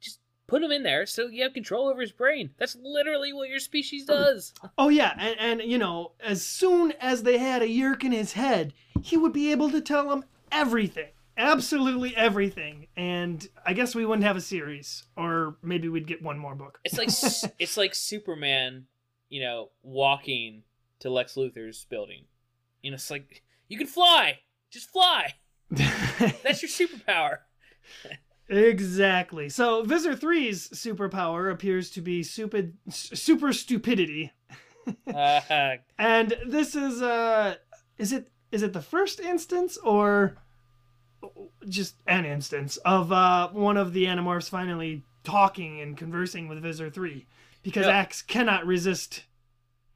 Just 0.00 0.20
put 0.46 0.62
him 0.62 0.72
in 0.72 0.82
there 0.82 1.04
so 1.06 1.26
you 1.26 1.42
have 1.42 1.52
control 1.52 1.88
over 1.88 2.00
his 2.00 2.12
brain. 2.12 2.50
That's 2.58 2.76
literally 2.76 3.32
what 3.32 3.48
your 3.48 3.58
species 3.58 4.04
does. 4.06 4.54
oh 4.78 4.88
yeah, 4.88 5.14
and, 5.18 5.60
and 5.60 5.70
you 5.70 5.78
know, 5.78 6.12
as 6.20 6.44
soon 6.46 6.92
as 7.00 7.22
they 7.22 7.38
had 7.38 7.62
a 7.62 7.66
Yeerk 7.66 8.04
in 8.04 8.12
his 8.12 8.32
head, 8.32 8.72
he 9.02 9.16
would 9.16 9.32
be 9.32 9.50
able 9.52 9.70
to 9.70 9.80
tell 9.80 10.08
them 10.08 10.24
everything, 10.50 11.10
absolutely 11.36 12.16
everything. 12.16 12.86
And 12.96 13.46
I 13.66 13.72
guess 13.72 13.94
we 13.94 14.06
wouldn't 14.06 14.26
have 14.26 14.36
a 14.36 14.40
series, 14.40 15.04
or 15.16 15.56
maybe 15.62 15.88
we'd 15.88 16.06
get 16.06 16.22
one 16.22 16.38
more 16.38 16.54
book. 16.54 16.78
It's 16.84 16.96
like 16.96 17.08
it's 17.58 17.76
like 17.76 17.94
Superman, 17.94 18.86
you 19.28 19.42
know, 19.42 19.70
walking 19.82 20.62
to 21.00 21.10
Lex 21.10 21.34
Luthor's 21.34 21.84
building. 21.90 22.24
You 22.82 22.92
know, 22.92 22.94
it's 22.94 23.10
like 23.10 23.42
you 23.68 23.76
can 23.76 23.86
fly. 23.86 24.40
Just 24.72 24.90
fly. 24.90 25.34
That's 25.70 26.62
your 26.62 26.68
superpower. 26.70 27.38
exactly. 28.48 29.48
So 29.48 29.82
Visser 29.84 30.14
3's 30.14 30.68
superpower 30.70 31.50
appears 31.52 31.90
to 31.90 32.00
be 32.00 32.22
stupid, 32.22 32.76
super 32.88 33.52
stupidity. 33.52 34.32
Uh, 35.12 35.76
And 35.98 36.34
this 36.46 36.74
is 36.74 37.00
uh 37.02 37.56
is 37.98 38.12
it 38.12 38.30
is 38.50 38.62
it 38.62 38.72
the 38.72 38.82
first 38.82 39.20
instance 39.20 39.76
or 39.78 40.36
just 41.68 41.96
an 42.06 42.24
instance 42.24 42.78
of 42.78 43.12
uh 43.12 43.48
one 43.50 43.76
of 43.76 43.92
the 43.92 44.04
Animorphs 44.06 44.48
finally 44.48 45.04
talking 45.24 45.80
and 45.80 45.96
conversing 45.96 46.48
with 46.48 46.60
Visser 46.62 46.90
3 46.90 47.26
because. 47.62 47.86
Ax 47.86 48.22
cannot 48.22 48.66
resist 48.66 49.24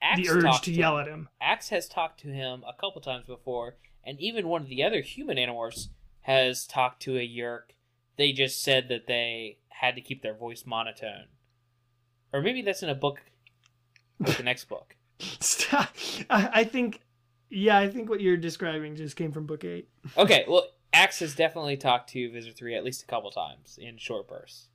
Ax 0.01 0.21
the 0.21 0.29
urge 0.31 0.61
to 0.61 0.65
to 0.67 0.73
yell 0.73 0.99
him. 0.99 1.03
at 1.03 1.09
him. 1.09 1.29
Ax 1.41 1.69
has 1.71 1.89
talked 1.89 2.21
to 2.21 2.29
him 2.29 2.63
a 2.69 2.73
couple 2.81 3.01
times 3.01 3.27
before, 3.27 3.75
and 4.07 4.21
even 4.21 4.49
one 4.49 4.63
of 4.63 4.69
the 4.69 4.83
other 4.83 5.01
human 5.01 5.37
animorphs 5.37 5.89
has 6.23 6.67
talked 6.67 7.03
to 7.03 7.17
a 7.17 7.29
Yeerk. 7.29 7.75
They 8.17 8.33
just 8.33 8.63
said 8.63 8.89
that 8.89 9.07
they 9.07 9.59
had 9.69 9.95
to 9.97 10.01
keep 10.01 10.23
their 10.23 10.35
voice 10.35 10.65
monotone. 10.65 11.27
Or 12.33 12.41
maybe 12.41 12.63
that's 12.63 12.83
in 12.83 12.89
a 12.89 12.95
book 12.95 13.23
with 14.19 14.37
the 14.37 14.43
next 14.43 14.65
book. 14.67 14.97
Stop. 15.19 15.95
I, 16.31 16.51
I 16.61 16.65
think, 16.65 17.01
yeah, 17.51 17.79
I 17.79 17.89
think 17.89 18.09
what 18.09 18.21
you're 18.21 18.37
describing 18.37 18.97
just 18.97 19.17
came 19.17 19.33
from 19.33 19.47
book 19.47 19.65
eight. 19.65 19.89
Okay, 20.17 20.45
well, 20.49 20.67
Ax 20.93 21.19
has 21.19 21.35
definitely 21.35 21.77
talked 21.77 22.11
to 22.11 22.31
Visser 22.31 22.53
Three 22.53 22.75
at 22.75 22.85
least 22.85 23.03
a 23.03 23.07
couple 23.07 23.31
times 23.31 23.79
in 23.81 23.99
short 23.99 24.29
bursts, 24.29 24.69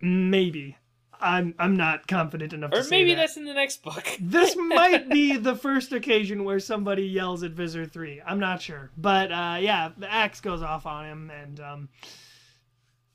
Maybe. 0.00 0.76
I'm 1.22 1.54
I'm 1.58 1.76
not 1.76 2.08
confident 2.08 2.52
enough 2.52 2.72
or 2.72 2.78
to 2.78 2.84
say 2.84 2.90
that. 2.90 2.94
Or 2.94 2.98
maybe 2.98 3.14
that. 3.14 3.20
that's 3.20 3.36
in 3.36 3.44
the 3.44 3.54
next 3.54 3.82
book. 3.82 4.06
this 4.20 4.56
might 4.56 5.08
be 5.08 5.36
the 5.38 5.54
first 5.54 5.92
occasion 5.92 6.44
where 6.44 6.58
somebody 6.58 7.04
yells 7.04 7.42
at 7.42 7.52
Visser 7.52 7.86
3. 7.86 8.22
I'm 8.26 8.40
not 8.40 8.60
sure. 8.60 8.90
But 8.96 9.30
uh, 9.30 9.58
yeah, 9.60 9.90
the 9.96 10.12
Ax 10.12 10.40
goes 10.40 10.62
off 10.62 10.84
on 10.84 11.06
him 11.06 11.30
and 11.30 11.60
um, 11.60 11.88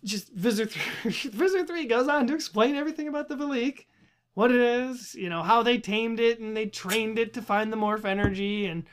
just 0.03 0.29
Visser 0.29 0.65
3 0.65 1.11
Visser 1.31 1.65
3 1.65 1.85
goes 1.85 2.07
on 2.07 2.25
to 2.27 2.33
explain 2.33 2.75
everything 2.75 3.07
about 3.07 3.27
the 3.27 3.35
Veleek. 3.35 3.85
What 4.33 4.51
it 4.51 4.61
is, 4.61 5.13
you 5.15 5.29
know, 5.29 5.43
how 5.43 5.63
they 5.63 5.77
tamed 5.77 6.19
it 6.19 6.39
and 6.39 6.55
they 6.55 6.67
trained 6.67 7.19
it 7.19 7.33
to 7.33 7.41
find 7.41 7.73
the 7.73 7.77
morph 7.77 8.05
energy 8.05 8.65
and 8.67 8.83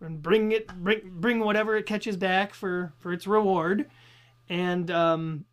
and 0.00 0.20
bring 0.20 0.52
it 0.52 0.68
bring 0.82 1.00
bring 1.04 1.40
whatever 1.40 1.76
it 1.76 1.86
catches 1.86 2.16
back 2.16 2.54
for 2.54 2.92
for 2.98 3.12
its 3.12 3.26
reward. 3.26 3.88
And 4.48 4.90
um 4.90 5.44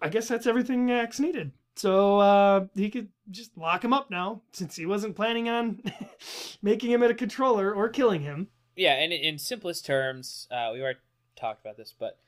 I 0.00 0.08
guess 0.08 0.28
that's 0.28 0.46
everything 0.46 0.90
Ax 0.90 1.20
needed. 1.20 1.52
So 1.76 2.18
uh, 2.20 2.66
he 2.74 2.90
could 2.90 3.08
just 3.30 3.56
lock 3.56 3.84
him 3.84 3.92
up 3.92 4.10
now, 4.10 4.40
since 4.52 4.76
he 4.76 4.86
wasn't 4.86 5.14
planning 5.14 5.48
on 5.48 5.82
making 6.62 6.90
him 6.90 7.02
a 7.02 7.14
controller 7.14 7.72
or 7.72 7.88
killing 7.88 8.22
him. 8.22 8.48
Yeah, 8.74 8.94
and 8.94 9.12
in, 9.12 9.38
simplest 9.38 9.86
terms, 9.86 10.48
uh, 10.50 10.70
we 10.72 10.82
already 10.82 10.98
talked 11.36 11.60
about 11.60 11.76
this, 11.76 11.94
but 11.98 12.18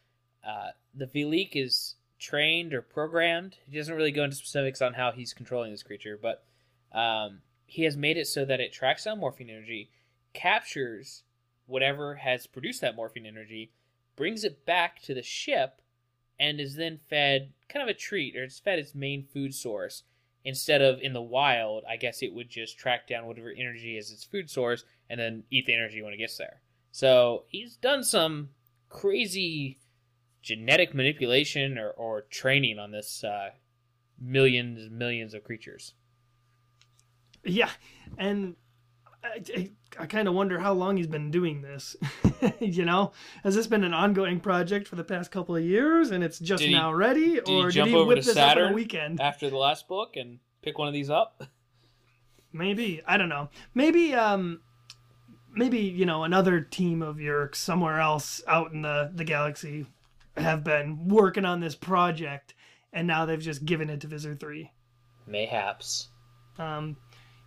uh, 0.46 0.70
the 0.94 1.06
Veleek 1.06 1.50
is 1.54 1.96
trained 2.18 2.74
or 2.74 2.82
programmed. 2.82 3.56
He 3.70 3.76
doesn't 3.76 3.94
really 3.94 4.12
go 4.12 4.24
into 4.24 4.36
specifics 4.36 4.82
on 4.82 4.94
how 4.94 5.12
he's 5.12 5.32
controlling 5.32 5.70
this 5.70 5.82
creature, 5.82 6.18
but 6.20 6.44
um, 6.92 7.40
he 7.66 7.84
has 7.84 7.96
made 7.96 8.16
it 8.16 8.26
so 8.26 8.44
that 8.44 8.60
it 8.60 8.72
tracks 8.72 9.04
down 9.04 9.20
morphing 9.20 9.50
energy, 9.50 9.90
captures 10.32 11.22
whatever 11.66 12.16
has 12.16 12.46
produced 12.46 12.80
that 12.80 12.96
morphing 12.96 13.26
energy, 13.26 13.70
brings 14.16 14.42
it 14.42 14.64
back 14.64 15.00
to 15.02 15.14
the 15.14 15.22
ship, 15.22 15.80
and 16.40 16.60
is 16.60 16.76
then 16.76 16.98
fed 17.08 17.52
kind 17.68 17.82
of 17.82 17.88
a 17.88 17.98
treat, 17.98 18.36
or 18.36 18.44
it's 18.44 18.58
fed 18.58 18.78
its 18.78 18.94
main 18.94 19.24
food 19.24 19.54
source. 19.54 20.04
Instead 20.44 20.80
of 20.80 21.00
in 21.00 21.12
the 21.12 21.22
wild, 21.22 21.84
I 21.88 21.96
guess 21.96 22.22
it 22.22 22.32
would 22.32 22.48
just 22.48 22.78
track 22.78 23.08
down 23.08 23.26
whatever 23.26 23.52
energy 23.56 23.98
is 23.98 24.10
its 24.10 24.24
food 24.24 24.48
source 24.48 24.84
and 25.10 25.18
then 25.18 25.42
eat 25.50 25.66
the 25.66 25.74
energy 25.74 26.00
when 26.00 26.12
it 26.12 26.18
gets 26.18 26.38
there. 26.38 26.60
So 26.92 27.44
he's 27.48 27.76
done 27.76 28.02
some 28.02 28.50
crazy 28.88 29.78
genetic 30.42 30.94
manipulation 30.94 31.76
or, 31.76 31.90
or 31.90 32.22
training 32.22 32.78
on 32.78 32.92
this 32.92 33.24
uh, 33.24 33.50
millions 34.18 34.80
and 34.80 34.92
millions 34.98 35.34
of 35.34 35.44
creatures. 35.44 35.94
Yeah, 37.44 37.70
and 38.16 38.56
I, 39.24 39.42
I, 39.56 39.70
I 40.00 40.06
kind 40.06 40.28
of 40.28 40.34
wonder 40.34 40.58
how 40.58 40.72
long 40.72 40.96
he's 40.96 41.06
been 41.06 41.30
doing 41.30 41.60
this. 41.62 41.96
you 42.60 42.84
know, 42.84 43.12
has 43.42 43.54
this 43.54 43.66
been 43.66 43.84
an 43.84 43.92
ongoing 43.94 44.38
project 44.40 44.86
for 44.86 44.96
the 44.96 45.04
past 45.04 45.30
couple 45.30 45.56
of 45.56 45.64
years, 45.64 46.10
and 46.10 46.22
it's 46.22 46.38
just 46.38 46.60
Did 46.62 46.68
he- 46.70 46.74
now 46.74 46.92
ready, 46.92 47.34
Did 47.34 47.48
or 47.48 47.66
he 47.66 47.72
jump 47.72 47.86
did 47.86 47.94
he 47.94 47.96
over 47.96 48.06
whip 48.08 48.20
to 48.20 48.24
this 48.26 48.36
up 48.36 48.42
in 48.42 48.48
Saturn 48.48 48.72
a 48.72 48.74
weekend? 48.74 49.20
after 49.20 49.50
the 49.50 49.56
last 49.56 49.88
book 49.88 50.16
and 50.16 50.38
pick 50.62 50.78
one 50.78 50.88
of 50.88 50.94
these 50.94 51.10
up? 51.10 51.42
Maybe 52.52 53.02
I 53.06 53.16
don't 53.16 53.28
know. 53.28 53.50
Maybe 53.74 54.14
um, 54.14 54.60
maybe 55.54 55.78
you 55.80 56.06
know 56.06 56.24
another 56.24 56.60
team 56.60 57.02
of 57.02 57.16
Yeerks 57.16 57.56
somewhere 57.56 58.00
else 58.00 58.42
out 58.46 58.72
in 58.72 58.82
the 58.82 59.10
the 59.14 59.24
galaxy 59.24 59.86
have 60.36 60.64
been 60.64 61.08
working 61.08 61.44
on 61.44 61.60
this 61.60 61.74
project, 61.74 62.54
and 62.92 63.06
now 63.06 63.26
they've 63.26 63.40
just 63.40 63.64
given 63.64 63.90
it 63.90 64.00
to 64.00 64.06
Visser 64.06 64.34
Three. 64.34 64.70
Mayhaps. 65.26 66.08
Um, 66.58 66.96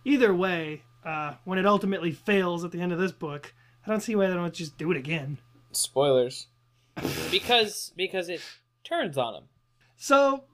either 0.04 0.32
way, 0.32 0.82
uh, 1.04 1.34
when 1.44 1.58
it 1.58 1.66
ultimately 1.66 2.12
fails 2.12 2.64
at 2.64 2.72
the 2.72 2.80
end 2.80 2.92
of 2.92 2.98
this 2.98 3.12
book, 3.12 3.54
I 3.86 3.90
don't 3.90 4.00
see 4.00 4.14
why 4.14 4.28
they 4.28 4.34
don't 4.34 4.54
just 4.54 4.78
do 4.78 4.90
it 4.90 4.96
again. 4.96 5.38
Spoilers. 5.72 6.46
because 7.30 7.92
because 7.96 8.28
it 8.28 8.42
turns 8.84 9.16
on 9.16 9.34
him. 9.34 9.44
So 9.96 10.44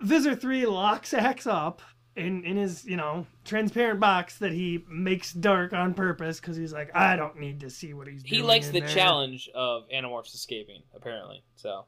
Visser 0.00 0.34
Three 0.34 0.66
locks 0.66 1.14
Ax 1.14 1.46
up 1.46 1.80
in 2.16 2.44
in 2.44 2.56
his 2.56 2.84
you 2.84 2.96
know 2.96 3.26
transparent 3.44 4.00
box 4.00 4.38
that 4.38 4.52
he 4.52 4.84
makes 4.88 5.32
dark 5.32 5.72
on 5.72 5.94
purpose 5.94 6.40
because 6.40 6.56
he's 6.56 6.72
like 6.72 6.94
I 6.94 7.16
don't 7.16 7.38
need 7.38 7.60
to 7.60 7.70
see 7.70 7.94
what 7.94 8.08
he's 8.08 8.22
doing. 8.22 8.42
He 8.42 8.46
likes 8.46 8.68
in 8.68 8.74
the 8.74 8.80
there." 8.80 8.88
challenge 8.88 9.48
of 9.54 9.88
Animorphs 9.94 10.34
escaping, 10.34 10.82
apparently. 10.94 11.44
So 11.54 11.84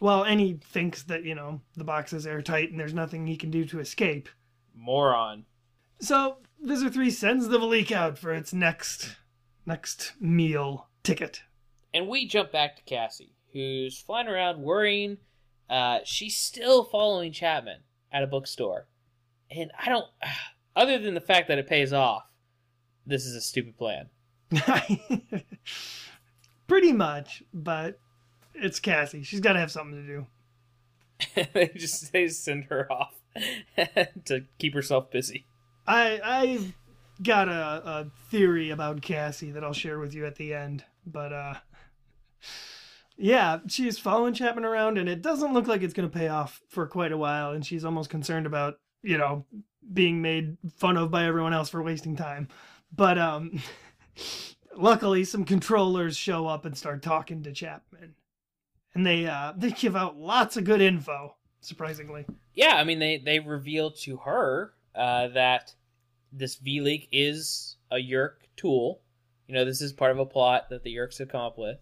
Well, 0.00 0.24
and 0.24 0.40
he 0.40 0.60
thinks 0.64 1.04
that 1.04 1.24
you 1.24 1.34
know 1.34 1.60
the 1.76 1.84
box 1.84 2.12
is 2.12 2.26
airtight 2.26 2.70
and 2.70 2.80
there's 2.80 2.94
nothing 2.94 3.26
he 3.26 3.36
can 3.36 3.50
do 3.50 3.64
to 3.66 3.80
escape. 3.80 4.28
moron. 4.74 5.44
So 6.00 6.38
Visser 6.62 6.90
Three 6.90 7.10
sends 7.10 7.48
the 7.48 7.58
Veleek 7.58 7.90
out 7.90 8.16
for 8.16 8.32
its 8.32 8.52
next 8.52 9.16
next 9.66 10.12
meal 10.20 10.88
ticket. 11.02 11.42
And 11.92 12.08
we 12.08 12.26
jump 12.26 12.52
back 12.52 12.76
to 12.76 12.82
Cassie, 12.82 13.34
who's 13.52 13.98
flying 13.98 14.28
around 14.28 14.62
worrying. 14.62 15.18
Uh, 15.68 15.98
she's 16.04 16.36
still 16.36 16.84
following 16.84 17.32
Chapman 17.32 17.80
at 18.12 18.22
a 18.22 18.26
bookstore. 18.26 18.86
And 19.50 19.70
I 19.78 19.88
don't, 19.88 20.06
other 20.76 20.98
than 20.98 21.14
the 21.14 21.20
fact 21.20 21.48
that 21.48 21.58
it 21.58 21.68
pays 21.68 21.92
off, 21.92 22.22
this 23.06 23.26
is 23.26 23.34
a 23.34 23.40
stupid 23.40 23.76
plan. 23.76 24.08
Pretty 26.68 26.92
much, 26.92 27.42
but 27.52 27.98
it's 28.54 28.78
Cassie. 28.78 29.24
She's 29.24 29.40
got 29.40 29.54
to 29.54 29.60
have 29.60 29.72
something 29.72 30.06
to 30.06 30.06
do. 30.06 30.26
they 31.52 31.70
just 31.74 32.12
they 32.12 32.28
send 32.28 32.64
her 32.64 32.90
off 32.90 33.14
to 34.24 34.44
keep 34.58 34.74
herself 34.74 35.10
busy. 35.10 35.46
I 35.86 36.20
I've 36.22 36.74
got 37.22 37.48
a, 37.48 37.52
a 37.52 38.06
theory 38.30 38.70
about 38.70 39.02
Cassie 39.02 39.52
that 39.52 39.64
I'll 39.64 39.72
share 39.72 39.98
with 39.98 40.14
you 40.14 40.26
at 40.26 40.36
the 40.36 40.54
end, 40.54 40.84
but 41.06 41.32
uh 41.32 41.54
yeah, 43.16 43.58
she's 43.68 43.98
following 43.98 44.34
Chapman 44.34 44.64
around 44.64 44.98
and 44.98 45.08
it 45.08 45.22
doesn't 45.22 45.52
look 45.52 45.66
like 45.66 45.82
it's 45.82 45.94
going 45.94 46.10
to 46.10 46.18
pay 46.18 46.28
off 46.28 46.60
for 46.68 46.86
quite 46.86 47.12
a 47.12 47.16
while 47.16 47.52
and 47.52 47.64
she's 47.64 47.84
almost 47.84 48.10
concerned 48.10 48.46
about, 48.46 48.80
you 49.02 49.18
know, 49.18 49.44
being 49.92 50.22
made 50.22 50.56
fun 50.76 50.96
of 50.96 51.10
by 51.10 51.26
everyone 51.26 51.52
else 51.52 51.68
for 51.68 51.82
wasting 51.82 52.16
time. 52.16 52.48
But 52.94 53.18
um 53.18 53.60
luckily 54.76 55.24
some 55.24 55.44
controllers 55.44 56.16
show 56.16 56.46
up 56.46 56.64
and 56.64 56.76
start 56.76 57.02
talking 57.02 57.42
to 57.42 57.52
Chapman. 57.52 58.14
And 58.94 59.06
they 59.06 59.26
uh 59.26 59.52
they 59.56 59.70
give 59.70 59.96
out 59.96 60.16
lots 60.16 60.56
of 60.56 60.64
good 60.64 60.80
info, 60.80 61.36
surprisingly. 61.60 62.26
Yeah, 62.54 62.76
I 62.76 62.84
mean 62.84 62.98
they 62.98 63.18
they 63.18 63.40
reveal 63.40 63.90
to 64.02 64.18
her 64.18 64.74
uh, 64.94 65.28
that 65.28 65.74
this 66.32 66.56
Veleek 66.56 67.08
is 67.12 67.76
a 67.90 67.96
Yeerk 67.96 68.34
tool. 68.56 69.00
You 69.46 69.54
know, 69.54 69.64
this 69.64 69.80
is 69.80 69.92
part 69.92 70.12
of 70.12 70.18
a 70.18 70.26
plot 70.26 70.70
that 70.70 70.82
the 70.82 70.94
Yeerks 70.94 71.18
have 71.18 71.28
come 71.28 71.42
up 71.42 71.58
with, 71.58 71.78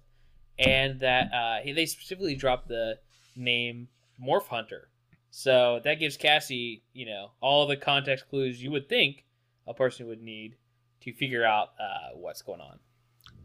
and 0.58 1.00
that 1.00 1.32
uh, 1.32 1.58
they 1.64 1.86
specifically 1.86 2.34
dropped 2.34 2.68
the 2.68 2.98
name 3.36 3.88
Morph 4.22 4.46
Hunter. 4.48 4.88
So 5.30 5.80
that 5.84 6.00
gives 6.00 6.16
Cassie, 6.16 6.82
you 6.92 7.06
know, 7.06 7.32
all 7.40 7.66
the 7.66 7.76
context 7.76 8.28
clues 8.28 8.62
you 8.62 8.70
would 8.72 8.88
think 8.88 9.24
a 9.66 9.74
person 9.74 10.08
would 10.08 10.20
need 10.22 10.56
to 11.02 11.12
figure 11.12 11.44
out 11.44 11.68
uh, 11.80 12.16
what's 12.16 12.42
going 12.42 12.60
on. 12.60 12.80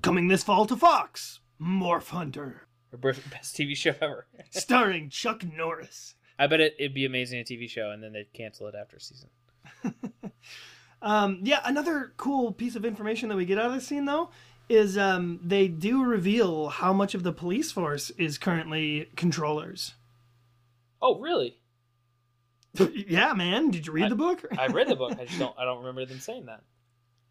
Coming 0.01 0.27
this 0.27 0.43
fall 0.43 0.65
to 0.65 0.75
Fox, 0.75 1.39
Morph 1.61 2.09
Hunter, 2.09 2.67
Her 2.91 2.97
best 2.97 3.23
TV 3.55 3.75
show 3.75 3.93
ever. 4.01 4.27
starring 4.49 5.09
Chuck 5.09 5.43
Norris. 5.43 6.15
I 6.37 6.47
bet 6.47 6.59
it, 6.59 6.75
it'd 6.79 6.93
be 6.93 7.05
amazing 7.05 7.39
a 7.39 7.43
TV 7.43 7.69
show, 7.69 7.91
and 7.91 8.03
then 8.03 8.13
they'd 8.13 8.33
cancel 8.33 8.67
it 8.67 8.75
after 8.75 8.97
a 8.97 8.99
season. 8.99 9.29
Um, 11.05 11.41
yeah, 11.43 11.61
another 11.63 12.13
cool 12.17 12.51
piece 12.51 12.75
of 12.75 12.83
information 12.83 13.29
that 13.29 13.35
we 13.35 13.45
get 13.45 13.59
out 13.59 13.67
of 13.67 13.73
this 13.73 13.87
scene, 13.87 14.05
though, 14.05 14.31
is 14.67 14.97
um, 14.97 15.39
they 15.43 15.67
do 15.67 16.03
reveal 16.03 16.69
how 16.69 16.91
much 16.93 17.13
of 17.13 17.21
the 17.21 17.31
police 17.31 17.71
force 17.71 18.09
is 18.11 18.39
currently 18.39 19.11
controllers. 19.15 19.93
Oh, 20.99 21.19
really? 21.19 21.59
yeah, 23.07 23.33
man. 23.33 23.69
Did 23.69 23.85
you 23.85 23.93
read 23.93 24.09
the 24.09 24.15
book? 24.15 24.43
I 24.57 24.65
read 24.65 24.87
the 24.87 24.95
book. 24.95 25.17
I 25.19 25.25
just 25.25 25.37
don't. 25.37 25.55
I 25.59 25.63
don't 25.63 25.77
remember 25.77 26.05
them 26.05 26.19
saying 26.19 26.47
that. 26.47 26.63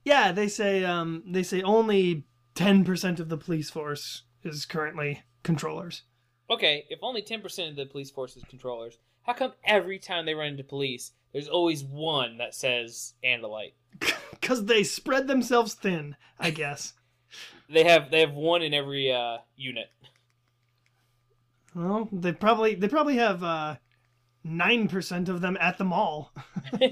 yeah, 0.05 0.31
they 0.31 0.47
say 0.47 0.85
um, 0.85 1.25
they 1.27 1.43
say 1.43 1.61
only 1.61 2.25
ten 2.55 2.85
percent 2.85 3.19
of 3.19 3.29
the 3.29 3.37
police 3.37 3.71
force 3.71 4.23
is 4.45 4.65
currently 4.65 5.23
controllers. 5.43 6.03
Okay, 6.49 6.85
if 6.89 7.01
only 7.03 7.23
ten 7.23 7.43
percent 7.43 7.71
of 7.71 7.77
the 7.77 7.87
police 7.87 8.11
force 8.11 8.37
is 8.37 8.45
controllers, 8.45 8.99
how 9.23 9.33
come 9.33 9.53
every 9.65 9.99
time 9.99 10.25
they 10.25 10.35
run 10.35 10.49
into 10.49 10.65
police, 10.65 11.11
there's 11.35 11.49
always 11.49 11.85
one 11.85 12.39
that 12.39 12.55
says 12.55 13.13
Andalite? 13.23 13.75
Because 14.31 14.67
they 14.67 14.83
spread 14.83 15.27
themselves 15.27 15.73
thin, 15.73 16.17
I 16.39 16.51
guess. 16.51 16.93
They 17.71 17.85
have 17.85 18.11
they 18.11 18.21
have 18.21 18.35
one 18.35 18.61
in 18.61 18.75
every 18.75 19.11
uh, 19.11 19.39
unit. 19.57 19.87
well, 21.75 22.11
they 22.13 22.33
probably 22.33 22.75
they 22.75 22.89
probably 22.89 23.17
have 23.17 23.43
uh, 23.43 23.77
nine 24.43 24.89
percent 24.89 25.31
of 25.31 25.41
them 25.41 25.57
at 25.61 25.79
the 25.79 25.85
mall. 25.85 26.31
yeah, 26.79 26.91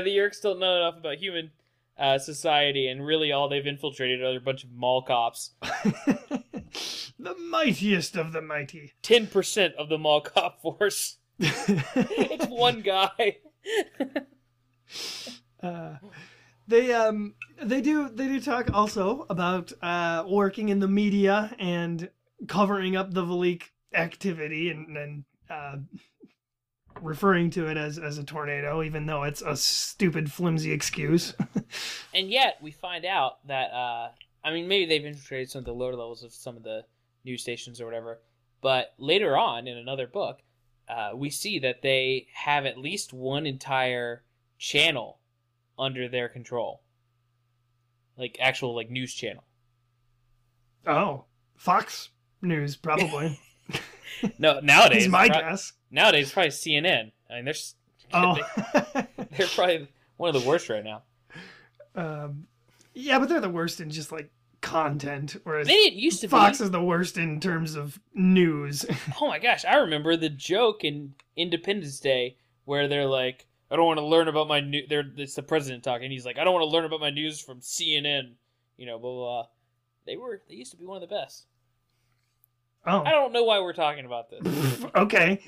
the 0.00 0.16
Yeerks 0.16 0.40
don't 0.40 0.60
know 0.60 0.76
enough 0.76 0.96
about 0.96 1.18
human 1.18 1.50
uh, 1.98 2.18
society, 2.18 2.88
and 2.88 3.04
really 3.04 3.30
all 3.30 3.50
they've 3.50 3.66
infiltrated 3.66 4.22
are 4.22 4.36
a 4.36 4.40
bunch 4.40 4.64
of 4.64 4.72
mall 4.72 5.02
cops. 5.02 5.50
the 7.18 7.34
mightiest 7.50 8.16
of 8.16 8.32
the 8.32 8.40
mighty. 8.40 8.94
Ten 9.02 9.26
percent 9.26 9.74
of 9.74 9.90
the 9.90 9.98
mall 9.98 10.22
cop 10.22 10.62
force. 10.62 11.18
It's 11.38 12.46
one 12.46 12.80
guy. 12.80 13.38
uh, 15.62 15.96
they 16.66 16.92
um 16.92 17.34
they 17.62 17.80
do 17.80 18.08
they 18.08 18.28
do 18.28 18.40
talk 18.40 18.72
also 18.72 19.26
about 19.28 19.72
uh 19.82 20.24
working 20.26 20.68
in 20.68 20.80
the 20.80 20.88
media 20.88 21.54
and 21.58 22.08
covering 22.46 22.96
up 22.96 23.12
the 23.12 23.24
Veleek 23.24 23.64
activity 23.94 24.70
and 24.70 24.96
and 24.96 25.24
uh, 25.50 25.76
referring 27.00 27.50
to 27.50 27.66
it 27.66 27.76
as 27.76 27.98
as 27.98 28.18
a 28.18 28.24
tornado, 28.24 28.82
even 28.82 29.06
though 29.06 29.24
it's 29.24 29.42
a 29.42 29.56
stupid 29.56 30.30
flimsy 30.30 30.72
excuse. 30.72 31.34
and 32.14 32.30
yet 32.30 32.56
we 32.62 32.70
find 32.70 33.04
out 33.04 33.46
that 33.46 33.70
uh, 33.72 34.08
I 34.42 34.52
mean 34.52 34.68
maybe 34.68 34.86
they've 34.86 35.04
infiltrated 35.04 35.50
some 35.50 35.60
of 35.60 35.64
the 35.64 35.72
lower 35.72 35.94
levels 35.94 36.22
of 36.22 36.32
some 36.32 36.56
of 36.56 36.62
the 36.62 36.84
news 37.24 37.42
stations 37.42 37.80
or 37.80 37.86
whatever, 37.86 38.20
but 38.60 38.94
later 38.98 39.36
on 39.36 39.66
in 39.66 39.76
another 39.76 40.06
book, 40.06 40.38
uh, 40.88 41.10
we 41.14 41.30
see 41.30 41.58
that 41.60 41.82
they 41.82 42.26
have 42.34 42.66
at 42.66 42.78
least 42.78 43.12
one 43.12 43.46
entire 43.46 44.22
channel 44.58 45.18
under 45.78 46.08
their 46.08 46.28
control, 46.28 46.82
like 48.18 48.36
actual 48.40 48.74
like 48.74 48.90
news 48.90 49.14
channel. 49.14 49.44
Oh, 50.86 51.24
Fox 51.56 52.10
News 52.42 52.76
probably. 52.76 53.40
no, 54.38 54.60
nowadays 54.60 55.08
my 55.08 55.28
pro- 55.28 55.40
guess. 55.40 55.72
Nowadays, 55.90 56.30
probably 56.32 56.50
CNN. 56.50 57.12
I 57.30 57.34
mean, 57.36 57.44
they're 57.46 57.54
Oh. 58.12 58.36
they're 59.36 59.46
probably 59.54 59.88
one 60.18 60.34
of 60.34 60.40
the 60.40 60.48
worst 60.48 60.68
right 60.68 60.84
now. 60.84 61.02
Um, 61.96 62.48
yeah, 62.92 63.20
but 63.20 63.28
they're 63.28 63.40
the 63.40 63.48
worst 63.48 63.80
in 63.80 63.88
just 63.88 64.10
like 64.10 64.28
content, 64.64 65.36
whereas 65.44 65.66
They 65.68 65.74
didn't 65.74 65.98
used 66.00 66.20
to 66.22 66.28
Fox 66.28 66.58
be. 66.58 66.64
is 66.64 66.70
the 66.70 66.82
worst 66.82 67.16
in 67.18 67.38
terms 67.40 67.74
of 67.76 68.00
news. 68.14 68.84
Oh 69.20 69.28
my 69.28 69.38
gosh, 69.38 69.64
I 69.64 69.76
remember 69.76 70.16
the 70.16 70.28
joke 70.30 70.82
in 70.84 71.14
Independence 71.36 72.00
Day 72.00 72.36
where 72.64 72.88
they're 72.88 73.06
like, 73.06 73.46
"I 73.70 73.76
don't 73.76 73.86
want 73.86 73.98
to 73.98 74.04
learn 74.04 74.26
about 74.28 74.48
my 74.48 74.60
new." 74.60 74.86
They're 74.88 75.04
it's 75.16 75.34
the 75.34 75.42
president 75.42 75.84
talking. 75.84 76.10
He's 76.10 76.24
like, 76.26 76.38
"I 76.38 76.44
don't 76.44 76.54
want 76.54 76.64
to 76.64 76.70
learn 76.74 76.84
about 76.86 77.00
my 77.00 77.10
news 77.10 77.40
from 77.40 77.60
CNN." 77.60 78.32
You 78.76 78.86
know, 78.86 78.98
blah 78.98 79.12
blah. 79.12 79.24
blah. 79.42 79.46
They 80.06 80.16
were 80.16 80.42
they 80.48 80.54
used 80.56 80.72
to 80.72 80.76
be 80.78 80.84
one 80.86 81.00
of 81.02 81.08
the 81.08 81.14
best. 81.14 81.46
oh, 82.86 83.02
I 83.02 83.10
don't 83.10 83.32
know 83.32 83.44
why 83.44 83.60
we're 83.60 83.72
talking 83.72 84.04
about 84.04 84.30
this. 84.30 84.84
okay. 84.96 85.40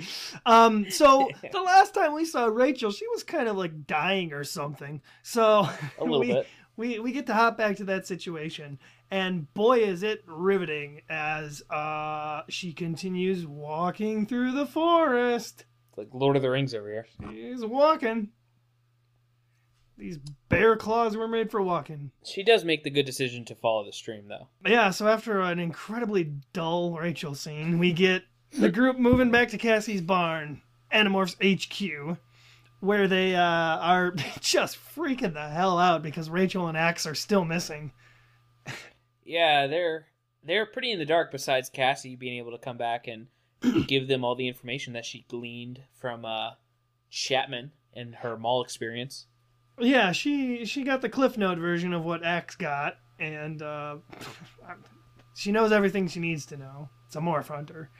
Um, 0.46 0.90
so 0.90 1.28
the 1.52 1.60
last 1.60 1.92
time 1.94 2.14
we 2.14 2.24
saw 2.24 2.46
Rachel, 2.46 2.90
she 2.90 3.06
was 3.08 3.22
kind 3.22 3.48
of 3.48 3.56
like 3.56 3.86
dying 3.86 4.32
or 4.32 4.44
something. 4.44 5.02
So 5.22 5.68
A 5.98 6.04
little 6.04 6.20
we, 6.20 6.26
bit. 6.28 6.46
We 6.76 6.98
we 6.98 7.12
get 7.12 7.26
to 7.26 7.34
hop 7.34 7.56
back 7.58 7.76
to 7.76 7.84
that 7.84 8.06
situation, 8.06 8.78
and 9.10 9.52
boy, 9.54 9.78
is 9.78 10.02
it 10.02 10.22
riveting 10.26 11.02
as 11.08 11.62
uh 11.70 12.42
she 12.48 12.72
continues 12.72 13.46
walking 13.46 14.26
through 14.26 14.52
the 14.52 14.66
forest. 14.66 15.64
It's 15.90 15.98
like 15.98 16.08
Lord 16.12 16.36
of 16.36 16.42
the 16.42 16.50
Rings 16.50 16.74
over 16.74 16.88
here. 16.88 17.06
She's 17.30 17.64
walking. 17.64 18.30
These 19.98 20.18
bear 20.50 20.76
claws 20.76 21.16
were 21.16 21.28
made 21.28 21.50
for 21.50 21.62
walking. 21.62 22.10
She 22.22 22.42
does 22.42 22.64
make 22.64 22.84
the 22.84 22.90
good 22.90 23.06
decision 23.06 23.46
to 23.46 23.54
follow 23.54 23.84
the 23.84 23.92
stream, 23.92 24.28
though. 24.28 24.48
Yeah, 24.66 24.90
so 24.90 25.08
after 25.08 25.40
an 25.40 25.58
incredibly 25.58 26.32
dull 26.52 26.92
Rachel 26.92 27.34
scene, 27.34 27.78
we 27.78 27.92
get 27.92 28.24
the 28.52 28.70
group 28.70 28.98
moving 28.98 29.30
back 29.30 29.48
to 29.48 29.58
Cassie's 29.58 30.02
barn, 30.02 30.60
Animorphs 30.92 31.36
HQ, 31.40 32.18
where 32.80 33.08
they 33.08 33.34
uh, 33.34 33.40
are 33.40 34.10
just 34.40 34.78
freaking 34.94 35.32
the 35.32 35.48
hell 35.48 35.78
out 35.78 36.02
because 36.02 36.28
Rachel 36.28 36.68
and 36.68 36.76
Ax 36.76 37.06
are 37.06 37.14
still 37.14 37.46
missing. 37.46 37.92
Yeah, 39.26 39.66
they're 39.66 40.06
they're 40.44 40.66
pretty 40.66 40.92
in 40.92 40.98
the 40.98 41.04
dark. 41.04 41.30
Besides 41.32 41.68
Cassie 41.68 42.16
being 42.16 42.38
able 42.38 42.52
to 42.52 42.58
come 42.58 42.76
back 42.78 43.06
and 43.08 43.26
give 43.88 44.06
them 44.08 44.24
all 44.24 44.34
the 44.36 44.48
information 44.48 44.92
that 44.92 45.04
she 45.04 45.26
gleaned 45.28 45.80
from 45.98 46.24
uh, 46.24 46.50
Chapman 47.10 47.72
and 47.94 48.14
her 48.16 48.36
mall 48.38 48.62
experience. 48.62 49.26
Yeah, 49.78 50.12
she 50.12 50.64
she 50.64 50.84
got 50.84 51.02
the 51.02 51.08
Cliff 51.08 51.36
Note 51.36 51.58
version 51.58 51.92
of 51.92 52.04
what 52.04 52.24
Ax 52.24 52.54
got, 52.56 52.96
and 53.18 53.60
uh, 53.60 53.96
she 55.34 55.52
knows 55.52 55.72
everything 55.72 56.08
she 56.08 56.20
needs 56.20 56.46
to 56.46 56.56
know. 56.56 56.88
It's 57.06 57.16
a 57.16 57.20
morph 57.20 57.48
hunter, 57.48 57.90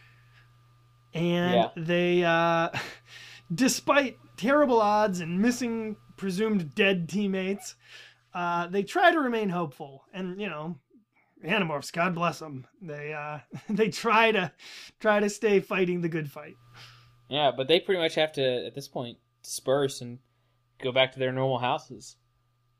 and 1.14 1.52
Yeah. 1.52 1.68
they, 1.76 2.24
uh, 2.24 2.70
despite 3.54 4.16
terrible 4.36 4.80
odds 4.80 5.20
and 5.20 5.40
missing 5.40 5.96
presumed 6.16 6.74
dead 6.74 7.08
teammates, 7.08 7.74
uh, 8.34 8.66
they 8.68 8.82
try 8.82 9.12
to 9.12 9.20
remain 9.20 9.48
hopeful. 9.50 10.04
And 10.14 10.40
you 10.40 10.48
know, 10.48 10.78
Animorphs, 11.44 11.92
God 11.92 12.14
bless 12.14 12.38
them, 12.38 12.66
they 12.80 13.12
uh, 13.12 13.38
they 13.68 13.88
try 13.88 14.32
to 14.32 14.52
try 15.00 15.20
to 15.20 15.28
stay 15.28 15.60
fighting 15.60 16.00
the 16.00 16.08
good 16.08 16.30
fight. 16.30 16.54
Yeah, 17.28 17.50
but 17.56 17.68
they 17.68 17.80
pretty 17.80 18.00
much 18.00 18.14
have 18.14 18.32
to 18.32 18.66
at 18.66 18.74
this 18.74 18.88
point 18.88 19.18
disperse 19.42 20.00
and 20.00 20.18
go 20.82 20.92
back 20.92 21.12
to 21.12 21.18
their 21.18 21.32
normal 21.32 21.58
houses. 21.58 22.16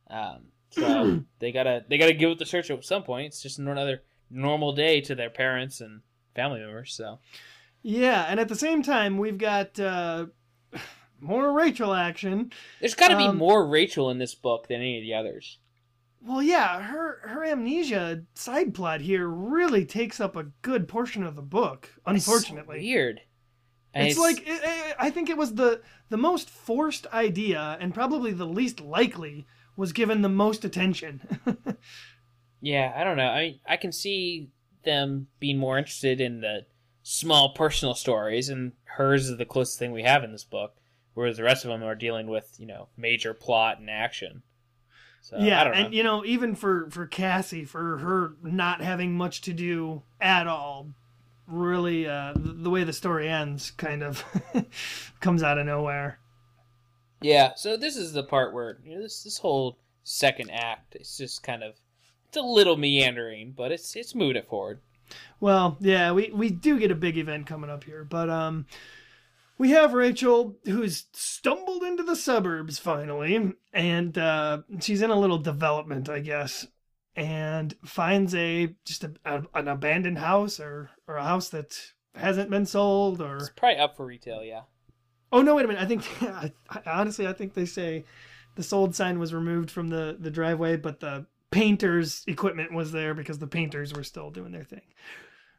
Um, 0.09 0.47
so 0.71 1.21
they 1.39 1.53
gotta 1.53 1.85
they 1.89 1.99
gotta 1.99 2.15
give 2.15 2.31
up 2.31 2.39
the 2.39 2.47
search 2.47 2.71
at 2.71 2.85
some 2.85 3.03
point. 3.03 3.27
It's 3.27 3.43
just 3.43 3.59
another 3.59 4.03
normal 4.31 4.73
day 4.73 5.01
to 5.03 5.15
their 5.15 5.31
parents 5.31 5.81
and 5.81 6.01
family 6.35 6.61
members. 6.61 6.95
So 6.95 7.19
Yeah, 7.83 8.27
and 8.29 8.41
at 8.41 8.49
the 8.49 8.55
same 8.57 8.83
time, 8.83 9.19
we've 9.19 9.39
got 9.39 9.79
uh, 9.79 10.27
more 11.21 11.53
Rachel 11.53 11.93
action. 11.93 12.53
there's 12.81 12.95
got 12.95 13.09
to 13.09 13.17
be 13.17 13.25
Um, 13.25 13.37
more 13.39 13.67
Rachel 13.69 14.11
in 14.11 14.19
this 14.19 14.35
book 14.35 14.69
than 14.69 14.81
any 14.81 14.99
of 14.99 15.03
the 15.03 15.15
others. 15.15 15.59
Well, 16.27 16.43
yeah, 16.43 16.81
her 16.81 17.21
her 17.23 17.45
amnesia 17.45 18.25
side 18.35 18.75
plot 18.75 19.01
here 19.01 19.29
really 19.29 19.85
takes 19.85 20.21
up 20.21 20.35
a 20.37 20.51
good 20.63 20.89
portion 20.89 21.23
of 21.23 21.37
the 21.37 21.43
book. 21.43 21.91
Unfortunately, 22.05 22.81
Weird. 22.81 23.21
And 23.95 24.09
it's, 24.09 24.19
like 24.19 24.45
i 24.47 24.95
i 24.99 25.07
I 25.07 25.11
think 25.11 25.31
it 25.31 25.37
was 25.37 25.55
the 25.55 25.83
the 26.09 26.17
most 26.17 26.51
forced 26.51 27.07
idea, 27.13 27.79
and 27.81 27.95
probably 27.95 28.33
the 28.33 28.47
least 28.47 28.81
likely 28.81 29.47
was 29.77 29.93
given 29.93 30.23
the 30.23 30.29
most 30.29 30.65
attention. 30.65 31.41
Yeah, 32.61 32.93
I 32.97 33.05
don't 33.05 33.17
know. 33.17 33.29
I 33.29 33.61
I 33.69 33.77
can 33.77 33.93
see 33.93 34.49
them 34.85 35.29
being 35.39 35.59
more 35.59 35.79
interested 35.79 36.21
in 36.21 36.41
the 36.41 36.67
small 37.03 37.55
personal 37.55 37.95
stories, 37.95 38.49
and 38.49 38.73
hers 38.85 39.29
is 39.29 39.39
the 39.39 39.45
closest 39.45 39.79
thing 39.79 39.93
we 39.93 40.03
have 40.03 40.25
in 40.25 40.33
this 40.33 40.45
book, 40.45 40.75
whereas 41.15 41.37
the 41.37 41.45
rest 41.45 41.65
of 41.65 41.71
them 41.71 41.85
are 41.85 41.95
dealing 41.95 42.29
with 42.29 42.57
you 42.59 42.67
know 42.67 42.89
major 42.97 43.35
plot 43.35 43.79
and 43.79 43.91
action. 43.91 44.43
So 45.27 45.39
yeah, 45.41 45.61
I 45.61 45.65
don't 45.65 45.73
know. 45.73 45.81
and 45.81 45.95
you 45.95 46.05
know, 46.05 46.25
even 46.25 46.55
for 46.55 46.89
for 46.89 47.05
Cassie, 47.05 47.65
for 47.65 47.99
her 47.99 48.37
not 48.45 48.81
having 48.81 49.17
much 49.17 49.41
to 49.41 49.53
do 49.53 50.03
at 50.21 50.47
all, 50.47 50.91
really, 51.49 52.07
uh, 52.07 52.33
the, 52.37 52.53
the 52.53 52.71
way 52.71 52.85
the 52.85 52.93
story 52.93 53.29
ends, 53.29 53.73
kind 53.73 54.05
of 54.05 54.25
comes 55.21 55.43
out 55.43 55.59
of 55.59 55.67
nowhere. 55.67 56.21
Yeah, 57.21 57.55
so 57.57 57.77
this 57.77 57.97
is 57.97 58.13
the 58.13 58.23
part 58.23 58.55
where 58.55 58.79
you 58.85 58.95
know 58.95 59.03
this 59.03 59.25
this 59.25 59.39
whole 59.39 59.79
second 60.05 60.49
act 60.53 60.95
it's 60.95 61.17
just 61.17 61.43
kind 61.43 61.65
of 61.65 61.75
it's 62.29 62.37
a 62.37 62.41
little 62.41 62.77
meandering, 62.77 63.53
but 63.57 63.73
it's 63.73 63.97
it's 63.97 64.15
moving 64.15 64.37
it 64.37 64.49
forward. 64.49 64.79
Well, 65.41 65.77
yeah, 65.81 66.13
we, 66.13 66.31
we 66.33 66.51
do 66.51 66.79
get 66.79 66.93
a 66.93 66.95
big 66.95 67.19
event 67.19 67.49
coming 67.49 67.69
up 67.69 67.83
here, 67.83 68.05
but 68.05 68.31
um, 68.31 68.67
we 69.59 69.71
have 69.71 69.95
Rachel 69.95 70.57
who's 70.65 71.07
stumbled 71.13 71.83
into 71.83 72.03
the 72.03 72.17
suburbs 72.17 72.79
finally, 72.79 73.55
and 73.73 74.19
uh, 74.19 74.63
she's 74.81 75.03
in 75.03 75.11
a 75.11 75.19
little 75.19 75.39
development, 75.39 76.09
I 76.09 76.21
guess, 76.21 76.67
and 77.15 77.75
finds 77.85 78.35
a 78.35 78.75
just 78.85 79.05
a, 79.05 79.13
a, 79.25 79.43
an 79.55 79.69
abandoned 79.69 80.19
house 80.19 80.61
or 80.61 80.91
or 81.09 81.17
a 81.17 81.25
house 81.25 81.49
that 81.51 81.93
hasn't 82.15 82.51
been 82.51 82.67
sold 82.67 83.21
or 83.21 83.37
It's 83.37 83.51
probably 83.51 83.79
up 83.79 83.97
for 83.97 84.07
retail, 84.07 84.43
yeah. 84.43 84.63
oh 85.33 85.43
no, 85.43 85.55
wait 85.55 85.65
a 85.65 85.69
minute, 85.69 85.83
I 85.83 85.87
think 85.87 86.05
I, 86.23 86.53
I, 86.69 86.83
honestly 86.87 87.27
I 87.27 87.33
think 87.33 87.55
they 87.55 87.67
say 87.67 88.05
the 88.55 88.63
sold 88.63 88.95
sign 88.95 89.19
was 89.19 89.35
removed 89.35 89.71
from 89.71 89.89
the 89.89 90.17
the 90.19 90.31
driveway, 90.31 90.77
but 90.77 91.01
the 91.01 91.27
painters 91.51 92.25
equipment 92.27 92.73
was 92.73 92.93
there 92.93 93.15
because 93.15 93.39
the 93.39 93.47
painters 93.47 93.95
were 93.95 94.03
still 94.03 94.31
doing 94.31 94.53
their 94.53 94.65
thing 94.65 94.83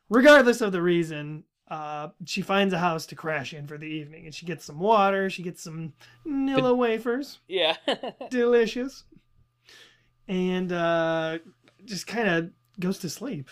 regardless 0.10 0.62
of 0.62 0.72
the 0.72 0.82
reason, 0.82 1.44
uh, 1.70 2.10
she 2.26 2.42
finds 2.42 2.74
a 2.74 2.78
house 2.80 3.06
to 3.08 3.16
crash 3.16 3.54
in 3.54 3.68
for 3.68 3.78
the 3.78 3.86
evening, 3.88 4.26
and 4.26 4.34
she 4.34 4.46
gets 4.46 4.66
some 4.66 4.80
water. 4.80 5.30
She 5.30 5.44
gets 5.44 5.62
some 5.64 5.94
Nilla 6.26 6.76
wafers, 6.76 7.40
Yeah. 7.48 7.76
delicious, 8.30 9.04
and 10.28 10.72
uh, 10.72 11.40
just 11.86 12.08
kind 12.08 12.28
of 12.30 12.52
goes 12.80 13.00
to 13.00 13.10
sleep. 13.10 13.50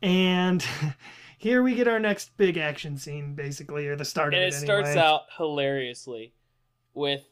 And 0.00 0.64
here 1.38 1.62
we 1.62 1.74
get 1.74 1.88
our 1.88 2.00
next 2.00 2.36
big 2.36 2.56
action 2.56 2.96
scene, 2.96 3.34
basically, 3.34 3.86
or 3.88 3.96
the 3.96 4.04
start 4.04 4.34
and 4.34 4.42
of 4.42 4.48
it 4.48 4.56
it. 4.56 4.60
starts 4.60 4.96
out 4.96 5.22
hilariously 5.36 6.34
with 6.94 7.24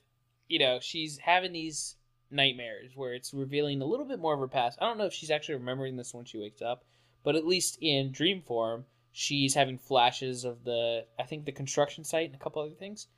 you 0.49 0.59
know 0.59 0.79
she's 0.81 1.19
having 1.19 1.53
these 1.53 1.97
nightmares 2.31 2.93
where 2.95 3.13
it's 3.13 3.35
revealing 3.35 3.83
a 3.83 3.85
little 3.85 4.07
bit 4.07 4.19
more 4.19 4.33
of 4.33 4.41
her 4.41 4.49
past 4.49 4.79
i 4.81 4.87
don't 4.87 4.97
know 4.97 5.05
if 5.05 5.13
she's 5.13 5.31
actually 5.31 5.55
remembering 5.57 5.97
this 5.97 6.15
when 6.15 6.25
she 6.25 6.39
wakes 6.39 6.63
up 6.63 6.85
but 7.25 7.37
at 7.37 7.45
least 7.47 7.77
in 7.83 8.11
dream 8.11 8.41
form 8.41 8.85
she's 9.13 9.55
having 9.55 9.77
flashes 9.79 10.45
of 10.45 10.63
the 10.65 11.05
i 11.19 11.23
think 11.25 11.45
the 11.45 11.53
construction 11.53 12.05
site 12.05 12.27
and 12.27 12.35
a 12.35 12.39
couple 12.39 12.63
other 12.63 12.75
things 12.75 13.09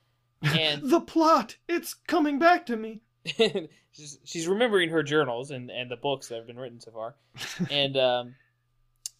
and 0.42 0.82
the 0.90 1.00
plot. 1.00 1.56
It's 1.68 1.94
coming 1.94 2.40
back 2.40 2.66
to 2.66 2.76
me. 2.76 3.00
she's, 3.92 4.18
she's 4.24 4.48
remembering 4.48 4.88
her 4.90 5.04
journals 5.04 5.52
and, 5.52 5.70
and 5.70 5.88
the 5.88 5.96
books 5.96 6.26
that 6.28 6.36
have 6.38 6.46
been 6.48 6.58
written 6.58 6.80
so 6.80 6.90
far 6.90 7.14
and 7.70 7.96
um, 7.96 8.34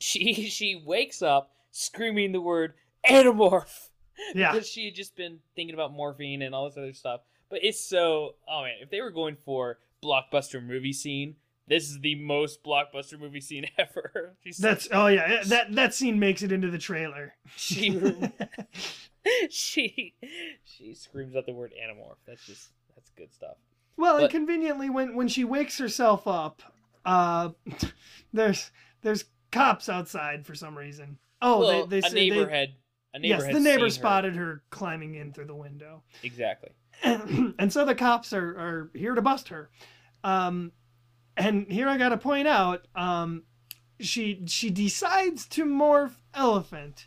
she 0.00 0.34
she 0.48 0.82
wakes 0.84 1.22
up 1.22 1.52
screaming 1.70 2.32
the 2.32 2.40
word 2.40 2.74
animorph 3.08 3.88
Yeah. 4.34 4.52
because 4.52 4.68
she 4.68 4.86
had 4.86 4.94
just 4.94 5.14
been 5.16 5.38
thinking 5.54 5.74
about 5.74 5.92
morphing 5.92 6.42
and 6.44 6.54
all 6.54 6.68
this 6.68 6.76
other 6.76 6.92
stuff. 6.92 7.20
But 7.48 7.60
it's 7.62 7.80
so 7.80 8.34
oh 8.48 8.62
man, 8.62 8.74
if 8.80 8.90
they 8.90 9.00
were 9.00 9.10
going 9.12 9.36
for 9.36 9.78
blockbuster 10.02 10.64
movie 10.64 10.92
scene, 10.92 11.36
this 11.68 11.84
is 11.88 12.00
the 12.00 12.16
most 12.16 12.62
blockbuster 12.64 13.18
movie 13.18 13.40
scene 13.40 13.66
ever. 13.78 14.36
She's 14.42 14.58
That's 14.58 14.88
oh 14.92 15.06
yeah, 15.06 15.42
that 15.46 15.72
that 15.74 15.94
scene 15.94 16.18
makes 16.18 16.42
it 16.42 16.52
into 16.52 16.70
the 16.70 16.78
trailer. 16.78 17.34
she 17.56 18.00
she 19.50 20.14
she 20.64 20.94
screams 20.94 21.36
out 21.36 21.46
the 21.46 21.52
word 21.52 21.72
animorph. 21.72 22.16
That's 22.26 22.44
just 22.44 22.70
that's 22.94 23.10
good 23.10 23.32
stuff. 23.32 23.56
Well, 23.96 24.18
and 24.18 24.30
conveniently, 24.30 24.90
when 24.90 25.14
when 25.14 25.28
she 25.28 25.44
wakes 25.44 25.78
herself 25.78 26.26
up, 26.26 26.62
uh, 27.04 27.50
there's 28.32 28.70
there's 29.02 29.24
cops 29.50 29.88
outside 29.88 30.46
for 30.46 30.54
some 30.54 30.76
reason. 30.76 31.18
Oh, 31.40 31.60
well, 31.60 31.86
they, 31.86 32.00
they 32.00 32.08
a 32.08 32.10
neighbor 32.10 32.46
they, 32.46 32.58
had 32.58 32.68
a 33.14 33.18
neighbor 33.18 33.44
yes, 33.44 33.54
the 33.54 33.60
neighbor 33.60 33.90
seen 33.90 34.02
her. 34.02 34.06
spotted 34.06 34.36
her. 34.36 34.62
climbing 34.70 35.14
in 35.14 35.32
through 35.32 35.46
the 35.46 35.54
window, 35.54 36.02
exactly. 36.22 36.70
and 37.02 37.72
so 37.72 37.84
the 37.84 37.94
cops 37.94 38.32
are 38.32 38.48
are 38.48 38.90
here 38.94 39.14
to 39.14 39.22
bust 39.22 39.48
her. 39.48 39.70
Um, 40.24 40.72
and 41.36 41.66
here 41.70 41.88
I 41.88 41.98
gotta 41.98 42.16
point 42.16 42.48
out, 42.48 42.86
um, 42.94 43.44
she 44.00 44.42
she 44.46 44.70
decides 44.70 45.46
to 45.48 45.64
morph 45.64 46.16
elephant 46.34 47.06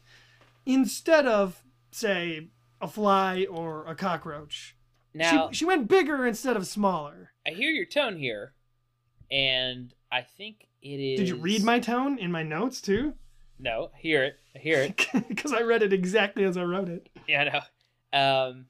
instead 0.65 1.25
of 1.25 1.63
say 1.91 2.49
a 2.81 2.87
fly 2.87 3.45
or 3.49 3.85
a 3.87 3.95
cockroach. 3.95 4.75
Now 5.13 5.49
she, 5.49 5.57
she 5.57 5.65
went 5.65 5.87
bigger 5.87 6.25
instead 6.25 6.57
of 6.57 6.67
smaller. 6.67 7.31
I 7.47 7.51
hear 7.51 7.71
your 7.71 7.85
tone 7.85 8.17
here, 8.17 8.53
and 9.31 9.93
I 10.11 10.21
think 10.21 10.67
it 10.81 10.99
is. 10.99 11.19
Did 11.19 11.29
you 11.29 11.35
read 11.35 11.63
my 11.63 11.79
tone 11.79 12.17
in 12.17 12.31
my 12.31 12.43
notes 12.43 12.81
too? 12.81 13.13
No, 13.57 13.89
I 13.95 13.99
hear 13.99 14.23
it. 14.23 14.39
I 14.55 14.59
hear 14.59 14.81
it. 14.81 15.07
Because 15.27 15.53
I 15.53 15.61
read 15.61 15.81
it 15.81 15.93
exactly 15.93 16.43
as 16.43 16.57
I 16.57 16.63
wrote 16.63 16.89
it. 16.89 17.09
Yeah, 17.27 17.41
I 17.41 17.43
know. 17.45 18.49
Um, 18.49 18.65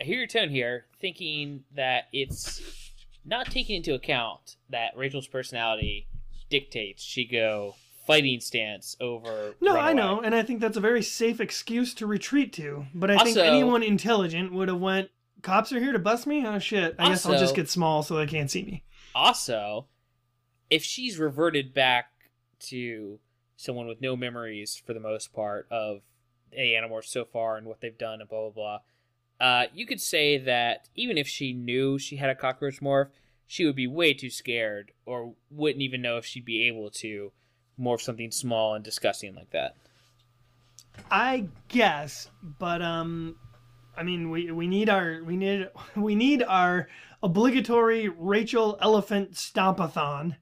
I 0.00 0.04
hear 0.04 0.18
your 0.18 0.26
tone 0.26 0.48
here, 0.48 0.86
thinking 1.00 1.64
that 1.76 2.08
it's 2.12 2.83
not 3.24 3.50
taking 3.50 3.76
into 3.76 3.94
account 3.94 4.56
that 4.70 4.96
Rachel's 4.96 5.26
personality 5.26 6.08
dictates 6.50 7.02
she 7.02 7.24
go 7.24 7.74
fighting 8.06 8.40
stance 8.40 8.96
over. 9.00 9.54
No, 9.60 9.74
run 9.74 9.84
I 9.84 9.92
know, 9.92 10.20
and 10.20 10.34
I 10.34 10.42
think 10.42 10.60
that's 10.60 10.76
a 10.76 10.80
very 10.80 11.02
safe 11.02 11.40
excuse 11.40 11.94
to 11.94 12.06
retreat 12.06 12.52
to. 12.54 12.86
But 12.94 13.10
I 13.10 13.24
think 13.24 13.36
anyone 13.36 13.82
intelligent 13.82 14.52
would 14.52 14.68
have 14.68 14.80
went. 14.80 15.10
Cops 15.42 15.72
are 15.72 15.80
here 15.80 15.92
to 15.92 15.98
bust 15.98 16.26
me. 16.26 16.46
Oh 16.46 16.58
shit! 16.58 16.94
I 16.98 17.08
guess 17.08 17.26
I'll 17.26 17.38
just 17.38 17.54
get 17.54 17.68
small 17.68 18.02
so 18.02 18.16
they 18.16 18.26
can't 18.26 18.50
see 18.50 18.62
me. 18.62 18.84
Also, 19.14 19.86
if 20.70 20.82
she's 20.82 21.18
reverted 21.18 21.74
back 21.74 22.10
to 22.60 23.18
someone 23.56 23.86
with 23.86 24.00
no 24.00 24.16
memories 24.16 24.80
for 24.84 24.94
the 24.94 25.00
most 25.00 25.32
part 25.32 25.66
of 25.70 26.00
a 26.52 26.72
Animorphs 26.74 27.06
so 27.06 27.24
far 27.24 27.56
and 27.56 27.66
what 27.66 27.80
they've 27.80 27.96
done 27.96 28.20
and 28.20 28.28
blah 28.28 28.42
blah 28.42 28.50
blah, 28.50 28.78
uh, 29.40 29.64
you 29.74 29.86
could 29.86 30.00
say 30.00 30.38
that 30.38 30.88
even 30.94 31.18
if 31.18 31.26
she 31.26 31.52
knew 31.52 31.98
she 31.98 32.16
had 32.16 32.30
a 32.30 32.34
cockroach 32.34 32.80
morph, 32.80 33.08
she 33.46 33.64
would 33.64 33.76
be 33.76 33.86
way 33.86 34.14
too 34.14 34.30
scared 34.30 34.92
or 35.06 35.34
wouldn't 35.50 35.82
even 35.82 36.02
know 36.02 36.16
if 36.16 36.24
she'd 36.24 36.44
be 36.44 36.66
able 36.66 36.90
to 36.90 37.32
morph 37.78 38.00
something 38.00 38.30
small 38.30 38.74
and 38.74 38.84
disgusting 38.84 39.34
like 39.34 39.50
that. 39.50 39.76
I 41.10 41.48
guess, 41.68 42.30
but 42.58 42.80
um, 42.80 43.36
I 43.96 44.02
mean, 44.02 44.30
we 44.30 44.50
we 44.52 44.66
need 44.66 44.88
our 44.88 45.22
we 45.24 45.36
need 45.36 45.68
we 45.96 46.14
need 46.14 46.42
our 46.42 46.88
obligatory 47.22 48.08
Rachel 48.08 48.78
Elephant 48.80 49.32
Stompathon. 49.32 50.36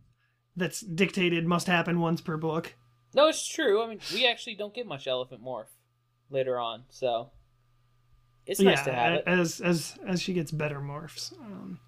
That's 0.55 0.81
dictated 0.81 1.47
must 1.47 1.66
happen 1.66 2.01
once 2.01 2.20
per 2.20 2.36
book. 2.36 2.74
No, 3.14 3.28
it's 3.28 3.47
true. 3.47 3.82
I 3.82 3.89
mean, 3.89 4.01
we 4.12 4.27
actually 4.27 4.55
don't 4.55 4.74
get 4.74 4.86
much 4.86 5.06
elephant 5.06 5.43
morph 5.43 5.73
later 6.31 6.59
on, 6.59 6.85
so 6.90 7.31
it's 8.47 8.60
nice 8.60 8.78
yeah, 8.78 8.85
to 8.85 8.93
have 8.93 9.12
it. 9.14 9.24
as 9.27 9.60
as 9.60 9.97
as 10.06 10.20
she 10.20 10.32
gets 10.32 10.51
better 10.51 10.81
morphs. 10.81 11.32
Um, 11.40 11.78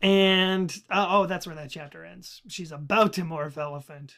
and 0.00 0.74
uh, 0.90 1.06
oh, 1.08 1.26
that's 1.26 1.46
where 1.46 1.56
that 1.56 1.70
chapter 1.70 2.04
ends. 2.04 2.42
She's 2.48 2.72
about 2.72 3.12
to 3.14 3.22
morph 3.22 3.56
elephant, 3.56 4.14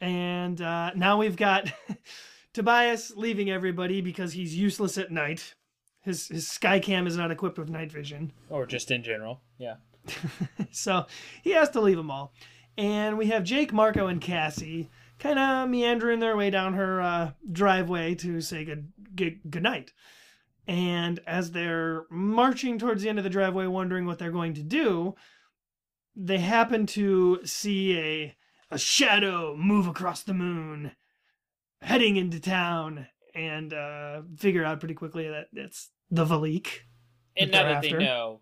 and 0.00 0.60
uh, 0.60 0.92
now 0.94 1.18
we've 1.18 1.36
got 1.36 1.72
Tobias 2.52 3.12
leaving 3.14 3.50
everybody 3.50 4.00
because 4.00 4.32
he's 4.32 4.56
useless 4.56 4.98
at 4.98 5.10
night. 5.10 5.54
His 6.02 6.28
his 6.28 6.46
skycam 6.46 7.06
is 7.06 7.16
not 7.16 7.30
equipped 7.30 7.58
with 7.58 7.68
night 7.68 7.92
vision, 7.92 8.32
Or 8.48 8.66
just 8.66 8.90
in 8.90 9.02
general, 9.02 9.42
yeah. 9.58 9.74
so 10.70 11.06
he 11.42 11.50
has 11.50 11.68
to 11.70 11.80
leave 11.80 11.96
them 11.96 12.10
all. 12.10 12.32
And 12.78 13.18
we 13.18 13.26
have 13.26 13.42
Jake, 13.42 13.72
Marco, 13.72 14.06
and 14.06 14.20
Cassie 14.20 14.88
kind 15.18 15.38
of 15.38 15.68
meandering 15.68 16.20
their 16.20 16.36
way 16.36 16.50
down 16.50 16.74
her 16.74 17.00
uh, 17.00 17.30
driveway 17.50 18.14
to 18.16 18.40
say 18.40 18.64
good, 18.64 18.92
good 19.14 19.40
good 19.48 19.62
night. 19.62 19.92
And 20.66 21.20
as 21.26 21.52
they're 21.52 22.04
marching 22.10 22.78
towards 22.78 23.02
the 23.02 23.08
end 23.08 23.18
of 23.18 23.24
the 23.24 23.30
driveway, 23.30 23.66
wondering 23.66 24.04
what 24.04 24.18
they're 24.18 24.30
going 24.30 24.54
to 24.54 24.62
do, 24.62 25.14
they 26.14 26.38
happen 26.38 26.86
to 26.86 27.40
see 27.44 27.98
a 27.98 28.36
a 28.70 28.78
shadow 28.78 29.56
move 29.56 29.86
across 29.86 30.22
the 30.22 30.34
moon, 30.34 30.92
heading 31.80 32.16
into 32.16 32.38
town, 32.38 33.06
and 33.34 33.72
uh, 33.72 34.22
figure 34.36 34.64
out 34.64 34.78
pretty 34.80 34.94
quickly 34.94 35.28
that 35.28 35.46
it's 35.54 35.90
the 36.10 36.24
Veleek. 36.24 36.68
and 37.36 37.52
that 37.52 37.62
now 37.62 37.72
that 37.72 37.82
they 37.82 37.92
know 37.92 38.40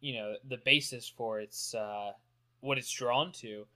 you 0.00 0.14
know 0.14 0.34
the 0.48 0.58
basis 0.64 1.08
for 1.08 1.40
its 1.40 1.74
uh 1.74 2.12
what 2.60 2.78
it's 2.78 2.90
drawn 2.90 3.32
to 3.32 3.66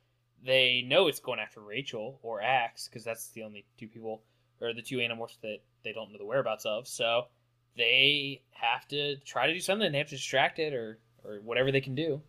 they 0.45 0.85
know 0.87 1.09
it's 1.09 1.21
going 1.21 1.41
after 1.41 1.61
rachel 1.61 2.19
or 2.23 2.43
axe 2.43 2.89
because 2.89 3.05
that's 3.05 3.29
the 3.31 3.43
only 3.43 3.65
two 3.79 3.89
people 3.89 4.23
or 4.61 4.73
the 4.73 4.83
two 4.83 5.01
animals 5.01 5.39
that 5.43 5.59
they 5.85 5.93
don't 5.93 6.13
know 6.13 6.19
the 6.19 6.25
whereabouts 6.25 6.67
of. 6.67 6.87
So 6.87 7.25
they 7.77 8.43
have 8.51 8.87
to 8.89 9.17
try 9.19 9.47
to 9.47 9.55
do 9.55 9.61
something. 9.61 9.93
They 9.93 9.99
have 9.99 10.09
to 10.09 10.17
distract 10.17 10.59
it 10.59 10.75
or 10.75 10.99
or 11.25 11.41
whatever 11.43 11.73
they 11.73 11.81
can 11.81 11.95
do. 11.95 12.23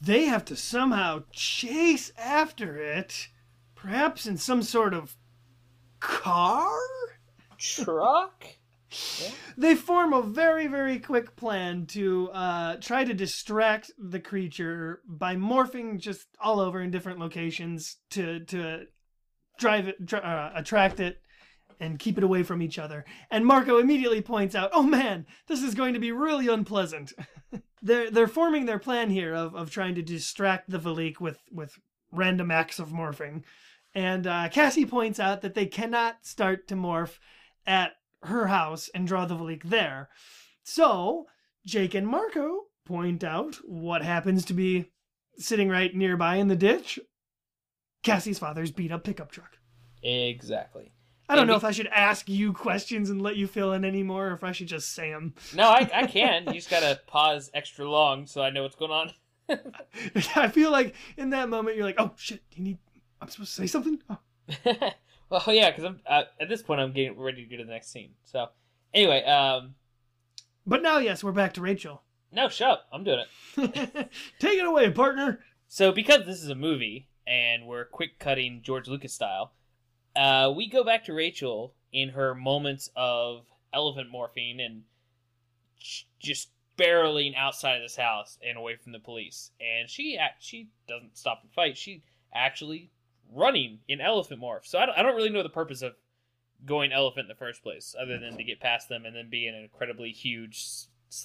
They 0.00 0.26
have 0.26 0.44
to 0.46 0.56
somehow 0.56 1.24
chase 1.32 2.12
after 2.16 2.76
it, 2.76 3.28
perhaps 3.74 4.26
in 4.26 4.36
some 4.36 4.62
sort 4.62 4.94
of 4.94 5.16
car? 6.00 6.70
truck 7.58 8.44
They 9.56 9.74
form 9.74 10.12
a 10.12 10.22
very, 10.22 10.66
very 10.66 10.98
quick 10.98 11.36
plan 11.36 11.86
to 11.86 12.30
uh, 12.30 12.76
try 12.76 13.04
to 13.04 13.12
distract 13.12 13.90
the 13.98 14.20
creature 14.20 15.02
by 15.06 15.36
morphing 15.36 15.98
just 15.98 16.26
all 16.40 16.60
over 16.60 16.80
in 16.80 16.90
different 16.90 17.18
locations 17.18 17.96
to 18.10 18.40
to 18.46 18.86
drive 19.58 19.88
it, 19.88 20.12
uh, 20.12 20.50
attract 20.54 21.00
it, 21.00 21.20
and 21.80 21.98
keep 21.98 22.16
it 22.16 22.24
away 22.24 22.42
from 22.42 22.62
each 22.62 22.78
other. 22.78 23.04
And 23.30 23.44
Marco 23.44 23.78
immediately 23.78 24.22
points 24.22 24.54
out, 24.54 24.70
"Oh 24.72 24.84
man, 24.84 25.26
this 25.48 25.62
is 25.62 25.74
going 25.74 25.94
to 25.94 26.00
be 26.00 26.12
really 26.12 26.48
unpleasant." 26.48 27.12
they're 27.82 28.10
they're 28.10 28.26
forming 28.26 28.66
their 28.66 28.78
plan 28.78 29.10
here 29.10 29.34
of 29.34 29.54
of 29.54 29.70
trying 29.70 29.96
to 29.96 30.02
distract 30.02 30.70
the 30.70 30.78
Veleek 30.78 31.20
with 31.20 31.40
with 31.50 31.78
random 32.10 32.50
acts 32.50 32.78
of 32.78 32.88
morphing. 32.88 33.42
And 33.94 34.26
uh, 34.26 34.48
Cassie 34.50 34.86
points 34.86 35.18
out 35.18 35.40
that 35.42 35.54
they 35.54 35.66
cannot 35.66 36.24
start 36.24 36.68
to 36.68 36.74
morph 36.74 37.18
at 37.66 37.92
her 38.22 38.46
house 38.48 38.88
and 38.94 39.06
draw 39.06 39.24
the 39.26 39.34
Veleek 39.36 39.62
there. 39.64 40.08
So 40.62 41.26
Jake 41.66 41.94
and 41.94 42.06
Marco 42.06 42.66
point 42.84 43.22
out 43.24 43.56
what 43.64 44.02
happens 44.02 44.44
to 44.46 44.54
be 44.54 44.90
sitting 45.36 45.68
right 45.68 45.94
nearby 45.94 46.36
in 46.36 46.48
the 46.48 46.56
ditch. 46.56 46.98
Cassie's 48.02 48.38
father's 48.38 48.70
beat 48.70 48.92
up 48.92 49.04
pickup 49.04 49.30
truck. 49.30 49.58
exactly 50.02 50.92
I 51.30 51.36
don't 51.36 51.46
know 51.46 51.52
Maybe- 51.54 51.58
if 51.58 51.64
I 51.64 51.70
should 51.72 51.86
ask 51.88 52.26
you 52.28 52.54
questions 52.54 53.10
and 53.10 53.20
let 53.20 53.36
you 53.36 53.46
fill 53.46 53.74
in 53.74 53.84
anymore, 53.84 54.28
or 54.28 54.32
if 54.32 54.42
I 54.42 54.52
should 54.52 54.68
just 54.68 54.94
say 54.94 55.10
them. 55.10 55.34
no 55.54 55.64
i, 55.68 55.88
I 55.94 56.06
can 56.06 56.46
you 56.46 56.54
just 56.54 56.70
gotta 56.70 57.00
pause 57.06 57.50
extra 57.52 57.88
long 57.90 58.26
so 58.26 58.40
i 58.40 58.48
know 58.50 58.62
what's 58.62 58.76
going 58.76 58.90
on 58.92 59.12
I 60.36 60.48
feel 60.48 60.70
like 60.70 60.94
in 61.16 61.30
that 61.30 61.48
moment 61.48 61.76
you're 61.76 61.86
like, 61.86 61.96
oh 61.98 62.12
shit, 62.16 62.42
do 62.50 62.58
you 62.58 62.64
need? 62.64 62.78
I'm 63.20 63.28
supposed 63.28 63.54
to 63.56 63.62
say 63.62 63.66
something. 63.66 63.98
Oh. 64.10 64.18
well, 65.30 65.42
yeah, 65.48 65.70
because 65.70 65.84
I'm 65.84 66.00
uh, 66.06 66.22
at 66.40 66.48
this 66.48 66.62
point 66.62 66.80
I'm 66.80 66.92
getting 66.92 67.18
ready 67.18 67.44
to 67.44 67.50
go 67.50 67.56
to 67.58 67.64
the 67.64 67.70
next 67.72 67.90
scene. 67.92 68.10
So, 68.24 68.48
anyway, 68.94 69.24
um, 69.24 69.74
But 70.66 70.82
now, 70.82 70.98
yes, 70.98 71.22
we're 71.24 71.32
back 71.32 71.54
to 71.54 71.60
Rachel. 71.60 72.02
no, 72.32 72.48
shut 72.48 72.70
up, 72.70 72.86
I'm 72.92 73.04
doing 73.04 73.24
it. 73.56 74.10
Take 74.38 74.58
it 74.58 74.64
away, 74.66 74.90
partner. 74.90 75.40
So, 75.68 75.92
because 75.92 76.24
this 76.26 76.42
is 76.42 76.48
a 76.50 76.54
movie 76.54 77.08
and 77.26 77.66
we're 77.66 77.84
quick 77.84 78.18
cutting 78.18 78.60
George 78.62 78.88
Lucas 78.88 79.12
style, 79.12 79.52
uh, 80.16 80.52
we 80.54 80.68
go 80.68 80.82
back 80.84 81.04
to 81.04 81.12
Rachel 81.14 81.74
in 81.92 82.10
her 82.10 82.34
moments 82.34 82.90
of 82.96 83.44
elephant 83.72 84.08
morphing 84.14 84.60
and 84.64 84.82
just 86.20 86.48
barreling 86.78 87.34
outside 87.36 87.76
of 87.76 87.82
this 87.82 87.96
house 87.96 88.38
and 88.46 88.56
away 88.56 88.76
from 88.76 88.92
the 88.92 88.98
police. 88.98 89.50
And 89.60 89.88
she 89.90 90.16
act- 90.16 90.42
she 90.42 90.68
doesn't 90.88 91.16
stop 91.16 91.40
and 91.42 91.52
fight. 91.52 91.76
She 91.76 92.02
actually 92.34 92.90
running 93.32 93.78
in 93.88 94.00
elephant 94.00 94.40
morph. 94.40 94.64
So 94.66 94.78
I 94.78 94.86
don't, 94.86 94.98
I 94.98 95.02
don't 95.02 95.16
really 95.16 95.30
know 95.30 95.42
the 95.42 95.48
purpose 95.48 95.82
of 95.82 95.92
going 96.64 96.92
elephant 96.92 97.24
in 97.24 97.28
the 97.28 97.34
first 97.34 97.62
place, 97.62 97.94
other 98.00 98.18
than 98.18 98.36
to 98.36 98.44
get 98.44 98.60
past 98.60 98.88
them 98.88 99.04
and 99.04 99.14
then 99.14 99.28
be 99.30 99.46
an 99.46 99.54
incredibly 99.54 100.10
huge. 100.10 100.66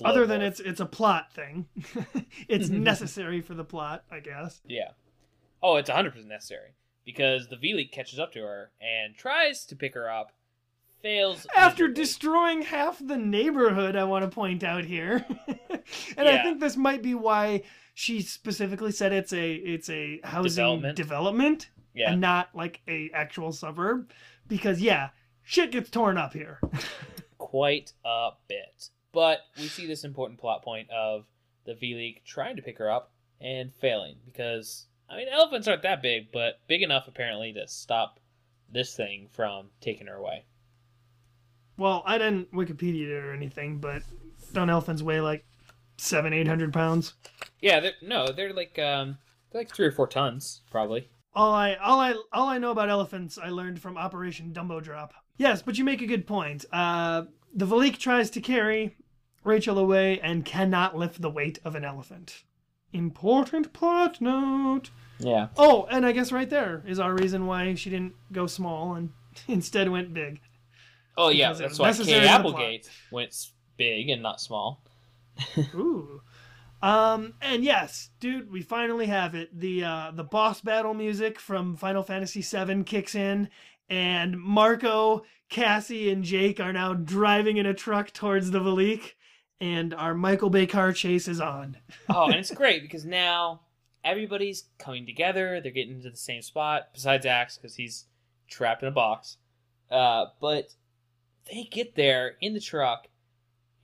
Other 0.03 0.25
than 0.25 0.41
morph. 0.41 0.47
it's 0.47 0.59
it's 0.59 0.79
a 0.79 0.85
plot 0.85 1.33
thing. 1.33 1.65
it's 2.47 2.69
necessary 2.69 3.41
for 3.41 3.53
the 3.53 3.63
plot, 3.65 4.03
I 4.11 4.19
guess. 4.19 4.61
Yeah. 4.67 4.91
Oh, 5.61 5.77
it's 5.77 5.89
100% 5.89 6.25
necessary 6.25 6.71
because 7.05 7.47
the 7.47 7.55
Veleek 7.55 7.91
catches 7.91 8.19
up 8.19 8.31
to 8.33 8.39
her 8.41 8.71
and 8.81 9.15
tries 9.15 9.65
to 9.65 9.75
pick 9.75 9.93
her 9.93 10.09
up, 10.11 10.31
fails 11.01 11.47
After 11.55 11.83
miserably. 11.83 12.03
destroying 12.03 12.61
half 12.63 13.05
the 13.05 13.17
neighborhood, 13.17 13.95
I 13.95 14.03
want 14.05 14.23
to 14.23 14.33
point 14.33 14.63
out 14.63 14.83
here, 14.85 15.25
and 16.17 16.27
I 16.29 16.43
think 16.43 16.59
this 16.59 16.75
might 16.77 17.01
be 17.01 17.13
why 17.15 17.63
she 17.93 18.21
specifically 18.21 18.91
said 18.91 19.11
it's 19.13 19.33
a 19.33 19.53
it's 19.53 19.89
a 19.89 20.19
housing 20.23 20.49
Development. 20.63 20.95
development 20.95 21.69
Yeah. 21.93 22.11
and 22.11 22.21
not 22.21 22.49
like 22.53 22.81
a 22.87 23.09
actual 23.13 23.51
suburb, 23.51 24.11
because 24.47 24.81
yeah, 24.81 25.09
shit 25.43 25.71
gets 25.71 25.89
torn 25.89 26.17
up 26.17 26.33
here. 26.33 26.59
quite 27.37 27.93
a 28.03 28.31
bit. 28.47 28.89
But 29.11 29.41
we 29.57 29.67
see 29.67 29.85
this 29.85 30.03
important 30.03 30.39
plot 30.39 30.63
point 30.63 30.89
of 30.89 31.25
the 31.65 31.73
Veleek 31.73 32.23
trying 32.25 32.55
to 32.55 32.61
pick 32.61 32.79
her 32.79 32.89
up 32.89 33.11
and 33.39 33.71
failing 33.75 34.15
because 34.25 34.87
I 35.09 35.17
mean 35.17 35.27
elephants 35.27 35.67
aren't 35.67 35.83
that 35.83 36.01
big, 36.01 36.31
but 36.31 36.59
big 36.67 36.81
enough 36.81 37.07
apparently 37.07 37.53
to 37.53 37.67
stop 37.67 38.19
this 38.71 38.95
thing 38.95 39.27
from 39.31 39.67
taking 39.81 40.07
her 40.07 40.15
away. 40.15 40.45
well, 41.77 42.01
I 42.05 42.17
didn't 42.17 42.51
Wikipedia 42.53 43.07
it 43.07 43.23
or 43.23 43.33
anything, 43.33 43.77
but 43.77 44.01
don't 44.53 44.69
elephants 44.69 45.03
weigh 45.03 45.21
like 45.21 45.45
seven 45.97 46.33
eight 46.33 46.47
hundred 46.47 46.73
pounds? 46.73 47.13
Yeah, 47.61 47.79
they're, 47.81 47.93
no, 48.01 48.27
they're 48.31 48.53
like 48.53 48.79
um, 48.79 49.17
they're 49.51 49.61
like 49.61 49.73
three 49.73 49.85
or 49.85 49.91
four 49.91 50.07
tons 50.07 50.61
probably. 50.71 51.07
All 51.35 51.53
I 51.53 51.75
all 51.75 51.99
I 51.99 52.15
all 52.31 52.47
I 52.47 52.57
know 52.59 52.71
about 52.71 52.89
elephants 52.89 53.37
I 53.37 53.49
learned 53.49 53.81
from 53.81 53.97
Operation 53.97 54.51
Dumbo 54.53 54.81
Drop. 54.81 55.13
Yes, 55.37 55.61
but 55.61 55.77
you 55.77 55.83
make 55.83 56.01
a 56.01 56.05
good 56.05 56.27
point. 56.27 56.65
Uh, 56.71 57.23
the 57.53 57.65
Veleek 57.65 57.97
tries 57.97 58.29
to 58.31 58.41
carry 58.41 58.95
Rachel 59.43 59.79
away 59.79 60.19
and 60.19 60.45
cannot 60.45 60.95
lift 60.95 61.21
the 61.21 61.29
weight 61.29 61.59
of 61.65 61.75
an 61.75 61.83
elephant. 61.83 62.43
Important 62.91 63.73
plot 63.73 64.21
note. 64.21 64.91
Yeah. 65.17 65.47
Oh, 65.57 65.87
and 65.89 66.05
I 66.05 66.11
guess 66.11 66.31
right 66.31 66.49
there 66.49 66.83
is 66.85 66.99
our 66.99 67.13
reason 67.13 67.47
why 67.47 67.73
she 67.73 67.89
didn't 67.89 68.13
go 68.31 68.45
small 68.45 68.93
and 68.93 69.09
instead 69.47 69.89
went 69.89 70.13
big. 70.13 70.39
Oh 71.17 71.29
yeah, 71.29 71.53
Because 71.53 71.77
that's 71.77 71.79
why 71.79 71.91
Kate 71.93 72.15
in 72.15 72.23
the 72.23 72.27
plot. 72.29 72.39
Applegate 72.39 72.89
went 73.11 73.35
big 73.77 74.09
and 74.09 74.21
not 74.21 74.39
small. 74.39 74.83
Ooh. 75.73 76.21
Um, 76.83 77.35
and 77.41 77.63
yes, 77.63 78.09
dude, 78.19 78.51
we 78.51 78.61
finally 78.61 79.05
have 79.05 79.35
it. 79.35 79.57
The 79.57 79.85
uh, 79.85 80.11
the 80.13 80.25
boss 80.25 80.59
battle 80.59 80.93
music 80.93 81.39
from 81.39 81.77
Final 81.77 82.03
Fantasy 82.03 82.41
VII 82.41 82.83
kicks 82.83 83.15
in, 83.15 83.47
and 83.89 84.37
Marco, 84.37 85.23
Cassie, 85.47 86.11
and 86.11 86.25
Jake 86.25 86.59
are 86.59 86.73
now 86.73 86.93
driving 86.93 87.55
in 87.55 87.65
a 87.65 87.73
truck 87.73 88.11
towards 88.11 88.51
the 88.51 88.59
Veleek, 88.59 89.13
and 89.61 89.93
our 89.93 90.13
Michael 90.13 90.49
Bay 90.49 90.67
car 90.67 90.91
chase 90.91 91.29
is 91.29 91.39
on. 91.39 91.77
oh, 92.09 92.25
and 92.25 92.35
it's 92.35 92.51
great 92.55 92.81
because 92.81 93.05
now 93.05 93.61
everybody's 94.03 94.65
coming 94.77 95.05
together. 95.05 95.61
They're 95.61 95.71
getting 95.71 96.01
to 96.01 96.09
the 96.09 96.17
same 96.17 96.41
spot, 96.41 96.89
besides 96.93 97.25
Ax 97.25 97.55
because 97.55 97.75
he's 97.75 98.07
trapped 98.49 98.83
in 98.83 98.89
a 98.89 98.91
box. 98.91 99.37
Uh, 99.89 100.25
but 100.41 100.73
they 101.49 101.63
get 101.63 101.95
there 101.95 102.35
in 102.41 102.53
the 102.53 102.59
truck, 102.59 103.07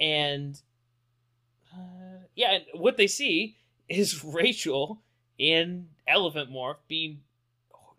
and 0.02 0.62
uh, 1.74 2.19
yeah, 2.40 2.53
and 2.53 2.64
what 2.74 2.95
they 2.95 3.07
see 3.07 3.57
is 3.90 4.24
Rachel 4.40 5.02
in 5.38 5.88
elephant 6.07 6.49
morph 6.49 6.78
being, 6.88 7.20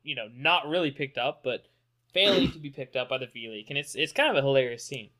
you 0.03 0.15
know, 0.15 0.29
not 0.35 0.67
really 0.67 0.91
picked 0.91 1.19
up, 1.19 1.43
but 1.45 1.67
failing 2.15 2.51
to 2.53 2.59
be 2.59 2.71
picked 2.79 2.97
up 2.97 3.11
by 3.11 3.19
the 3.19 3.27
Veleek, 3.27 3.67
and 3.69 3.77
it's 3.79 3.95
it's 3.95 4.13
kind 4.13 4.31
of 4.31 4.37
a 4.43 4.47
hilarious 4.47 4.85
scene. 4.85 5.11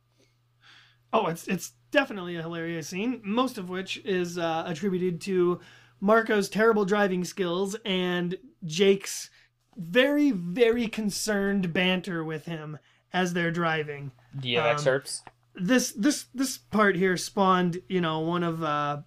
Oh, 1.13 1.27
it's 1.27 1.47
it's 1.49 1.73
definitely 1.91 2.37
a 2.37 2.43
hilarious 2.43 2.89
scene, 2.89 3.21
most 3.23 3.59
of 3.59 3.69
which 3.69 3.99
is 4.05 4.39
uh, 4.39 4.65
attributed 4.67 5.21
to 5.23 5.61
Marco's 6.01 6.49
terrible 6.49 6.85
driving 6.87 7.25
skills 7.25 7.77
and 7.85 8.37
Jake's 8.65 9.29
very 9.77 10.31
very 10.31 10.89
concerned 10.89 11.73
banter 11.75 12.25
with 12.25 12.47
him 12.47 12.79
as 13.13 13.33
they're 13.35 13.51
driving. 13.51 14.13
Do 14.39 14.49
you 14.49 14.59
have 14.59 14.67
Um, 14.67 14.73
excerpts? 14.73 15.23
This 15.55 15.93
this 15.93 16.27
this 16.33 16.57
part 16.59 16.97
here 16.97 17.17
spawned, 17.17 17.83
you 17.89 18.01
know, 18.01 18.21
one 18.21 18.45
of 18.45 18.63
uh 18.63 19.03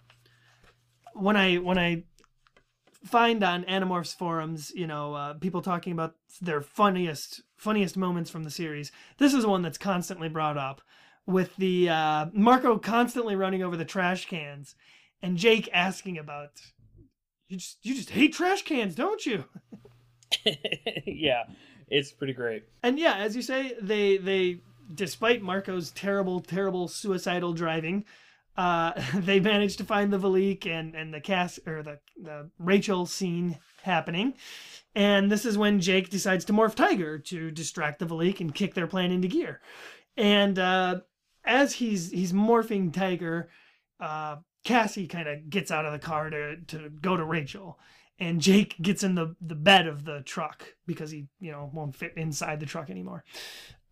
when 1.14 1.36
I 1.36 1.56
when 1.58 1.78
I 1.78 2.04
find 3.06 3.44
on 3.44 3.64
Animorphs 3.66 4.16
forums, 4.16 4.72
you 4.76 4.88
know, 4.88 5.14
uh, 5.14 5.34
people 5.36 5.62
talking 5.62 5.94
about 5.94 6.16
their 6.42 6.62
funniest 6.62 7.42
funniest 7.58 7.98
moments 7.98 8.30
from 8.30 8.44
the 8.44 8.52
series. 8.52 8.92
This 9.18 9.34
is 9.34 9.46
one 9.46 9.62
that's 9.62 9.78
constantly 9.78 10.30
brought 10.30 10.58
up 10.58 10.82
with 11.26 11.56
the 11.56 11.90
uh, 11.90 12.26
Marco 12.34 12.78
constantly 12.78 13.36
running 13.36 13.64
over 13.64 13.78
the 13.78 13.86
trash 13.86 14.26
cans, 14.26 14.76
and 15.22 15.38
Jake 15.38 15.70
asking 15.74 16.18
about 16.18 16.52
you 17.48 17.58
just 17.58 17.78
you 17.84 17.96
just 17.96 18.12
hate 18.12 18.34
trash 18.34 18.64
cans, 18.64 18.96
don't 18.96 19.26
you? 19.26 19.46
yeah, 21.06 21.44
it's 21.88 22.12
pretty 22.12 22.34
great. 22.34 22.64
And 22.82 22.98
yeah, 22.98 23.16
as 23.16 23.36
you 23.36 23.42
say, 23.42 23.74
they 23.82 24.18
they 24.18 24.60
despite 24.94 25.42
Marco's 25.42 25.92
terrible 25.92 26.40
terrible 26.40 26.88
suicidal 26.88 27.54
driving, 27.54 28.06
uh, 28.58 28.94
they 29.16 29.40
managed 29.40 29.78
to 29.80 29.84
find 29.84 30.12
the 30.12 30.20
Veleek 30.20 30.66
and 30.66 30.96
and 30.96 31.14
the 31.14 31.22
Cass 31.22 31.60
or 31.66 31.84
the 31.84 32.00
the 32.22 32.50
Rachel 32.60 33.06
scene 33.06 33.60
happening. 33.84 34.34
And 34.96 35.32
this 35.32 35.46
is 35.46 35.58
when 35.58 35.80
Jake 35.80 36.10
decides 36.10 36.46
to 36.46 36.54
morph 36.54 36.76
Tiger 36.76 37.18
to 37.18 37.52
distract 37.52 38.00
the 38.00 38.06
Veleek 38.06 38.40
and 38.40 38.54
kick 38.54 38.76
their 38.76 38.88
plan 38.88 39.12
into 39.12 39.28
gear. 39.28 39.62
And 40.16 40.60
uh, 40.60 41.02
as 41.44 41.74
he's 41.74 42.12
he's 42.12 42.34
morphing 42.34 42.94
Tiger, 42.94 43.50
uh, 44.00 44.38
Cassie 44.64 45.08
kind 45.08 45.28
of 45.28 45.50
gets 45.50 45.72
out 45.72 45.86
of 45.86 45.92
the 45.92 46.00
car 46.00 46.30
to 46.30 46.58
to 46.68 46.90
go 46.90 47.18
to 47.18 47.24
Rachel, 47.24 47.80
and 48.20 48.40
Jake 48.40 48.76
gets 48.82 49.04
in 49.04 49.16
the 49.16 49.36
the 49.42 49.56
bed 49.56 49.88
of 49.88 50.06
the 50.06 50.22
truck 50.22 50.76
because 50.86 51.12
he 51.12 51.28
you 51.40 51.52
know 51.52 51.72
won't 51.74 51.96
fit 51.96 52.14
inside 52.16 52.60
the 52.60 52.66
truck 52.66 52.90
anymore. 52.90 53.24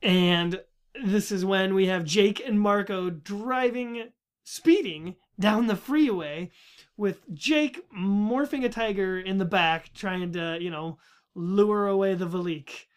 And 0.03 0.61
this 1.03 1.31
is 1.31 1.45
when 1.45 1.73
we 1.73 1.87
have 1.87 2.03
Jake 2.03 2.41
and 2.45 2.59
Marco 2.59 3.09
driving 3.09 4.11
speeding 4.51 5.15
down 5.39 5.67
the 5.67 5.75
freeway 5.77 6.51
with 6.97 7.21
Jake 7.33 7.81
morphing 7.97 8.65
a 8.65 8.69
tiger 8.69 9.17
in 9.17 9.37
the 9.37 9.45
back 9.45 9.93
trying 9.93 10.33
to, 10.33 10.57
you 10.59 10.69
know, 10.69 10.97
lure 11.33 11.87
away 11.87 12.15
the 12.15 12.27
Veleek. 12.27 12.87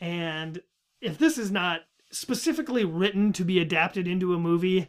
And 0.00 0.62
if 1.00 1.18
this 1.18 1.38
is 1.38 1.50
not 1.50 1.80
specifically 2.12 2.84
written 2.84 3.32
to 3.32 3.44
be 3.44 3.58
adapted 3.58 4.06
into 4.06 4.32
a 4.32 4.38
movie, 4.38 4.88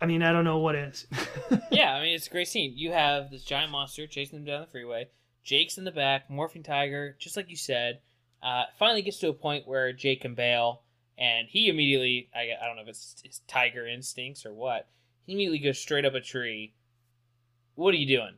I 0.00 0.06
mean, 0.06 0.22
I 0.22 0.30
don't 0.30 0.44
know 0.44 0.58
what 0.58 0.76
is. 0.76 1.08
yeah, 1.72 1.94
I 1.94 2.02
mean 2.02 2.14
it's 2.14 2.28
a 2.28 2.30
great 2.30 2.46
scene. 2.46 2.74
You 2.76 2.92
have 2.92 3.32
this 3.32 3.42
giant 3.42 3.72
monster 3.72 4.06
chasing 4.06 4.38
them 4.38 4.46
down 4.46 4.60
the 4.60 4.68
freeway. 4.68 5.08
Jake's 5.42 5.76
in 5.76 5.84
the 5.84 5.90
back, 5.90 6.30
morphing 6.30 6.64
tiger, 6.64 7.16
just 7.18 7.36
like 7.36 7.50
you 7.50 7.56
said. 7.56 7.98
Uh, 8.40 8.64
finally 8.78 9.02
gets 9.02 9.18
to 9.18 9.28
a 9.28 9.34
point 9.34 9.66
where 9.66 9.92
Jake 9.92 10.20
can 10.20 10.36
bail, 10.36 10.84
and 11.18 11.48
he 11.48 11.68
immediately 11.68 12.30
I, 12.32 12.50
I 12.62 12.66
don't 12.66 12.76
know 12.76 12.82
if 12.82 12.88
it's 12.88 13.20
his 13.24 13.40
tiger 13.48 13.88
instincts 13.88 14.46
or 14.46 14.54
what. 14.54 14.88
He 15.28 15.34
immediately 15.34 15.58
goes 15.58 15.78
straight 15.78 16.06
up 16.06 16.14
a 16.14 16.22
tree. 16.22 16.72
What 17.74 17.92
are 17.92 17.98
you 17.98 18.06
doing? 18.16 18.36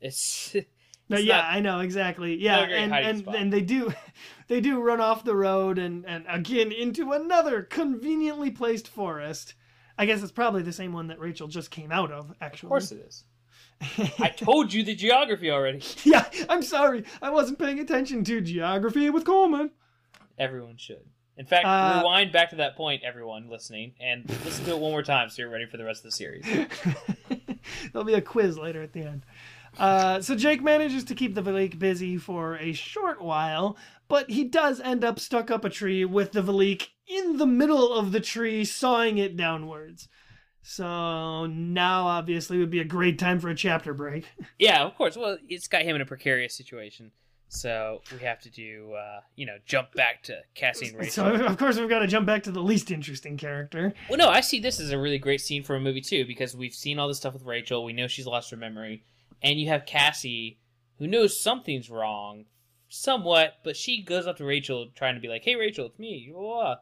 It's, 0.00 0.56
No, 1.08 1.16
it's 1.18 1.24
yeah, 1.26 1.36
not- 1.36 1.44
I 1.52 1.60
know 1.60 1.80
exactly. 1.80 2.34
Yeah, 2.34 2.58
and 2.62 2.92
and, 2.92 3.18
spot. 3.18 3.36
and 3.36 3.52
they 3.52 3.60
do, 3.60 3.92
they 4.48 4.60
do 4.60 4.80
run 4.80 5.00
off 5.00 5.24
the 5.24 5.36
road 5.36 5.78
and 5.78 6.04
and 6.04 6.24
again 6.28 6.72
into 6.72 7.12
another 7.12 7.62
conveniently 7.62 8.50
placed 8.50 8.88
forest. 8.88 9.54
I 9.96 10.06
guess 10.06 10.20
it's 10.22 10.32
probably 10.32 10.62
the 10.62 10.72
same 10.72 10.92
one 10.92 11.06
that 11.08 11.20
Rachel 11.20 11.46
just 11.46 11.70
came 11.70 11.92
out 11.92 12.10
of. 12.10 12.34
Actually, 12.40 12.66
Of 12.66 12.70
course 12.70 12.90
it 12.92 13.04
is. 13.06 13.24
I 14.18 14.30
told 14.30 14.72
you 14.72 14.82
the 14.82 14.94
geography 14.96 15.48
already. 15.50 15.80
yeah, 16.02 16.28
I'm 16.48 16.62
sorry, 16.62 17.04
I 17.20 17.30
wasn't 17.30 17.58
paying 17.60 17.78
attention 17.78 18.24
to 18.24 18.40
geography 18.40 19.10
with 19.10 19.24
Coleman. 19.24 19.70
Everyone 20.38 20.76
should. 20.76 21.04
In 21.36 21.46
fact, 21.46 21.64
Uh, 21.66 21.98
rewind 22.00 22.30
back 22.32 22.50
to 22.50 22.56
that 22.56 22.76
point, 22.76 23.02
everyone 23.04 23.48
listening, 23.48 23.94
and 24.00 24.28
listen 24.44 24.64
to 24.66 24.72
it 24.72 24.78
one 24.78 24.90
more 24.90 25.02
time 25.02 25.28
so 25.30 25.42
you're 25.42 25.50
ready 25.50 25.66
for 25.66 25.76
the 25.78 25.84
rest 25.84 26.00
of 26.04 26.10
the 26.10 26.16
series. 26.16 26.44
There'll 27.92 28.04
be 28.04 28.14
a 28.14 28.20
quiz 28.20 28.58
later 28.58 28.82
at 28.82 28.92
the 28.92 29.00
end. 29.02 29.22
Uh, 29.78 30.20
so 30.20 30.34
Jake 30.34 30.62
manages 30.62 31.04
to 31.04 31.14
keep 31.14 31.34
the 31.34 31.42
Veleek 31.42 31.78
busy 31.78 32.18
for 32.18 32.56
a 32.56 32.74
short 32.74 33.22
while, 33.22 33.78
but 34.08 34.28
he 34.30 34.44
does 34.44 34.80
end 34.80 35.02
up 35.04 35.18
stuck 35.18 35.50
up 35.50 35.64
a 35.64 35.70
tree 35.70 36.04
with 36.04 36.32
the 36.32 36.42
Veleek 36.42 36.88
in 37.06 37.38
the 37.38 37.46
middle 37.46 37.94
of 37.94 38.12
the 38.12 38.20
tree, 38.20 38.64
sawing 38.66 39.16
it 39.16 39.34
downwards. 39.36 40.08
So 40.62 41.46
now, 41.46 42.06
obviously, 42.06 42.58
would 42.58 42.70
be 42.70 42.80
a 42.80 42.84
great 42.84 43.18
time 43.18 43.40
for 43.40 43.48
a 43.48 43.54
chapter 43.54 43.94
break. 43.94 44.26
Yeah, 44.58 44.82
of 44.84 44.94
course. 44.96 45.16
Well, 45.16 45.38
it's 45.48 45.66
got 45.66 45.82
him 45.82 45.96
in 45.96 46.02
a 46.02 46.06
precarious 46.06 46.54
situation, 46.54 47.10
so 47.54 48.00
we 48.10 48.18
have 48.20 48.40
to 48.40 48.48
do, 48.50 48.94
uh, 48.94 49.20
you 49.36 49.44
know, 49.44 49.56
jump 49.66 49.92
back 49.92 50.22
to 50.22 50.40
Cassie 50.54 50.88
and 50.88 50.98
Rachel. 50.98 51.12
So, 51.36 51.44
of 51.44 51.58
course, 51.58 51.78
we've 51.78 51.88
got 51.88 51.98
to 51.98 52.06
jump 52.06 52.26
back 52.26 52.42
to 52.44 52.50
the 52.50 52.62
least 52.62 52.90
interesting 52.90 53.36
character. 53.36 53.92
Well, 54.08 54.16
no, 54.18 54.28
I 54.30 54.40
see 54.40 54.58
this 54.58 54.80
as 54.80 54.90
a 54.90 54.98
really 54.98 55.18
great 55.18 55.42
scene 55.42 55.62
for 55.62 55.76
a 55.76 55.80
movie 55.80 56.00
too 56.00 56.24
because 56.24 56.56
we've 56.56 56.72
seen 56.74 56.98
all 56.98 57.08
this 57.08 57.18
stuff 57.18 57.34
with 57.34 57.42
Rachel. 57.44 57.84
We 57.84 57.92
know 57.92 58.06
she's 58.06 58.26
lost 58.26 58.50
her 58.52 58.56
memory, 58.56 59.04
and 59.42 59.60
you 59.60 59.68
have 59.68 59.84
Cassie, 59.84 60.60
who 60.98 61.06
knows 61.06 61.38
something's 61.38 61.90
wrong, 61.90 62.46
somewhat, 62.88 63.58
but 63.64 63.76
she 63.76 64.02
goes 64.02 64.26
up 64.26 64.38
to 64.38 64.44
Rachel 64.46 64.88
trying 64.94 65.14
to 65.16 65.20
be 65.20 65.28
like, 65.28 65.44
"Hey, 65.44 65.54
Rachel, 65.56 65.86
it's 65.86 65.98
me," 65.98 66.30
blah, 66.32 66.40
blah, 66.40 66.50
blah. 66.62 66.74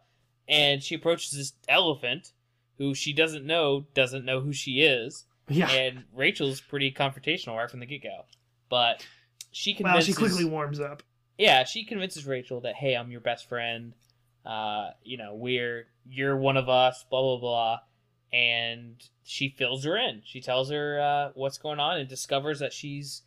and 0.48 0.82
she 0.84 0.94
approaches 0.94 1.32
this 1.32 1.52
elephant, 1.68 2.32
who 2.78 2.94
she 2.94 3.12
doesn't 3.12 3.44
know 3.44 3.86
doesn't 3.94 4.24
know 4.24 4.40
who 4.40 4.52
she 4.52 4.82
is, 4.82 5.24
Yeah. 5.48 5.68
and 5.68 6.04
Rachel's 6.14 6.60
pretty 6.60 6.92
confrontational 6.92 7.56
right 7.56 7.68
from 7.70 7.80
the 7.80 7.86
get 7.86 8.04
go, 8.04 8.24
but 8.68 9.04
she 9.50 9.72
Wow, 9.72 9.76
convinces. 9.92 10.06
she 10.06 10.12
quickly 10.14 10.44
warms 10.44 10.80
up. 10.80 11.02
Yeah, 11.38 11.64
she 11.64 11.84
convinces 11.84 12.26
Rachel 12.26 12.60
that 12.62 12.74
hey, 12.74 12.94
I'm 12.94 13.10
your 13.10 13.20
best 13.20 13.48
friend. 13.48 13.94
Uh, 14.44 14.48
uh, 14.48 14.90
you 15.04 15.16
know, 15.18 15.34
we're 15.34 15.86
you're 16.08 16.36
one 16.36 16.56
of 16.56 16.68
us, 16.68 17.04
blah 17.10 17.20
blah 17.20 17.38
blah, 17.38 17.78
and 18.32 18.96
she 19.24 19.48
fills 19.50 19.84
her 19.84 19.96
in. 19.96 20.22
She 20.24 20.40
tells 20.40 20.70
her 20.70 21.00
uh, 21.00 21.30
what's 21.34 21.58
going 21.58 21.78
on 21.78 21.98
and 21.98 22.08
discovers 22.08 22.58
that 22.60 22.72
she's, 22.72 23.22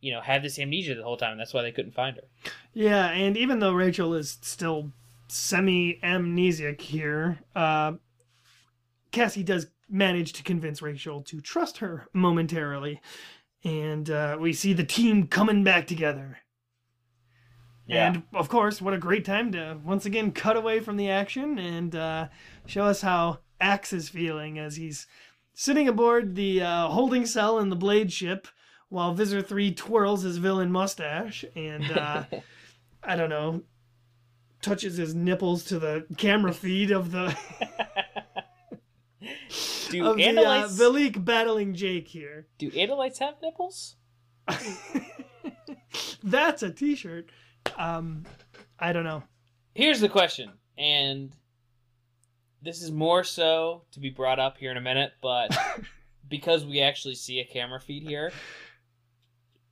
you 0.00 0.12
know, 0.12 0.20
had 0.20 0.42
this 0.42 0.58
amnesia 0.58 0.94
the 0.94 1.02
whole 1.02 1.16
time. 1.16 1.38
That's 1.38 1.52
why 1.52 1.62
they 1.62 1.72
couldn't 1.72 1.94
find 1.94 2.16
her. 2.16 2.22
Yeah, 2.72 3.08
and 3.10 3.36
even 3.36 3.58
though 3.58 3.72
Rachel 3.72 4.14
is 4.14 4.38
still 4.42 4.92
semi 5.28 5.98
amnesiac 6.02 6.80
here, 6.80 7.40
uh, 7.56 7.94
Cassie 9.10 9.42
does 9.42 9.66
manage 9.88 10.32
to 10.34 10.42
convince 10.42 10.82
Rachel 10.82 11.22
to 11.22 11.40
trust 11.40 11.78
her 11.78 12.06
momentarily. 12.12 13.00
And 13.64 14.10
uh, 14.10 14.36
we 14.38 14.52
see 14.52 14.72
the 14.72 14.84
team 14.84 15.26
coming 15.26 15.64
back 15.64 15.86
together. 15.86 16.38
Yeah. 17.86 18.08
And 18.08 18.22
of 18.34 18.48
course, 18.48 18.80
what 18.80 18.94
a 18.94 18.98
great 18.98 19.24
time 19.24 19.52
to 19.52 19.78
once 19.84 20.06
again 20.06 20.32
cut 20.32 20.56
away 20.56 20.80
from 20.80 20.96
the 20.96 21.10
action 21.10 21.58
and 21.58 21.94
uh, 21.94 22.28
show 22.66 22.84
us 22.84 23.02
how 23.02 23.40
Ax 23.60 23.92
is 23.92 24.08
feeling 24.08 24.58
as 24.58 24.76
he's 24.76 25.06
sitting 25.54 25.88
aboard 25.88 26.34
the 26.34 26.62
uh, 26.62 26.88
holding 26.88 27.26
cell 27.26 27.58
in 27.58 27.68
the 27.68 27.76
Blade 27.76 28.12
ship 28.12 28.48
while 28.88 29.14
Visser 29.14 29.42
3 29.42 29.74
twirls 29.74 30.22
his 30.22 30.38
villain 30.38 30.70
mustache 30.70 31.44
and, 31.54 31.90
uh, 31.92 32.24
I 33.02 33.16
don't 33.16 33.30
know, 33.30 33.62
touches 34.62 34.96
his 34.96 35.14
nipples 35.14 35.64
to 35.64 35.78
the 35.78 36.06
camera 36.16 36.52
feed 36.52 36.90
of 36.90 37.12
the. 37.12 37.36
Do 39.90 40.06
of 40.06 40.16
the 40.16 41.16
uh, 41.16 41.24
battling 41.24 41.74
Jake 41.74 42.08
here. 42.08 42.46
do 42.58 42.70
Andalites 42.70 43.18
have 43.18 43.34
nipples? 43.42 43.96
That's 46.22 46.62
a 46.62 46.70
T-shirt. 46.70 47.30
Um, 47.76 48.24
I 48.78 48.92
don't 48.92 49.04
know. 49.04 49.22
Here's 49.74 50.00
the 50.00 50.08
question, 50.08 50.52
and 50.78 51.32
this 52.62 52.82
is 52.82 52.90
more 52.90 53.24
so 53.24 53.84
to 53.92 54.00
be 54.00 54.10
brought 54.10 54.38
up 54.38 54.58
here 54.58 54.70
in 54.70 54.76
a 54.76 54.82
minute, 54.82 55.12
but 55.20 55.56
because 56.28 56.64
we 56.64 56.80
actually 56.80 57.14
see 57.14 57.40
a 57.40 57.44
camera 57.44 57.80
feed 57.80 58.02
here, 58.02 58.32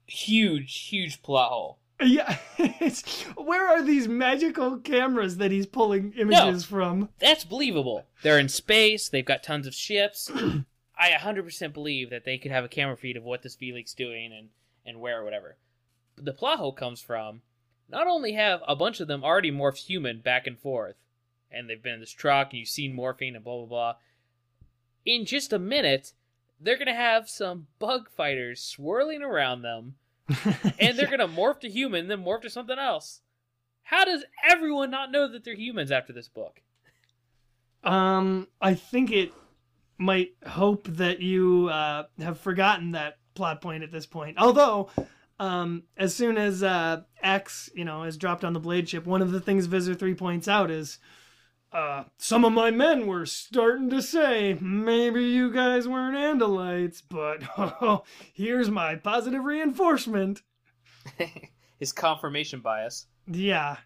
huge, 0.07 0.89
huge 0.89 1.23
plot 1.23 1.51
hole. 1.51 1.79
Yeah, 2.03 2.37
where 3.37 3.69
are 3.69 3.83
these 3.83 4.09
magical 4.09 4.79
cameras 4.79 5.37
that 5.39 5.51
he's 5.51 5.67
pulling 5.67 6.13
images 6.17 6.65
from? 6.65 7.09
That's 7.19 7.45
believable. 7.45 8.07
They're 8.23 8.39
in 8.39 8.49
space. 8.49 9.09
They've 9.09 9.25
got 9.25 9.43
tons 9.43 9.67
of 9.67 9.75
ships. 9.75 10.31
I 10.97 11.11
100% 11.11 11.73
believe 11.73 12.11
that 12.11 12.25
they 12.25 12.39
could 12.39 12.53
have 12.53 12.65
a 12.65 12.69
camera 12.69 12.97
feed 12.97 13.17
of 13.17 13.25
what 13.25 13.43
this 13.43 13.57
Felix 13.57 13.95
doing 13.95 14.33
and 14.33 14.49
and 14.85 15.01
where 15.01 15.21
or 15.21 15.25
whatever. 15.25 15.57
But 16.17 16.25
the 16.25 16.33
plot 16.33 16.59
hole 16.59 16.73
comes 16.73 17.01
from 17.01 17.43
not 17.89 18.07
only 18.07 18.33
have 18.33 18.61
a 18.67 18.77
bunch 18.77 19.01
of 19.01 19.09
them 19.09 19.23
already 19.23 19.51
morphed 19.51 19.87
human 19.87 20.21
back 20.21 20.47
and 20.47 20.59
forth, 20.59 20.97
and 21.51 21.69
they've 21.69 21.83
been 21.83 21.95
in 21.95 22.01
this 22.01 22.11
truck 22.11 22.51
and 22.51 22.59
you've 22.59 22.69
seen 22.69 22.97
morphing 22.97 23.35
and 23.35 23.45
blah 23.45 23.59
blah 23.59 23.67
blah. 23.67 23.95
In 25.05 25.25
just 25.25 25.53
a 25.53 25.59
minute, 25.59 26.13
they're 26.61 26.79
gonna 26.79 26.95
have 26.95 27.29
some 27.29 27.67
bug 27.79 28.09
fighters 28.11 28.63
swirling 28.63 29.23
around 29.23 29.63
them, 29.63 29.97
and 30.79 30.99
they're 30.99 31.11
gonna 31.11 31.29
morph 31.29 31.61
to 31.61 31.69
human, 31.69 32.09
then 32.09 32.25
morph 32.25 32.43
to 32.43 32.51
something 32.51 32.79
else. 32.79 33.21
How 33.83 34.05
does 34.05 34.25
everyone 34.49 34.91
not 34.91 35.11
know 35.11 35.31
that 35.31 35.45
they're 35.45 35.55
humans 35.55 35.91
after 35.91 36.13
this 36.13 36.29
book? 36.29 36.63
Um, 37.85 38.49
I 38.61 38.75
think 38.75 39.11
it 39.11 39.33
might 39.99 40.35
hope 40.47 40.87
that 40.89 41.21
you 41.21 41.69
uh, 41.69 42.05
have 42.19 42.39
forgotten 42.39 42.93
that 42.93 43.19
plot 43.35 43.61
point 43.61 43.83
at 43.83 43.91
this 43.91 44.07
point. 44.07 44.39
Although, 44.39 44.91
um, 45.39 45.85
as 45.97 46.15
soon 46.15 46.37
as 46.39 46.63
uh, 46.63 47.03
Ax, 47.23 47.71
you 47.75 47.85
know, 47.85 48.05
is 48.05 48.17
dropped 48.17 48.45
on 48.45 48.53
the 48.53 48.61
blade 48.61 48.89
ship, 48.89 49.07
one 49.07 49.23
of 49.23 49.33
the 49.33 49.41
things 49.41 49.67
Visser 49.67 49.95
Three 49.95 50.15
points 50.15 50.49
out 50.49 50.71
is, 50.71 50.99
uh, 51.73 52.05
some 52.19 52.45
of 52.45 52.53
my 52.53 52.71
men 52.71 53.07
were 53.07 53.25
starting 53.27 53.89
to 53.91 54.03
say 54.03 54.57
maybe 54.61 55.25
you 55.25 55.51
guys 55.53 55.89
weren't 55.89 56.17
Andalites, 56.17 57.03
but 57.09 57.43
oh, 57.59 58.05
here's 58.33 58.71
my 58.71 58.97
positive 58.97 59.45
reinforcement. 59.45 60.43
His 61.79 61.93
confirmation 61.93 62.61
bias. 62.61 63.07
Yeah, 63.27 63.77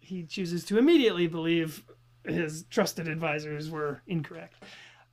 he 0.00 0.24
chooses 0.24 0.64
to 0.66 0.78
immediately 0.78 1.26
believe 1.26 1.84
his 2.24 2.64
trusted 2.64 3.08
advisors 3.08 3.70
were 3.70 4.02
incorrect. 4.06 4.62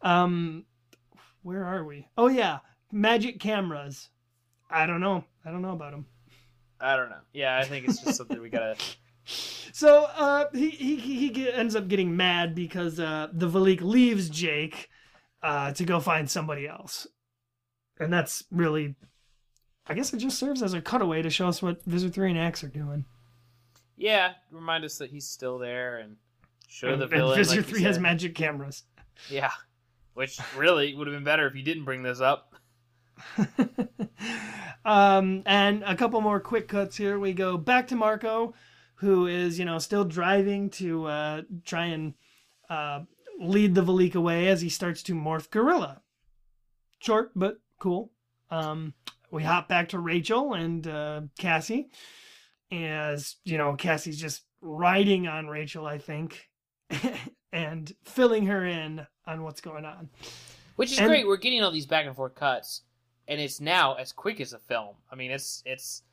Um, 0.01 0.65
where 1.41 1.63
are 1.65 1.83
we? 1.83 2.07
Oh 2.17 2.27
yeah, 2.27 2.59
magic 2.91 3.39
cameras. 3.39 4.09
I 4.69 4.85
don't 4.85 4.99
know. 5.01 5.23
I 5.45 5.51
don't 5.51 5.61
know 5.61 5.73
about 5.73 5.91
them. 5.91 6.05
I 6.79 6.95
don't 6.95 7.09
know. 7.09 7.21
Yeah, 7.33 7.57
I 7.57 7.65
think 7.65 7.87
it's 7.87 8.01
just 8.01 8.17
something 8.17 8.41
we 8.41 8.49
gotta. 8.49 8.75
So 9.71 10.07
uh, 10.15 10.45
he 10.53 10.69
he 10.69 10.97
he 10.97 11.51
ends 11.51 11.75
up 11.75 11.87
getting 11.87 12.17
mad 12.17 12.55
because 12.55 12.99
uh, 12.99 13.27
the 13.31 13.47
Veleek 13.47 13.81
leaves 13.81 14.29
Jake 14.29 14.89
uh, 15.41 15.71
to 15.73 15.85
go 15.85 15.99
find 15.99 16.29
somebody 16.29 16.67
else, 16.67 17.07
and 17.99 18.11
that's 18.11 18.43
really, 18.51 18.95
I 19.87 19.93
guess 19.93 20.13
it 20.13 20.17
just 20.17 20.37
serves 20.37 20.61
as 20.61 20.73
a 20.73 20.81
cutaway 20.81 21.21
to 21.21 21.29
show 21.29 21.47
us 21.47 21.61
what 21.61 21.83
Visser 21.85 22.09
Three 22.09 22.29
and 22.29 22.39
Ax 22.39 22.63
are 22.63 22.69
doing. 22.69 23.05
Yeah, 23.95 24.33
remind 24.51 24.83
us 24.83 24.97
that 24.97 25.11
he's 25.11 25.27
still 25.27 25.57
there 25.57 25.97
and 25.97 26.17
show 26.67 26.89
And, 26.89 27.01
the 27.01 27.07
villain. 27.07 27.37
Visser 27.37 27.57
like 27.57 27.65
Three 27.65 27.83
has 27.83 27.99
magic 27.99 28.35
cameras. 28.35 28.83
Yeah, 29.29 29.51
which 30.13 30.39
really 30.57 30.93
would 30.93 31.07
have 31.07 31.15
been 31.15 31.23
better 31.23 31.47
if 31.47 31.55
you 31.55 31.63
didn't 31.63 31.85
bring 31.85 32.03
this 32.03 32.21
up. 32.21 32.55
um, 34.85 35.43
and 35.45 35.83
a 35.83 35.95
couple 35.95 36.19
more 36.21 36.39
quick 36.39 36.67
cuts 36.67 36.97
here. 36.97 37.19
We 37.19 37.33
go 37.33 37.57
back 37.57 37.87
to 37.89 37.95
Marco, 37.95 38.53
who 38.99 39.27
is, 39.27 39.57
you 39.57 39.65
know, 39.65 39.79
still 39.79 40.03
driving 40.03 40.69
to 40.71 41.05
uh, 41.05 41.41
try 41.65 41.85
and 41.85 42.13
uh, 42.69 43.01
lead 43.39 43.73
the 43.75 43.81
Veleek 43.83 44.15
away 44.15 44.47
as 44.47 44.61
he 44.61 44.69
starts 44.69 45.01
to 45.03 45.13
morph 45.13 45.49
gorilla. 45.49 46.01
Short, 46.99 47.31
but 47.35 47.59
cool. 47.79 48.11
Um, 48.51 48.93
we 49.31 49.43
hop 49.43 49.67
back 49.69 49.89
to 49.89 49.99
Rachel 49.99 50.53
and 50.53 50.85
uh, 50.87 51.21
Cassie, 51.37 51.89
as, 52.71 53.37
you 53.45 53.57
know, 53.57 53.75
Cassie's 53.75 54.19
just 54.19 54.43
riding 54.61 55.27
on 55.27 55.47
Rachel, 55.47 55.85
I 55.85 55.97
think, 55.97 56.49
and 57.53 57.93
filling 58.03 58.47
her 58.47 58.65
in 58.65 59.05
on 59.25 59.43
what's 59.43 59.61
going 59.61 59.85
on. 59.85 60.09
Which 60.75 60.91
is 60.91 60.99
And- 60.99 61.07
great. 61.07 61.27
We're 61.27 61.37
getting 61.37 61.63
all 61.63 61.71
these 61.71 61.85
back 61.85 62.05
and 62.05 62.15
forth 62.15 62.35
cuts, 62.35 62.81
and 63.27 63.39
it's 63.39 63.61
now 63.61 63.93
as 63.95 64.11
quick 64.11 64.41
as 64.41 64.53
a 64.53 64.59
film. 64.59 64.95
I 65.11 65.15
mean, 65.15 65.31
it's 65.31 65.61
it's 65.65 66.03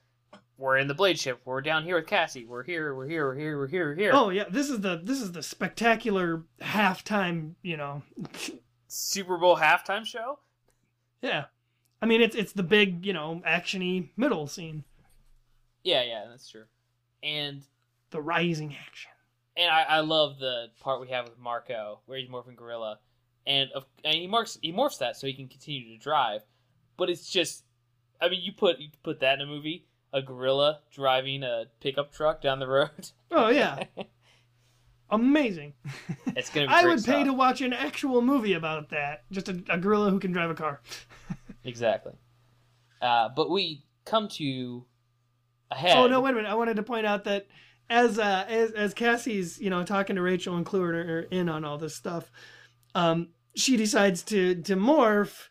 we're 0.59 0.79
in 0.79 0.87
the 0.89 0.95
blade 0.95 1.19
ship. 1.19 1.41
We're 1.45 1.61
down 1.61 1.85
here 1.85 1.97
with 1.97 2.07
Cassie. 2.07 2.45
We're 2.47 2.63
here. 2.63 2.95
We're 2.95 3.07
here. 3.09 3.27
We're 3.29 3.35
here. 3.39 3.59
We're 3.59 3.67
here. 3.69 3.89
We're 3.91 3.95
here. 3.95 4.11
Oh 4.15 4.31
yeah, 4.31 4.45
this 4.51 4.71
is 4.71 4.81
the 4.81 5.01
this 5.03 5.21
is 5.21 5.33
the 5.33 5.43
spectacular 5.43 6.43
halftime, 6.61 7.53
you 7.63 7.77
know. 7.77 8.03
Super 8.89 9.37
Bowl 9.37 9.57
halftime 9.57 10.05
show. 10.07 10.39
Yeah. 11.23 11.45
I 12.01 12.07
mean 12.07 12.21
it's 12.21 12.37
it's 12.37 12.53
the 12.53 12.63
big, 12.63 13.05
you 13.05 13.13
know, 13.13 13.43
actiony 13.47 14.11
middle 14.17 14.47
scene. 14.47 14.85
Yeah, 15.83 16.03
yeah, 16.03 16.25
that's 16.31 16.49
true. 16.51 16.65
And 17.23 17.63
The 18.11 18.21
rising 18.21 18.75
action. 18.87 19.11
and 19.57 19.71
I, 19.71 19.83
I 19.83 20.01
love 20.01 20.39
the 20.39 20.67
part 20.81 21.01
we 21.01 21.09
have 21.09 21.29
with 21.29 21.39
Marco 21.39 22.01
where 22.07 22.19
he's 22.19 22.29
morphing 22.29 22.57
gorilla, 22.57 22.99
and 23.47 23.71
of, 23.73 23.85
and 24.05 24.15
he 24.15 24.27
marks 24.27 24.59
he 24.63 24.73
morphs 24.73 24.99
that 24.99 25.17
so 25.17 25.27
he 25.27 25.33
can 25.35 25.49
continue 25.49 25.97
to 25.97 26.03
drive, 26.03 26.43
but 26.97 27.09
it's 27.11 27.31
just, 27.31 27.65
I 28.21 28.29
mean, 28.29 28.41
you 28.43 28.53
put 28.53 28.79
you 28.79 28.89
put 29.03 29.21
that 29.21 29.35
in 29.41 29.41
a 29.43 29.47
movie, 29.47 29.87
a 30.17 30.23
gorilla 30.23 30.81
driving 30.91 31.43
a 31.43 31.67
pickup 31.81 32.13
truck 32.13 32.41
down 32.41 32.59
the 32.59 32.67
road. 32.67 32.91
Oh 33.31 33.49
yeah. 33.49 33.83
Amazing. 35.11 35.75
It's 36.29 36.49
gonna 36.49 36.69
be. 36.69 36.73
I 36.73 36.85
would 36.85 36.99
pay 36.99 37.13
stuff. 37.13 37.25
to 37.27 37.33
watch 37.33 37.61
an 37.61 37.73
actual 37.73 38.23
movie 38.23 38.53
about 38.53 38.91
that. 38.91 39.25
Just 39.33 39.49
a, 39.49 39.61
a 39.69 39.79
gorilla 39.79 40.11
who 40.11 40.21
can 40.21 40.33
drive 40.33 40.51
a 40.51 40.55
car. 40.55 40.81
Exactly. 41.65 42.13
Uh, 43.03 43.29
but 43.35 43.51
we 43.51 43.83
come 44.05 44.29
to 44.29 44.85
a 45.73 45.75
head. 45.75 45.97
Oh 45.97 46.07
no, 46.07 46.21
wait 46.21 46.31
a 46.31 46.35
minute. 46.35 46.49
I 46.49 46.55
wanted 46.55 46.77
to 46.77 46.85
point 46.85 47.05
out 47.05 47.25
that 47.25 47.49
as 47.91 48.21
uh 48.21 48.45
as 48.49 48.71
as 48.71 48.95
Cassie's, 48.95 49.59
you 49.59 49.69
know, 49.71 49.83
talking 49.83 50.15
to 50.15 50.23
Rachel 50.23 50.57
and 50.57 50.65
cluing 50.65 51.05
her 51.05 51.23
in 51.23 51.49
on 51.49 51.65
all 51.65 51.77
this 51.77 51.97
stuff, 51.97 52.31
um, 52.95 53.31
she 53.57 53.77
decides 53.77 54.23
to 54.25 54.55
to 54.63 54.77
morph, 54.77 55.49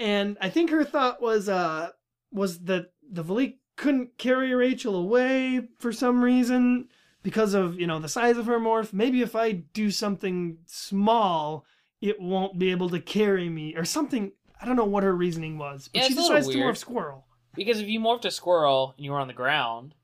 and 0.00 0.36
I 0.40 0.50
think 0.50 0.70
her 0.70 0.84
thought 0.84 1.22
was 1.22 1.48
uh 1.48 1.90
was 2.32 2.64
that 2.64 2.90
the 3.08 3.22
Veleek 3.22 3.58
couldn't 3.76 4.18
carry 4.18 4.54
Rachel 4.54 4.94
away 4.96 5.68
for 5.78 5.92
some 5.92 6.22
reason 6.22 6.88
because 7.22 7.54
of 7.54 7.78
you 7.80 7.86
know 7.86 7.98
the 7.98 8.08
size 8.08 8.36
of 8.36 8.46
her 8.46 8.58
morph. 8.58 8.92
Maybe 8.92 9.22
if 9.22 9.34
I 9.36 9.52
do 9.52 9.90
something 9.90 10.58
small, 10.66 11.64
it 12.00 12.20
won't 12.20 12.58
be 12.58 12.70
able 12.70 12.90
to 12.90 13.00
carry 13.00 13.48
me 13.48 13.74
or 13.76 13.84
something. 13.84 14.32
I 14.60 14.66
don't 14.66 14.76
know 14.76 14.84
what 14.84 15.02
her 15.02 15.14
reasoning 15.16 15.58
was, 15.58 15.88
but 15.92 16.02
Yeah, 16.02 16.08
she 16.08 16.14
decides 16.14 16.48
to 16.48 16.58
morph 16.58 16.76
squirrel. 16.76 17.26
Because 17.54 17.80
if 17.80 17.88
you 17.88 18.00
morphed 18.00 18.24
a 18.24 18.30
squirrel 18.30 18.94
and 18.96 19.04
you 19.04 19.10
were 19.12 19.18
on 19.18 19.26
the 19.28 19.34
ground, 19.34 19.94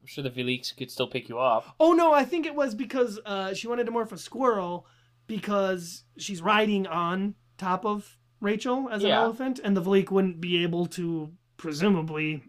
I'm 0.00 0.06
sure 0.06 0.24
the 0.24 0.30
Veleek's 0.30 0.72
could 0.72 0.90
still 0.90 1.06
pick 1.06 1.28
you 1.28 1.38
up. 1.38 1.74
Oh 1.78 1.92
no, 1.92 2.12
I 2.12 2.24
think 2.24 2.44
it 2.46 2.54
was 2.54 2.74
because 2.74 3.18
uh, 3.24 3.54
she 3.54 3.68
wanted 3.68 3.84
to 3.86 3.92
morph 3.92 4.12
a 4.12 4.18
squirrel 4.18 4.86
because 5.26 6.04
she's 6.18 6.42
riding 6.42 6.86
on 6.86 7.34
top 7.58 7.84
of 7.86 8.18
Rachel 8.40 8.88
as 8.90 9.02
an 9.04 9.10
Yeah. 9.10 9.20
elephant, 9.22 9.60
and 9.62 9.76
the 9.76 9.80
Veleek 9.82 10.10
wouldn't 10.10 10.40
be 10.40 10.62
able 10.64 10.86
to 10.86 11.32
presumably 11.56 12.42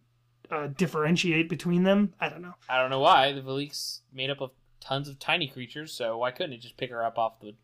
uh, 0.54 0.68
differentiate 0.68 1.50
between 1.50 1.84
them. 1.84 2.14
I 2.20 2.30
don't 2.30 2.42
know. 2.42 2.54
I 2.70 2.78
don't 2.80 2.90
know 2.90 3.00
why. 3.00 3.32
The 3.32 3.42
Veleek's 3.42 4.02
made 4.14 4.30
up 4.30 4.42
of 4.42 4.52
tons 4.80 5.08
of 5.08 5.18
tiny 5.20 5.48
creatures, 5.48 5.94
so 5.94 6.18
why 6.18 6.32
couldn't 6.32 6.54
it 6.54 6.62
just 6.62 6.78
pick 6.78 6.90
her 6.92 7.04
up 7.04 7.18
off 7.18 7.40
the 7.40 7.56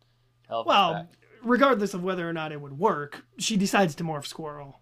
elephant's 0.50 0.68
Well, 0.68 0.92
back? 0.94 1.06
regardless 1.42 1.94
of 1.94 2.02
whether 2.02 2.28
or 2.28 2.32
not 2.32 2.52
it 2.52 2.60
would 2.60 2.78
work, 2.78 3.24
she 3.38 3.56
decides 3.56 3.94
to 3.96 4.04
morph 4.04 4.26
squirrel, 4.26 4.80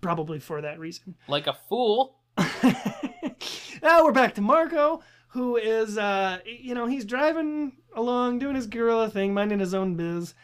probably 0.00 0.38
for 0.38 0.60
that 0.60 0.78
reason. 0.78 1.16
Like 1.26 1.46
a 1.46 1.54
fool. 1.68 2.16
now 3.82 4.04
we're 4.04 4.12
back 4.12 4.34
to 4.34 4.40
Marco, 4.40 5.02
who 5.28 5.56
is, 5.56 5.98
uh, 5.98 6.38
you 6.44 6.74
know, 6.74 6.86
he's 6.86 7.04
driving 7.04 7.72
along, 7.94 8.38
doing 8.38 8.54
his 8.54 8.66
gorilla 8.66 9.10
thing, 9.10 9.34
minding 9.34 9.58
his 9.58 9.74
own 9.74 9.94
biz, 9.94 10.34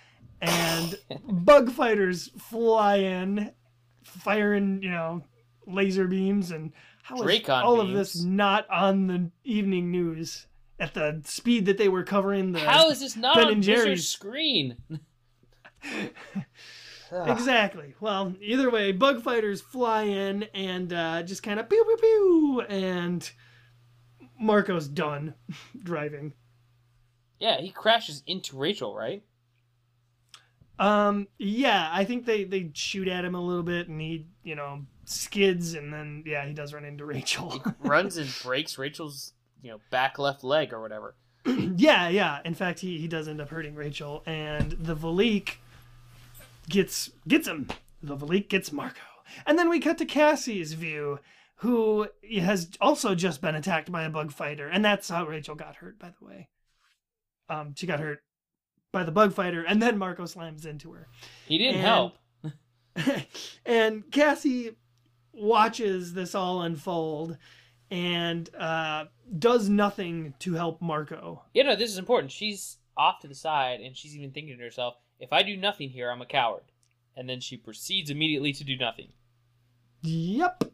and 0.41 0.99
bug 1.29 1.71
fighters 1.71 2.31
fly 2.39 2.97
in, 2.97 3.53
firing, 4.03 4.83
you 4.83 4.91
know, 4.91 5.23
laser 5.67 6.07
beams, 6.07 6.51
and 6.51 6.73
how 7.05 7.17
is 7.17 7.23
Dracon 7.23 7.63
all 7.63 7.81
of 7.81 7.91
this 7.91 8.23
not 8.23 8.69
on 8.71 9.07
the 9.07 9.31
evening 9.45 9.91
news 9.91 10.47
at 10.81 10.95
the 10.95 11.21
speed 11.25 11.67
that 11.67 11.77
they 11.77 11.89
were 11.89 12.03
covering 12.03 12.53
the 12.53 12.61
How 12.61 12.89
is 12.89 13.01
this 13.01 13.15
not 13.15 13.37
Ben 13.37 13.47
on 13.47 13.53
and 13.55 13.63
Jerry's 13.63 14.09
screen? 14.09 14.77
Exactly. 17.13 17.95
Well, 18.01 18.35
either 18.41 18.71
way, 18.71 18.91
bug 18.91 19.23
fighters 19.23 19.61
fly 19.61 20.03
in 20.03 20.45
and 20.55 20.93
uh, 20.93 21.23
just 21.23 21.45
kind 21.45 21.61
of 21.61 21.69
pew 21.69 21.85
pew 21.85 21.97
pew, 21.97 22.61
and 22.69 23.31
Marco's 24.41 24.89
done 24.89 25.35
driving. 25.85 26.33
Yeah, 27.39 27.61
he 27.61 27.71
crashes 27.71 28.25
into 28.27 28.57
Rachel, 28.57 28.97
right? 28.97 29.23
Um, 30.79 31.29
yeah, 31.39 31.89
I 31.93 32.05
think 32.05 32.27
they 32.27 32.43
they 32.43 32.71
shoot 32.75 33.07
at 33.07 33.25
him 33.25 33.37
a 33.37 33.41
little 33.41 33.63
bit, 33.63 33.89
and 33.89 34.01
he 34.01 34.27
you 34.43 34.57
know 34.57 34.85
skids, 35.07 35.75
and 35.75 35.93
then 35.93 36.23
yeah, 36.27 36.47
he 36.47 36.53
does 36.55 36.73
run 36.73 36.85
into 36.85 37.05
Rachel. 37.05 37.63
Runs 37.81 38.17
and 38.17 38.29
breaks 38.43 38.79
Rachel's, 38.79 39.33
you 39.63 39.71
know, 39.71 39.81
back 39.91 40.19
left 40.19 40.45
leg 40.45 40.73
or 40.73 40.81
whatever. 40.81 41.17
yeah, 41.47 42.09
yeah. 42.09 42.41
In 42.45 42.55
fact, 42.55 42.81
he 42.81 42.99
he 42.99 43.09
does 43.09 43.29
end 43.29 43.41
up 43.41 43.49
hurting 43.51 43.75
Rachel, 43.75 44.23
and 44.27 44.73
the 44.73 44.97
Veleek 44.97 45.57
gets 46.69 47.11
gets 47.29 47.47
him. 47.47 47.69
The 48.03 48.17
Veleek 48.17 48.49
gets 48.49 48.73
Marco, 48.73 49.01
and 49.47 49.59
then 49.59 49.69
we 49.69 49.81
cut 49.81 49.99
to 49.99 50.05
Cassie's 50.07 50.73
view, 50.75 51.21
who 51.57 52.09
has 52.41 52.71
also 52.81 53.15
just 53.15 53.41
been 53.41 53.55
attacked 53.55 53.91
by 53.91 54.03
a 54.05 54.11
bug 54.11 54.33
fighter, 54.33 54.69
and 54.69 54.85
that's 54.85 55.09
how 55.09 55.27
Rachel 55.27 55.55
got 55.55 55.77
hurt. 55.77 55.99
By 55.99 56.13
the 56.19 56.25
way, 56.27 56.49
um, 57.49 57.75
she 57.77 57.87
got 57.87 58.01
hurt 58.01 58.21
by 58.93 59.05
the 59.05 59.13
bug 59.13 59.33
fighter, 59.33 59.63
and 59.67 59.81
then 59.83 59.99
Marco 59.99 60.25
slams 60.27 60.67
into 60.67 60.93
her. 60.93 61.09
He 61.47 61.59
didn't 61.59 61.77
And- 61.77 61.85
help. 61.85 62.19
and 63.67 64.11
Cassie 64.13 64.77
watches 65.35 66.15
this 66.15 66.35
all 66.35 66.63
unfold 66.63 67.37
and 67.91 68.55
uh, 68.57 69.05
does 69.39 69.69
nothing 69.69 70.35
to 70.41 70.55
help 70.55 70.81
Marco. 70.81 71.43
Yeah, 71.53 71.65
no, 71.65 71.77
this 71.77 71.91
is 71.91 71.99
important. 71.99 72.33
She's 72.33 72.79
off 72.97 73.21
to 73.21 73.29
the 73.29 73.35
side, 73.35 73.81
and 73.81 73.97
she's 73.97 74.17
even 74.17 74.31
thinking 74.31 74.57
to 74.57 74.65
herself, 74.65 74.97
if 75.19 75.33
I 75.33 75.43
do 75.43 75.57
nothing 75.57 75.91
here, 75.91 76.11
I'm 76.11 76.23
a 76.23 76.27
coward. 76.27 76.65
And 77.17 77.29
then 77.29 77.41
she 77.41 77.57
proceeds 77.57 78.11
immediately 78.11 78.53
to 78.53 78.65
do 78.65 78.77
nothing. 78.77 79.09
Yep. 80.03 80.65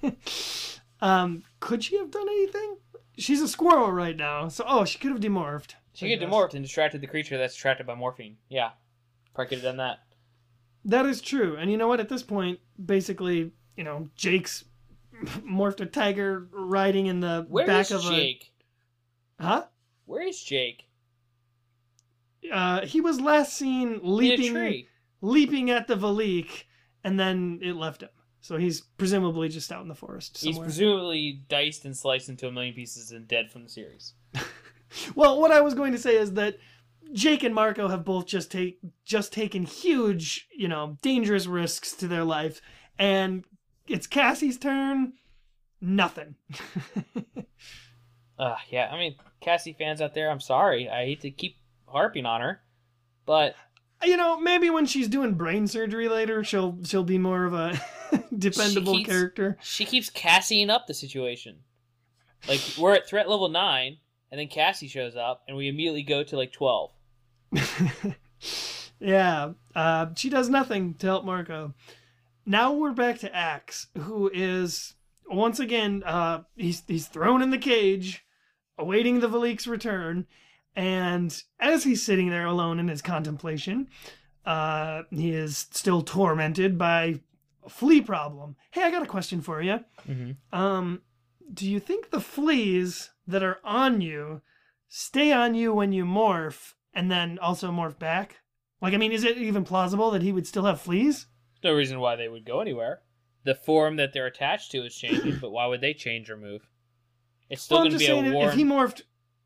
um, 1.00 1.42
could 1.60 1.82
she 1.82 1.98
have 1.98 2.10
done 2.10 2.28
anything? 2.28 2.76
She's 3.18 3.42
a 3.42 3.48
squirrel 3.48 3.90
right 3.90 4.16
now, 4.16 4.48
so 4.48 4.64
oh, 4.66 4.84
she 4.84 4.98
could 4.98 5.10
have 5.10 5.20
demorphed. 5.20 5.74
She 5.94 6.08
could 6.08 6.20
guess. 6.20 6.28
demorphed 6.28 6.54
and 6.54 6.62
distracted 6.62 7.00
the 7.00 7.06
creature 7.06 7.38
that's 7.38 7.56
attracted 7.56 7.86
by 7.86 7.94
morphing. 7.94 8.34
Yeah. 8.48 8.70
Probably 9.34 9.48
could 9.48 9.58
have 9.58 9.64
done 9.64 9.78
that. 9.78 9.98
That 10.84 11.06
is 11.06 11.20
true, 11.20 11.56
and 11.56 11.70
you 11.70 11.76
know 11.76 11.88
what? 11.88 11.98
At 11.98 12.08
this 12.08 12.22
point, 12.22 12.60
basically, 12.84 13.50
you 13.76 13.84
know, 13.84 14.08
Jake's 14.16 14.64
morphed 15.24 15.80
a 15.80 15.86
tiger 15.86 16.48
riding 16.50 17.06
in 17.06 17.20
the 17.20 17.46
Where 17.48 17.66
back 17.66 17.86
is 17.86 17.92
of 17.92 18.02
Jake? 18.02 18.52
a 19.38 19.44
huh? 19.44 19.64
Where 20.06 20.26
is 20.26 20.42
Jake? 20.42 20.88
Uh, 22.52 22.86
he 22.86 23.00
was 23.00 23.20
last 23.20 23.54
seen 23.54 24.00
leaping 24.02 24.86
leaping 25.20 25.70
at 25.70 25.88
the 25.88 25.96
Veleek, 25.96 26.64
and 27.02 27.18
then 27.18 27.58
it 27.62 27.74
left 27.74 28.02
him. 28.02 28.10
So 28.40 28.56
he's 28.56 28.80
presumably 28.80 29.48
just 29.48 29.72
out 29.72 29.82
in 29.82 29.88
the 29.88 29.94
forest 29.96 30.38
He's 30.40 30.56
presumably 30.56 31.42
diced 31.48 31.84
and 31.84 31.96
sliced 31.96 32.28
into 32.28 32.46
a 32.46 32.52
million 32.52 32.74
pieces 32.74 33.10
and 33.10 33.26
dead 33.26 33.50
from 33.50 33.64
the 33.64 33.68
series. 33.68 34.14
well, 35.16 35.40
what 35.40 35.50
I 35.50 35.62
was 35.62 35.74
going 35.74 35.90
to 35.92 35.98
say 35.98 36.16
is 36.16 36.34
that 36.34 36.58
Jake 37.12 37.42
and 37.42 37.54
Marco 37.54 37.88
have 37.88 38.04
both 38.04 38.26
just 38.26 38.52
take 38.52 38.78
just 39.04 39.32
taken 39.32 39.64
huge, 39.64 40.46
you 40.56 40.68
know, 40.68 40.96
dangerous 41.02 41.46
risks 41.46 41.92
to 41.94 42.06
their 42.06 42.22
life, 42.22 42.60
and 42.98 43.44
it's 43.88 44.06
Cassie's 44.06 44.58
turn. 44.58 45.14
Nothing. 45.80 46.34
Uh, 48.38 48.54
yeah, 48.68 48.90
I 48.92 48.98
mean, 48.98 49.16
Cassie 49.40 49.74
fans 49.78 50.02
out 50.02 50.12
there, 50.12 50.30
I'm 50.30 50.40
sorry. 50.40 50.90
I 50.90 51.06
hate 51.06 51.22
to 51.22 51.30
keep 51.30 51.56
harping 51.88 52.26
on 52.26 52.42
her, 52.42 52.60
but 53.24 53.54
you 54.04 54.18
know, 54.18 54.38
maybe 54.38 54.68
when 54.68 54.84
she's 54.84 55.08
doing 55.08 55.32
brain 55.32 55.66
surgery 55.66 56.06
later, 56.06 56.44
she'll 56.44 56.76
she'll 56.84 57.02
be 57.02 57.16
more 57.16 57.46
of 57.46 57.54
a 57.54 57.80
dependable 58.38 58.92
keeps- 58.92 59.08
character. 59.08 59.56
she 59.62 59.86
keeps 59.86 60.10
Cassieing 60.10 60.68
up 60.68 60.86
the 60.86 60.92
situation. 60.92 61.60
Like, 62.46 62.60
we're 62.78 62.94
at 62.94 63.08
threat 63.08 63.26
level 63.26 63.48
9, 63.48 63.96
and 64.30 64.38
then 64.38 64.48
Cassie 64.48 64.86
shows 64.88 65.16
up, 65.16 65.42
and 65.48 65.56
we 65.56 65.68
immediately 65.68 66.02
go 66.02 66.22
to 66.22 66.36
like 66.36 66.52
12. 66.52 66.90
Yeah, 68.98 69.52
uh, 69.74 70.06
she 70.16 70.30
does 70.30 70.48
nothing 70.48 70.94
to 70.94 71.06
help 71.06 71.24
Marco. 71.24 71.74
Now 72.48 72.72
we're 72.72 72.92
back 72.92 73.18
to 73.18 73.34
Ax, 73.34 73.88
who 73.98 74.30
is 74.32 74.94
once 75.28 75.58
again 75.58 76.04
uh, 76.06 76.44
he's 76.54 76.84
he's 76.86 77.08
thrown 77.08 77.42
in 77.42 77.50
the 77.50 77.58
cage, 77.58 78.24
awaiting 78.78 79.18
the 79.18 79.28
Veleek's 79.28 79.66
return. 79.66 80.26
And 80.76 81.42
as 81.58 81.82
he's 81.82 82.04
sitting 82.04 82.30
there 82.30 82.46
alone 82.46 82.78
in 82.78 82.86
his 82.86 83.02
contemplation, 83.02 83.88
uh, 84.44 85.02
he 85.10 85.32
is 85.32 85.66
still 85.72 86.02
tormented 86.02 86.78
by 86.78 87.20
a 87.64 87.68
flea 87.68 88.00
problem. 88.00 88.54
Hey, 88.70 88.84
I 88.84 88.92
got 88.92 89.02
a 89.02 89.06
question 89.06 89.40
for 89.40 89.60
you. 89.60 89.80
Mm-hmm. 90.08 90.56
Um, 90.56 91.02
do 91.52 91.68
you 91.68 91.80
think 91.80 92.10
the 92.10 92.20
fleas 92.20 93.10
that 93.26 93.42
are 93.42 93.58
on 93.64 94.00
you 94.00 94.42
stay 94.88 95.32
on 95.32 95.56
you 95.56 95.74
when 95.74 95.90
you 95.90 96.04
morph 96.04 96.74
and 96.94 97.10
then 97.10 97.40
also 97.40 97.72
morph 97.72 97.98
back? 97.98 98.36
Like, 98.80 98.94
I 98.94 98.98
mean, 98.98 99.10
is 99.10 99.24
it 99.24 99.36
even 99.36 99.64
plausible 99.64 100.12
that 100.12 100.22
he 100.22 100.30
would 100.30 100.46
still 100.46 100.66
have 100.66 100.80
fleas? 100.80 101.26
No 101.66 101.74
reason 101.74 101.98
why 101.98 102.14
they 102.14 102.28
would 102.28 102.44
go 102.44 102.60
anywhere. 102.60 103.00
The 103.42 103.56
form 103.56 103.96
that 103.96 104.12
they're 104.12 104.26
attached 104.26 104.70
to 104.70 104.84
is 104.86 104.94
changing, 104.94 105.38
but 105.40 105.50
why 105.50 105.66
would 105.66 105.80
they 105.80 105.94
change 105.94 106.30
or 106.30 106.36
move? 106.36 106.68
It's 107.50 107.62
still 107.62 107.78
well, 107.78 107.88
going 107.88 107.98
to 107.98 107.98
be 107.98 108.06
a 108.06 108.32
warm. 108.32 108.48
if 108.48 108.54
he 108.54 108.62
morphed, 108.62 109.02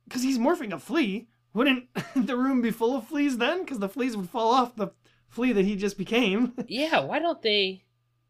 because 0.06 0.22
he's 0.22 0.38
morphing 0.38 0.74
a 0.74 0.78
flea, 0.78 1.28
wouldn't 1.54 1.86
the 2.14 2.36
room 2.36 2.60
be 2.60 2.70
full 2.70 2.94
of 2.94 3.06
fleas 3.06 3.38
then? 3.38 3.60
Because 3.60 3.78
the 3.78 3.88
fleas 3.88 4.18
would 4.18 4.28
fall 4.28 4.52
off 4.52 4.76
the 4.76 4.88
flea 5.30 5.52
that 5.52 5.64
he 5.64 5.76
just 5.76 5.96
became. 5.96 6.52
Yeah, 6.68 7.00
why 7.00 7.20
don't 7.20 7.40
they? 7.40 7.84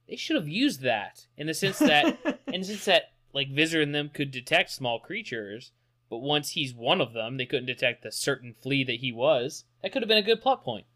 They 0.09 0.15
should 0.15 0.37
have 0.37 0.49
used 0.49 0.83
that 0.83 1.27
in 1.37 1.49
the 1.49 1.55
sense 1.55 1.81
that, 1.81 2.17
in 2.47 2.61
the 2.61 2.67
sense 2.67 2.85
that, 2.85 3.13
like 3.33 3.51
Visser 3.51 3.81
and 3.81 3.93
them 3.93 4.09
could 4.09 4.31
detect 4.31 4.71
small 4.71 5.01
creatures, 5.01 5.73
but 6.09 6.19
once 6.19 6.51
he's 6.51 6.75
one 6.75 7.01
of 7.01 7.13
them, 7.13 7.39
they 7.39 7.47
couldn't 7.47 7.67
detect 7.67 8.05
the 8.05 8.13
certain 8.13 8.55
flea 8.55 8.85
that 8.85 9.01
he 9.01 9.11
was. 9.11 9.65
That 9.83 9.91
could 9.91 10.03
have 10.03 10.09
been 10.09 10.17
a 10.17 10.23
good 10.23 10.41
plot 10.41 10.63
point. 10.63 10.87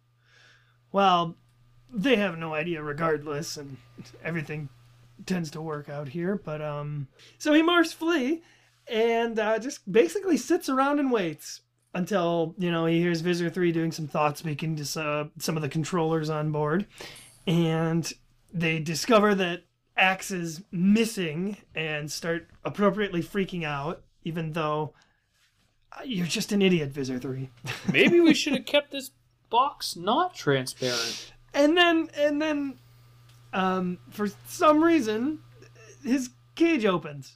Well, 0.93 1.37
they 1.93 2.17
have 2.17 2.39
no 2.39 2.55
idea 2.55 2.83
regardless, 2.83 3.57
and 3.57 3.77
everything 4.23 4.69
tends 5.27 5.51
to 5.53 5.61
work 5.61 5.89
out 5.89 6.09
here. 6.09 6.37
But 6.43 6.61
um, 6.63 7.09
so 7.39 7.53
he 7.53 7.63
morphs 7.63 7.95
Flea, 7.95 8.43
and 8.89 9.39
uh, 9.39 9.59
just 9.59 9.91
basically 9.91 10.37
sits 10.37 10.69
around 10.69 10.99
and 10.99 11.11
waits 11.13 11.61
until 11.95 12.55
you 12.59 12.71
know 12.71 12.87
he 12.87 13.01
hears 13.01 13.21
Visser 13.21 13.49
Three 13.51 13.73
doing 13.73 13.93
some 13.93 14.09
thought 14.09 14.37
speaking 14.39 14.77
to 14.77 15.01
uh, 15.01 15.25
some 15.39 15.57
of 15.57 15.63
the 15.63 15.69
controllers 15.69 16.31
on 16.31 16.51
board, 16.51 16.87
and 17.47 18.13
they 18.53 18.79
discover 18.79 19.35
that 19.37 19.63
Ax 19.97 20.31
is 20.31 20.63
missing 20.73 21.57
and 21.75 22.11
start 22.11 22.49
appropriately 22.65 23.23
freaking 23.23 23.65
out, 23.65 24.03
even 24.25 24.53
though. 24.53 24.93
uh, 25.93 26.03
You're 26.05 26.27
just 26.27 26.51
an 26.51 26.63
idiot, 26.63 26.91
Visser 26.91 27.19
3. 27.21 27.49
Maybe 27.93 28.21
we 28.21 28.35
should 28.35 28.55
have 28.55 28.67
kept 28.67 28.91
this 28.91 29.13
box 29.51 29.95
not 29.95 30.35
transparent. 30.35 31.33
And 31.55 31.77
then 31.77 32.09
and 32.17 32.43
then 32.43 32.79
um 33.53 33.99
for 34.11 34.29
some 34.49 34.83
reason 34.83 35.39
his 36.03 36.31
cage 36.57 36.85
opens 36.85 37.35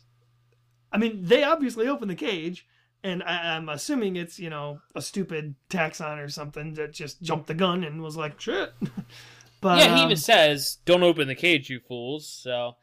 i 0.93 0.99
mean 0.99 1.21
they 1.23 1.45
obviously 1.45 1.87
open 1.87 2.09
the 2.09 2.15
cage 2.15 2.67
and 3.05 3.23
I, 3.23 3.57
i'm 3.57 3.69
assuming 3.69 4.17
it's 4.17 4.39
you 4.39 4.51
know 4.51 4.81
a 4.97 5.01
stupid 5.01 5.55
Taxxon 5.71 6.19
or 6.19 6.29
something 6.29 6.75
that 6.75 6.93
just 6.93 7.23
jumped 7.23 7.47
the 7.47 7.55
gun 7.55 7.85
and 7.85 8.03
was 8.03 8.17
like 8.17 8.41
shit 8.41 8.75
but 9.61 9.79
yeah, 9.79 9.97
he 9.97 10.03
um, 10.03 10.07
even 10.07 10.17
says, 10.17 10.79
"Don't 10.85 11.03
open 11.03 11.29
the 11.29 11.35
cage, 11.35 11.69
you 11.69 11.81
fools." 11.81 12.29
So, 12.29 12.77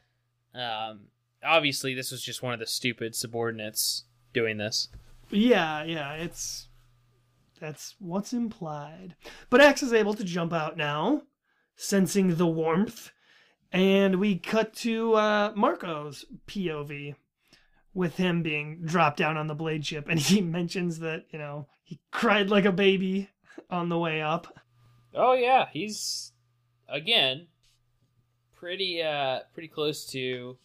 um, 0.54 1.06
obviously, 1.42 1.94
this 1.94 2.10
was 2.10 2.22
just 2.22 2.42
one 2.42 2.52
of 2.52 2.60
the 2.60 2.66
stupid 2.66 3.14
subordinates 3.14 4.04
doing 4.32 4.58
this. 4.58 4.88
Yeah, 5.30 5.84
yeah, 5.84 6.12
it's 6.14 6.68
that's 7.60 7.94
what's 7.98 8.32
implied. 8.32 9.16
But 9.50 9.60
Ax 9.60 9.82
is 9.82 9.92
able 9.92 10.14
to 10.14 10.24
jump 10.24 10.52
out 10.52 10.76
now, 10.76 11.22
sensing 11.76 12.36
the 12.36 12.46
warmth, 12.46 13.10
and 13.72 14.16
we 14.20 14.38
cut 14.38 14.74
to 14.74 15.14
uh, 15.14 15.52
Marco's 15.54 16.24
POV, 16.46 17.14
with 17.96 18.18
him 18.18 18.42
being 18.42 18.82
dropped 18.84 19.16
down 19.16 19.38
on 19.38 19.46
the 19.46 19.54
blade 19.54 19.84
ship, 19.84 20.06
and 20.08 20.20
he 20.20 20.40
mentions 20.42 20.98
that 21.00 21.24
you 21.30 21.38
know 21.38 21.66
he 21.82 21.98
cried 22.12 22.50
like 22.50 22.66
a 22.66 22.72
baby 22.72 23.30
on 23.70 23.88
the 23.88 23.98
way 23.98 24.20
up. 24.20 24.54
Oh 25.14 25.32
yeah, 25.32 25.66
he's 25.72 26.32
again 26.88 27.48
pretty 28.54 29.02
uh 29.02 29.40
pretty 29.54 29.68
close 29.68 30.06
to 30.06 30.56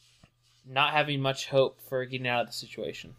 not 0.68 0.92
having 0.94 1.22
much 1.22 1.48
hope 1.48 1.80
for 1.88 2.06
getting 2.06 2.28
out 2.28 2.42
of 2.42 2.48
the 2.48 2.54
situation. 2.54 3.16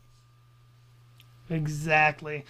Exactly. 1.51 2.45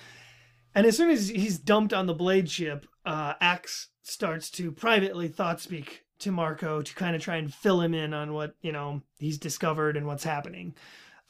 And 0.75 0.87
as 0.87 0.97
soon 0.97 1.11
as 1.11 1.29
he's 1.29 1.59
dumped 1.59 1.93
on 1.93 2.07
the 2.07 2.15
blade 2.15 2.51
ship, 2.51 2.87
uh, 3.05 3.35
Ax 3.41 3.89
starts 4.03 4.51
to 4.53 4.73
privately 4.73 5.29
thought 5.29 5.61
speak 5.61 6.05
to 6.21 6.33
Marco 6.33 6.83
to 6.83 6.95
kind 6.95 7.17
of 7.17 7.23
try 7.23 7.37
and 7.37 7.53
fill 7.53 7.81
him 7.81 7.95
in 7.95 8.15
on 8.15 8.33
what 8.33 8.55
you 8.63 8.73
know 8.73 9.03
he's 9.19 9.39
discovered 9.39 9.97
and 9.97 10.07
what's 10.07 10.25
happening. 10.25 10.75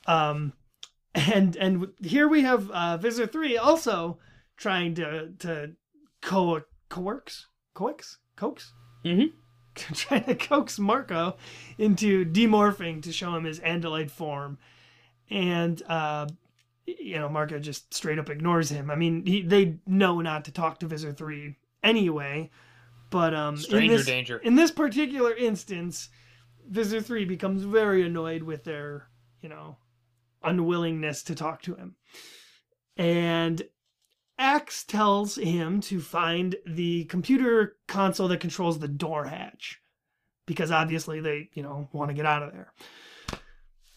Um, 0.06 0.52
and 1.14 1.56
and 1.56 1.88
here 2.02 2.28
we 2.28 2.42
have 2.42 2.70
uh, 2.70 2.96
Visser 2.98 3.26
Three 3.26 3.56
also 3.56 4.18
trying 4.56 4.94
to 4.94 5.32
to 5.40 5.72
co 6.20 6.62
coax 6.88 7.46
coax 7.74 8.18
coax 8.36 8.72
Mm-hmm. 9.04 9.36
trying 9.94 10.24
to 10.24 10.34
coax 10.34 10.78
Marco 10.78 11.36
into 11.78 12.24
demorphing 12.24 13.02
to 13.02 13.12
show 13.12 13.34
him 13.34 13.44
his 13.44 13.60
Andalite 13.60 14.10
form, 14.10 14.58
and 15.30 15.82
uh, 15.88 16.26
you 16.86 17.18
know 17.18 17.28
Marco 17.28 17.58
just 17.58 17.92
straight 17.94 18.18
up 18.18 18.30
ignores 18.30 18.70
him. 18.70 18.90
I 18.90 18.94
mean, 18.94 19.24
he, 19.26 19.42
they 19.42 19.78
know 19.86 20.20
not 20.20 20.44
to 20.46 20.52
talk 20.52 20.80
to 20.80 20.86
Visser 20.86 21.12
Three 21.12 21.56
anyway, 21.82 22.50
but 23.10 23.34
um, 23.34 23.54
in 23.54 23.60
Stranger 23.60 23.96
this, 23.98 24.06
danger. 24.06 24.38
In 24.38 24.54
this 24.54 24.70
particular 24.70 25.34
instance, 25.34 26.08
Visser 26.68 27.00
Three 27.00 27.24
becomes 27.24 27.62
very 27.62 28.04
annoyed 28.04 28.42
with 28.42 28.64
their 28.64 29.08
you 29.40 29.48
know 29.48 29.76
unwillingness 30.42 31.22
to 31.24 31.34
talk 31.34 31.62
to 31.62 31.74
him, 31.74 31.96
and 32.96 33.62
Ax 34.38 34.84
tells 34.84 35.36
him 35.36 35.80
to 35.82 36.00
find 36.00 36.56
the 36.66 37.04
computer 37.04 37.76
console 37.86 38.28
that 38.28 38.40
controls 38.40 38.78
the 38.78 38.88
door 38.88 39.26
hatch 39.26 39.80
because 40.46 40.70
obviously 40.70 41.20
they, 41.20 41.48
you 41.54 41.62
know, 41.62 41.88
want 41.92 42.10
to 42.10 42.14
get 42.14 42.26
out 42.26 42.42
of 42.42 42.52
there. 42.52 42.72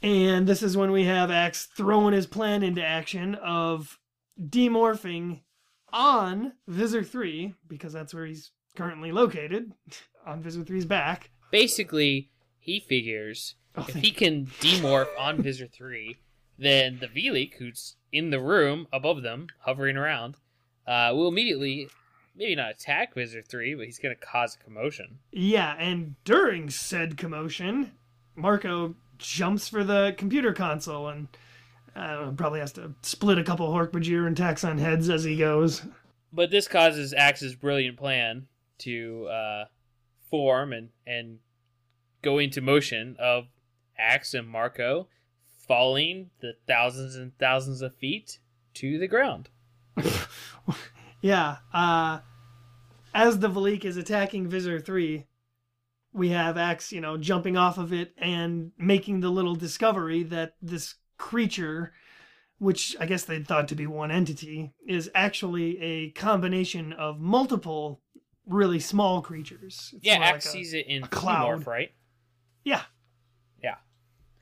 And 0.06 0.46
this 0.46 0.62
is 0.62 0.78
when 0.78 0.92
we 0.92 1.06
have 1.06 1.32
Ax 1.32 1.66
throwing 1.66 2.14
his 2.14 2.28
plan 2.28 2.62
into 2.62 2.86
action 2.86 3.34
of 3.34 3.98
demorphing 4.40 5.42
on 5.92 6.54
Visser 6.68 7.04
3 7.04 7.56
because 7.68 7.92
that's 7.92 8.14
where 8.14 8.28
he's 8.28 8.52
currently 8.76 9.12
located 9.12 9.74
on 10.28 10.44
Visser 10.44 10.60
3's 10.60 10.86
back. 10.86 11.32
Basically, 11.50 12.30
he 12.60 12.80
figures 12.80 13.56
Oh, 13.76 13.86
if 13.90 13.96
he 13.96 14.12
can 14.12 14.46
demorph 14.46 15.08
on 15.18 15.38
Visser 15.42 15.66
3, 15.66 16.16
then 16.60 17.00
the 17.00 17.08
Veleek, 17.08 17.56
who's 17.56 17.96
in 18.12 18.30
the 18.30 18.40
room 18.40 18.88
above 18.94 19.24
them, 19.24 19.48
hovering 19.62 19.98
around, 19.98 20.38
uh, 20.86 21.14
will 21.16 21.30
immediately, 21.30 21.90
maybe 22.36 22.56
not 22.56 22.70
attack 22.70 23.16
Visser 23.16 23.42
3, 23.42 23.74
but 23.74 23.86
he's 23.86 23.98
going 23.98 24.16
to 24.16 24.22
cause 24.22 24.56
a 24.56 24.64
commotion. 24.64 25.18
Yeah, 25.32 25.76
and 25.80 26.14
during 26.24 26.70
said 26.70 27.18
commotion, 27.18 27.94
Marco 28.36 28.94
jumps 29.18 29.68
for 29.68 29.84
the 29.84 30.14
computer 30.18 30.54
console 30.54 31.08
and 31.10 31.28
uh, 31.96 32.32
probably 32.36 32.60
has 32.60 32.72
to 32.74 32.94
split 33.02 33.38
a 33.38 33.44
couple 33.44 33.68
Hork-Bajir 33.70 34.28
and 34.28 34.36
Taxxon 34.36 34.80
heads 34.80 35.10
as 35.10 35.24
he 35.24 35.38
goes. 35.38 35.84
But 36.34 36.52
this 36.52 36.68
causes 36.68 37.14
Ax's 37.14 37.56
brilliant 37.56 37.98
plan 37.98 38.48
to 38.80 39.28
uh, 39.28 39.66
form 40.30 40.74
and, 40.74 40.90
and 41.08 41.40
go 42.22 42.38
into 42.38 42.60
motion 42.62 43.16
of 43.20 43.46
Ax 43.98 44.34
and 44.34 44.48
Marco 44.48 45.08
falling 45.68 46.32
the 46.42 46.54
thousands 46.68 47.16
and 47.16 47.38
thousands 47.38 47.82
of 47.82 47.96
feet 47.96 48.40
to 48.76 49.00
the 49.00 49.08
ground. 49.08 49.50
Yeah, 51.26 51.58
uh, 51.74 52.20
as 53.12 53.40
the 53.40 53.50
Veleek 53.50 53.84
is 53.84 53.98
attacking 53.98 54.48
Visser 54.48 54.80
3, 54.80 55.26
we 56.16 56.30
have 56.30 56.58
Ax, 56.58 56.94
you 56.94 57.02
know, 57.02 57.18
jumping 57.18 57.58
off 57.58 57.78
of 57.78 57.92
it 57.92 58.14
and 58.18 58.72
making 58.78 59.20
the 59.20 59.30
little 59.30 59.54
discovery 59.54 60.24
that 60.24 60.56
this 60.62 60.96
creature, 61.18 61.92
which 62.58 62.96
I 63.02 63.06
guess 63.06 63.26
they 63.26 63.44
thought 63.44 63.68
to 63.68 63.76
be 63.76 63.86
one 63.86 64.12
entity, 64.12 64.74
is 64.88 65.12
actually 65.14 65.78
a 65.82 66.12
combination 66.12 66.94
of 66.94 67.20
multiple 67.20 68.02
really 68.48 68.80
small 68.80 69.22
creatures. 69.22 69.94
It's 69.94 70.06
Yeah, 70.06 70.20
Ax 70.20 70.46
like 70.46 70.54
sees 70.54 70.74
it 70.74 70.88
in 70.88 71.04
a 71.04 71.08
cloud. 71.08 71.60
Fleamorph, 71.60 71.68
right? 71.68 71.92
Yeah. 72.64 72.84
Yeah. 73.62 73.76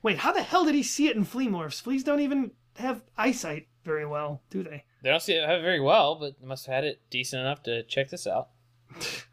Wait, 0.04 0.20
how 0.20 0.32
the 0.32 0.44
hell 0.44 0.66
did 0.66 0.76
he 0.76 0.84
see 0.84 1.08
it 1.08 1.16
in 1.16 1.24
flea 1.24 1.48
morphs? 1.48 1.82
Fleas 1.82 2.04
don't 2.04 2.20
even 2.20 2.52
have 2.78 3.02
eyesight 3.18 3.68
very 3.84 4.06
well, 4.06 4.44
do 4.52 4.62
they? 4.62 4.86
They 5.02 5.10
don't 5.10 5.22
see 5.22 5.34
it 5.34 5.50
it 5.50 5.62
very 5.62 5.80
well, 5.80 6.16
but 6.16 6.40
they 6.40 6.45
must 6.45 6.68
have 6.68 6.76
had 6.76 6.84
it 6.84 7.02
decent 7.10 7.41
enough 7.41 7.64
to 7.64 7.82
check 7.84 8.10
this 8.10 8.28
out. 8.28 8.50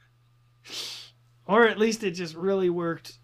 Or 1.51 1.67
at 1.67 1.79
least 1.79 2.05
it 2.05 2.13
just 2.13 2.35
really 2.37 2.71
worked 2.71 3.19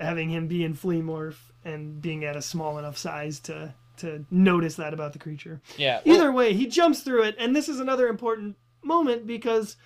having 0.00 0.30
him 0.30 0.48
be 0.48 0.64
in 0.64 0.74
flea 0.74 1.00
morph 1.00 1.36
and 1.64 2.02
being 2.02 2.24
at 2.24 2.34
a 2.34 2.42
small 2.42 2.76
enough 2.78 2.98
size 2.98 3.38
to 3.40 3.74
to 3.98 4.24
notice 4.30 4.74
that 4.76 4.92
about 4.94 5.12
the 5.12 5.18
creature. 5.18 5.60
Yeah. 5.76 6.00
well- 6.04 6.16
Either 6.16 6.32
way, 6.32 6.54
he 6.54 6.66
jumps 6.66 7.02
through 7.02 7.22
it, 7.24 7.36
and 7.38 7.54
this 7.54 7.68
is 7.68 7.78
another 7.78 8.08
important 8.08 8.56
moment 8.82 9.26
because 9.26 9.76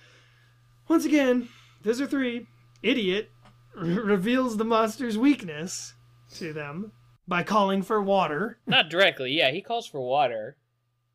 once 0.87 1.05
again, 1.05 1.49
Visser 1.83 2.07
3, 2.07 2.47
idiot, 2.81 3.29
re- 3.75 3.93
reveals 3.99 4.57
the 4.57 4.65
monster's 4.65 5.17
weakness 5.17 5.93
to 6.35 6.51
them 6.53 6.93
by 7.27 7.43
calling 7.43 7.83
for 7.83 8.01
water. 8.01 8.57
Not 8.65 8.89
directly, 8.89 9.33
yeah. 9.33 9.51
He 9.51 9.61
calls 9.61 9.85
for 9.85 9.99
water, 10.01 10.55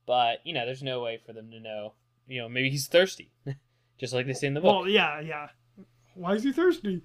but 0.07 0.39
you 0.45 0.53
know, 0.53 0.65
there's 0.67 0.83
no 0.83 1.01
way 1.03 1.19
for 1.27 1.33
them 1.33 1.51
to 1.51 1.59
know. 1.59 1.95
You 2.29 2.43
know, 2.43 2.49
maybe 2.49 2.71
he's 2.71 2.87
thirsty, 2.87 3.33
just 3.99 4.13
like 4.13 4.27
they 4.27 4.35
say 4.35 4.47
in 4.47 4.55
the 4.55 4.61
book. 4.61 4.83
Well, 4.83 4.89
yeah, 4.89 5.19
yeah. 5.21 5.49
Why 6.15 6.35
is 6.35 6.45
he 6.45 6.53
thirsty? 6.53 7.03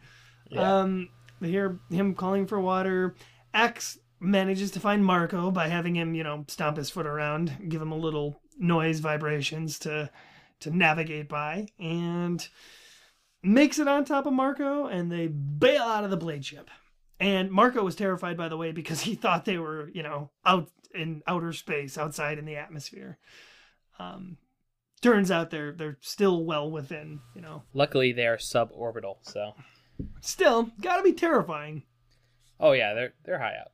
Yeah. 0.49 0.79
Um, 0.79 1.09
they 1.39 1.49
hear 1.49 1.79
him 1.89 2.15
calling 2.15 2.47
for 2.47 2.59
water. 2.59 3.15
Ax 3.53 3.99
manages 4.19 4.71
to 4.71 4.79
find 4.79 5.05
Marco 5.05 5.51
by 5.51 5.67
having 5.67 5.95
him, 5.95 6.15
you 6.15 6.23
know, 6.23 6.45
stomp 6.47 6.77
his 6.77 6.89
foot 6.89 7.05
around, 7.05 7.69
give 7.69 7.81
him 7.81 7.91
a 7.91 7.97
little 7.97 8.41
noise 8.57 8.99
vibrations 8.99 9.79
to 9.79 10.09
to 10.59 10.75
navigate 10.75 11.29
by, 11.29 11.67
and 11.79 12.47
makes 13.43 13.77
it 13.77 13.87
on 13.87 14.03
top 14.03 14.25
of 14.25 14.33
Marco, 14.33 14.87
and 14.87 15.11
they 15.11 15.27
bail 15.27 15.83
out 15.83 16.03
of 16.03 16.09
the 16.09 16.17
blade 16.17 16.43
ship. 16.43 16.69
And 17.19 17.51
Marco 17.51 17.83
was 17.83 17.95
terrified, 17.95 18.37
by 18.37 18.49
the 18.49 18.57
way, 18.57 18.71
because 18.71 19.01
he 19.01 19.15
thought 19.15 19.45
they 19.45 19.59
were, 19.59 19.89
you 19.93 20.03
know, 20.03 20.31
out 20.45 20.69
in 20.95 21.21
outer 21.27 21.53
space, 21.53 21.97
outside 21.97 22.39
in 22.39 22.45
the 22.45 22.55
atmosphere. 22.55 23.19
Um, 23.99 24.37
turns 25.01 25.31
out 25.31 25.49
they're 25.51 25.71
they're 25.71 25.97
still 26.01 26.43
well 26.45 26.69
within, 26.69 27.19
you 27.35 27.41
know. 27.41 27.63
Luckily, 27.73 28.11
they 28.11 28.27
are 28.27 28.37
suborbital, 28.37 29.17
so. 29.21 29.53
Still, 30.21 30.69
gotta 30.81 31.03
be 31.03 31.13
terrifying. 31.13 31.83
Oh 32.59 32.71
yeah, 32.71 32.93
they're 32.93 33.13
they're 33.25 33.39
high 33.39 33.55
up, 33.59 33.73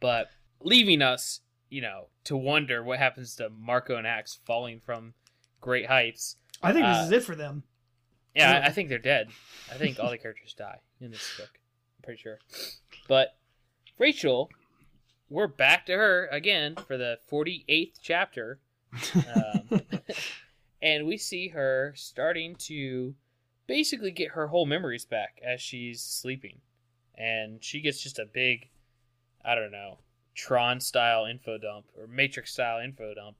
but 0.00 0.28
leaving 0.60 1.02
us, 1.02 1.40
you 1.70 1.80
know, 1.82 2.08
to 2.24 2.36
wonder 2.36 2.82
what 2.82 2.98
happens 2.98 3.34
to 3.36 3.48
Marco 3.50 3.96
and 3.96 4.06
Ax 4.06 4.38
falling 4.46 4.80
from 4.84 5.14
great 5.60 5.86
heights. 5.86 6.36
I 6.62 6.72
think 6.72 6.84
Uh, 6.86 6.92
this 6.98 7.06
is 7.06 7.12
it 7.12 7.26
for 7.26 7.34
them. 7.34 7.62
Yeah, 8.34 8.52
Yeah. 8.52 8.60
I, 8.60 8.66
I 8.68 8.70
think 8.70 8.88
they're 8.88 8.98
dead. 8.98 9.28
I 9.70 9.74
think 9.74 9.98
all 10.00 10.10
the 10.10 10.18
characters 10.18 10.54
die 10.54 10.80
in 11.00 11.10
this 11.10 11.36
book. 11.38 11.50
I'm 11.98 12.02
pretty 12.02 12.20
sure. 12.20 12.38
But 13.08 13.36
Rachel, 13.98 14.50
we're 15.30 15.46
back 15.46 15.86
to 15.86 15.92
her 15.92 16.26
again 16.30 16.76
for 16.86 16.96
the 16.96 17.18
48th 17.30 17.94
chapter. 18.02 18.60
Um, 19.14 19.80
and 20.82 21.06
we 21.06 21.16
see 21.16 21.48
her 21.48 21.92
starting 21.96 22.54
to 22.56 23.14
basically 23.66 24.10
get 24.10 24.32
her 24.32 24.48
whole 24.48 24.66
memories 24.66 25.04
back 25.04 25.40
as 25.44 25.60
she's 25.60 26.00
sleeping. 26.00 26.60
And 27.14 27.62
she 27.62 27.80
gets 27.80 28.00
just 28.00 28.18
a 28.18 28.26
big, 28.26 28.68
I 29.44 29.54
don't 29.54 29.72
know, 29.72 29.98
Tron 30.34 30.80
style 30.80 31.24
info 31.24 31.58
dump 31.58 31.86
or 31.98 32.06
Matrix 32.06 32.52
style 32.52 32.80
info 32.80 33.14
dump 33.14 33.36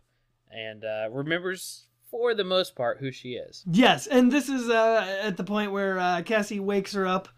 and 0.50 0.84
uh, 0.84 1.08
remembers 1.10 1.84
for 2.10 2.34
the 2.34 2.44
most 2.44 2.74
part 2.74 2.98
who 2.98 3.12
she 3.12 3.34
is. 3.34 3.64
Yes, 3.70 4.06
and 4.06 4.32
this 4.32 4.48
is 4.48 4.68
uh, 4.68 5.20
at 5.22 5.36
the 5.36 5.44
point 5.44 5.72
where 5.72 5.98
uh, 5.98 6.22
Cassie 6.22 6.60
wakes 6.60 6.92
her 6.92 7.06
up, 7.06 7.28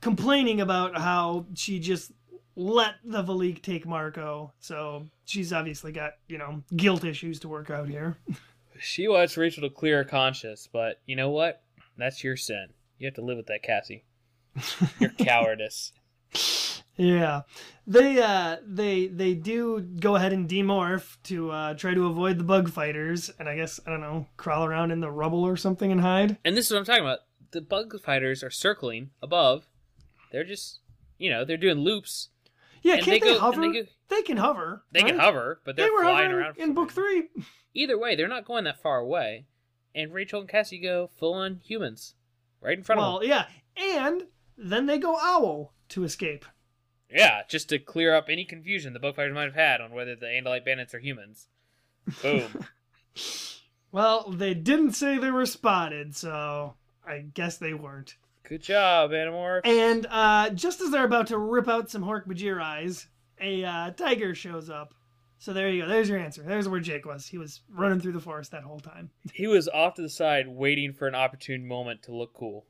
complaining 0.00 0.60
about 0.60 0.96
how 0.96 1.46
she 1.54 1.78
just 1.78 2.12
let 2.54 2.94
the 3.04 3.22
Veleek 3.22 3.62
take 3.62 3.86
Marco. 3.86 4.52
So 4.60 5.08
she's 5.24 5.52
obviously 5.52 5.92
got 5.92 6.12
you 6.28 6.38
know 6.38 6.62
guilt 6.76 7.04
issues 7.04 7.40
to 7.40 7.48
work 7.48 7.70
out 7.70 7.88
here. 7.88 8.16
She 8.82 9.08
wants 9.08 9.36
Rachel 9.36 9.62
to 9.62 9.70
clear 9.74 9.98
her 9.98 10.04
conscience, 10.04 10.68
but 10.72 11.00
you 11.06 11.16
know 11.16 11.30
what? 11.30 11.62
That's 11.96 12.22
your 12.24 12.36
sin. 12.36 12.68
You 12.98 13.06
have 13.06 13.14
to 13.14 13.22
live 13.22 13.36
with 13.36 13.46
that, 13.46 13.62
Cassie. 13.62 14.04
Your 15.00 15.10
cowardice. 15.18 15.92
Yeah, 16.96 17.42
they 17.86 18.20
uh 18.20 18.56
they 18.66 19.06
they 19.06 19.32
do 19.34 19.80
go 19.80 20.16
ahead 20.16 20.32
and 20.32 20.48
demorph 20.48 21.16
to 21.24 21.50
uh, 21.50 21.74
try 21.74 21.94
to 21.94 22.06
avoid 22.06 22.38
the 22.38 22.44
bug 22.44 22.70
fighters, 22.70 23.30
and 23.38 23.48
I 23.48 23.56
guess 23.56 23.80
I 23.86 23.90
don't 23.90 24.00
know 24.02 24.26
crawl 24.36 24.64
around 24.64 24.90
in 24.90 25.00
the 25.00 25.10
rubble 25.10 25.42
or 25.42 25.56
something 25.56 25.90
and 25.90 26.00
hide. 26.02 26.36
And 26.44 26.54
this 26.56 26.66
is 26.66 26.72
what 26.72 26.78
I'm 26.80 26.84
talking 26.84 27.04
about. 27.04 27.20
The 27.52 27.62
bug 27.62 27.98
fighters 28.02 28.42
are 28.42 28.50
circling 28.50 29.10
above. 29.22 29.66
They're 30.32 30.44
just, 30.44 30.80
you 31.18 31.30
know, 31.30 31.44
they're 31.44 31.56
doing 31.56 31.78
loops. 31.78 32.28
Yeah, 32.82 32.96
can't 32.96 33.06
they 33.06 33.18
they, 33.20 33.34
go- 33.34 33.38
hover? 33.38 33.60
they 33.60 33.72
go- 33.72 33.86
they 34.08 34.22
can 34.22 34.36
hover. 34.36 34.82
They 34.92 35.02
can 35.02 35.18
hover, 35.18 35.60
but 35.64 35.76
they're 35.76 35.86
They 35.86 35.90
were 35.90 36.02
flying 36.02 36.30
hovering 36.30 36.44
around. 36.46 36.58
in 36.58 36.74
book 36.74 36.90
three. 36.92 37.28
Either 37.74 37.98
way, 37.98 38.14
they're 38.14 38.28
not 38.28 38.44
going 38.44 38.64
that 38.64 38.80
far 38.82 38.98
away. 38.98 39.46
And 39.94 40.12
Rachel 40.12 40.40
and 40.40 40.48
Cassie 40.48 40.78
go 40.78 41.10
full 41.18 41.34
on 41.34 41.60
humans, 41.64 42.14
right 42.60 42.76
in 42.78 42.84
front 42.84 43.00
Well, 43.00 43.16
of 43.16 43.22
them. 43.22 43.30
yeah, 43.30 43.46
and 43.76 44.22
then 44.56 44.86
they 44.86 44.98
go 44.98 45.16
owl 45.20 45.72
to 45.90 46.04
escape. 46.04 46.44
Yeah, 47.10 47.42
just 47.48 47.68
to 47.68 47.78
clear 47.78 48.14
up 48.14 48.26
any 48.30 48.44
confusion 48.46 48.94
the 48.94 48.98
book 48.98 49.16
fighters 49.16 49.34
might 49.34 49.44
have 49.44 49.54
had 49.54 49.80
on 49.82 49.92
whether 49.92 50.16
the 50.16 50.26
Andalite 50.26 50.64
bandits 50.64 50.94
are 50.94 50.98
humans. 50.98 51.48
Boom. 52.22 52.64
Well, 53.90 54.30
they 54.30 54.54
didn't 54.54 54.92
say 54.92 55.18
they 55.18 55.30
were 55.30 55.44
spotted, 55.44 56.16
so 56.16 56.74
I 57.06 57.18
guess 57.34 57.58
they 57.58 57.74
weren't. 57.74 58.16
Good 58.42 58.62
job, 58.62 59.10
Animorph. 59.10 59.66
And 59.66 60.06
uh, 60.10 60.48
just 60.50 60.80
as 60.80 60.90
they're 60.90 61.04
about 61.04 61.26
to 61.26 61.36
rip 61.38 61.68
out 61.68 61.90
some 61.90 62.02
Hork-Bajir 62.02 62.58
eyes, 62.60 63.06
a 63.40 63.62
uh, 63.64 63.90
tiger 63.90 64.34
shows 64.34 64.70
up. 64.70 64.94
So 65.42 65.52
there 65.52 65.68
you 65.68 65.82
go. 65.82 65.88
There's 65.88 66.08
your 66.08 66.20
answer. 66.20 66.44
There's 66.44 66.68
where 66.68 66.78
Jake 66.78 67.04
was. 67.04 67.26
He 67.26 67.36
was 67.36 67.62
running 67.68 67.98
through 67.98 68.12
the 68.12 68.20
forest 68.20 68.52
that 68.52 68.62
whole 68.62 68.78
time. 68.78 69.10
He 69.34 69.48
was 69.48 69.66
off 69.66 69.94
to 69.94 70.02
the 70.02 70.08
side 70.08 70.46
waiting 70.46 70.92
for 70.92 71.08
an 71.08 71.16
opportune 71.16 71.66
moment 71.66 72.04
to 72.04 72.14
look 72.14 72.32
cool. 72.32 72.64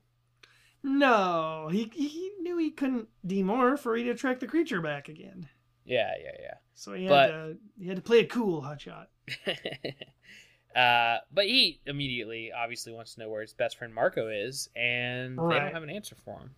No, 0.82 1.68
he 1.70 1.90
he 1.92 2.32
knew 2.40 2.56
he 2.56 2.70
couldn't 2.70 3.08
demorph 3.26 3.84
or 3.84 3.94
he'd 3.96 4.08
attract 4.08 4.40
the 4.40 4.46
creature 4.46 4.80
back 4.80 5.10
again. 5.10 5.50
Yeah, 5.84 6.12
yeah, 6.18 6.30
yeah. 6.40 6.54
So 6.72 6.94
he 6.94 7.04
had 7.04 7.10
But- 7.10 7.26
to 7.26 7.56
he 7.78 7.88
had 7.88 7.96
to 7.96 8.02
play 8.02 8.20
it 8.20 8.30
cool, 8.30 8.62
hotshot. 8.62 9.08
uh, 10.74 11.18
but 11.30 11.44
he 11.44 11.82
immediately, 11.84 12.52
obviously, 12.56 12.94
wants 12.94 13.16
to 13.16 13.20
know 13.20 13.28
where 13.28 13.42
his 13.42 13.52
best 13.52 13.76
friend 13.76 13.94
Marco 13.94 14.28
is, 14.30 14.70
and 14.74 15.36
they 15.38 15.58
don't 15.58 15.74
have 15.74 15.82
an 15.82 15.90
answer 15.90 16.16
for 16.24 16.38
him. 16.38 16.54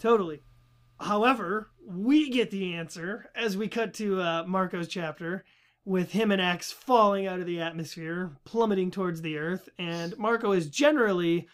Totally. 0.00 0.40
However, 1.00 1.70
we 1.86 2.30
get 2.30 2.50
the 2.50 2.74
answer 2.74 3.30
as 3.34 3.56
we 3.56 3.68
cut 3.68 3.94
to 3.94 4.20
uh, 4.20 4.44
Marco's 4.46 4.88
chapter 4.88 5.44
with 5.84 6.12
him 6.12 6.30
and 6.30 6.42
Ax 6.42 6.70
falling 6.70 7.26
out 7.26 7.40
of 7.40 7.46
the 7.46 7.60
atmosphere, 7.60 8.36
plummeting 8.44 8.90
towards 8.90 9.22
the 9.22 9.38
earth, 9.38 9.68
and 9.78 10.16
Marco 10.18 10.52
is 10.52 10.68
generally 10.68 11.48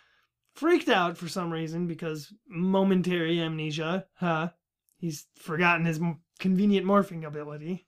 freaked 0.55 0.89
out 0.89 1.17
for 1.17 1.29
some 1.29 1.53
reason 1.53 1.87
because 1.87 2.33
momentary 2.49 3.41
amnesia. 3.41 4.07
Huh? 4.15 4.51
He's 4.97 5.27
forgotten 5.37 5.85
his 5.85 6.01
convenient 6.39 6.87
morphing 6.87 7.25
ability. 7.25 7.87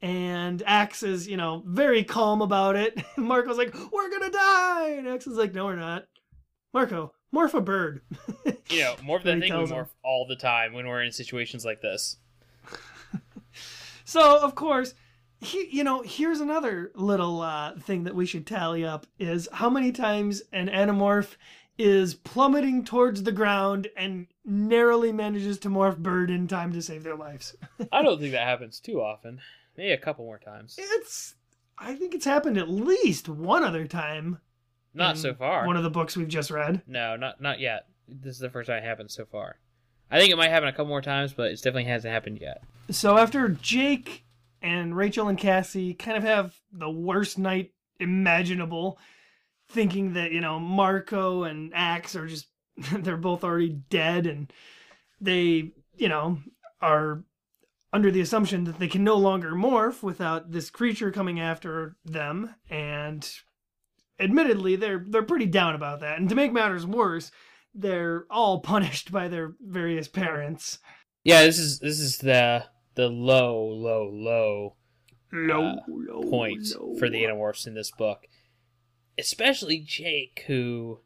And 0.00 0.62
Ax 0.66 1.02
is, 1.02 1.28
you 1.28 1.36
know, 1.36 1.62
very 1.66 2.04
calm 2.04 2.42
about 2.42 2.76
it. 2.76 3.02
Marco's 3.16 3.56
like, 3.56 3.74
"We're 3.92 4.10
gonna 4.10 4.30
die," 4.30 4.90
and 4.98 5.08
Ax 5.08 5.26
is 5.26 5.38
like, 5.38 5.54
"No, 5.54 5.66
we're 5.66 5.76
not." 5.76 6.04
Marco, 6.74 7.12
morph 7.34 7.54
a 7.54 7.60
bird. 7.60 8.02
You 8.70 8.80
know, 8.80 8.94
morph 9.02 9.22
that 9.24 9.32
thing 9.32 9.40
we 9.40 9.48
tells 9.48 9.70
him. 9.70 9.86
all 10.02 10.26
the 10.26 10.36
time 10.36 10.72
when 10.72 10.88
we're 10.88 11.02
in 11.02 11.12
situations 11.12 11.64
like 11.64 11.80
this. 11.82 12.16
So 14.04 14.38
of 14.38 14.54
course, 14.54 14.94
he, 15.40 15.68
you 15.70 15.84
know, 15.84 16.02
here's 16.02 16.40
another 16.40 16.90
little 16.94 17.40
uh, 17.40 17.78
thing 17.78 18.04
that 18.04 18.14
we 18.14 18.26
should 18.26 18.46
tally 18.46 18.84
up: 18.84 19.06
is 19.18 19.48
how 19.52 19.70
many 19.70 19.92
times 19.92 20.42
an 20.52 20.68
Animorph 20.68 21.36
is 21.78 22.14
plummeting 22.14 22.84
towards 22.84 23.22
the 23.22 23.32
ground 23.32 23.88
and 23.96 24.26
narrowly 24.44 25.10
manages 25.12 25.58
to 25.58 25.68
morph 25.68 25.98
bird 25.98 26.30
in 26.30 26.46
time 26.46 26.72
to 26.72 26.82
save 26.82 27.02
their 27.02 27.16
lives. 27.16 27.56
I 27.92 28.02
don't 28.02 28.20
think 28.20 28.32
that 28.32 28.46
happens 28.46 28.78
too 28.78 29.00
often. 29.00 29.40
Maybe 29.76 29.90
a 29.92 29.98
couple 29.98 30.24
more 30.24 30.38
times. 30.38 30.76
It's, 30.78 31.34
I 31.76 31.94
think 31.96 32.14
it's 32.14 32.24
happened 32.26 32.58
at 32.58 32.68
least 32.68 33.28
one 33.28 33.64
other 33.64 33.86
time. 33.86 34.38
Not 34.94 35.18
so 35.18 35.34
far. 35.34 35.66
One 35.66 35.76
of 35.76 35.82
the 35.82 35.90
books 35.90 36.16
we've 36.16 36.28
just 36.28 36.50
read. 36.50 36.82
No, 36.86 37.16
not 37.16 37.40
not 37.40 37.60
yet. 37.60 37.86
This 38.08 38.34
is 38.34 38.40
the 38.40 38.50
first 38.50 38.68
time 38.68 38.78
it 38.78 38.86
happened 38.86 39.10
so 39.10 39.24
far. 39.24 39.56
I 40.10 40.18
think 40.18 40.32
it 40.32 40.36
might 40.36 40.50
happen 40.50 40.68
a 40.68 40.72
couple 40.72 40.86
more 40.86 41.02
times, 41.02 41.32
but 41.32 41.50
it 41.50 41.56
definitely 41.56 41.84
hasn't 41.84 42.12
happened 42.12 42.38
yet. 42.40 42.62
So 42.90 43.16
after 43.18 43.48
Jake 43.48 44.24
and 44.62 44.96
Rachel 44.96 45.28
and 45.28 45.38
Cassie 45.38 45.94
kind 45.94 46.16
of 46.16 46.22
have 46.22 46.54
the 46.72 46.90
worst 46.90 47.38
night 47.38 47.72
imaginable, 47.98 48.98
thinking 49.68 50.12
that, 50.14 50.32
you 50.32 50.40
know, 50.40 50.60
Marco 50.60 51.44
and 51.44 51.72
Ax 51.74 52.14
are 52.14 52.26
just, 52.26 52.46
they're 52.92 53.16
both 53.16 53.42
already 53.42 53.70
dead 53.70 54.26
and 54.26 54.52
they, 55.20 55.72
you 55.96 56.08
know, 56.08 56.38
are 56.80 57.24
under 57.92 58.10
the 58.10 58.20
assumption 58.20 58.64
that 58.64 58.78
they 58.78 58.88
can 58.88 59.04
no 59.04 59.16
longer 59.16 59.52
morph 59.52 60.02
without 60.02 60.50
this 60.50 60.68
creature 60.68 61.10
coming 61.10 61.40
after 61.40 61.96
them 62.04 62.54
and 62.68 63.32
admittedly 64.20 64.76
they're 64.76 65.04
they're 65.08 65.22
pretty 65.22 65.46
down 65.46 65.74
about 65.74 66.00
that 66.00 66.18
and 66.18 66.28
to 66.28 66.34
make 66.34 66.52
matters 66.52 66.86
worse 66.86 67.30
they're 67.74 68.24
all 68.30 68.60
punished 68.60 69.10
by 69.10 69.28
their 69.28 69.54
various 69.60 70.08
parents 70.08 70.78
Yeah, 71.24 71.42
this 71.42 71.58
is 71.58 71.78
this 71.80 71.98
is 71.98 72.18
the 72.18 72.66
the 72.94 73.08
low, 73.08 73.66
low, 73.66 74.08
low 74.12 74.76
low, 75.34 75.70
uh, 75.70 75.76
low 75.88 76.22
point 76.30 76.62
low. 76.78 76.94
for 76.96 77.08
the 77.08 77.22
Animorphs 77.22 77.66
in 77.66 77.74
this 77.74 77.90
book. 77.90 78.26
Especially 79.18 79.78
Jake, 79.78 80.44
who, 80.46 81.00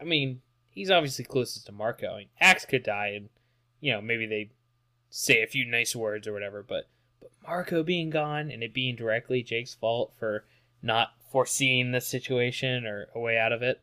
I 0.00 0.04
mean, 0.04 0.42
he's 0.70 0.90
obviously 0.90 1.24
closest 1.24 1.66
to 1.66 1.72
Marco. 1.72 2.12
I 2.14 2.18
mean, 2.18 2.28
Ax 2.40 2.64
could 2.64 2.82
die, 2.82 3.12
and 3.16 3.28
you 3.80 3.92
know 3.92 4.00
maybe 4.00 4.26
they 4.26 4.50
say 5.10 5.42
a 5.42 5.46
few 5.46 5.64
nice 5.64 5.94
words 5.94 6.26
or 6.26 6.32
whatever. 6.32 6.62
But 6.62 6.88
but 7.20 7.30
Marco 7.46 7.82
being 7.82 8.10
gone 8.10 8.50
and 8.50 8.62
it 8.62 8.74
being 8.74 8.96
directly 8.96 9.42
Jake's 9.42 9.74
fault 9.74 10.14
for 10.18 10.44
not 10.82 11.10
foreseeing 11.34 11.90
the 11.90 12.00
situation 12.00 12.86
or 12.86 13.08
a 13.12 13.18
way 13.18 13.36
out 13.36 13.50
of 13.50 13.60
it, 13.60 13.82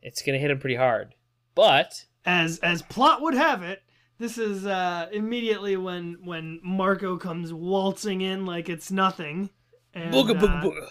it's 0.00 0.22
gonna 0.22 0.38
hit 0.38 0.50
him 0.50 0.58
pretty 0.58 0.76
hard. 0.76 1.14
But 1.54 2.06
as 2.24 2.58
as 2.60 2.80
plot 2.80 3.20
would 3.20 3.34
have 3.34 3.62
it 3.62 3.82
this 4.18 4.38
is 4.38 4.64
uh 4.64 5.08
immediately 5.12 5.76
when 5.76 6.16
when 6.24 6.58
marco 6.62 7.18
comes 7.18 7.52
waltzing 7.52 8.22
in 8.22 8.46
like 8.46 8.70
it's 8.70 8.90
nothing 8.90 9.50
and, 9.92 10.14
booga 10.14 10.34
uh, 10.42 10.62
booga 10.62 10.90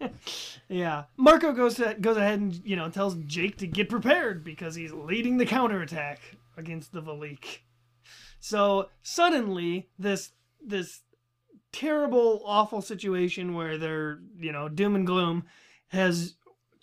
booga. 0.00 0.12
yeah 0.68 1.04
marco 1.16 1.52
goes 1.52 1.74
to, 1.74 1.96
goes 2.00 2.16
ahead 2.16 2.38
and 2.38 2.60
you 2.64 2.76
know 2.76 2.88
tells 2.88 3.16
jake 3.26 3.56
to 3.56 3.66
get 3.66 3.88
prepared 3.88 4.44
because 4.44 4.76
he's 4.76 4.92
leading 4.92 5.36
the 5.36 5.46
counterattack 5.46 6.20
against 6.56 6.92
the 6.92 7.02
Veleek. 7.02 7.58
so 8.38 8.88
suddenly 9.02 9.88
this 9.98 10.30
this 10.64 11.00
terrible 11.72 12.42
awful 12.44 12.80
situation 12.82 13.54
where 13.54 13.78
they're 13.78 14.20
you 14.38 14.52
know 14.52 14.68
doom 14.68 14.94
and 14.94 15.06
gloom 15.06 15.44
has 15.88 16.34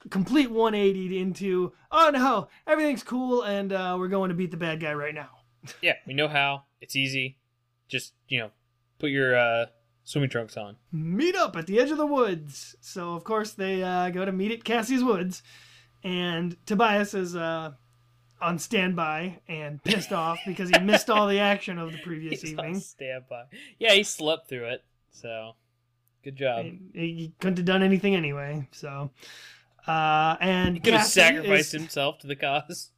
complete 0.10 0.50
180 0.50 1.20
into 1.20 1.72
oh 1.92 2.10
no 2.12 2.48
everything's 2.66 3.04
cool 3.04 3.44
and 3.44 3.72
uh, 3.74 3.96
we're 4.00 4.08
going 4.08 4.30
to 4.30 4.36
beat 4.36 4.52
the 4.52 4.58
bad 4.58 4.80
guy 4.80 4.94
right 4.94 5.14
now 5.16 5.30
Yeah, 5.82 5.94
we 6.08 6.14
know 6.14 6.30
how. 6.30 6.64
It's 6.80 6.96
easy. 6.96 7.38
Just 7.90 8.14
you 8.30 8.40
know, 8.40 8.52
put 8.98 9.10
your 9.10 9.38
uh, 9.38 9.66
swimming 10.06 10.30
trunks 10.30 10.56
on. 10.56 10.78
meet 10.92 11.36
up 11.36 11.56
at 11.58 11.68
the 11.68 11.80
edge 11.80 11.92
of 11.92 11.98
the 11.98 12.06
woods 12.06 12.76
so 12.82 13.14
of 13.14 13.24
course 13.26 13.52
they 13.54 13.84
uh, 13.84 14.10
go 14.10 14.24
to 14.26 14.32
meet 14.32 14.52
at 14.52 14.64
cassie's 14.64 15.04
woods 15.04 15.44
and 16.04 16.56
tobias 16.66 17.14
is 17.14 17.36
uh, 17.36 17.72
on 18.42 18.60
standby 18.60 19.40
and 19.48 19.84
pissed 19.84 20.12
off 20.12 20.40
because 20.46 20.70
he 20.70 20.80
missed 20.80 21.10
all 21.10 21.28
the 21.28 21.40
action 21.54 21.78
of 21.78 21.92
the 21.92 21.98
previous 22.00 22.42
He's 22.42 22.54
on 22.58 22.66
evening 22.66 22.80
standby. 22.82 23.44
Yeah, 23.78 23.94
he 23.94 24.04
slept 24.04 24.50
through 24.50 24.66
it. 24.66 24.84
So, 25.12 25.56
good 26.24 26.36
job. 26.36 26.66
he, 26.66 26.80
he 26.94 27.34
couldn't 27.40 27.58
have 27.58 27.66
done 27.66 27.84
anything 27.84 28.16
anyway 28.16 28.68
so 28.72 29.10
uh, 29.88 30.38
and 30.40 30.76
He 30.76 30.82
could 30.82 30.94
have 30.94 31.08
sacrificed 31.08 31.74
is- 31.74 31.82
himself 31.82 32.20
to 32.20 32.28
the 32.28 32.36
cause. 32.36 32.92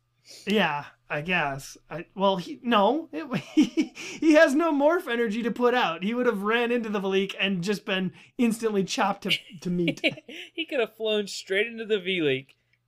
Yeah, 0.46 0.86
I 1.10 1.22
guess. 1.22 1.78
I, 1.90 2.06
well, 2.16 2.38
he, 2.38 2.60
no, 2.64 3.10
it, 3.12 3.36
he, 3.54 3.94
he 3.96 4.34
has 4.34 4.56
no 4.56 4.72
morph 4.74 5.08
energy 5.08 5.44
to 5.44 5.52
put 5.52 5.74
out. 5.74 6.04
He 6.04 6.14
would 6.14 6.26
have 6.26 6.44
ran 6.44 6.72
into 6.72 6.90
the 6.90 7.02
Veleek 7.02 7.36
and 7.40 7.64
just 7.64 7.86
been 7.86 8.14
instantly 8.38 8.84
chopped 8.84 9.24
to, 9.24 9.32
to 9.62 9.70
meat. 9.70 10.02
he 10.54 10.66
could 10.66 10.80
have 10.80 10.96
flown 10.96 11.28
straight 11.28 11.68
into 11.68 11.86
the 11.86 11.98
Veleek 11.98 12.48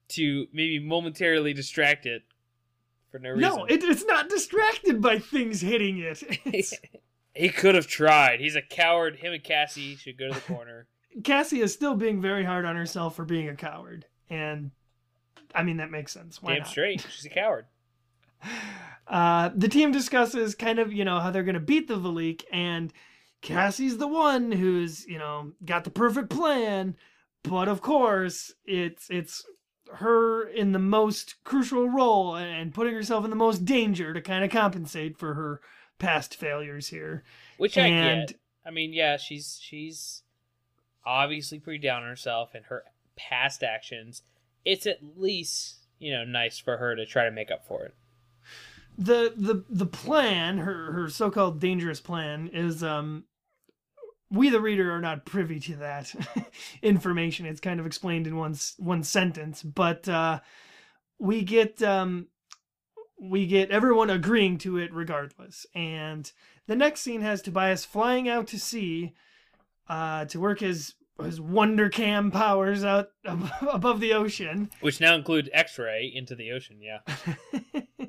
to 0.10 0.48
maybe 0.54 0.80
momentarily 0.80 1.54
distract 1.54 2.06
it 2.06 2.24
for 3.14 3.20
no 3.20 3.30
reason. 3.30 3.42
no, 3.42 3.66
it, 3.66 3.84
it's 3.84 4.06
not 4.06 4.28
distracted 4.28 5.00
by 5.00 5.20
things 5.20 5.62
hitting 5.62 6.00
it. 6.00 6.24
He 7.36 7.50
could 7.50 7.74
have 7.74 7.88
tried. 7.88 8.40
He's 8.42 8.56
a 8.56 8.62
coward. 8.62 9.16
Him 9.16 9.34
and 9.34 9.44
Cassie 9.44 9.96
should 9.96 10.20
go 10.20 10.28
to 10.28 10.36
the 10.36 10.40
corner. 10.54 10.86
Cassie 11.24 11.62
is 11.62 11.74
still 11.74 11.96
being 11.96 12.22
very 12.22 12.44
hard 12.44 12.64
on 12.64 12.76
herself 12.76 13.16
for 13.16 13.26
being 13.26 13.50
a 13.50 13.56
coward. 13.56 14.06
And, 14.30 14.70
I 15.56 15.64
mean, 15.64 15.78
that 15.78 15.90
makes 15.90 16.12
sense. 16.12 16.44
Why 16.44 16.52
Damn 16.52 16.60
not? 16.60 16.68
straight. 16.68 17.06
She's 17.10 17.26
a 17.26 17.30
coward. 17.30 17.66
Uh, 19.06 19.50
the 19.54 19.68
team 19.68 19.92
discusses 19.92 20.56
kind 20.56 20.80
of, 20.80 20.94
you 20.94 21.04
know, 21.04 21.20
how 21.20 21.30
they're 21.30 21.44
going 21.44 21.56
to 21.56 21.60
beat 21.60 21.90
the 21.90 21.98
Veleek, 21.98 22.44
and 22.54 22.94
Cassie's 23.42 23.98
the 23.98 24.08
one 24.08 24.50
who's, 24.50 25.06
you 25.06 25.18
know, 25.18 25.52
got 25.66 25.84
the 25.84 25.90
perfect 25.90 26.30
plan. 26.30 26.96
But 27.44 27.68
of 27.68 27.82
course, 27.82 28.54
it's 28.66 29.08
it's 29.10 29.46
her 29.96 30.48
in 30.48 30.72
the 30.72 30.80
most 30.80 31.44
crucial 31.44 31.90
role 31.90 32.36
and 32.36 32.74
putting 32.74 32.94
herself 32.94 33.24
in 33.24 33.30
the 33.30 33.36
most 33.36 33.66
danger 33.66 34.14
to 34.14 34.22
kind 34.22 34.44
of 34.44 34.50
compensate 34.52 35.18
for 35.18 35.34
her 35.34 35.62
past 36.00 36.36
failures 36.36 36.88
here. 36.88 37.24
Which 37.58 37.78
I 37.78 37.90
get. 37.90 38.34
I 38.66 38.72
mean, 38.72 38.94
yeah, 38.94 39.18
she's 39.18 39.60
she's 39.62 40.24
obviously 41.06 41.60
pretty 41.60 41.80
down 41.80 42.04
on 42.04 42.10
herself 42.10 42.56
and 42.56 42.66
her 42.66 42.84
past 43.16 43.64
actions. 43.64 44.22
It's 44.66 44.88
at 44.88 45.00
least 45.18 45.78
you 46.00 46.12
know 46.12 46.24
nice 46.24 46.58
for 46.58 46.78
her 46.78 46.96
to 46.96 47.06
try 47.06 47.26
to 47.26 47.32
make 47.32 47.52
up 47.52 47.66
for 47.68 47.84
it. 47.84 47.94
the 48.98 49.34
the 49.36 49.64
the 49.70 49.86
plan, 49.86 50.60
her 50.60 50.92
her 50.94 51.10
so-called 51.10 51.60
dangerous 51.60 52.00
plan, 52.00 52.50
is 52.54 52.84
um, 52.84 53.26
we 54.34 54.50
the 54.50 54.60
reader 54.60 54.92
are 54.92 55.02
not 55.02 55.26
privy 55.26 55.60
to 55.60 55.76
that 55.78 56.14
information. 56.82 57.46
It's 57.46 57.60
kind 57.62 57.80
of 57.80 57.86
explained 57.86 58.26
in 58.26 58.36
one 58.36 58.56
one 58.78 59.04
sentence, 59.04 59.62
but 59.62 60.10
uh, 60.10 60.40
we 61.20 61.44
get 61.44 61.82
um, 61.84 62.28
we 63.22 63.46
get 63.46 63.70
everyone 63.70 64.10
agreeing 64.10 64.58
to 64.60 64.78
it 64.78 64.92
regardless. 64.92 65.66
And 65.76 66.30
the 66.68 66.76
next 66.76 67.02
scene 67.02 67.22
has 67.22 67.42
Tobias 67.42 67.86
flying 67.86 68.28
out 68.28 68.48
to 68.48 68.60
sea 68.60 69.14
uh, 69.88 70.26
to 70.26 70.40
work 70.40 70.60
his 70.60 70.96
his 71.24 71.40
wonder 71.40 71.90
cam 71.90 72.32
powers 72.32 72.84
out 72.84 73.10
above 73.72 74.00
the 74.00 74.14
ocean. 74.14 74.72
Which 74.82 75.00
now 75.00 75.16
include 75.16 75.50
X-ray 75.54 76.12
into 76.14 76.34
the 76.36 76.52
ocean. 76.52 76.80
Yeah, 76.82 78.08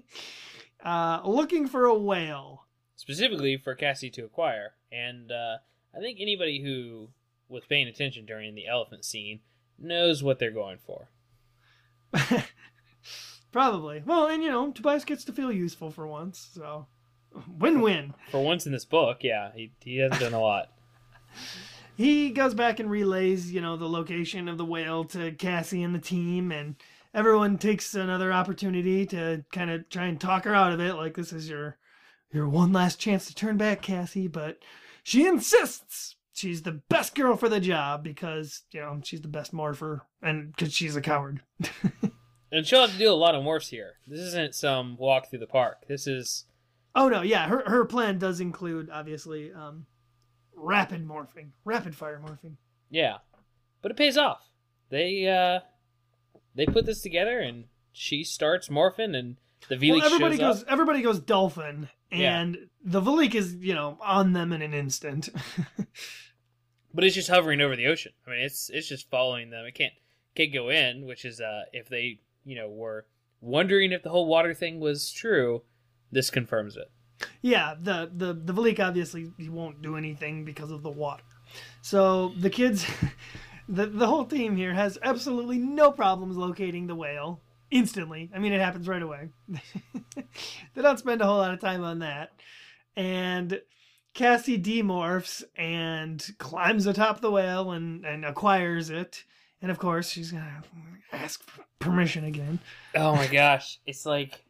uh, 0.84 1.20
looking 1.28 1.68
for 1.68 1.84
a 1.84 1.94
whale. 1.94 2.64
specifically 2.96 3.58
for 3.58 3.74
Cassie 3.74 4.10
to 4.10 4.24
acquire. 4.24 4.72
And 4.90 5.30
uh, 5.30 5.56
I 5.96 6.00
think 6.00 6.18
anybody 6.20 6.62
who 6.62 7.08
was 7.48 7.64
paying 7.68 7.88
attention 7.88 8.26
during 8.26 8.54
the 8.54 8.66
elephant 8.66 9.04
scene 9.04 9.40
knows 9.78 10.22
what 10.22 10.38
they're 10.38 10.50
going 10.50 10.78
for. 10.78 11.08
Probably. 13.52 14.02
Well, 14.04 14.26
and 14.26 14.42
you 14.42 14.50
know, 14.50 14.72
Tobias 14.72 15.04
gets 15.04 15.24
to 15.24 15.32
feel 15.32 15.52
useful 15.52 15.90
for 15.90 16.06
once, 16.06 16.50
so 16.54 16.86
win-win. 17.58 18.14
For 18.30 18.42
once 18.42 18.66
in 18.66 18.72
this 18.72 18.84
book, 18.84 19.18
yeah, 19.22 19.50
he 19.54 19.72
he 19.80 19.98
hasn't 19.98 20.20
done 20.20 20.34
a 20.34 20.40
lot. 20.40 20.70
He 21.96 22.30
goes 22.30 22.54
back 22.54 22.80
and 22.80 22.90
relays, 22.90 23.52
you 23.52 23.60
know, 23.60 23.76
the 23.76 23.88
location 23.88 24.48
of 24.48 24.58
the 24.58 24.64
whale 24.64 25.04
to 25.04 25.30
Cassie 25.30 25.84
and 25.84 25.94
the 25.94 26.00
team, 26.00 26.50
and 26.50 26.74
everyone 27.14 27.56
takes 27.56 27.94
another 27.94 28.32
opportunity 28.32 29.06
to 29.06 29.44
kind 29.52 29.70
of 29.70 29.88
try 29.88 30.06
and 30.06 30.20
talk 30.20 30.42
her 30.42 30.56
out 30.56 30.72
of 30.72 30.80
it, 30.80 30.94
like 30.94 31.14
this 31.14 31.32
is 31.32 31.48
your 31.48 31.78
your 32.32 32.48
one 32.48 32.72
last 32.72 32.98
chance 32.98 33.26
to 33.26 33.34
turn 33.34 33.56
back, 33.56 33.80
Cassie. 33.80 34.26
But 34.26 34.58
she 35.04 35.24
insists 35.26 36.16
she's 36.32 36.62
the 36.62 36.80
best 36.88 37.14
girl 37.14 37.36
for 37.36 37.48
the 37.48 37.60
job 37.60 38.02
because 38.02 38.62
you 38.72 38.80
know 38.80 39.00
she's 39.04 39.20
the 39.20 39.28
best 39.28 39.52
morpher, 39.52 40.02
and 40.20 40.50
because 40.50 40.74
she's 40.74 40.96
a 40.96 41.00
coward. 41.00 41.42
And 42.52 42.64
she'll 42.64 42.82
have 42.82 42.92
to 42.92 42.98
do 42.98 43.10
a 43.10 43.14
lot 43.14 43.34
of 43.34 43.42
morphs 43.42 43.68
here. 43.68 43.94
This 44.06 44.20
isn't 44.20 44.54
some 44.54 44.96
walk 44.96 45.28
through 45.28 45.40
the 45.40 45.46
park. 45.48 45.88
This 45.88 46.06
is 46.06 46.44
Oh 46.94 47.08
no, 47.08 47.22
yeah, 47.22 47.48
her 47.48 47.64
her 47.66 47.84
plan 47.84 48.18
does 48.18 48.38
include 48.38 48.90
obviously 48.90 49.52
um, 49.52 49.86
rapid 50.54 51.04
morphing, 51.04 51.48
rapid 51.64 51.96
fire 51.96 52.22
morphing. 52.24 52.54
yeah, 52.90 53.16
but 53.82 53.90
it 53.90 53.96
pays 53.96 54.16
off. 54.16 54.50
They 54.90 55.26
uh 55.26 55.64
they 56.54 56.66
put 56.66 56.86
this 56.86 57.00
together, 57.02 57.40
and 57.40 57.64
she 57.90 58.22
starts 58.22 58.68
morphing, 58.68 59.16
and 59.16 59.34
the 59.68 59.76
V 59.76 59.92
Well, 59.92 60.02
everybody 60.02 60.36
goes 60.38 60.62
up. 60.62 60.68
everybody 60.70 61.02
goes 61.02 61.20
dolphin, 61.20 61.88
Yeah. 62.12 62.40
and 62.40 62.58
the 62.84 63.00
Veleek 63.00 63.34
is 63.34 63.54
you 63.56 63.74
know 63.74 63.98
on 64.02 64.32
them 64.32 64.52
in 64.52 64.62
an 64.62 64.74
instant. 64.74 65.28
but 66.94 67.04
it's 67.04 67.14
just 67.14 67.28
hovering 67.30 67.60
over 67.60 67.76
the 67.76 67.86
ocean. 67.86 68.12
I 68.26 68.30
mean, 68.30 68.40
it's 68.40 68.70
it's 68.70 68.88
just 68.88 69.10
following 69.10 69.50
them. 69.50 69.64
It 69.66 69.74
can't 69.74 69.92
can't 70.34 70.52
go 70.52 70.68
in, 70.70 71.06
which 71.06 71.24
is 71.24 71.40
uh 71.40 71.62
if 71.72 71.88
they 71.88 72.20
you 72.44 72.56
know 72.56 72.68
were 72.68 73.06
wondering 73.40 73.92
if 73.92 74.02
the 74.02 74.10
whole 74.10 74.26
water 74.26 74.54
thing 74.54 74.80
was 74.80 75.10
true, 75.12 75.62
this 76.10 76.30
confirms 76.30 76.76
it. 76.76 76.90
yeah, 77.42 77.74
the 77.80 78.10
the 78.14 78.32
the 78.34 78.52
Veleek 78.52 78.80
obviously 78.80 79.30
he 79.38 79.48
won't 79.48 79.82
do 79.82 79.96
anything 79.96 80.44
because 80.44 80.70
of 80.70 80.82
the 80.82 80.90
water. 80.90 81.24
So 81.82 82.28
the 82.38 82.50
kids, 82.50 82.86
the 83.68 83.86
the 83.86 84.06
whole 84.06 84.24
team 84.24 84.56
here 84.56 84.74
has 84.74 84.98
absolutely 85.02 85.58
no 85.58 85.90
problems 85.90 86.36
locating 86.36 86.86
the 86.86 86.94
whale 86.96 87.40
instantly. 87.74 88.30
I 88.34 88.38
mean, 88.38 88.52
it 88.52 88.60
happens 88.60 88.88
right 88.88 89.02
away. 89.02 89.28
they 90.14 90.80
don't 90.82 90.98
spend 90.98 91.20
a 91.20 91.26
whole 91.26 91.38
lot 91.38 91.52
of 91.52 91.60
time 91.60 91.82
on 91.82 91.98
that. 91.98 92.30
And 92.96 93.60
Cassie 94.14 94.62
demorphs 94.62 95.42
and 95.56 96.24
climbs 96.38 96.86
atop 96.86 97.20
the 97.20 97.32
whale 97.32 97.72
and, 97.72 98.06
and 98.06 98.24
acquires 98.24 98.88
it. 98.88 99.24
And 99.60 99.70
of 99.72 99.78
course, 99.78 100.08
she's 100.08 100.30
gonna 100.30 100.62
ask 101.12 101.42
for 101.42 101.64
permission 101.80 102.24
again. 102.24 102.60
Oh 102.94 103.16
my 103.16 103.26
gosh, 103.26 103.80
it's 103.86 104.06
like 104.06 104.44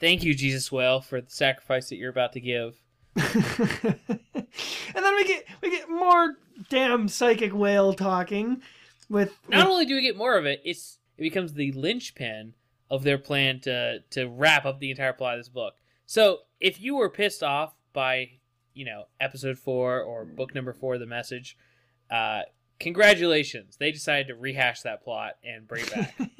thank 0.00 0.22
you 0.22 0.34
Jesus 0.34 0.72
Whale 0.72 1.00
for 1.00 1.20
the 1.20 1.30
sacrifice 1.30 1.88
that 1.90 1.96
you're 1.96 2.10
about 2.10 2.32
to 2.32 2.40
give. 2.40 2.80
and 3.16 3.98
then 4.94 5.14
we 5.16 5.24
get 5.26 5.44
we 5.60 5.70
get 5.70 5.90
more 5.90 6.36
damn 6.70 7.08
psychic 7.08 7.52
whale 7.52 7.92
talking 7.92 8.62
with, 9.10 9.36
Not 9.48 9.66
with- 9.66 9.72
only 9.72 9.86
do 9.86 9.96
we 9.96 10.02
get 10.02 10.16
more 10.16 10.38
of 10.38 10.46
it, 10.46 10.62
it's 10.64 10.98
it 11.16 11.22
becomes 11.22 11.54
the 11.54 11.72
linchpin 11.72 12.54
of 12.90 13.04
their 13.04 13.18
plan 13.18 13.60
to 13.60 14.00
to 14.10 14.26
wrap 14.26 14.64
up 14.64 14.78
the 14.78 14.90
entire 14.90 15.12
plot 15.12 15.34
of 15.34 15.40
this 15.40 15.48
book. 15.48 15.74
So 16.06 16.40
if 16.60 16.80
you 16.80 16.96
were 16.96 17.08
pissed 17.08 17.42
off 17.42 17.74
by 17.92 18.32
you 18.74 18.84
know 18.84 19.04
episode 19.20 19.58
four 19.58 20.00
or 20.00 20.24
book 20.24 20.54
number 20.54 20.72
four, 20.72 20.98
the 20.98 21.06
message, 21.06 21.56
uh, 22.10 22.42
congratulations, 22.78 23.76
they 23.76 23.92
decided 23.92 24.28
to 24.28 24.34
rehash 24.34 24.82
that 24.82 25.02
plot 25.02 25.36
and 25.44 25.66
bring 25.66 25.84
it 25.84 25.90
back. 25.90 26.30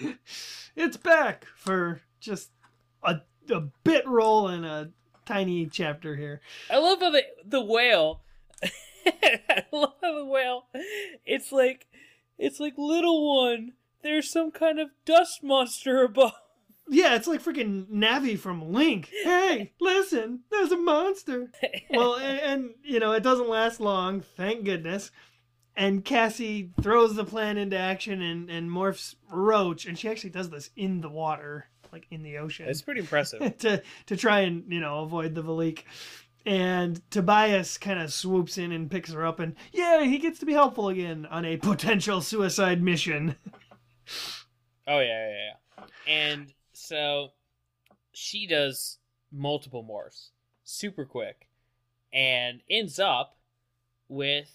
it's 0.76 0.96
back 0.96 1.46
for 1.56 2.00
just 2.20 2.50
a, 3.02 3.20
a 3.50 3.60
bit 3.82 4.06
roll 4.06 4.48
and 4.48 4.64
a 4.64 4.90
tiny 5.26 5.66
chapter 5.66 6.16
here. 6.16 6.40
I 6.70 6.78
love 6.78 7.00
how 7.00 7.10
the 7.10 7.22
the 7.44 7.60
whale. 7.60 8.22
I 9.06 9.64
love 9.72 9.94
how 10.02 10.18
the 10.18 10.24
whale. 10.24 10.66
It's 11.26 11.52
like 11.52 11.86
it's 12.38 12.60
like 12.60 12.74
little 12.78 13.36
one. 13.36 13.72
There's 14.04 14.30
some 14.30 14.50
kind 14.50 14.78
of 14.78 14.90
dust 15.06 15.42
monster 15.42 16.04
above. 16.04 16.34
Yeah, 16.90 17.14
it's 17.14 17.26
like 17.26 17.42
freaking 17.42 17.86
Navi 17.86 18.38
from 18.38 18.70
Link. 18.72 19.10
Hey, 19.24 19.72
listen, 19.80 20.40
there's 20.50 20.70
a 20.70 20.76
monster. 20.76 21.50
Well, 21.90 22.16
and, 22.16 22.38
and 22.42 22.70
you 22.82 23.00
know, 23.00 23.12
it 23.12 23.22
doesn't 23.22 23.48
last 23.48 23.80
long, 23.80 24.20
thank 24.20 24.66
goodness. 24.66 25.10
And 25.74 26.04
Cassie 26.04 26.70
throws 26.82 27.14
the 27.14 27.24
plan 27.24 27.56
into 27.56 27.78
action 27.78 28.20
and, 28.20 28.50
and 28.50 28.70
morphs 28.70 29.14
Roach, 29.30 29.86
and 29.86 29.98
she 29.98 30.10
actually 30.10 30.30
does 30.30 30.50
this 30.50 30.68
in 30.76 31.00
the 31.00 31.08
water, 31.08 31.68
like 31.90 32.06
in 32.10 32.22
the 32.22 32.36
ocean. 32.36 32.68
It's 32.68 32.82
pretty 32.82 33.00
impressive. 33.00 33.56
to 33.58 33.82
to 34.06 34.16
try 34.16 34.40
and 34.40 34.70
you 34.70 34.80
know 34.80 35.00
avoid 35.00 35.34
the 35.34 35.42
Veleek. 35.42 35.84
And 36.46 37.00
Tobias 37.10 37.78
kind 37.78 37.98
of 37.98 38.12
swoops 38.12 38.58
in 38.58 38.70
and 38.70 38.90
picks 38.90 39.10
her 39.12 39.24
up, 39.24 39.40
and 39.40 39.56
yeah, 39.72 40.02
he 40.02 40.18
gets 40.18 40.38
to 40.40 40.46
be 40.46 40.52
helpful 40.52 40.90
again 40.90 41.26
on 41.30 41.46
a 41.46 41.56
potential 41.56 42.20
suicide 42.20 42.82
mission. 42.82 43.36
Oh 44.86 45.00
yeah, 45.00 45.28
yeah, 45.28 45.50
yeah. 45.78 45.84
And 46.06 46.52
so 46.72 47.30
she 48.12 48.46
does 48.46 48.98
multiple 49.32 49.84
morphs 49.84 50.30
super 50.64 51.04
quick, 51.04 51.48
and 52.12 52.60
ends 52.68 52.98
up 52.98 53.36
with 54.08 54.50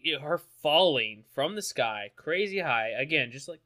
you 0.00 0.14
know, 0.14 0.20
her 0.20 0.38
falling 0.62 1.24
from 1.34 1.54
the 1.54 1.62
sky 1.62 2.10
crazy 2.16 2.60
high 2.60 2.90
again, 2.90 3.30
just 3.30 3.48
like 3.48 3.60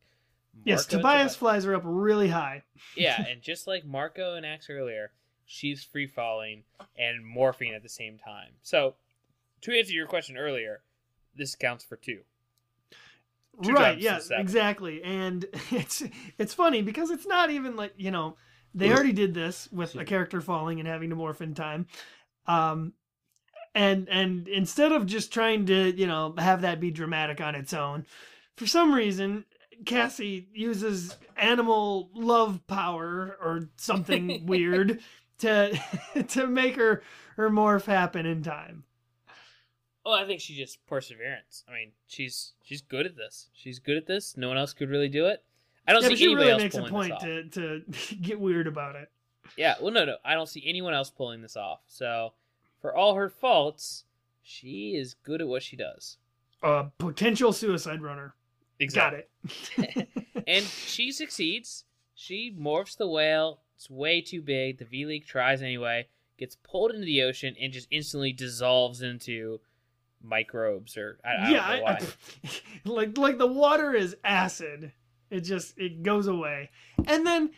yes, 0.65 0.81
Marco 0.81 0.97
and 0.97 1.03
Tobias 1.03 1.37
flies 1.37 1.65
her 1.65 1.75
up 1.75 1.83
really 1.85 2.29
high. 2.29 2.63
yeah, 2.97 3.25
and 3.29 3.43
just 3.43 3.67
like 3.67 3.85
Marco 3.85 4.35
and 4.35 4.47
Ax 4.47 4.71
earlier, 4.71 5.13
she's 5.45 5.85
free 5.85 6.07
falling 6.07 6.65
and 6.99 7.25
morphing 7.25 7.75
at 7.75 7.83
the 7.83 7.89
same 7.89 8.19
time. 8.19 8.51
So, 8.63 8.95
to 9.63 9.73
answer 9.77 9.93
your 9.93 10.07
question 10.07 10.37
earlier, 10.37 10.83
this 11.37 11.55
counts 11.55 11.85
for 11.85 11.97
two. 11.97 12.21
Right, 13.61 14.01
times 14.01 14.31
yeah, 14.31 14.41
exactly. 14.41 15.03
And 15.03 15.45
it's 15.71 16.03
it's 16.39 16.55
funny 16.55 16.83
because 16.83 17.11
it's 17.11 17.27
not 17.27 17.51
even 17.51 17.77
like, 17.77 17.95
you 17.97 18.11
know, 18.11 18.37
they 18.75 18.93
already 18.93 19.13
did 19.13 19.35
this 19.35 19.69
with 19.73 19.95
a 19.97 20.05
character 20.05 20.41
falling 20.41 20.79
and 20.81 20.89
having 20.89 21.11
to 21.11 21.17
morph 21.17 21.41
in 21.41 21.55
time. 21.55 21.87
Um 22.47 22.95
and 23.75 24.09
and 24.09 24.49
instead 24.49 24.93
of 24.93 25.07
just 25.07 25.33
trying 25.33 25.67
to, 25.67 25.93
you 25.97 26.07
know, 26.07 26.35
have 26.39 26.63
that 26.63 26.81
be 26.81 26.91
dramatic 26.91 27.41
on 27.41 27.55
its 27.55 27.73
own, 27.73 28.07
for 28.57 28.67
some 28.67 28.93
reason 28.93 29.45
Cassie 29.87 30.49
uses 30.53 31.17
animal 31.37 32.11
love 32.15 32.67
power 32.67 33.37
or 33.41 33.69
something 33.77 34.47
weird 34.47 35.01
to 35.39 35.79
to 36.29 36.47
make 36.47 36.77
her 36.77 37.03
her 37.37 37.51
morph 37.51 37.85
happen 37.85 38.27
in 38.27 38.43
time. 38.43 38.85
Well, 40.11 40.19
I 40.19 40.27
think 40.27 40.41
she 40.41 40.57
just 40.57 40.85
perseverance. 40.89 41.63
I 41.69 41.73
mean, 41.73 41.93
she's 42.09 42.55
she's 42.65 42.83
good 42.83 43.07
at 43.07 43.15
this. 43.15 43.49
She's 43.53 43.79
good 43.79 43.97
at 43.97 44.09
this. 44.09 44.37
No 44.37 44.49
one 44.49 44.59
else 44.59 44.73
could 44.73 44.91
really 44.91 45.09
do 45.09 45.27
it. 45.27 45.45
I 45.87 45.93
don't 45.93 46.03
yeah, 46.03 46.09
see 46.09 46.15
but 46.15 46.19
she 46.19 46.25
anybody 46.25 46.47
really 46.49 46.65
else 46.65 46.75
makes 46.75 46.89
a 46.89 46.91
point 46.91 47.21
to 47.21 47.45
to 47.45 47.83
get 48.21 48.41
weird 48.41 48.67
about 48.67 48.97
it. 48.97 49.09
Yeah, 49.57 49.77
well, 49.81 49.93
no, 49.93 50.05
no, 50.05 50.17
I 50.25 50.35
don't 50.35 50.49
see 50.49 50.65
anyone 50.67 50.95
else 50.95 51.11
pulling 51.11 51.43
this 51.43 51.57
off. 51.57 51.83
So, 51.87 52.33
for 52.81 52.93
all 52.93 53.15
her 53.15 53.29
faults, 53.29 54.03
she 54.43 54.97
is 54.97 55.15
good 55.15 55.41
at 55.41 55.47
what 55.47 55.63
she 55.63 55.77
does. 55.77 56.17
A 56.65 56.87
potential 56.99 57.53
suicide 57.53 58.03
runner. 58.03 58.35
Exactly. 58.81 59.23
Got 59.77 59.97
it. 59.97 60.09
and 60.49 60.65
she 60.65 61.13
succeeds. 61.13 61.85
She 62.17 62.53
morphs 62.59 62.97
the 62.97 63.07
whale. 63.07 63.61
It's 63.77 63.89
way 63.89 64.23
too 64.23 64.43
big. 64.43 64.79
The 64.79 64.87
Veleek 64.87 65.25
tries 65.25 65.63
anyway. 65.63 66.09
Gets 66.37 66.57
pulled 66.65 66.91
into 66.91 67.07
the 67.07 67.23
ocean 67.23 67.55
and 67.61 67.73
just 67.73 67.87
instantly 67.93 68.33
dissolves 68.33 69.03
into 69.03 69.61
microbes 70.23 70.97
or 70.97 71.19
I, 71.25 71.29
I 71.29 71.51
yeah, 71.51 71.77
don't 71.77 71.81
know 71.81 71.87
I- 71.87 72.51
like 72.85 73.19
like 73.19 73.39
the 73.39 73.47
water 73.47 73.95
is 73.95 74.17
acid. 74.25 74.93
It 75.31 75.41
just 75.41 75.79
it 75.79 76.03
goes 76.03 76.27
away, 76.27 76.71
and 77.07 77.27
then 77.27 77.51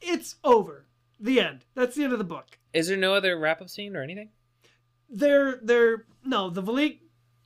it's 0.00 0.36
over. 0.44 0.86
The 1.20 1.40
end. 1.40 1.64
That's 1.74 1.96
the 1.96 2.04
end 2.04 2.12
of 2.12 2.18
the 2.18 2.24
book. 2.24 2.58
Is 2.72 2.88
there 2.88 2.96
no 2.96 3.14
other 3.14 3.38
wrap 3.38 3.62
up 3.62 3.70
scene 3.70 3.96
or 3.96 4.02
anything? 4.02 4.28
They're 5.08 5.58
they're 5.62 6.04
no 6.24 6.50
the 6.50 6.62
Veleek 6.62 6.98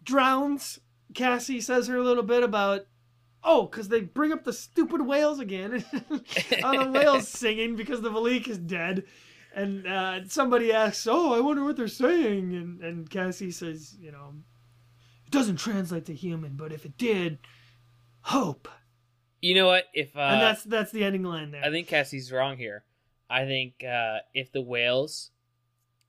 drowns. 0.02 0.80
Cassie 1.14 1.60
says 1.60 1.86
her 1.86 1.96
a 1.96 2.02
little 2.02 2.22
bit 2.22 2.42
about 2.42 2.86
oh 3.44 3.66
because 3.66 3.88
they 3.88 4.00
bring 4.00 4.32
up 4.32 4.44
the 4.44 4.52
stupid 4.52 5.02
whales 5.02 5.38
again. 5.38 5.84
All 6.64 6.78
the 6.84 6.90
whales 6.90 7.28
singing 7.38 7.76
because 7.76 8.00
the 8.00 8.10
Veleek 8.10 8.48
is 8.48 8.58
dead. 8.58 9.04
And 9.54 9.86
uh, 9.86 10.28
somebody 10.28 10.72
asks, 10.72 11.06
"Oh, 11.08 11.32
I 11.34 11.40
wonder 11.40 11.64
what 11.64 11.76
they're 11.76 11.88
saying," 11.88 12.52
and 12.52 12.80
and 12.82 13.10
Cassie 13.10 13.50
says, 13.50 13.96
"You 13.98 14.12
know, 14.12 14.34
it 15.28 15.32
doesn't 15.32 15.56
translate 15.56 16.06
to 16.06 16.14
human, 16.14 16.56
but 16.56 16.72
if 16.72 16.86
it 16.86 16.96
did, 16.96 17.38
hope." 18.22 18.66
You 19.42 19.54
know 19.54 19.66
what? 19.66 19.84
If 19.92 20.16
uh, 20.16 20.20
and 20.20 20.40
that's 20.40 20.64
that's 20.64 20.90
the 20.90 21.04
ending 21.04 21.22
line 21.22 21.50
there. 21.50 21.62
I 21.62 21.70
think 21.70 21.86
Cassie's 21.86 22.32
wrong 22.32 22.56
here. 22.56 22.84
I 23.28 23.44
think 23.44 23.84
uh, 23.84 24.18
if 24.32 24.52
the 24.52 24.62
whales, 24.62 25.30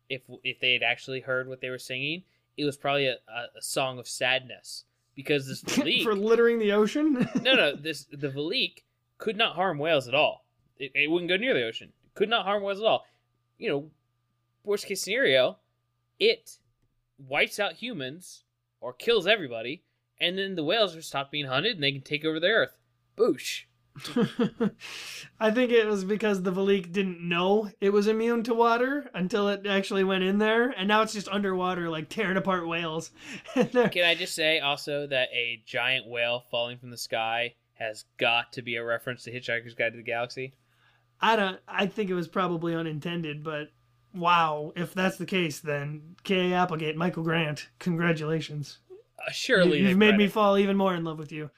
if 0.09 0.21
if 0.43 0.61
they 0.61 0.71
had 0.71 0.83
actually 0.83 1.19
heard 1.19 1.49
what 1.49 1.59
they 1.59 1.69
were 1.69 1.77
singing, 1.77 2.23
it 2.57 2.63
was 2.63 2.77
probably 2.77 3.07
a, 3.07 3.17
a, 3.27 3.61
song 3.61 3.99
of 3.99 4.07
sadness 4.07 4.85
because 5.15 5.47
this 5.47 5.61
Veleek 5.77 6.03
for 6.03 6.15
littering 6.15 6.59
the 6.59 6.71
ocean. 6.71 7.27
no, 7.41 7.55
no, 7.55 7.75
this 7.75 8.05
the 8.05 8.29
Veleek 8.29 8.83
could 9.17 9.35
not 9.35 9.55
harm 9.55 9.79
whales 9.79 10.07
at 10.07 10.15
all. 10.15 10.45
It, 10.77 10.91
it 10.95 11.11
wouldn't 11.11 11.29
go 11.29 11.35
near 11.35 11.53
the 11.53 11.67
ocean. 11.67 11.91
It 12.05 12.15
Could 12.15 12.29
not 12.29 12.45
harm 12.45 12.63
whales 12.63 12.79
at 12.79 12.85
all. 12.85 13.05
You 13.57 13.69
know, 13.69 13.91
worst 14.63 14.85
case 14.85 15.01
scenario, 15.01 15.57
it 16.19 16.57
wipes 17.17 17.59
out 17.59 17.73
humans 17.73 18.45
or 18.81 18.93
kills 18.93 19.27
everybody, 19.27 19.83
and 20.19 20.37
then 20.37 20.55
the 20.55 20.63
whales 20.63 20.95
are 20.95 21.01
stopped 21.01 21.31
being 21.31 21.45
hunted 21.45 21.75
and 21.75 21.83
they 21.83 21.91
can 21.91 22.01
take 22.01 22.25
over 22.25 22.39
the 22.39 22.47
earth. 22.47 22.77
Boosh. 23.17 23.63
I 25.39 25.51
think 25.51 25.71
it 25.71 25.85
was 25.85 26.03
because 26.03 26.43
the 26.43 26.51
Veleek 26.51 26.91
didn't 26.91 27.27
know 27.27 27.69
it 27.81 27.91
was 27.91 28.07
immune 28.07 28.43
to 28.43 28.53
water 28.53 29.09
until 29.13 29.49
it 29.49 29.65
actually 29.67 30.03
went 30.03 30.23
in 30.23 30.37
there, 30.37 30.69
and 30.69 30.87
now 30.87 31.01
it's 31.01 31.13
just 31.13 31.27
underwater, 31.27 31.89
like 31.89 32.07
tearing 32.07 32.37
apart 32.37 32.67
whales. 32.67 33.11
Can 33.53 34.03
I 34.05 34.15
just 34.15 34.35
say 34.35 34.59
also 34.59 35.07
that 35.07 35.29
a 35.33 35.61
giant 35.65 36.07
whale 36.07 36.45
falling 36.49 36.77
from 36.77 36.91
the 36.91 36.97
sky 36.97 37.55
has 37.73 38.05
got 38.17 38.53
to 38.53 38.61
be 38.61 38.75
a 38.75 38.83
reference 38.83 39.23
to 39.23 39.31
Hitchhiker's 39.31 39.73
Guide 39.73 39.91
to 39.91 39.97
the 39.97 40.03
Galaxy? 40.03 40.53
I 41.21 41.35
don't. 41.35 41.59
I 41.67 41.85
think 41.85 42.09
it 42.09 42.15
was 42.15 42.27
probably 42.27 42.75
unintended, 42.75 43.43
but 43.43 43.71
wow, 44.13 44.73
if 44.75 44.93
that's 44.93 45.17
the 45.17 45.25
case, 45.25 45.59
then 45.59 46.15
K. 46.23 46.53
Applegate, 46.53 46.95
Michael 46.95 47.23
Grant, 47.23 47.69
congratulations. 47.79 48.79
Uh, 48.91 49.31
surely 49.31 49.79
you, 49.79 49.87
have 49.89 49.97
made 49.97 50.17
me 50.17 50.27
fall 50.27 50.57
even 50.57 50.77
more 50.77 50.95
in 50.95 51.03
love 51.03 51.19
with 51.19 51.31
you. 51.31 51.49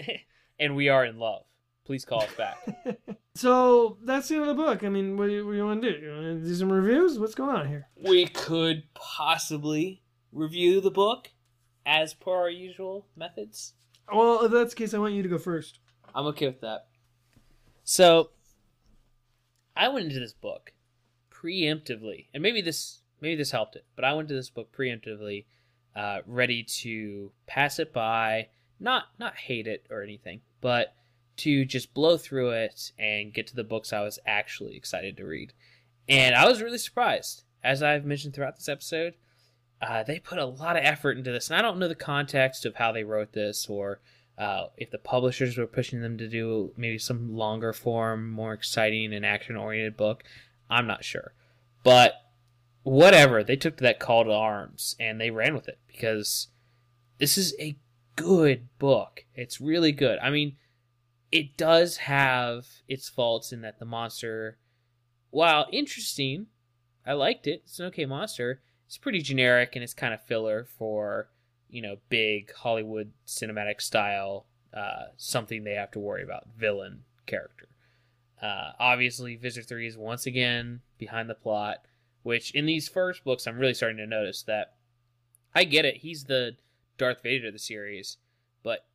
and 0.58 0.76
we 0.76 0.88
are 0.88 1.04
in 1.04 1.18
love. 1.18 1.42
Please 1.84 2.04
call 2.04 2.22
us 2.22 2.34
back. 2.34 2.56
so 3.34 3.98
that's 4.04 4.28
the 4.28 4.36
end 4.36 4.42
of 4.42 4.48
the 4.48 4.62
book. 4.62 4.84
I 4.84 4.88
mean, 4.88 5.16
what 5.16 5.26
do 5.26 5.32
you, 5.32 5.52
you 5.52 5.64
want 5.64 5.82
to 5.82 5.92
do? 5.92 5.98
You 5.98 6.12
want 6.12 6.42
to 6.42 6.48
do 6.48 6.54
some 6.54 6.70
reviews? 6.70 7.18
What's 7.18 7.34
going 7.34 7.50
on 7.50 7.68
here? 7.68 7.88
We 7.96 8.26
could 8.26 8.84
possibly 8.94 10.02
review 10.32 10.80
the 10.80 10.90
book 10.90 11.30
as 11.84 12.14
per 12.14 12.32
our 12.32 12.50
usual 12.50 13.06
methods. 13.16 13.74
Well, 14.12 14.44
if 14.44 14.52
that's 14.52 14.74
the 14.74 14.76
case, 14.76 14.94
I 14.94 14.98
want 14.98 15.14
you 15.14 15.22
to 15.22 15.28
go 15.28 15.38
first. 15.38 15.80
I'm 16.14 16.26
okay 16.26 16.46
with 16.46 16.60
that. 16.60 16.86
So, 17.82 18.30
I 19.76 19.88
went 19.88 20.06
into 20.06 20.20
this 20.20 20.32
book 20.32 20.72
preemptively, 21.42 22.26
and 22.34 22.42
maybe 22.42 22.60
this 22.60 23.02
maybe 23.20 23.36
this 23.36 23.50
helped 23.50 23.76
it, 23.76 23.84
but 23.96 24.04
I 24.04 24.12
went 24.12 24.28
to 24.28 24.34
this 24.34 24.50
book 24.50 24.72
preemptively, 24.72 25.44
uh, 25.94 26.20
ready 26.26 26.62
to 26.62 27.32
pass 27.46 27.78
it 27.78 27.92
by, 27.92 28.48
not 28.78 29.04
not 29.18 29.36
hate 29.36 29.66
it 29.66 29.86
or 29.90 30.02
anything, 30.02 30.40
but 30.60 30.94
to 31.38 31.64
just 31.64 31.94
blow 31.94 32.16
through 32.18 32.50
it 32.50 32.92
and 32.98 33.32
get 33.32 33.46
to 33.46 33.56
the 33.56 33.64
books 33.64 33.92
I 33.92 34.02
was 34.02 34.18
actually 34.26 34.76
excited 34.76 35.16
to 35.16 35.24
read. 35.24 35.52
And 36.08 36.34
I 36.34 36.46
was 36.46 36.60
really 36.60 36.78
surprised. 36.78 37.44
As 37.62 37.82
I've 37.82 38.04
mentioned 38.04 38.34
throughout 38.34 38.56
this 38.56 38.68
episode, 38.68 39.14
uh, 39.80 40.02
they 40.02 40.18
put 40.18 40.38
a 40.38 40.44
lot 40.44 40.76
of 40.76 40.84
effort 40.84 41.16
into 41.16 41.32
this. 41.32 41.48
And 41.48 41.56
I 41.56 41.62
don't 41.62 41.78
know 41.78 41.88
the 41.88 41.94
context 41.94 42.66
of 42.66 42.76
how 42.76 42.92
they 42.92 43.04
wrote 43.04 43.32
this 43.32 43.66
or 43.68 44.00
uh, 44.36 44.66
if 44.76 44.90
the 44.90 44.98
publishers 44.98 45.56
were 45.56 45.66
pushing 45.66 46.02
them 46.02 46.18
to 46.18 46.28
do 46.28 46.72
maybe 46.76 46.98
some 46.98 47.34
longer 47.34 47.72
form, 47.72 48.30
more 48.30 48.52
exciting 48.52 49.14
and 49.14 49.24
action 49.24 49.56
oriented 49.56 49.96
book. 49.96 50.24
I'm 50.70 50.86
not 50.86 51.04
sure. 51.04 51.32
But 51.82 52.14
whatever, 52.82 53.42
they 53.42 53.56
took 53.56 53.76
to 53.78 53.82
that 53.84 54.00
call 54.00 54.24
to 54.24 54.32
arms 54.32 54.96
and 54.98 55.20
they 55.20 55.30
ran 55.30 55.54
with 55.54 55.68
it 55.68 55.78
because 55.86 56.48
this 57.18 57.36
is 57.36 57.54
a 57.58 57.76
good 58.16 58.68
book. 58.78 59.24
It's 59.34 59.60
really 59.60 59.92
good. 59.92 60.18
I 60.20 60.30
mean, 60.30 60.56
it 61.32 61.56
does 61.56 61.98
have 61.98 62.66
its 62.88 63.08
faults 63.08 63.52
in 63.52 63.62
that 63.62 63.78
the 63.78 63.84
monster, 63.84 64.58
while 65.30 65.66
interesting, 65.72 66.46
I 67.06 67.12
liked 67.12 67.46
it. 67.46 67.62
It's 67.64 67.78
an 67.78 67.86
okay 67.86 68.06
monster. 68.06 68.62
It's 68.86 68.98
pretty 68.98 69.20
generic 69.20 69.74
and 69.74 69.82
it's 69.82 69.94
kind 69.94 70.12
of 70.12 70.22
filler 70.22 70.66
for 70.78 71.28
you 71.68 71.80
know 71.80 71.96
big 72.08 72.52
Hollywood 72.52 73.12
cinematic 73.26 73.80
style 73.80 74.46
uh, 74.74 75.06
something 75.16 75.64
they 75.64 75.74
have 75.74 75.90
to 75.92 75.98
worry 75.98 76.22
about 76.22 76.48
villain 76.56 77.04
character. 77.26 77.68
Uh, 78.42 78.72
obviously, 78.78 79.36
Visser 79.36 79.62
Three 79.62 79.86
is 79.86 79.96
once 79.96 80.26
again 80.26 80.80
behind 80.98 81.28
the 81.28 81.34
plot, 81.34 81.78
which 82.22 82.54
in 82.54 82.66
these 82.66 82.88
first 82.88 83.24
books 83.24 83.46
I'm 83.46 83.58
really 83.58 83.74
starting 83.74 83.98
to 83.98 84.06
notice 84.06 84.42
that 84.44 84.74
I 85.54 85.64
get 85.64 85.84
it. 85.84 85.98
He's 85.98 86.24
the 86.24 86.56
Darth 86.96 87.22
Vader 87.22 87.48
of 87.48 87.52
the 87.52 87.58
series, 87.58 88.16
but 88.62 88.86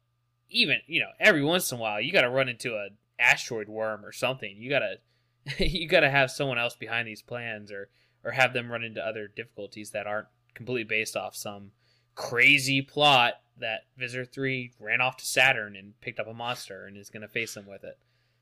even 0.50 0.78
you 0.88 1.00
know 1.00 1.12
every 1.20 1.44
once 1.44 1.72
in 1.72 1.78
a 1.78 1.82
while 1.82 2.02
you 2.02 2.12
got 2.12 2.22
to 2.22 2.30
run 2.30 2.50
into 2.50 2.76
an 2.76 2.98
asteroid 3.20 3.70
worm 3.70 4.06
or 4.06 4.12
something. 4.12 4.56
You 4.58 4.70
gotta 4.70 4.96
you 5.60 5.88
gotta 5.88 6.10
have 6.10 6.32
someone 6.32 6.58
else 6.58 6.76
behind 6.76 7.08
these 7.08 7.22
plans 7.22 7.72
or 7.72 7.90
or 8.24 8.32
have 8.32 8.54
them 8.54 8.72
run 8.72 8.84
into 8.84 9.06
other 9.06 9.28
difficulties 9.28 9.92
that 9.92 10.08
aren't 10.08 10.28
completely 10.56 10.84
based 10.84 11.16
off 11.16 11.36
some 11.36 11.72
crazy 12.16 12.82
plot 12.82 13.36
that 13.58 13.82
Visser 13.98 14.26
3 14.26 14.72
ran 14.80 15.02
off 15.02 15.18
to 15.18 15.26
Saturn 15.26 15.76
and 15.76 16.00
picked 16.02 16.20
up 16.20 16.28
a 16.28 16.34
monster 16.34 16.86
and 16.86 16.98
is 16.98 17.10
going 17.10 17.22
to 17.22 17.28
face 17.28 17.54
them 17.54 17.68
with 17.68 17.84
it. 17.84 17.98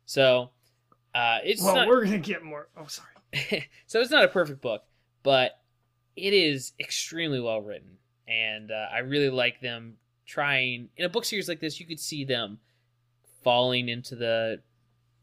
So, 0.05 0.51
uh, 1.15 1.39
it's 1.43 1.61
well, 1.61 1.75
not... 1.75 1.87
we're 1.87 2.05
going 2.05 2.21
to 2.21 2.27
get 2.27 2.43
more. 2.43 2.67
Oh, 2.77 2.87
sorry. 2.87 3.67
so 3.87 4.01
it's 4.01 4.11
not 4.11 4.23
a 4.23 4.29
perfect 4.29 4.61
book, 4.61 4.83
but 5.23 5.59
it 6.15 6.33
is 6.33 6.73
extremely 6.79 7.39
well 7.39 7.61
written, 7.61 7.97
and 8.27 8.71
uh, 8.71 8.87
I 8.93 8.99
really 8.99 9.29
like 9.29 9.61
them 9.61 9.97
trying 10.25 10.89
in 10.97 11.05
a 11.05 11.09
book 11.09 11.25
series 11.25 11.49
like 11.49 11.59
this. 11.59 11.79
You 11.79 11.85
could 11.85 11.99
see 11.99 12.23
them 12.23 12.59
falling 13.43 13.89
into 13.89 14.15
the 14.15 14.61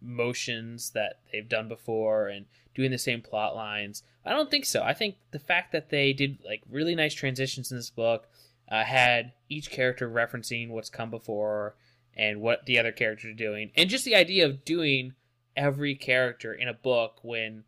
motions 0.00 0.90
that 0.90 1.20
they've 1.32 1.48
done 1.48 1.68
before 1.68 2.28
and 2.28 2.46
doing 2.74 2.90
the 2.90 2.98
same 2.98 3.20
plot 3.22 3.54
lines. 3.54 4.02
I 4.24 4.30
don't 4.30 4.50
think 4.50 4.64
so. 4.64 4.82
I 4.82 4.94
think 4.94 5.16
the 5.30 5.38
fact 5.38 5.72
that 5.72 5.90
they 5.90 6.12
did 6.12 6.38
like 6.44 6.62
really 6.70 6.94
nice 6.94 7.14
transitions 7.14 7.70
in 7.70 7.76
this 7.76 7.90
book, 7.90 8.28
uh, 8.70 8.84
had 8.84 9.32
each 9.48 9.70
character 9.70 10.08
referencing 10.08 10.70
what's 10.70 10.90
come 10.90 11.10
before 11.10 11.74
and 12.16 12.40
what 12.40 12.66
the 12.66 12.78
other 12.78 12.92
characters 12.92 13.32
are 13.32 13.34
doing, 13.34 13.70
and 13.76 13.90
just 13.90 14.04
the 14.04 14.14
idea 14.14 14.44
of 14.44 14.64
doing 14.64 15.14
every 15.56 15.94
character 15.94 16.52
in 16.52 16.68
a 16.68 16.74
book 16.74 17.18
when 17.22 17.64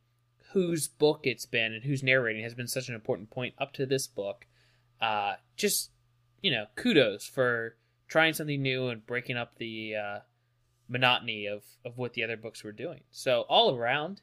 whose 0.52 0.86
book 0.86 1.20
it's 1.24 1.46
been 1.46 1.72
and 1.72 1.84
who's 1.84 2.02
narrating 2.02 2.42
has 2.42 2.54
been 2.54 2.68
such 2.68 2.88
an 2.88 2.94
important 2.94 3.30
point 3.30 3.54
up 3.58 3.72
to 3.72 3.86
this 3.86 4.06
book. 4.06 4.46
Uh, 5.00 5.34
just 5.56 5.90
you 6.42 6.50
know, 6.50 6.66
kudos 6.76 7.24
for 7.26 7.76
trying 8.08 8.34
something 8.34 8.60
new 8.60 8.88
and 8.88 9.06
breaking 9.06 9.36
up 9.36 9.56
the 9.56 9.94
uh, 9.96 10.18
monotony 10.88 11.46
of, 11.46 11.62
of 11.84 11.96
what 11.96 12.12
the 12.12 12.22
other 12.22 12.36
books 12.36 12.62
were 12.62 12.72
doing. 12.72 13.00
So 13.10 13.42
all 13.42 13.74
around, 13.74 14.20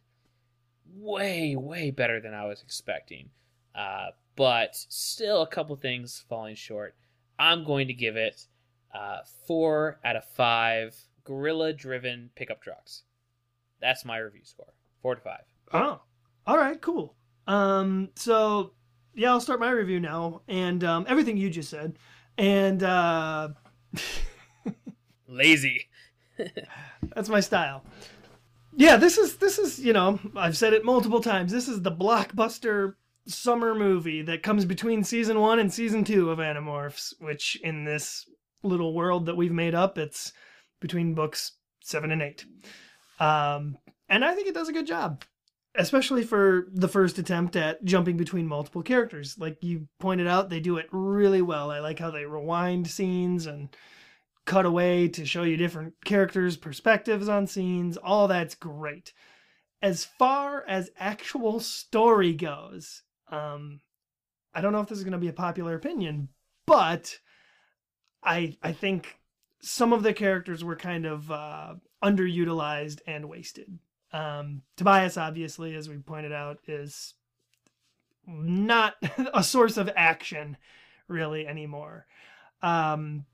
way 0.93 1.55
way 1.55 1.91
better 1.91 2.19
than 2.19 2.33
I 2.33 2.45
was 2.45 2.61
expecting. 2.61 3.29
Uh, 3.73 4.09
but 4.35 4.75
still 4.75 5.41
a 5.41 5.47
couple 5.47 5.75
things 5.75 6.23
falling 6.29 6.55
short. 6.55 6.95
I'm 7.37 7.63
going 7.63 7.87
to 7.87 7.93
give 7.93 8.15
it 8.15 8.45
uh, 8.93 9.19
four 9.47 9.99
out 10.03 10.15
of 10.15 10.25
five 10.25 10.95
gorilla 11.23 11.73
driven 11.73 12.29
pickup 12.35 12.61
trucks. 12.61 13.03
That's 13.81 14.05
my 14.05 14.17
review 14.17 14.41
score. 14.43 14.73
Four 15.01 15.15
to 15.15 15.21
five. 15.21 15.43
Oh, 15.73 16.01
all 16.45 16.57
right, 16.57 16.79
cool. 16.81 17.15
Um, 17.47 18.09
so 18.15 18.73
yeah, 19.15 19.31
I'll 19.31 19.41
start 19.41 19.59
my 19.59 19.71
review 19.71 19.99
now, 19.99 20.41
and 20.47 20.83
um, 20.83 21.05
everything 21.07 21.37
you 21.37 21.49
just 21.49 21.69
said, 21.69 21.97
and 22.37 22.81
uh, 22.83 23.49
lazy. 25.27 25.87
that's 27.15 27.29
my 27.29 27.39
style. 27.39 27.83
Yeah, 28.75 28.97
this 28.97 29.17
is 29.17 29.37
this 29.37 29.59
is 29.59 29.79
you 29.79 29.93
know 29.93 30.19
I've 30.35 30.57
said 30.57 30.73
it 30.73 30.85
multiple 30.85 31.21
times. 31.21 31.51
This 31.51 31.67
is 31.67 31.81
the 31.81 31.91
blockbuster 31.91 32.93
summer 33.27 33.75
movie 33.75 34.21
that 34.23 34.43
comes 34.43 34.65
between 34.65 35.03
season 35.03 35.39
one 35.39 35.59
and 35.59 35.71
season 35.71 36.03
two 36.03 36.31
of 36.31 36.39
Animorphs, 36.39 37.13
which 37.19 37.59
in 37.63 37.83
this 37.83 38.25
little 38.63 38.93
world 38.93 39.25
that 39.25 39.37
we've 39.37 39.51
made 39.51 39.75
up, 39.75 39.97
it's 39.97 40.33
between 40.79 41.13
books 41.13 41.53
seven 41.81 42.11
and 42.11 42.21
eight. 42.21 42.45
Um, 43.19 43.77
and 44.07 44.23
I 44.23 44.33
think 44.33 44.47
it 44.47 44.53
does 44.53 44.69
a 44.69 44.73
good 44.73 44.87
job 44.87 45.23
especially 45.75 46.23
for 46.23 46.67
the 46.73 46.87
first 46.87 47.17
attempt 47.19 47.55
at 47.55 47.83
jumping 47.83 48.17
between 48.17 48.47
multiple 48.47 48.81
characters. 48.81 49.37
Like 49.37 49.63
you 49.63 49.87
pointed 49.99 50.27
out, 50.27 50.49
they 50.49 50.59
do 50.59 50.77
it 50.77 50.87
really 50.91 51.41
well. 51.41 51.71
I 51.71 51.79
like 51.79 51.99
how 51.99 52.11
they 52.11 52.25
rewind 52.25 52.87
scenes 52.87 53.45
and 53.45 53.69
cut 54.45 54.65
away 54.65 55.07
to 55.09 55.25
show 55.25 55.43
you 55.43 55.57
different 55.57 55.93
characters' 56.03 56.57
perspectives 56.57 57.29
on 57.29 57.47
scenes. 57.47 57.97
All 57.97 58.27
that's 58.27 58.55
great. 58.55 59.13
as 59.81 60.03
far 60.03 60.65
as 60.67 60.91
actual 60.97 61.59
story 61.59 62.33
goes, 62.33 63.03
um, 63.31 63.79
I 64.53 64.61
don't 64.61 64.73
know 64.73 64.81
if 64.81 64.89
this 64.89 64.97
is 64.97 65.03
going 65.03 65.13
to 65.13 65.17
be 65.17 65.29
a 65.29 65.33
popular 65.33 65.75
opinion, 65.75 66.29
but 66.65 67.19
I 68.23 68.57
I 68.61 68.73
think 68.73 69.19
some 69.61 69.93
of 69.93 70.03
the 70.03 70.13
characters 70.13 70.63
were 70.63 70.75
kind 70.75 71.05
of 71.05 71.31
uh, 71.31 71.75
underutilized 72.03 73.01
and 73.07 73.29
wasted. 73.29 73.79
Um, 74.11 74.63
Tobias, 74.75 75.17
obviously, 75.17 75.75
as 75.75 75.87
we 75.87 75.97
pointed 75.97 76.31
out, 76.31 76.59
is 76.67 77.13
not 78.27 78.95
a 79.33 79.43
source 79.43 79.77
of 79.77 79.89
action 79.95 80.57
really 81.07 81.47
anymore. 81.47 82.05
Um, 82.61 83.25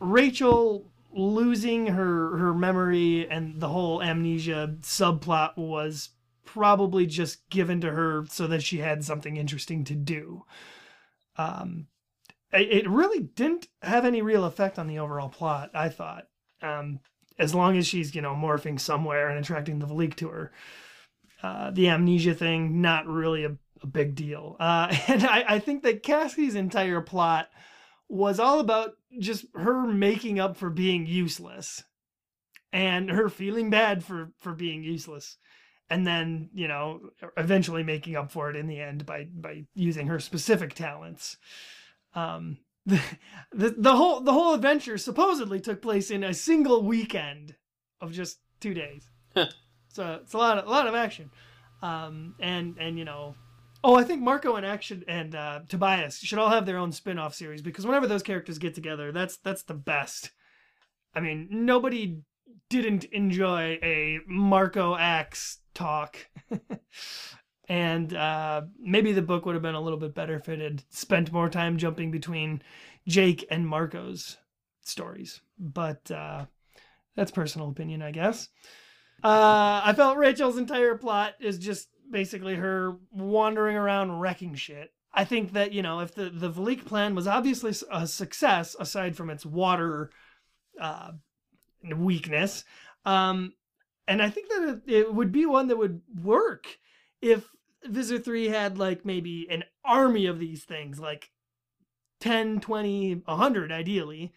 Rachel 0.00 0.90
losing 1.12 1.86
her 1.86 2.36
her 2.38 2.52
memory 2.52 3.28
and 3.28 3.60
the 3.60 3.68
whole 3.68 4.02
amnesia 4.02 4.76
subplot 4.80 5.56
was 5.56 6.10
probably 6.44 7.06
just 7.06 7.48
given 7.50 7.80
to 7.80 7.90
her 7.90 8.24
so 8.28 8.46
that 8.46 8.62
she 8.62 8.78
had 8.78 9.04
something 9.04 9.36
interesting 9.36 9.84
to 9.84 9.94
do. 9.94 10.44
Um, 11.36 11.86
it 12.52 12.88
really 12.88 13.20
didn't 13.20 13.66
have 13.82 14.04
any 14.04 14.22
real 14.22 14.44
effect 14.44 14.78
on 14.78 14.86
the 14.86 15.00
overall 15.00 15.28
plot. 15.28 15.70
I 15.74 15.88
thought, 15.88 16.28
um, 16.62 17.00
as 17.38 17.54
long 17.54 17.76
as 17.76 17.86
she's 17.86 18.14
you 18.14 18.22
know 18.22 18.34
morphing 18.34 18.78
somewhere 18.78 19.28
and 19.28 19.38
attracting 19.38 19.78
the 19.78 19.86
Veleek 19.86 20.14
to 20.16 20.28
her, 20.28 20.52
uh, 21.42 21.70
the 21.70 21.88
amnesia 21.88 22.34
thing 22.34 22.80
not 22.80 23.06
really 23.06 23.44
a, 23.44 23.56
a 23.82 23.86
big 23.86 24.14
deal. 24.14 24.56
Uh, 24.60 24.94
and 25.08 25.24
I, 25.24 25.44
I 25.46 25.58
think 25.58 25.82
that 25.82 26.02
Cassie's 26.02 26.54
entire 26.54 27.00
plot 27.00 27.48
was 28.08 28.38
all 28.38 28.60
about 28.60 28.92
just 29.18 29.46
her 29.54 29.86
making 29.86 30.38
up 30.38 30.56
for 30.56 30.70
being 30.70 31.06
useless 31.06 31.82
and 32.72 33.10
her 33.10 33.28
feeling 33.28 33.70
bad 33.70 34.04
for 34.04 34.32
for 34.40 34.52
being 34.52 34.82
useless 34.82 35.38
and 35.88 36.06
then 36.06 36.50
you 36.52 36.68
know 36.68 37.00
eventually 37.36 37.82
making 37.82 38.16
up 38.16 38.30
for 38.30 38.50
it 38.50 38.56
in 38.56 38.66
the 38.66 38.80
end 38.80 39.06
by 39.06 39.26
by 39.32 39.64
using 39.74 40.08
her 40.08 40.18
specific 40.18 40.74
talents 40.74 41.36
um 42.14 42.58
the, 42.86 43.00
the, 43.52 43.74
the 43.76 43.96
whole 43.96 44.20
the 44.20 44.32
whole 44.32 44.54
adventure 44.54 44.98
supposedly 44.98 45.60
took 45.60 45.80
place 45.80 46.10
in 46.10 46.22
a 46.22 46.34
single 46.34 46.82
weekend 46.82 47.54
of 48.00 48.12
just 48.12 48.38
two 48.60 48.74
days 48.74 49.08
so 49.88 50.20
it's 50.22 50.34
a 50.34 50.38
lot 50.38 50.58
of, 50.58 50.66
a 50.66 50.70
lot 50.70 50.86
of 50.86 50.94
action 50.94 51.30
um 51.82 52.34
and 52.40 52.76
and 52.78 52.98
you 52.98 53.04
know 53.04 53.34
Oh, 53.86 53.96
I 53.96 54.02
think 54.02 54.22
Marco 54.22 54.56
and 54.56 54.64
Action 54.64 55.04
and 55.06 55.34
uh, 55.34 55.60
Tobias 55.68 56.18
should 56.18 56.38
all 56.38 56.48
have 56.48 56.64
their 56.64 56.78
own 56.78 56.90
spin-off 56.90 57.34
series 57.34 57.60
because 57.60 57.86
whenever 57.86 58.06
those 58.06 58.22
characters 58.22 58.56
get 58.56 58.74
together, 58.74 59.12
that's 59.12 59.36
that's 59.36 59.62
the 59.62 59.74
best. 59.74 60.30
I 61.14 61.20
mean, 61.20 61.48
nobody 61.50 62.20
didn't 62.70 63.04
enjoy 63.04 63.78
a 63.82 64.20
Marco 64.26 64.96
Ax 64.96 65.58
talk. 65.74 66.16
and 67.68 68.14
uh, 68.14 68.62
maybe 68.78 69.12
the 69.12 69.22
book 69.22 69.46
would 69.46 69.54
have 69.54 69.62
been 69.62 69.74
a 69.74 69.80
little 69.80 69.98
bit 69.98 70.14
better 70.14 70.36
if 70.36 70.48
it 70.48 70.60
had 70.60 70.82
spent 70.90 71.32
more 71.32 71.48
time 71.48 71.78
jumping 71.78 72.10
between 72.10 72.62
Jake 73.06 73.44
and 73.50 73.66
Marco's 73.66 74.36
stories. 74.82 75.40
But 75.58 76.10
uh, 76.10 76.46
that's 77.16 77.30
personal 77.30 77.70
opinion, 77.70 78.02
I 78.02 78.10
guess. 78.10 78.48
Uh, 79.22 79.80
I 79.84 79.94
felt 79.96 80.18
Rachel's 80.18 80.58
entire 80.58 80.96
plot 80.96 81.34
is 81.40 81.58
just 81.58 81.88
basically 82.10 82.56
her 82.56 82.96
wandering 83.10 83.76
around 83.76 84.20
wrecking 84.20 84.54
shit. 84.54 84.92
I 85.14 85.24
think 85.24 85.52
that, 85.52 85.72
you 85.72 85.80
know, 85.80 86.00
if 86.00 86.14
the, 86.14 86.28
the 86.28 86.50
Veleek 86.50 86.84
plan 86.84 87.14
was 87.14 87.26
obviously 87.26 87.72
a 87.90 88.06
success, 88.06 88.76
aside 88.78 89.16
from 89.16 89.30
its 89.30 89.46
water 89.46 90.10
uh, 90.78 91.12
weakness, 91.96 92.64
um, 93.04 93.52
and 94.06 94.20
I 94.20 94.28
think 94.28 94.48
that 94.48 94.82
it, 94.86 94.92
it 94.92 95.14
would 95.14 95.32
be 95.32 95.46
one 95.46 95.68
that 95.68 95.78
would 95.78 96.02
work 96.22 96.66
if 97.22 97.48
Visser 97.86 98.18
3 98.18 98.48
had, 98.48 98.78
like, 98.78 99.04
maybe 99.04 99.46
an 99.50 99.64
army 99.84 100.26
of 100.26 100.38
these 100.38 100.64
things, 100.64 100.98
like 100.98 101.30
10, 102.20 102.60
20, 102.60 103.22
100 103.24 103.72
ideally. 103.72 104.32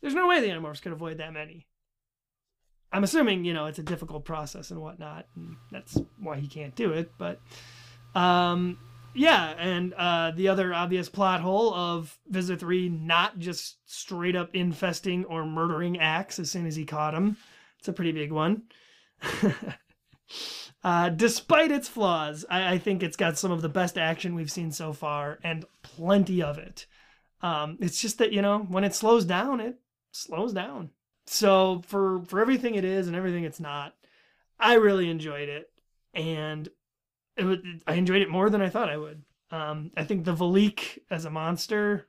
There's 0.00 0.14
no 0.14 0.26
way 0.28 0.40
the 0.40 0.48
Animorphs 0.48 0.82
could 0.82 0.92
avoid 0.92 1.18
that 1.18 1.32
many. 1.32 1.66
I'm 2.92 3.04
assuming, 3.04 3.44
you 3.44 3.54
know, 3.54 3.66
it's 3.66 3.80
a 3.80 3.82
difficult 3.82 4.24
process 4.24 4.70
and 4.70 4.80
whatnot, 4.80 5.26
and 5.34 5.56
that's 5.72 6.00
why 6.18 6.38
he 6.38 6.46
can't 6.46 6.76
do 6.76 6.92
it. 6.92 7.10
But, 7.18 7.40
um, 8.14 8.78
yeah, 9.14 9.54
and 9.58 9.94
uh, 9.94 10.32
the 10.32 10.48
other 10.48 10.72
obvious 10.72 11.08
plot 11.08 11.40
hole 11.40 11.74
of 11.74 12.18
Visser 12.28 12.56
3 12.56 12.88
not 12.88 13.38
just 13.38 13.78
straight 13.86 14.36
up 14.36 14.50
infesting 14.54 15.24
or 15.24 15.44
murdering 15.44 15.98
Ax 15.98 16.38
as 16.38 16.50
soon 16.50 16.66
as 16.66 16.76
he 16.76 16.84
caught 16.84 17.14
him. 17.14 17.36
It's 17.78 17.88
a 17.88 17.92
pretty 17.92 18.12
big 18.12 18.32
one. 18.32 18.62
uh, 20.84 21.08
despite 21.08 21.72
its 21.72 21.88
flaws, 21.88 22.44
I, 22.50 22.74
I, 22.74 22.78
think 22.78 23.02
it's 23.02 23.16
got 23.16 23.38
some 23.38 23.50
of 23.50 23.62
the 23.62 23.70
best 23.70 23.96
action 23.96 24.34
we've 24.34 24.52
seen 24.52 24.70
so 24.70 24.92
far, 24.92 25.38
and 25.42 25.64
plenty 25.82 26.42
of 26.42 26.58
it. 26.58 26.84
Um, 27.40 27.78
it's 27.80 28.02
just 28.02 28.18
that, 28.18 28.32
you 28.32 28.42
know, 28.42 28.58
when 28.58 28.84
it 28.84 28.94
slows 28.94 29.24
down, 29.24 29.60
it 29.60 29.78
slows 30.12 30.52
down. 30.52 30.90
So 31.26 31.82
for 31.86 32.22
for 32.26 32.40
everything 32.40 32.74
it 32.74 32.84
is 32.84 33.06
and 33.06 33.16
everything 33.16 33.44
it's 33.44 33.60
not, 33.60 33.94
I 34.60 34.74
really 34.74 35.08
enjoyed 35.08 35.48
it, 35.48 35.70
and 36.12 36.68
it, 37.38 37.60
I 37.86 37.94
enjoyed 37.94 38.20
it 38.20 38.28
more 38.28 38.50
than 38.50 38.60
I 38.60 38.68
thought 38.68 38.90
I 38.90 38.98
would. 38.98 39.22
Um, 39.50 39.90
I 39.96 40.04
think 40.04 40.24
the 40.24 40.34
Veleek 40.34 40.98
as 41.10 41.24
a 41.24 41.30
monster, 41.30 42.08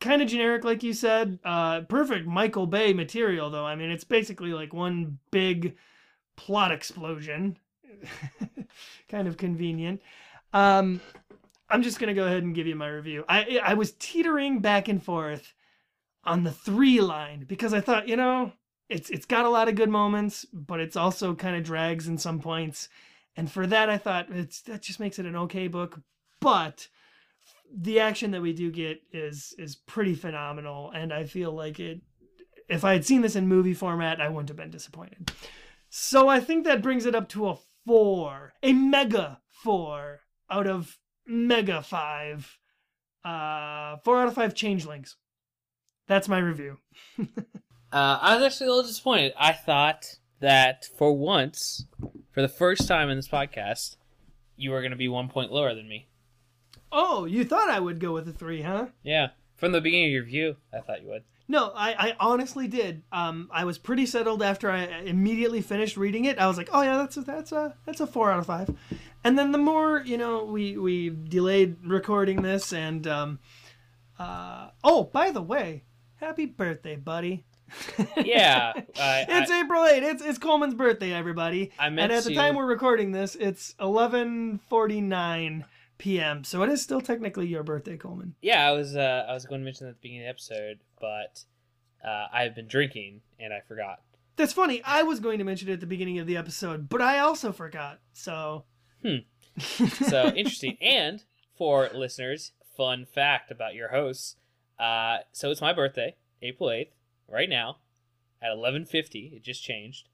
kind 0.00 0.22
of 0.22 0.28
generic, 0.28 0.64
like 0.64 0.82
you 0.82 0.94
said. 0.94 1.38
Uh, 1.44 1.82
perfect 1.82 2.26
Michael 2.26 2.66
Bay 2.66 2.94
material, 2.94 3.50
though. 3.50 3.66
I 3.66 3.74
mean, 3.74 3.90
it's 3.90 4.04
basically 4.04 4.54
like 4.54 4.72
one 4.72 5.18
big 5.30 5.76
plot 6.36 6.72
explosion. 6.72 7.58
kind 9.08 9.28
of 9.28 9.36
convenient. 9.36 10.00
Um, 10.52 11.00
I'm 11.68 11.82
just 11.82 11.98
gonna 11.98 12.14
go 12.14 12.26
ahead 12.26 12.42
and 12.42 12.54
give 12.54 12.66
you 12.66 12.76
my 12.76 12.88
review. 12.88 13.24
I 13.28 13.60
I 13.62 13.74
was 13.74 13.92
teetering 13.92 14.60
back 14.60 14.88
and 14.88 15.02
forth 15.02 15.52
on 16.24 16.44
the 16.44 16.52
three 16.52 17.00
line 17.00 17.44
because 17.46 17.74
I 17.74 17.80
thought, 17.80 18.08
you 18.08 18.16
know, 18.16 18.52
it's 18.88 19.10
it's 19.10 19.26
got 19.26 19.46
a 19.46 19.50
lot 19.50 19.68
of 19.68 19.74
good 19.74 19.88
moments, 19.88 20.46
but 20.52 20.80
it's 20.80 20.96
also 20.96 21.34
kind 21.34 21.56
of 21.56 21.64
drags 21.64 22.08
in 22.08 22.18
some 22.18 22.40
points. 22.40 22.88
And 23.36 23.50
for 23.50 23.66
that, 23.66 23.90
I 23.90 23.98
thought 23.98 24.30
it's 24.30 24.60
that 24.62 24.82
just 24.82 25.00
makes 25.00 25.18
it 25.18 25.26
an 25.26 25.36
okay 25.36 25.68
book. 25.68 26.00
But 26.40 26.88
the 27.76 28.00
action 28.00 28.30
that 28.32 28.42
we 28.42 28.52
do 28.52 28.70
get 28.70 29.02
is 29.12 29.54
is 29.58 29.74
pretty 29.74 30.14
phenomenal, 30.14 30.90
and 30.90 31.12
I 31.12 31.24
feel 31.24 31.52
like 31.52 31.80
it. 31.80 32.00
If 32.68 32.84
I 32.84 32.94
had 32.94 33.04
seen 33.04 33.20
this 33.20 33.36
in 33.36 33.46
movie 33.46 33.74
format, 33.74 34.20
I 34.20 34.28
wouldn't 34.28 34.48
have 34.48 34.56
been 34.56 34.70
disappointed. 34.70 35.32
So 35.90 36.28
I 36.28 36.40
think 36.40 36.64
that 36.64 36.82
brings 36.82 37.04
it 37.04 37.14
up 37.14 37.28
to 37.30 37.48
a 37.48 37.56
four, 37.86 38.54
a 38.62 38.72
mega 38.72 39.40
four 39.48 40.20
out 40.50 40.66
of 40.66 40.98
mega 41.26 41.82
five. 41.82 42.58
Uh, 43.24 43.96
four 44.04 44.20
out 44.20 44.28
of 44.28 44.34
five 44.34 44.54
changelings. 44.54 45.16
That's 46.06 46.28
my 46.28 46.38
review. 46.38 46.78
uh, 47.18 47.22
I 47.92 48.36
was 48.36 48.44
actually 48.44 48.66
a 48.66 48.70
little 48.70 48.88
disappointed. 48.88 49.32
I 49.38 49.52
thought 49.52 50.18
that 50.40 50.86
for 50.98 51.16
once, 51.16 51.86
for 52.30 52.42
the 52.42 52.48
first 52.48 52.86
time 52.86 53.08
in 53.08 53.16
this 53.16 53.28
podcast, 53.28 53.96
you 54.56 54.70
were 54.70 54.80
going 54.80 54.90
to 54.90 54.96
be 54.96 55.08
one 55.08 55.28
point 55.28 55.50
lower 55.50 55.74
than 55.74 55.88
me. 55.88 56.08
Oh, 56.92 57.24
you 57.24 57.44
thought 57.44 57.70
I 57.70 57.80
would 57.80 57.98
go 57.98 58.12
with 58.12 58.28
a 58.28 58.32
three, 58.32 58.62
huh? 58.62 58.86
Yeah. 59.02 59.28
From 59.56 59.72
the 59.72 59.80
beginning 59.80 60.06
of 60.06 60.12
your 60.12 60.22
review, 60.22 60.56
I 60.72 60.80
thought 60.80 61.02
you 61.02 61.08
would. 61.08 61.24
No, 61.46 61.72
I, 61.74 61.92
I 61.92 62.16
honestly 62.20 62.68
did. 62.68 63.02
Um, 63.12 63.50
I 63.52 63.64
was 63.64 63.76
pretty 63.76 64.06
settled 64.06 64.42
after 64.42 64.70
I 64.70 64.84
immediately 64.84 65.60
finished 65.60 65.96
reading 65.96 66.24
it. 66.24 66.38
I 66.38 66.46
was 66.46 66.56
like, 66.56 66.70
oh 66.72 66.82
yeah, 66.82 66.96
that's 66.96 67.16
a, 67.18 67.22
that's 67.22 67.52
a 67.52 67.74
that's 67.84 68.00
a 68.00 68.06
four 68.06 68.30
out 68.30 68.38
of 68.38 68.46
five. 68.46 68.70
And 69.24 69.38
then 69.38 69.52
the 69.52 69.58
more 69.58 70.00
you 70.00 70.16
know, 70.16 70.44
we 70.44 70.76
we 70.78 71.10
delayed 71.10 71.76
recording 71.84 72.42
this, 72.42 72.72
and 72.72 73.06
um, 73.06 73.38
uh, 74.18 74.68
oh, 74.82 75.04
by 75.04 75.30
the 75.30 75.42
way, 75.42 75.84
Happy 76.24 76.46
birthday, 76.46 76.96
buddy. 76.96 77.44
yeah, 78.24 78.72
it's 78.76 79.50
I, 79.50 79.60
April 79.60 79.82
8th. 79.82 80.02
It's 80.02 80.22
it's 80.22 80.38
Coleman's 80.38 80.72
birthday, 80.72 81.12
everybody. 81.12 81.70
I 81.78 81.90
meant 81.90 82.12
and 82.12 82.18
at 82.18 82.24
the 82.24 82.34
time 82.34 82.54
we're 82.54 82.64
recording 82.64 83.12
this, 83.12 83.34
it's 83.34 83.74
11:49 83.78 85.64
p.m. 86.04 86.44
So 86.44 86.62
it 86.62 86.70
is 86.70 86.82
still 86.82 87.00
technically 87.00 87.46
your 87.46 87.62
birthday, 87.62 87.96
Coleman. 87.96 88.34
Yeah, 88.40 88.68
I 88.68 88.72
was 88.72 88.96
uh, 88.96 89.26
I 89.28 89.34
was 89.34 89.46
going 89.46 89.60
to 89.60 89.64
mention 89.64 89.86
that 89.86 89.90
at 89.90 89.96
the 89.96 90.08
beginning 90.08 90.20
of 90.20 90.26
the 90.26 90.30
episode, 90.30 90.78
but 91.00 91.44
uh, 92.06 92.26
I've 92.32 92.54
been 92.54 92.68
drinking 92.68 93.22
and 93.38 93.52
I 93.52 93.60
forgot. 93.66 94.00
That's 94.36 94.52
funny. 94.52 94.82
I 94.84 95.02
was 95.02 95.20
going 95.20 95.38
to 95.38 95.44
mention 95.44 95.68
it 95.68 95.74
at 95.74 95.80
the 95.80 95.86
beginning 95.86 96.18
of 96.18 96.26
the 96.26 96.36
episode, 96.36 96.88
but 96.88 97.00
I 97.00 97.18
also 97.18 97.52
forgot. 97.52 98.00
So. 98.12 98.64
Hmm. 99.02 99.18
so 99.58 100.28
interesting. 100.28 100.76
And 100.80 101.22
for 101.56 101.88
listeners, 101.94 102.52
fun 102.76 103.06
fact 103.06 103.50
about 103.50 103.74
your 103.74 103.88
hosts 103.88 104.36
uh, 104.78 105.18
so 105.32 105.50
it's 105.50 105.60
my 105.60 105.72
birthday, 105.72 106.16
April 106.42 106.68
8th, 106.68 106.90
right 107.28 107.48
now 107.48 107.78
at 108.42 108.50
11:50. 108.50 109.32
It 109.34 109.42
just 109.42 109.62
changed. 109.62 110.08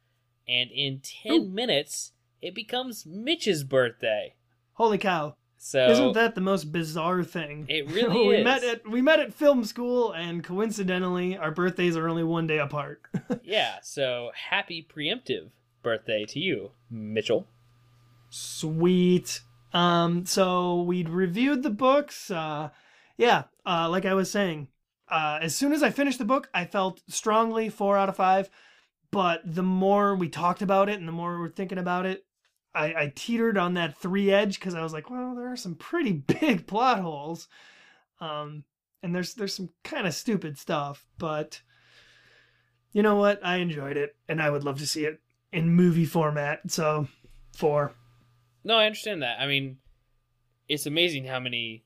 And 0.46 0.70
in 0.70 1.00
10 1.00 1.32
Ooh. 1.32 1.48
minutes, 1.48 2.12
it 2.42 2.54
becomes 2.54 3.06
Mitch's 3.06 3.62
birthday. 3.64 4.34
Holy 4.74 4.98
cow. 4.98 5.36
So 5.62 5.90
Isn't 5.90 6.14
that 6.14 6.34
the 6.34 6.40
most 6.40 6.72
bizarre 6.72 7.22
thing? 7.22 7.66
It 7.68 7.90
really 7.90 8.28
we 8.28 8.36
is. 8.36 8.44
Met 8.44 8.64
at, 8.64 8.88
we 8.88 9.02
met 9.02 9.20
at 9.20 9.34
film 9.34 9.62
school 9.64 10.12
and 10.12 10.42
coincidentally 10.42 11.36
our 11.36 11.50
birthdays 11.50 11.98
are 11.98 12.08
only 12.08 12.24
one 12.24 12.46
day 12.46 12.58
apart. 12.58 13.02
yeah, 13.44 13.74
so 13.82 14.30
happy 14.34 14.88
preemptive 14.90 15.50
birthday 15.82 16.24
to 16.30 16.40
you, 16.40 16.70
Mitchell. 16.90 17.46
Sweet. 18.30 19.42
Um, 19.74 20.24
so 20.24 20.80
we'd 20.80 21.10
reviewed 21.10 21.62
the 21.62 21.70
books. 21.70 22.30
Uh, 22.30 22.70
yeah, 23.18 23.44
uh, 23.66 23.86
like 23.90 24.06
I 24.06 24.14
was 24.14 24.30
saying, 24.30 24.68
uh, 25.10 25.40
as 25.42 25.54
soon 25.54 25.74
as 25.74 25.82
I 25.82 25.90
finished 25.90 26.18
the 26.18 26.24
book, 26.24 26.48
I 26.54 26.64
felt 26.64 27.02
strongly 27.06 27.68
four 27.68 27.98
out 27.98 28.08
of 28.08 28.16
five. 28.16 28.48
But 29.10 29.42
the 29.44 29.62
more 29.62 30.16
we 30.16 30.30
talked 30.30 30.62
about 30.62 30.88
it 30.88 30.98
and 30.98 31.06
the 31.06 31.12
more 31.12 31.38
we're 31.38 31.50
thinking 31.50 31.78
about 31.78 32.06
it, 32.06 32.24
I, 32.74 32.86
I 32.86 33.12
teetered 33.14 33.58
on 33.58 33.74
that 33.74 33.96
three 33.96 34.30
edge 34.30 34.58
because 34.58 34.74
I 34.74 34.82
was 34.82 34.92
like, 34.92 35.10
well, 35.10 35.34
there 35.34 35.50
are 35.50 35.56
some 35.56 35.74
pretty 35.74 36.12
big 36.40 36.66
plot 36.66 37.00
holes. 37.00 37.48
Um, 38.20 38.64
and 39.02 39.14
there's 39.14 39.34
there's 39.34 39.54
some 39.54 39.70
kind 39.82 40.06
of 40.06 40.14
stupid 40.14 40.58
stuff, 40.58 41.06
but 41.18 41.62
you 42.92 43.02
know 43.02 43.16
what? 43.16 43.40
I 43.44 43.56
enjoyed 43.56 43.96
it, 43.96 44.14
and 44.28 44.42
I 44.42 44.50
would 44.50 44.64
love 44.64 44.78
to 44.80 44.86
see 44.86 45.04
it 45.04 45.20
in 45.52 45.70
movie 45.70 46.04
format. 46.04 46.70
So, 46.70 47.08
four. 47.56 47.92
No, 48.62 48.76
I 48.76 48.86
understand 48.86 49.22
that. 49.22 49.40
I 49.40 49.46
mean, 49.46 49.78
it's 50.68 50.86
amazing 50.86 51.24
how 51.24 51.40
many 51.40 51.84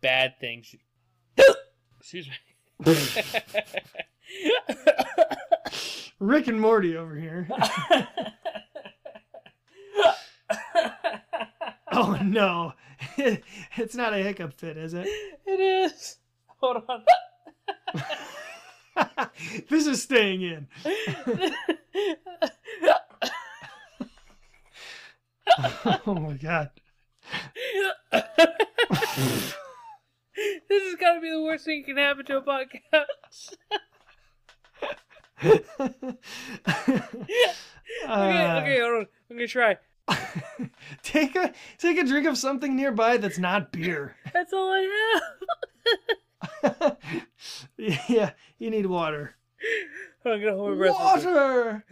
bad 0.00 0.40
things. 0.40 0.74
Excuse 2.00 2.28
me. 2.28 2.34
Rick 6.18 6.48
and 6.48 6.60
Morty 6.60 6.96
over 6.96 7.14
here. 7.14 7.48
oh 11.92 12.18
no, 12.22 12.72
it's 13.16 13.94
not 13.94 14.12
a 14.12 14.18
hiccup 14.18 14.52
fit, 14.54 14.76
is 14.76 14.94
it? 14.94 15.06
It 15.46 15.60
is. 15.60 16.18
Hold 16.58 16.82
on. 16.88 17.04
this 19.68 19.86
is 19.86 20.02
staying 20.02 20.42
in. 20.42 20.66
oh 26.06 26.14
my 26.14 26.32
god. 26.34 26.70
this 28.12 28.32
has 30.70 30.94
got 30.96 31.14
to 31.14 31.20
be 31.20 31.30
the 31.30 31.42
worst 31.42 31.64
thing 31.64 31.82
that 31.82 31.86
can 31.86 31.96
happen 31.96 32.24
to 32.26 32.38
a 32.38 32.42
podcast. 32.42 33.54
okay, 35.44 35.64
okay, 38.06 38.80
hold 38.80 39.00
on. 39.00 39.06
I'm 39.34 39.38
gonna 39.38 39.48
try. 39.48 39.78
take 41.02 41.34
a 41.34 41.52
take 41.76 41.98
a 41.98 42.04
drink 42.04 42.24
of 42.28 42.38
something 42.38 42.76
nearby 42.76 43.16
that's 43.16 43.36
not 43.36 43.72
beer. 43.72 44.14
That's 44.32 44.52
all 44.52 44.70
I 44.72 45.20
have. 46.62 46.96
yeah, 47.76 48.30
you 48.58 48.70
need 48.70 48.86
water. 48.86 49.34
I'm 50.24 50.40
gonna 50.40 50.54
hold 50.54 50.70
my 50.70 50.76
breath. 50.76 50.94
Water. 50.94 51.84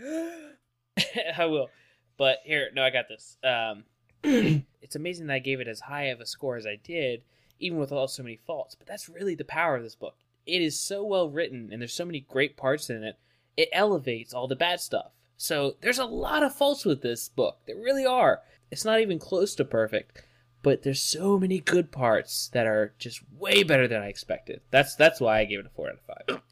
I 1.37 1.47
will. 1.47 1.69
But 2.17 2.39
here, 2.45 2.71
no, 2.75 2.85
I 2.85 2.91
got 2.91 3.09
this. 3.09 3.39
Um, 3.43 3.85
it's 4.81 4.95
amazing 4.95 5.27
that 5.27 5.35
I 5.35 5.39
gave 5.41 5.59
it 5.59 5.67
as 5.67 5.81
high 5.81 6.05
of 6.05 6.21
a 6.21 6.27
score 6.27 6.57
as 6.57 6.67
I 6.67 6.77
did, 6.77 7.23
even 7.59 7.79
with 7.79 7.91
all 7.91 8.07
so 8.07 8.23
many 8.23 8.37
faults. 8.37 8.77
But 8.77 8.87
that's 8.87 9.09
really 9.09 9.35
the 9.35 9.45
power 9.45 9.75
of 9.75 9.83
this 9.83 9.97
book. 9.97 10.15
It 10.47 10.63
is 10.63 10.79
so 10.79 11.03
well 11.03 11.29
written, 11.29 11.71
and 11.73 11.83
there's 11.83 11.93
so 11.93 12.05
many 12.05 12.21
great 12.21 12.57
parts 12.57 12.89
in 12.89 13.03
it. 13.03 13.19
It 13.57 13.69
elevates 13.73 14.33
all 14.33 14.47
the 14.47 14.55
bad 14.55 14.81
stuff. 14.81 15.11
So 15.43 15.75
there's 15.81 15.99
a 15.99 16.05
lot 16.05 16.45
of 16.45 16.55
faults 16.55 16.85
with 16.85 17.03
this 17.03 17.29
book. 17.29 17.59
There 17.67 17.75
really 17.75 18.07
are. 18.07 18.43
It's 18.71 18.85
not 18.85 19.01
even 19.01 19.19
close 19.19 19.57
to 19.57 19.65
perfect, 19.65 20.23
but 20.63 20.85
there's 20.85 21.01
so 21.01 21.37
many 21.37 21.59
good 21.59 21.91
parts 21.91 22.49
that 22.53 22.65
are 22.65 22.95
just 22.97 23.23
way 23.37 23.65
better 23.65 23.89
than 23.89 24.01
I 24.01 24.07
expected. 24.07 24.61
That's 24.71 24.95
that's 24.95 25.21
why 25.21 25.41
I 25.41 25.45
gave 25.45 25.59
it 25.59 25.67
a 25.67 25.71
four 25.71 25.89
out 25.89 25.95
of 25.95 26.01
five. 26.03 26.43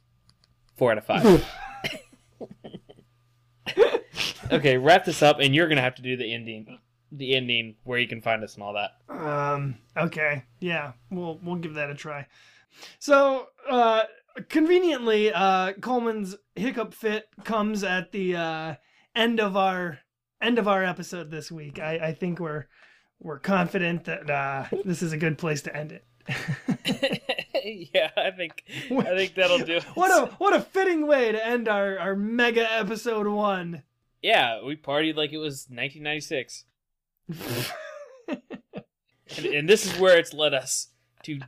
Four 0.77 0.91
out 0.91 0.99
of 0.99 1.07
five. 1.07 1.47
okay, 4.53 4.77
wrap 4.77 5.05
this 5.05 5.23
up, 5.23 5.39
and 5.39 5.55
you're 5.55 5.69
gonna 5.69 5.83
have 5.83 5.95
to 5.95 6.03
do 6.03 6.17
the 6.17 6.35
ending, 6.35 6.81
the 7.13 7.37
ending 7.37 7.77
where 7.85 8.01
you 8.01 8.09
can 8.09 8.21
find 8.21 8.43
us 8.43 8.55
and 8.55 8.65
all 8.65 8.73
that. 8.73 8.97
Um. 9.09 9.77
Okay. 9.97 10.43
Yeah. 10.59 10.95
We'll 11.13 11.39
we'll 11.45 11.55
give 11.55 11.75
that 11.75 11.91
a 11.91 11.95
try. 11.95 12.27
So, 12.99 13.47
uh, 13.69 14.03
conveniently, 14.49 15.33
uh, 15.33 15.73
Coleman's 15.75 16.37
hiccup 16.55 16.95
fit 16.95 17.29
comes 17.45 17.85
at 17.85 18.13
the 18.13 18.37
uh, 18.37 18.75
end 19.15 19.41
of 19.41 19.57
our 19.57 19.99
end 20.41 20.59
of 20.59 20.69
our 20.69 20.85
episode 20.85 21.31
this 21.31 21.51
week. 21.51 21.79
I, 21.79 21.99
I 21.99 22.13
think 22.15 22.41
we're 22.41 22.67
we're 23.21 23.39
confident 23.39 24.05
that 24.05 24.31
uh, 24.31 24.65
this 24.85 25.03
is 25.03 25.13
a 25.13 25.19
good 25.19 25.39
place 25.39 25.63
to 25.63 25.77
end 25.77 25.93
it. 25.93 26.05
yeah, 27.95 28.11
I 28.17 28.31
think 28.31 28.65
I 28.91 29.17
think 29.17 29.35
that'll 29.35 29.59
do. 29.59 29.77
It. 29.77 29.85
What 29.95 30.11
a 30.11 30.33
what 30.37 30.55
a 30.55 30.61
fitting 30.61 31.07
way 31.07 31.33
to 31.33 31.47
end 31.47 31.69
our 31.69 31.99
our 31.99 32.17
mega 32.17 32.71
episode 32.73 33.27
one. 33.27 33.83
Yeah, 34.23 34.63
we 34.63 34.77
partied 34.77 35.17
like 35.17 35.33
it 35.33 35.39
was 35.39 35.67
1996, 35.71 36.65
and, 38.29 39.47
and 39.47 39.69
this 39.69 39.87
is 39.87 39.99
where 39.99 40.19
it's 40.19 40.35
led 40.35 40.53
us 40.53 40.89
to 41.25 41.41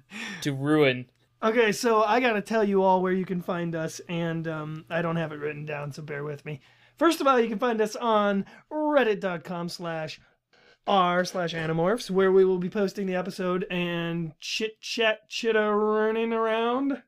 to 0.43 0.52
ruin. 0.55 1.06
Okay, 1.44 1.73
so 1.73 2.05
I 2.05 2.20
gotta 2.20 2.40
tell 2.40 2.62
you 2.62 2.85
all 2.85 3.02
where 3.02 3.12
you 3.12 3.24
can 3.24 3.43
find 3.43 3.74
us, 3.74 4.01
and 4.09 4.47
um, 4.47 4.85
I 4.89 5.02
don't 5.02 5.16
have 5.16 5.32
it 5.32 5.40
written 5.40 5.66
down, 5.66 5.90
so 5.90 6.01
bear 6.01 6.23
with 6.23 6.44
me. 6.44 6.60
First 6.97 7.20
of 7.20 7.27
all, 7.27 7.40
you 7.40 7.48
can 7.48 7.59
find 7.59 7.81
us 7.81 7.97
on 7.97 8.47
reddit.com 8.73 9.69
slash 9.69 10.20
r 10.86 11.24
slash 11.24 11.52
animorphs, 11.52 12.10
where 12.10 12.31
we 12.31 12.44
will 12.44 12.59
be 12.59 12.70
posting 12.70 13.06
the 13.06 13.16
episode 13.16 13.66
and 13.73 14.39
chit 14.39 14.81
chat 14.81 15.28
chitter 15.28 15.77
running 15.77 16.32
around. 16.32 17.02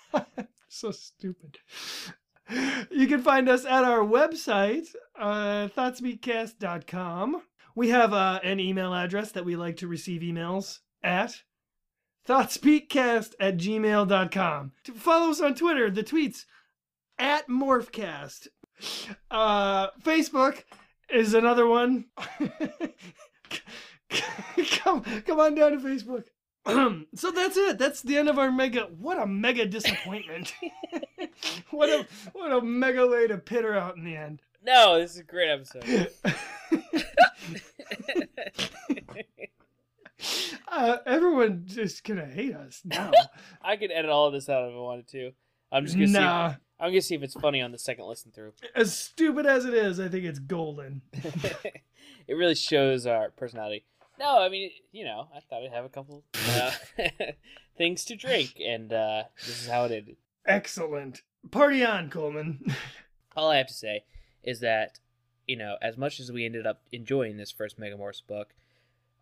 so 0.70 0.90
stupid. 0.90 1.58
You 2.90 3.06
can 3.06 3.20
find 3.20 3.50
us 3.50 3.66
at 3.66 3.84
our 3.84 4.00
website, 4.00 4.86
uh. 5.20 5.68
We 7.74 7.88
have 7.90 8.12
uh, 8.14 8.40
an 8.42 8.60
email 8.60 8.94
address 8.94 9.32
that 9.32 9.44
we 9.44 9.56
like 9.56 9.76
to 9.76 9.88
receive 9.88 10.22
emails 10.22 10.78
at 11.02 11.42
thoughtspeakcast 12.26 13.34
at 13.40 13.56
gmail.com. 13.56 14.72
To 14.84 14.92
follow 14.92 15.30
us 15.30 15.40
on 15.40 15.54
Twitter, 15.54 15.90
the 15.90 16.02
tweets 16.02 16.44
at 17.18 17.48
morphcast. 17.48 18.48
Uh, 19.30 19.88
Facebook 20.02 20.64
is 21.10 21.34
another 21.34 21.66
one. 21.66 22.06
come, 24.70 25.02
come 25.02 25.40
on 25.40 25.54
down 25.54 25.72
to 25.72 25.78
Facebook. 25.78 26.24
so 27.14 27.30
that's 27.30 27.56
it. 27.56 27.78
That's 27.78 28.02
the 28.02 28.18
end 28.18 28.28
of 28.28 28.38
our 28.38 28.52
mega. 28.52 28.82
What 28.82 29.18
a 29.18 29.26
mega 29.26 29.64
disappointment. 29.64 30.52
what 31.70 31.88
a 31.88 32.06
what 32.32 32.52
a 32.52 32.60
mega 32.60 33.06
way 33.06 33.26
to 33.26 33.38
pit 33.38 33.64
her 33.64 33.74
out 33.74 33.96
in 33.96 34.04
the 34.04 34.16
end. 34.16 34.42
No, 34.62 34.98
this 34.98 35.12
is 35.12 35.20
a 35.20 35.22
great 35.22 35.48
episode. 35.48 36.10
uh, 40.68 40.98
everyone 41.06 41.62
just 41.66 42.04
gonna 42.04 42.26
hate 42.26 42.54
us 42.54 42.80
now. 42.84 43.10
I 43.62 43.76
could 43.76 43.90
edit 43.90 44.10
all 44.10 44.26
of 44.26 44.32
this 44.32 44.48
out 44.48 44.68
if 44.68 44.74
I 44.74 44.78
wanted 44.78 45.08
to. 45.08 45.32
I'm 45.70 45.84
just 45.84 45.96
gonna 45.96 46.08
Nah. 46.08 46.48
see. 46.50 46.54
If, 46.54 46.60
I'm 46.80 46.90
gonna 46.90 47.02
see 47.02 47.14
if 47.14 47.22
it's 47.22 47.34
funny 47.34 47.60
on 47.60 47.72
the 47.72 47.78
second 47.78 48.06
listen 48.06 48.32
through. 48.32 48.52
As 48.74 48.96
stupid 48.96 49.46
as 49.46 49.64
it 49.64 49.74
is, 49.74 49.98
I 50.00 50.08
think 50.08 50.24
it's 50.24 50.38
golden. 50.38 51.02
it 51.12 52.34
really 52.34 52.54
shows 52.54 53.06
our 53.06 53.30
personality. 53.30 53.84
No, 54.18 54.40
I 54.40 54.48
mean, 54.48 54.70
you 54.90 55.04
know, 55.04 55.28
I 55.34 55.40
thought 55.40 55.62
I'd 55.62 55.70
have 55.72 55.84
a 55.84 55.88
couple 55.88 56.24
uh, 56.50 56.72
things 57.76 58.04
to 58.06 58.16
drink, 58.16 58.54
and 58.64 58.92
uh, 58.92 59.24
this 59.46 59.62
is 59.62 59.68
how 59.68 59.84
it 59.84 59.92
ended. 59.92 60.16
Excellent. 60.44 61.22
Party 61.52 61.84
on, 61.84 62.10
Coleman. 62.10 62.64
All 63.36 63.48
I 63.50 63.58
have 63.58 63.68
to 63.68 63.74
say 63.74 64.04
is 64.42 64.58
that, 64.60 64.98
you 65.46 65.56
know, 65.56 65.76
as 65.80 65.96
much 65.96 66.18
as 66.18 66.32
we 66.32 66.44
ended 66.44 66.66
up 66.66 66.82
enjoying 66.90 67.36
this 67.36 67.52
first 67.52 67.78
Megamorphs 67.78 68.22
book, 68.26 68.54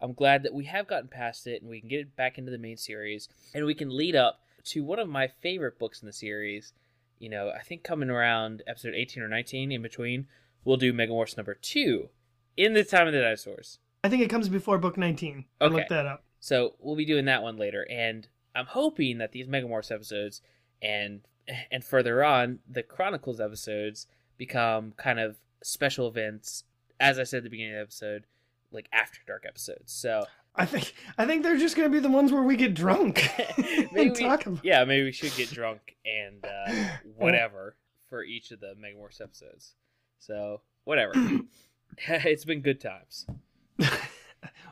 I'm 0.00 0.12
glad 0.12 0.42
that 0.42 0.54
we 0.54 0.64
have 0.66 0.86
gotten 0.86 1.08
past 1.08 1.46
it 1.46 1.62
and 1.62 1.70
we 1.70 1.80
can 1.80 1.88
get 1.88 2.00
it 2.00 2.16
back 2.16 2.38
into 2.38 2.50
the 2.50 2.58
main 2.58 2.76
series, 2.76 3.28
and 3.54 3.64
we 3.64 3.74
can 3.74 3.96
lead 3.96 4.14
up 4.14 4.40
to 4.64 4.84
one 4.84 4.98
of 4.98 5.08
my 5.08 5.26
favorite 5.26 5.78
books 5.78 6.02
in 6.02 6.06
the 6.06 6.12
series. 6.12 6.72
You 7.18 7.30
know, 7.30 7.50
I 7.50 7.62
think 7.62 7.82
coming 7.82 8.10
around 8.10 8.62
episode 8.66 8.94
18 8.94 9.22
or 9.22 9.28
19 9.28 9.72
in 9.72 9.82
between, 9.82 10.26
we'll 10.64 10.76
do 10.76 10.92
Megamorphs 10.92 11.36
number 11.36 11.54
two 11.54 12.10
in 12.56 12.74
the 12.74 12.84
Time 12.84 13.06
of 13.06 13.12
the 13.12 13.20
Dinosaurs. 13.20 13.78
I 14.04 14.08
think 14.08 14.22
it 14.22 14.30
comes 14.30 14.48
before 14.48 14.78
book 14.78 14.96
19. 14.96 15.44
I 15.60 15.66
looked 15.66 15.88
that 15.88 16.06
up. 16.06 16.24
So 16.40 16.74
we'll 16.78 16.96
be 16.96 17.04
doing 17.04 17.24
that 17.24 17.42
one 17.42 17.56
later, 17.56 17.86
and 17.90 18.28
I'm 18.54 18.66
hoping 18.66 19.18
that 19.18 19.32
these 19.32 19.46
Megamorphs 19.46 19.90
episodes 19.90 20.42
and 20.82 21.22
and 21.70 21.84
further 21.84 22.24
on 22.24 22.58
the 22.68 22.82
Chronicles 22.82 23.40
episodes 23.40 24.06
become 24.36 24.92
kind 24.96 25.18
of 25.20 25.38
special 25.62 26.08
events. 26.08 26.64
As 26.98 27.18
I 27.18 27.24
said 27.24 27.38
at 27.38 27.44
the 27.44 27.50
beginning 27.50 27.74
of 27.74 27.78
the 27.78 27.82
episode, 27.82 28.24
like 28.72 28.88
after 28.92 29.20
dark 29.26 29.44
episodes. 29.46 29.92
So 29.92 30.26
I 30.54 30.66
think 30.66 30.94
I 31.18 31.26
think 31.26 31.42
they're 31.42 31.58
just 31.58 31.76
gonna 31.76 31.88
be 31.88 31.98
the 31.98 32.10
ones 32.10 32.32
where 32.32 32.42
we 32.42 32.56
get 32.56 32.74
drunk 32.74 33.30
maybe 33.58 33.88
and 33.92 33.92
we, 33.92 34.10
talk 34.10 34.46
about. 34.46 34.64
yeah, 34.64 34.84
maybe 34.84 35.04
we 35.04 35.12
should 35.12 35.34
get 35.36 35.50
drunk 35.50 35.96
and 36.04 36.44
uh, 36.44 36.72
whatever 37.16 37.76
for 38.08 38.22
each 38.22 38.50
of 38.50 38.60
the 38.60 38.74
Megamorphs 38.80 39.20
episodes. 39.20 39.74
So 40.18 40.60
whatever. 40.84 41.12
it's 42.08 42.44
been 42.44 42.60
good 42.60 42.80
times. 42.80 43.26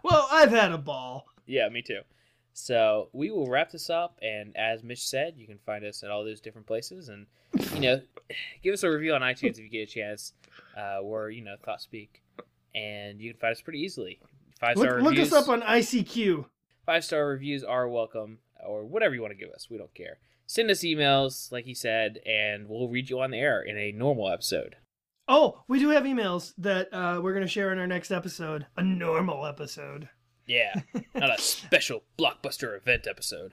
Well, 0.05 0.29
I've 0.31 0.51
had 0.51 0.71
a 0.71 0.79
ball. 0.79 1.27
Yeah, 1.47 1.69
me 1.71 1.81
too. 1.81 2.01
So 2.53 3.09
we 3.13 3.31
will 3.31 3.49
wrap 3.49 3.71
this 3.71 3.89
up, 3.89 4.19
and 4.23 4.55
as 4.57 4.85
Mitch 4.85 5.03
said, 5.03 5.35
you 5.37 5.47
can 5.47 5.59
find 5.59 5.85
us 5.85 6.05
at 6.05 6.11
all 6.11 6.25
those 6.25 6.41
different 6.41 6.67
places, 6.67 7.09
and 7.09 7.27
you 7.75 7.81
know, 7.81 8.01
give 8.63 8.75
us 8.75 8.83
a 8.83 8.91
review 8.91 9.15
on 9.15 9.23
iTunes 9.23 9.53
if 9.53 9.61
you 9.61 9.69
get 9.69 9.89
a 9.89 9.93
chance. 9.93 10.35
Uh, 10.77 10.99
we're 11.03 11.31
you 11.31 11.43
know 11.43 11.57
Thought 11.65 11.81
Speak, 11.81 12.23
and 12.75 13.21
you 13.21 13.33
can 13.33 13.41
find 13.41 13.53
us 13.53 13.61
pretty 13.61 13.81
easily. 13.81 14.21
Five 14.61 14.77
star 14.77 15.01
look 15.01 15.11
reviews. 15.11 15.31
Look 15.31 15.41
us 15.41 15.49
up 15.49 15.53
on 15.53 15.63
ICQ. 15.63 16.47
Five 16.87 17.05
star 17.05 17.27
reviews 17.27 17.65
are 17.65 17.89
welcome, 17.89 18.39
or 18.67 18.85
whatever 18.85 19.15
you 19.15 19.23
want 19.23 19.33
to 19.33 19.39
give 19.39 19.53
us. 19.53 19.69
We 19.71 19.79
don't 19.79 19.95
care. 19.95 20.19
Send 20.47 20.71
us 20.71 20.81
emails, 20.81 21.51
like 21.51 21.65
he 21.65 21.75
said, 21.75 22.19
and 22.27 22.69
we'll 22.69 22.89
read 22.89 23.09
you 23.09 23.21
on 23.21 23.31
the 23.31 23.39
air 23.39 23.63
in 23.63 23.79
a 23.79 23.93
normal 23.93 24.31
episode. 24.31 24.77
Oh, 25.27 25.63
we 25.69 25.79
do 25.79 25.89
have 25.89 26.05
emails 26.05 26.53
that 26.59 26.93
uh, 26.93 27.19
we're 27.23 27.33
going 27.33 27.47
to 27.47 27.49
share 27.49 27.73
in 27.73 27.79
our 27.79 27.87
next 27.87 28.11
episode. 28.11 28.67
A 28.77 28.83
normal 28.83 29.47
episode. 29.47 30.11
Yeah, 30.47 30.75
not 31.15 31.39
a 31.39 31.41
special 31.41 32.03
blockbuster 32.19 32.77
event 32.77 33.07
episode. 33.09 33.53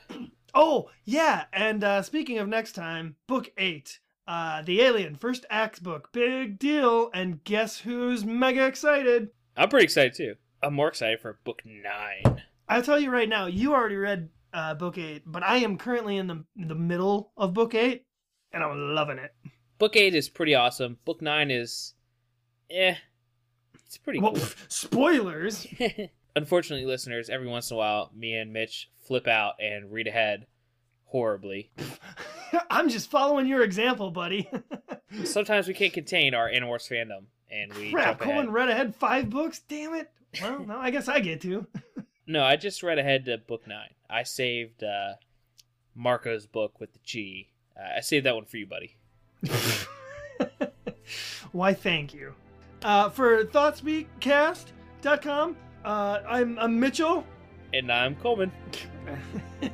Oh, 0.54 0.90
yeah. 1.06 1.46
And 1.54 1.84
uh, 1.84 2.02
speaking 2.02 2.40
of 2.40 2.50
next 2.50 2.74
time, 2.74 3.16
book 3.28 3.52
eight. 3.58 4.00
Uh, 4.28 4.62
the 4.62 4.82
Alien 4.82 5.16
First 5.16 5.46
Ax 5.50 5.80
book. 5.80 6.10
Big 6.12 6.58
deal. 6.60 7.10
And 7.14 7.44
guess 7.44 7.80
who's 7.80 8.24
mega 8.24 8.66
excited? 8.66 9.30
I'm 9.58 9.70
pretty 9.70 9.86
excited 9.86 10.14
too. 10.14 10.36
I'm 10.64 10.74
more 10.74 10.88
excited 10.88 11.20
for 11.20 11.40
book 11.44 11.62
nine. 11.66 12.44
I'll 12.70 12.84
tell 12.84 13.00
you 13.00 13.10
right 13.10 13.28
now, 13.28 13.48
you 13.48 13.74
already 13.74 13.96
read 13.96 14.30
uh, 14.54 14.76
book 14.76 14.98
eight, 14.98 15.24
but 15.26 15.44
I 15.44 15.58
am 15.58 15.78
currently 15.78 16.18
in 16.18 16.28
the 16.28 16.46
the 16.56 16.76
middle 16.76 17.32
of 17.36 17.54
book 17.54 17.74
eight, 17.76 18.06
and 18.54 18.64
I'm 18.64 18.96
loving 18.96 19.18
it. 19.18 19.34
Book 19.80 19.96
eight 19.96 20.14
is 20.16 20.30
pretty 20.30 20.54
awesome. 20.56 20.98
Book 21.04 21.22
nine 21.22 21.50
is, 21.52 21.96
eh, 22.70 22.96
it's 23.86 23.98
pretty 23.98 24.20
Well, 24.20 24.34
cool. 24.34 24.42
pff, 24.42 24.56
spoilers. 24.72 25.68
Unfortunately, 26.36 26.86
listeners, 26.86 27.30
every 27.30 27.48
once 27.48 27.72
in 27.72 27.76
a 27.76 27.78
while, 27.78 28.12
me 28.16 28.36
and 28.36 28.54
Mitch 28.54 28.90
flip 29.06 29.28
out 29.28 29.56
and 29.60 29.92
read 29.92 30.08
ahead 30.08 30.46
horribly. 31.06 31.72
I'm 32.70 32.90
just 32.90 33.10
following 33.12 33.48
your 33.48 33.64
example, 33.64 34.12
buddy. 34.12 34.50
Sometimes 35.24 35.68
we 35.68 35.74
can't 35.74 35.94
contain 35.94 36.34
our 36.34 36.50
Animorphs 36.50 36.90
fandom, 36.90 37.26
and 37.50 37.74
we 37.74 37.92
Crap, 37.92 38.20
jump 38.20 38.22
ahead. 38.22 38.34
Cohen 38.36 38.52
read 38.52 38.70
ahead 38.70 38.96
five 38.96 39.30
books. 39.30 39.60
Damn 39.68 39.96
it. 39.96 40.10
Well, 40.42 40.66
no, 40.66 40.78
I 40.78 40.90
guess 40.92 41.08
I 41.08 41.20
get 41.20 41.42
to. 41.42 41.66
No, 42.28 42.44
I 42.44 42.56
just 42.56 42.82
read 42.84 42.98
ahead 43.00 43.26
to 43.26 43.38
book 43.40 43.68
nine. 43.68 43.90
I 44.10 44.24
saved 44.24 44.84
uh, 44.86 45.14
Marco's 45.96 46.46
book 46.46 46.80
with 46.80 46.94
the 46.94 47.00
G. 47.04 47.50
Uh, 47.76 47.98
I 47.98 48.02
saved 48.02 48.26
that 48.26 48.36
one 48.36 48.46
for 48.46 48.56
you, 48.56 48.66
buddy. 48.68 48.96
Why, 51.52 51.74
thank 51.74 52.14
you. 52.14 52.34
Uh, 52.84 53.10
for 53.10 53.44
ThoughtspeakCast.com, 53.44 55.58
uh, 55.84 56.20
I'm, 56.28 56.58
I'm 56.60 56.80
Mitchell, 56.80 57.26
And 57.74 57.92
I'm 57.92 58.16
Coleman. 58.16 58.52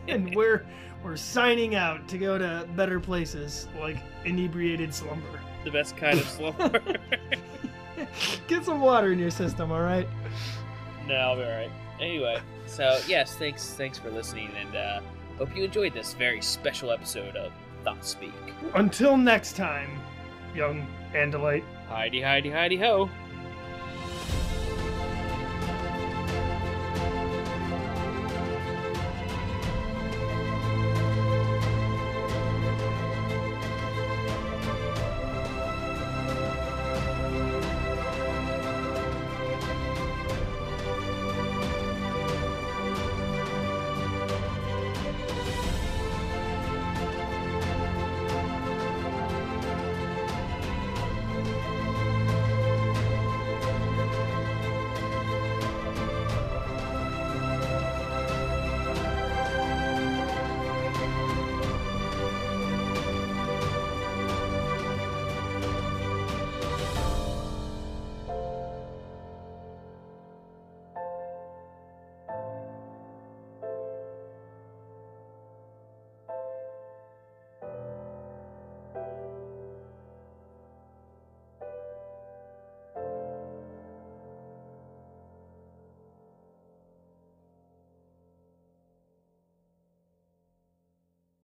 and 0.08 0.34
we're 0.36 0.66
we're 1.04 1.16
signing 1.18 1.76
out 1.76 2.08
to 2.10 2.18
go 2.18 2.38
to 2.38 2.68
better 2.76 3.00
places 3.00 3.68
like 3.80 3.98
inebriated 4.26 4.94
slumber. 4.94 5.40
The 5.64 5.72
best 5.72 5.98
kind 5.98 6.20
of 6.20 6.28
slumber. 6.28 6.82
Get 8.48 8.66
some 8.66 8.82
water 8.82 9.12
in 9.12 9.20
your 9.20 9.32
system, 9.32 9.72
all 9.72 9.82
right? 9.82 10.08
no, 11.08 11.16
I'll 11.16 11.36
be 11.36 11.44
alright. 11.44 11.72
Anyway, 12.00 12.40
so 12.68 13.00
yes, 13.08 13.36
thanks 13.36 13.72
thanks 13.74 13.98
for 13.98 14.12
listening, 14.12 14.52
and 14.60 14.76
uh, 14.76 15.02
hope 15.38 15.56
you 15.56 15.64
enjoyed 15.64 15.94
this 15.94 16.14
very 16.14 16.42
special 16.42 16.92
episode 16.92 17.36
of 17.36 17.52
Thought 17.84 18.06
Speak. 18.06 18.34
Until 18.76 19.18
next 19.18 19.56
time, 19.56 19.90
young 20.54 20.86
Andalite. 21.14 21.64
Heidi, 21.88 22.22
Heidi, 22.22 22.50
Heidi, 22.50 22.78
ho! 22.78 23.10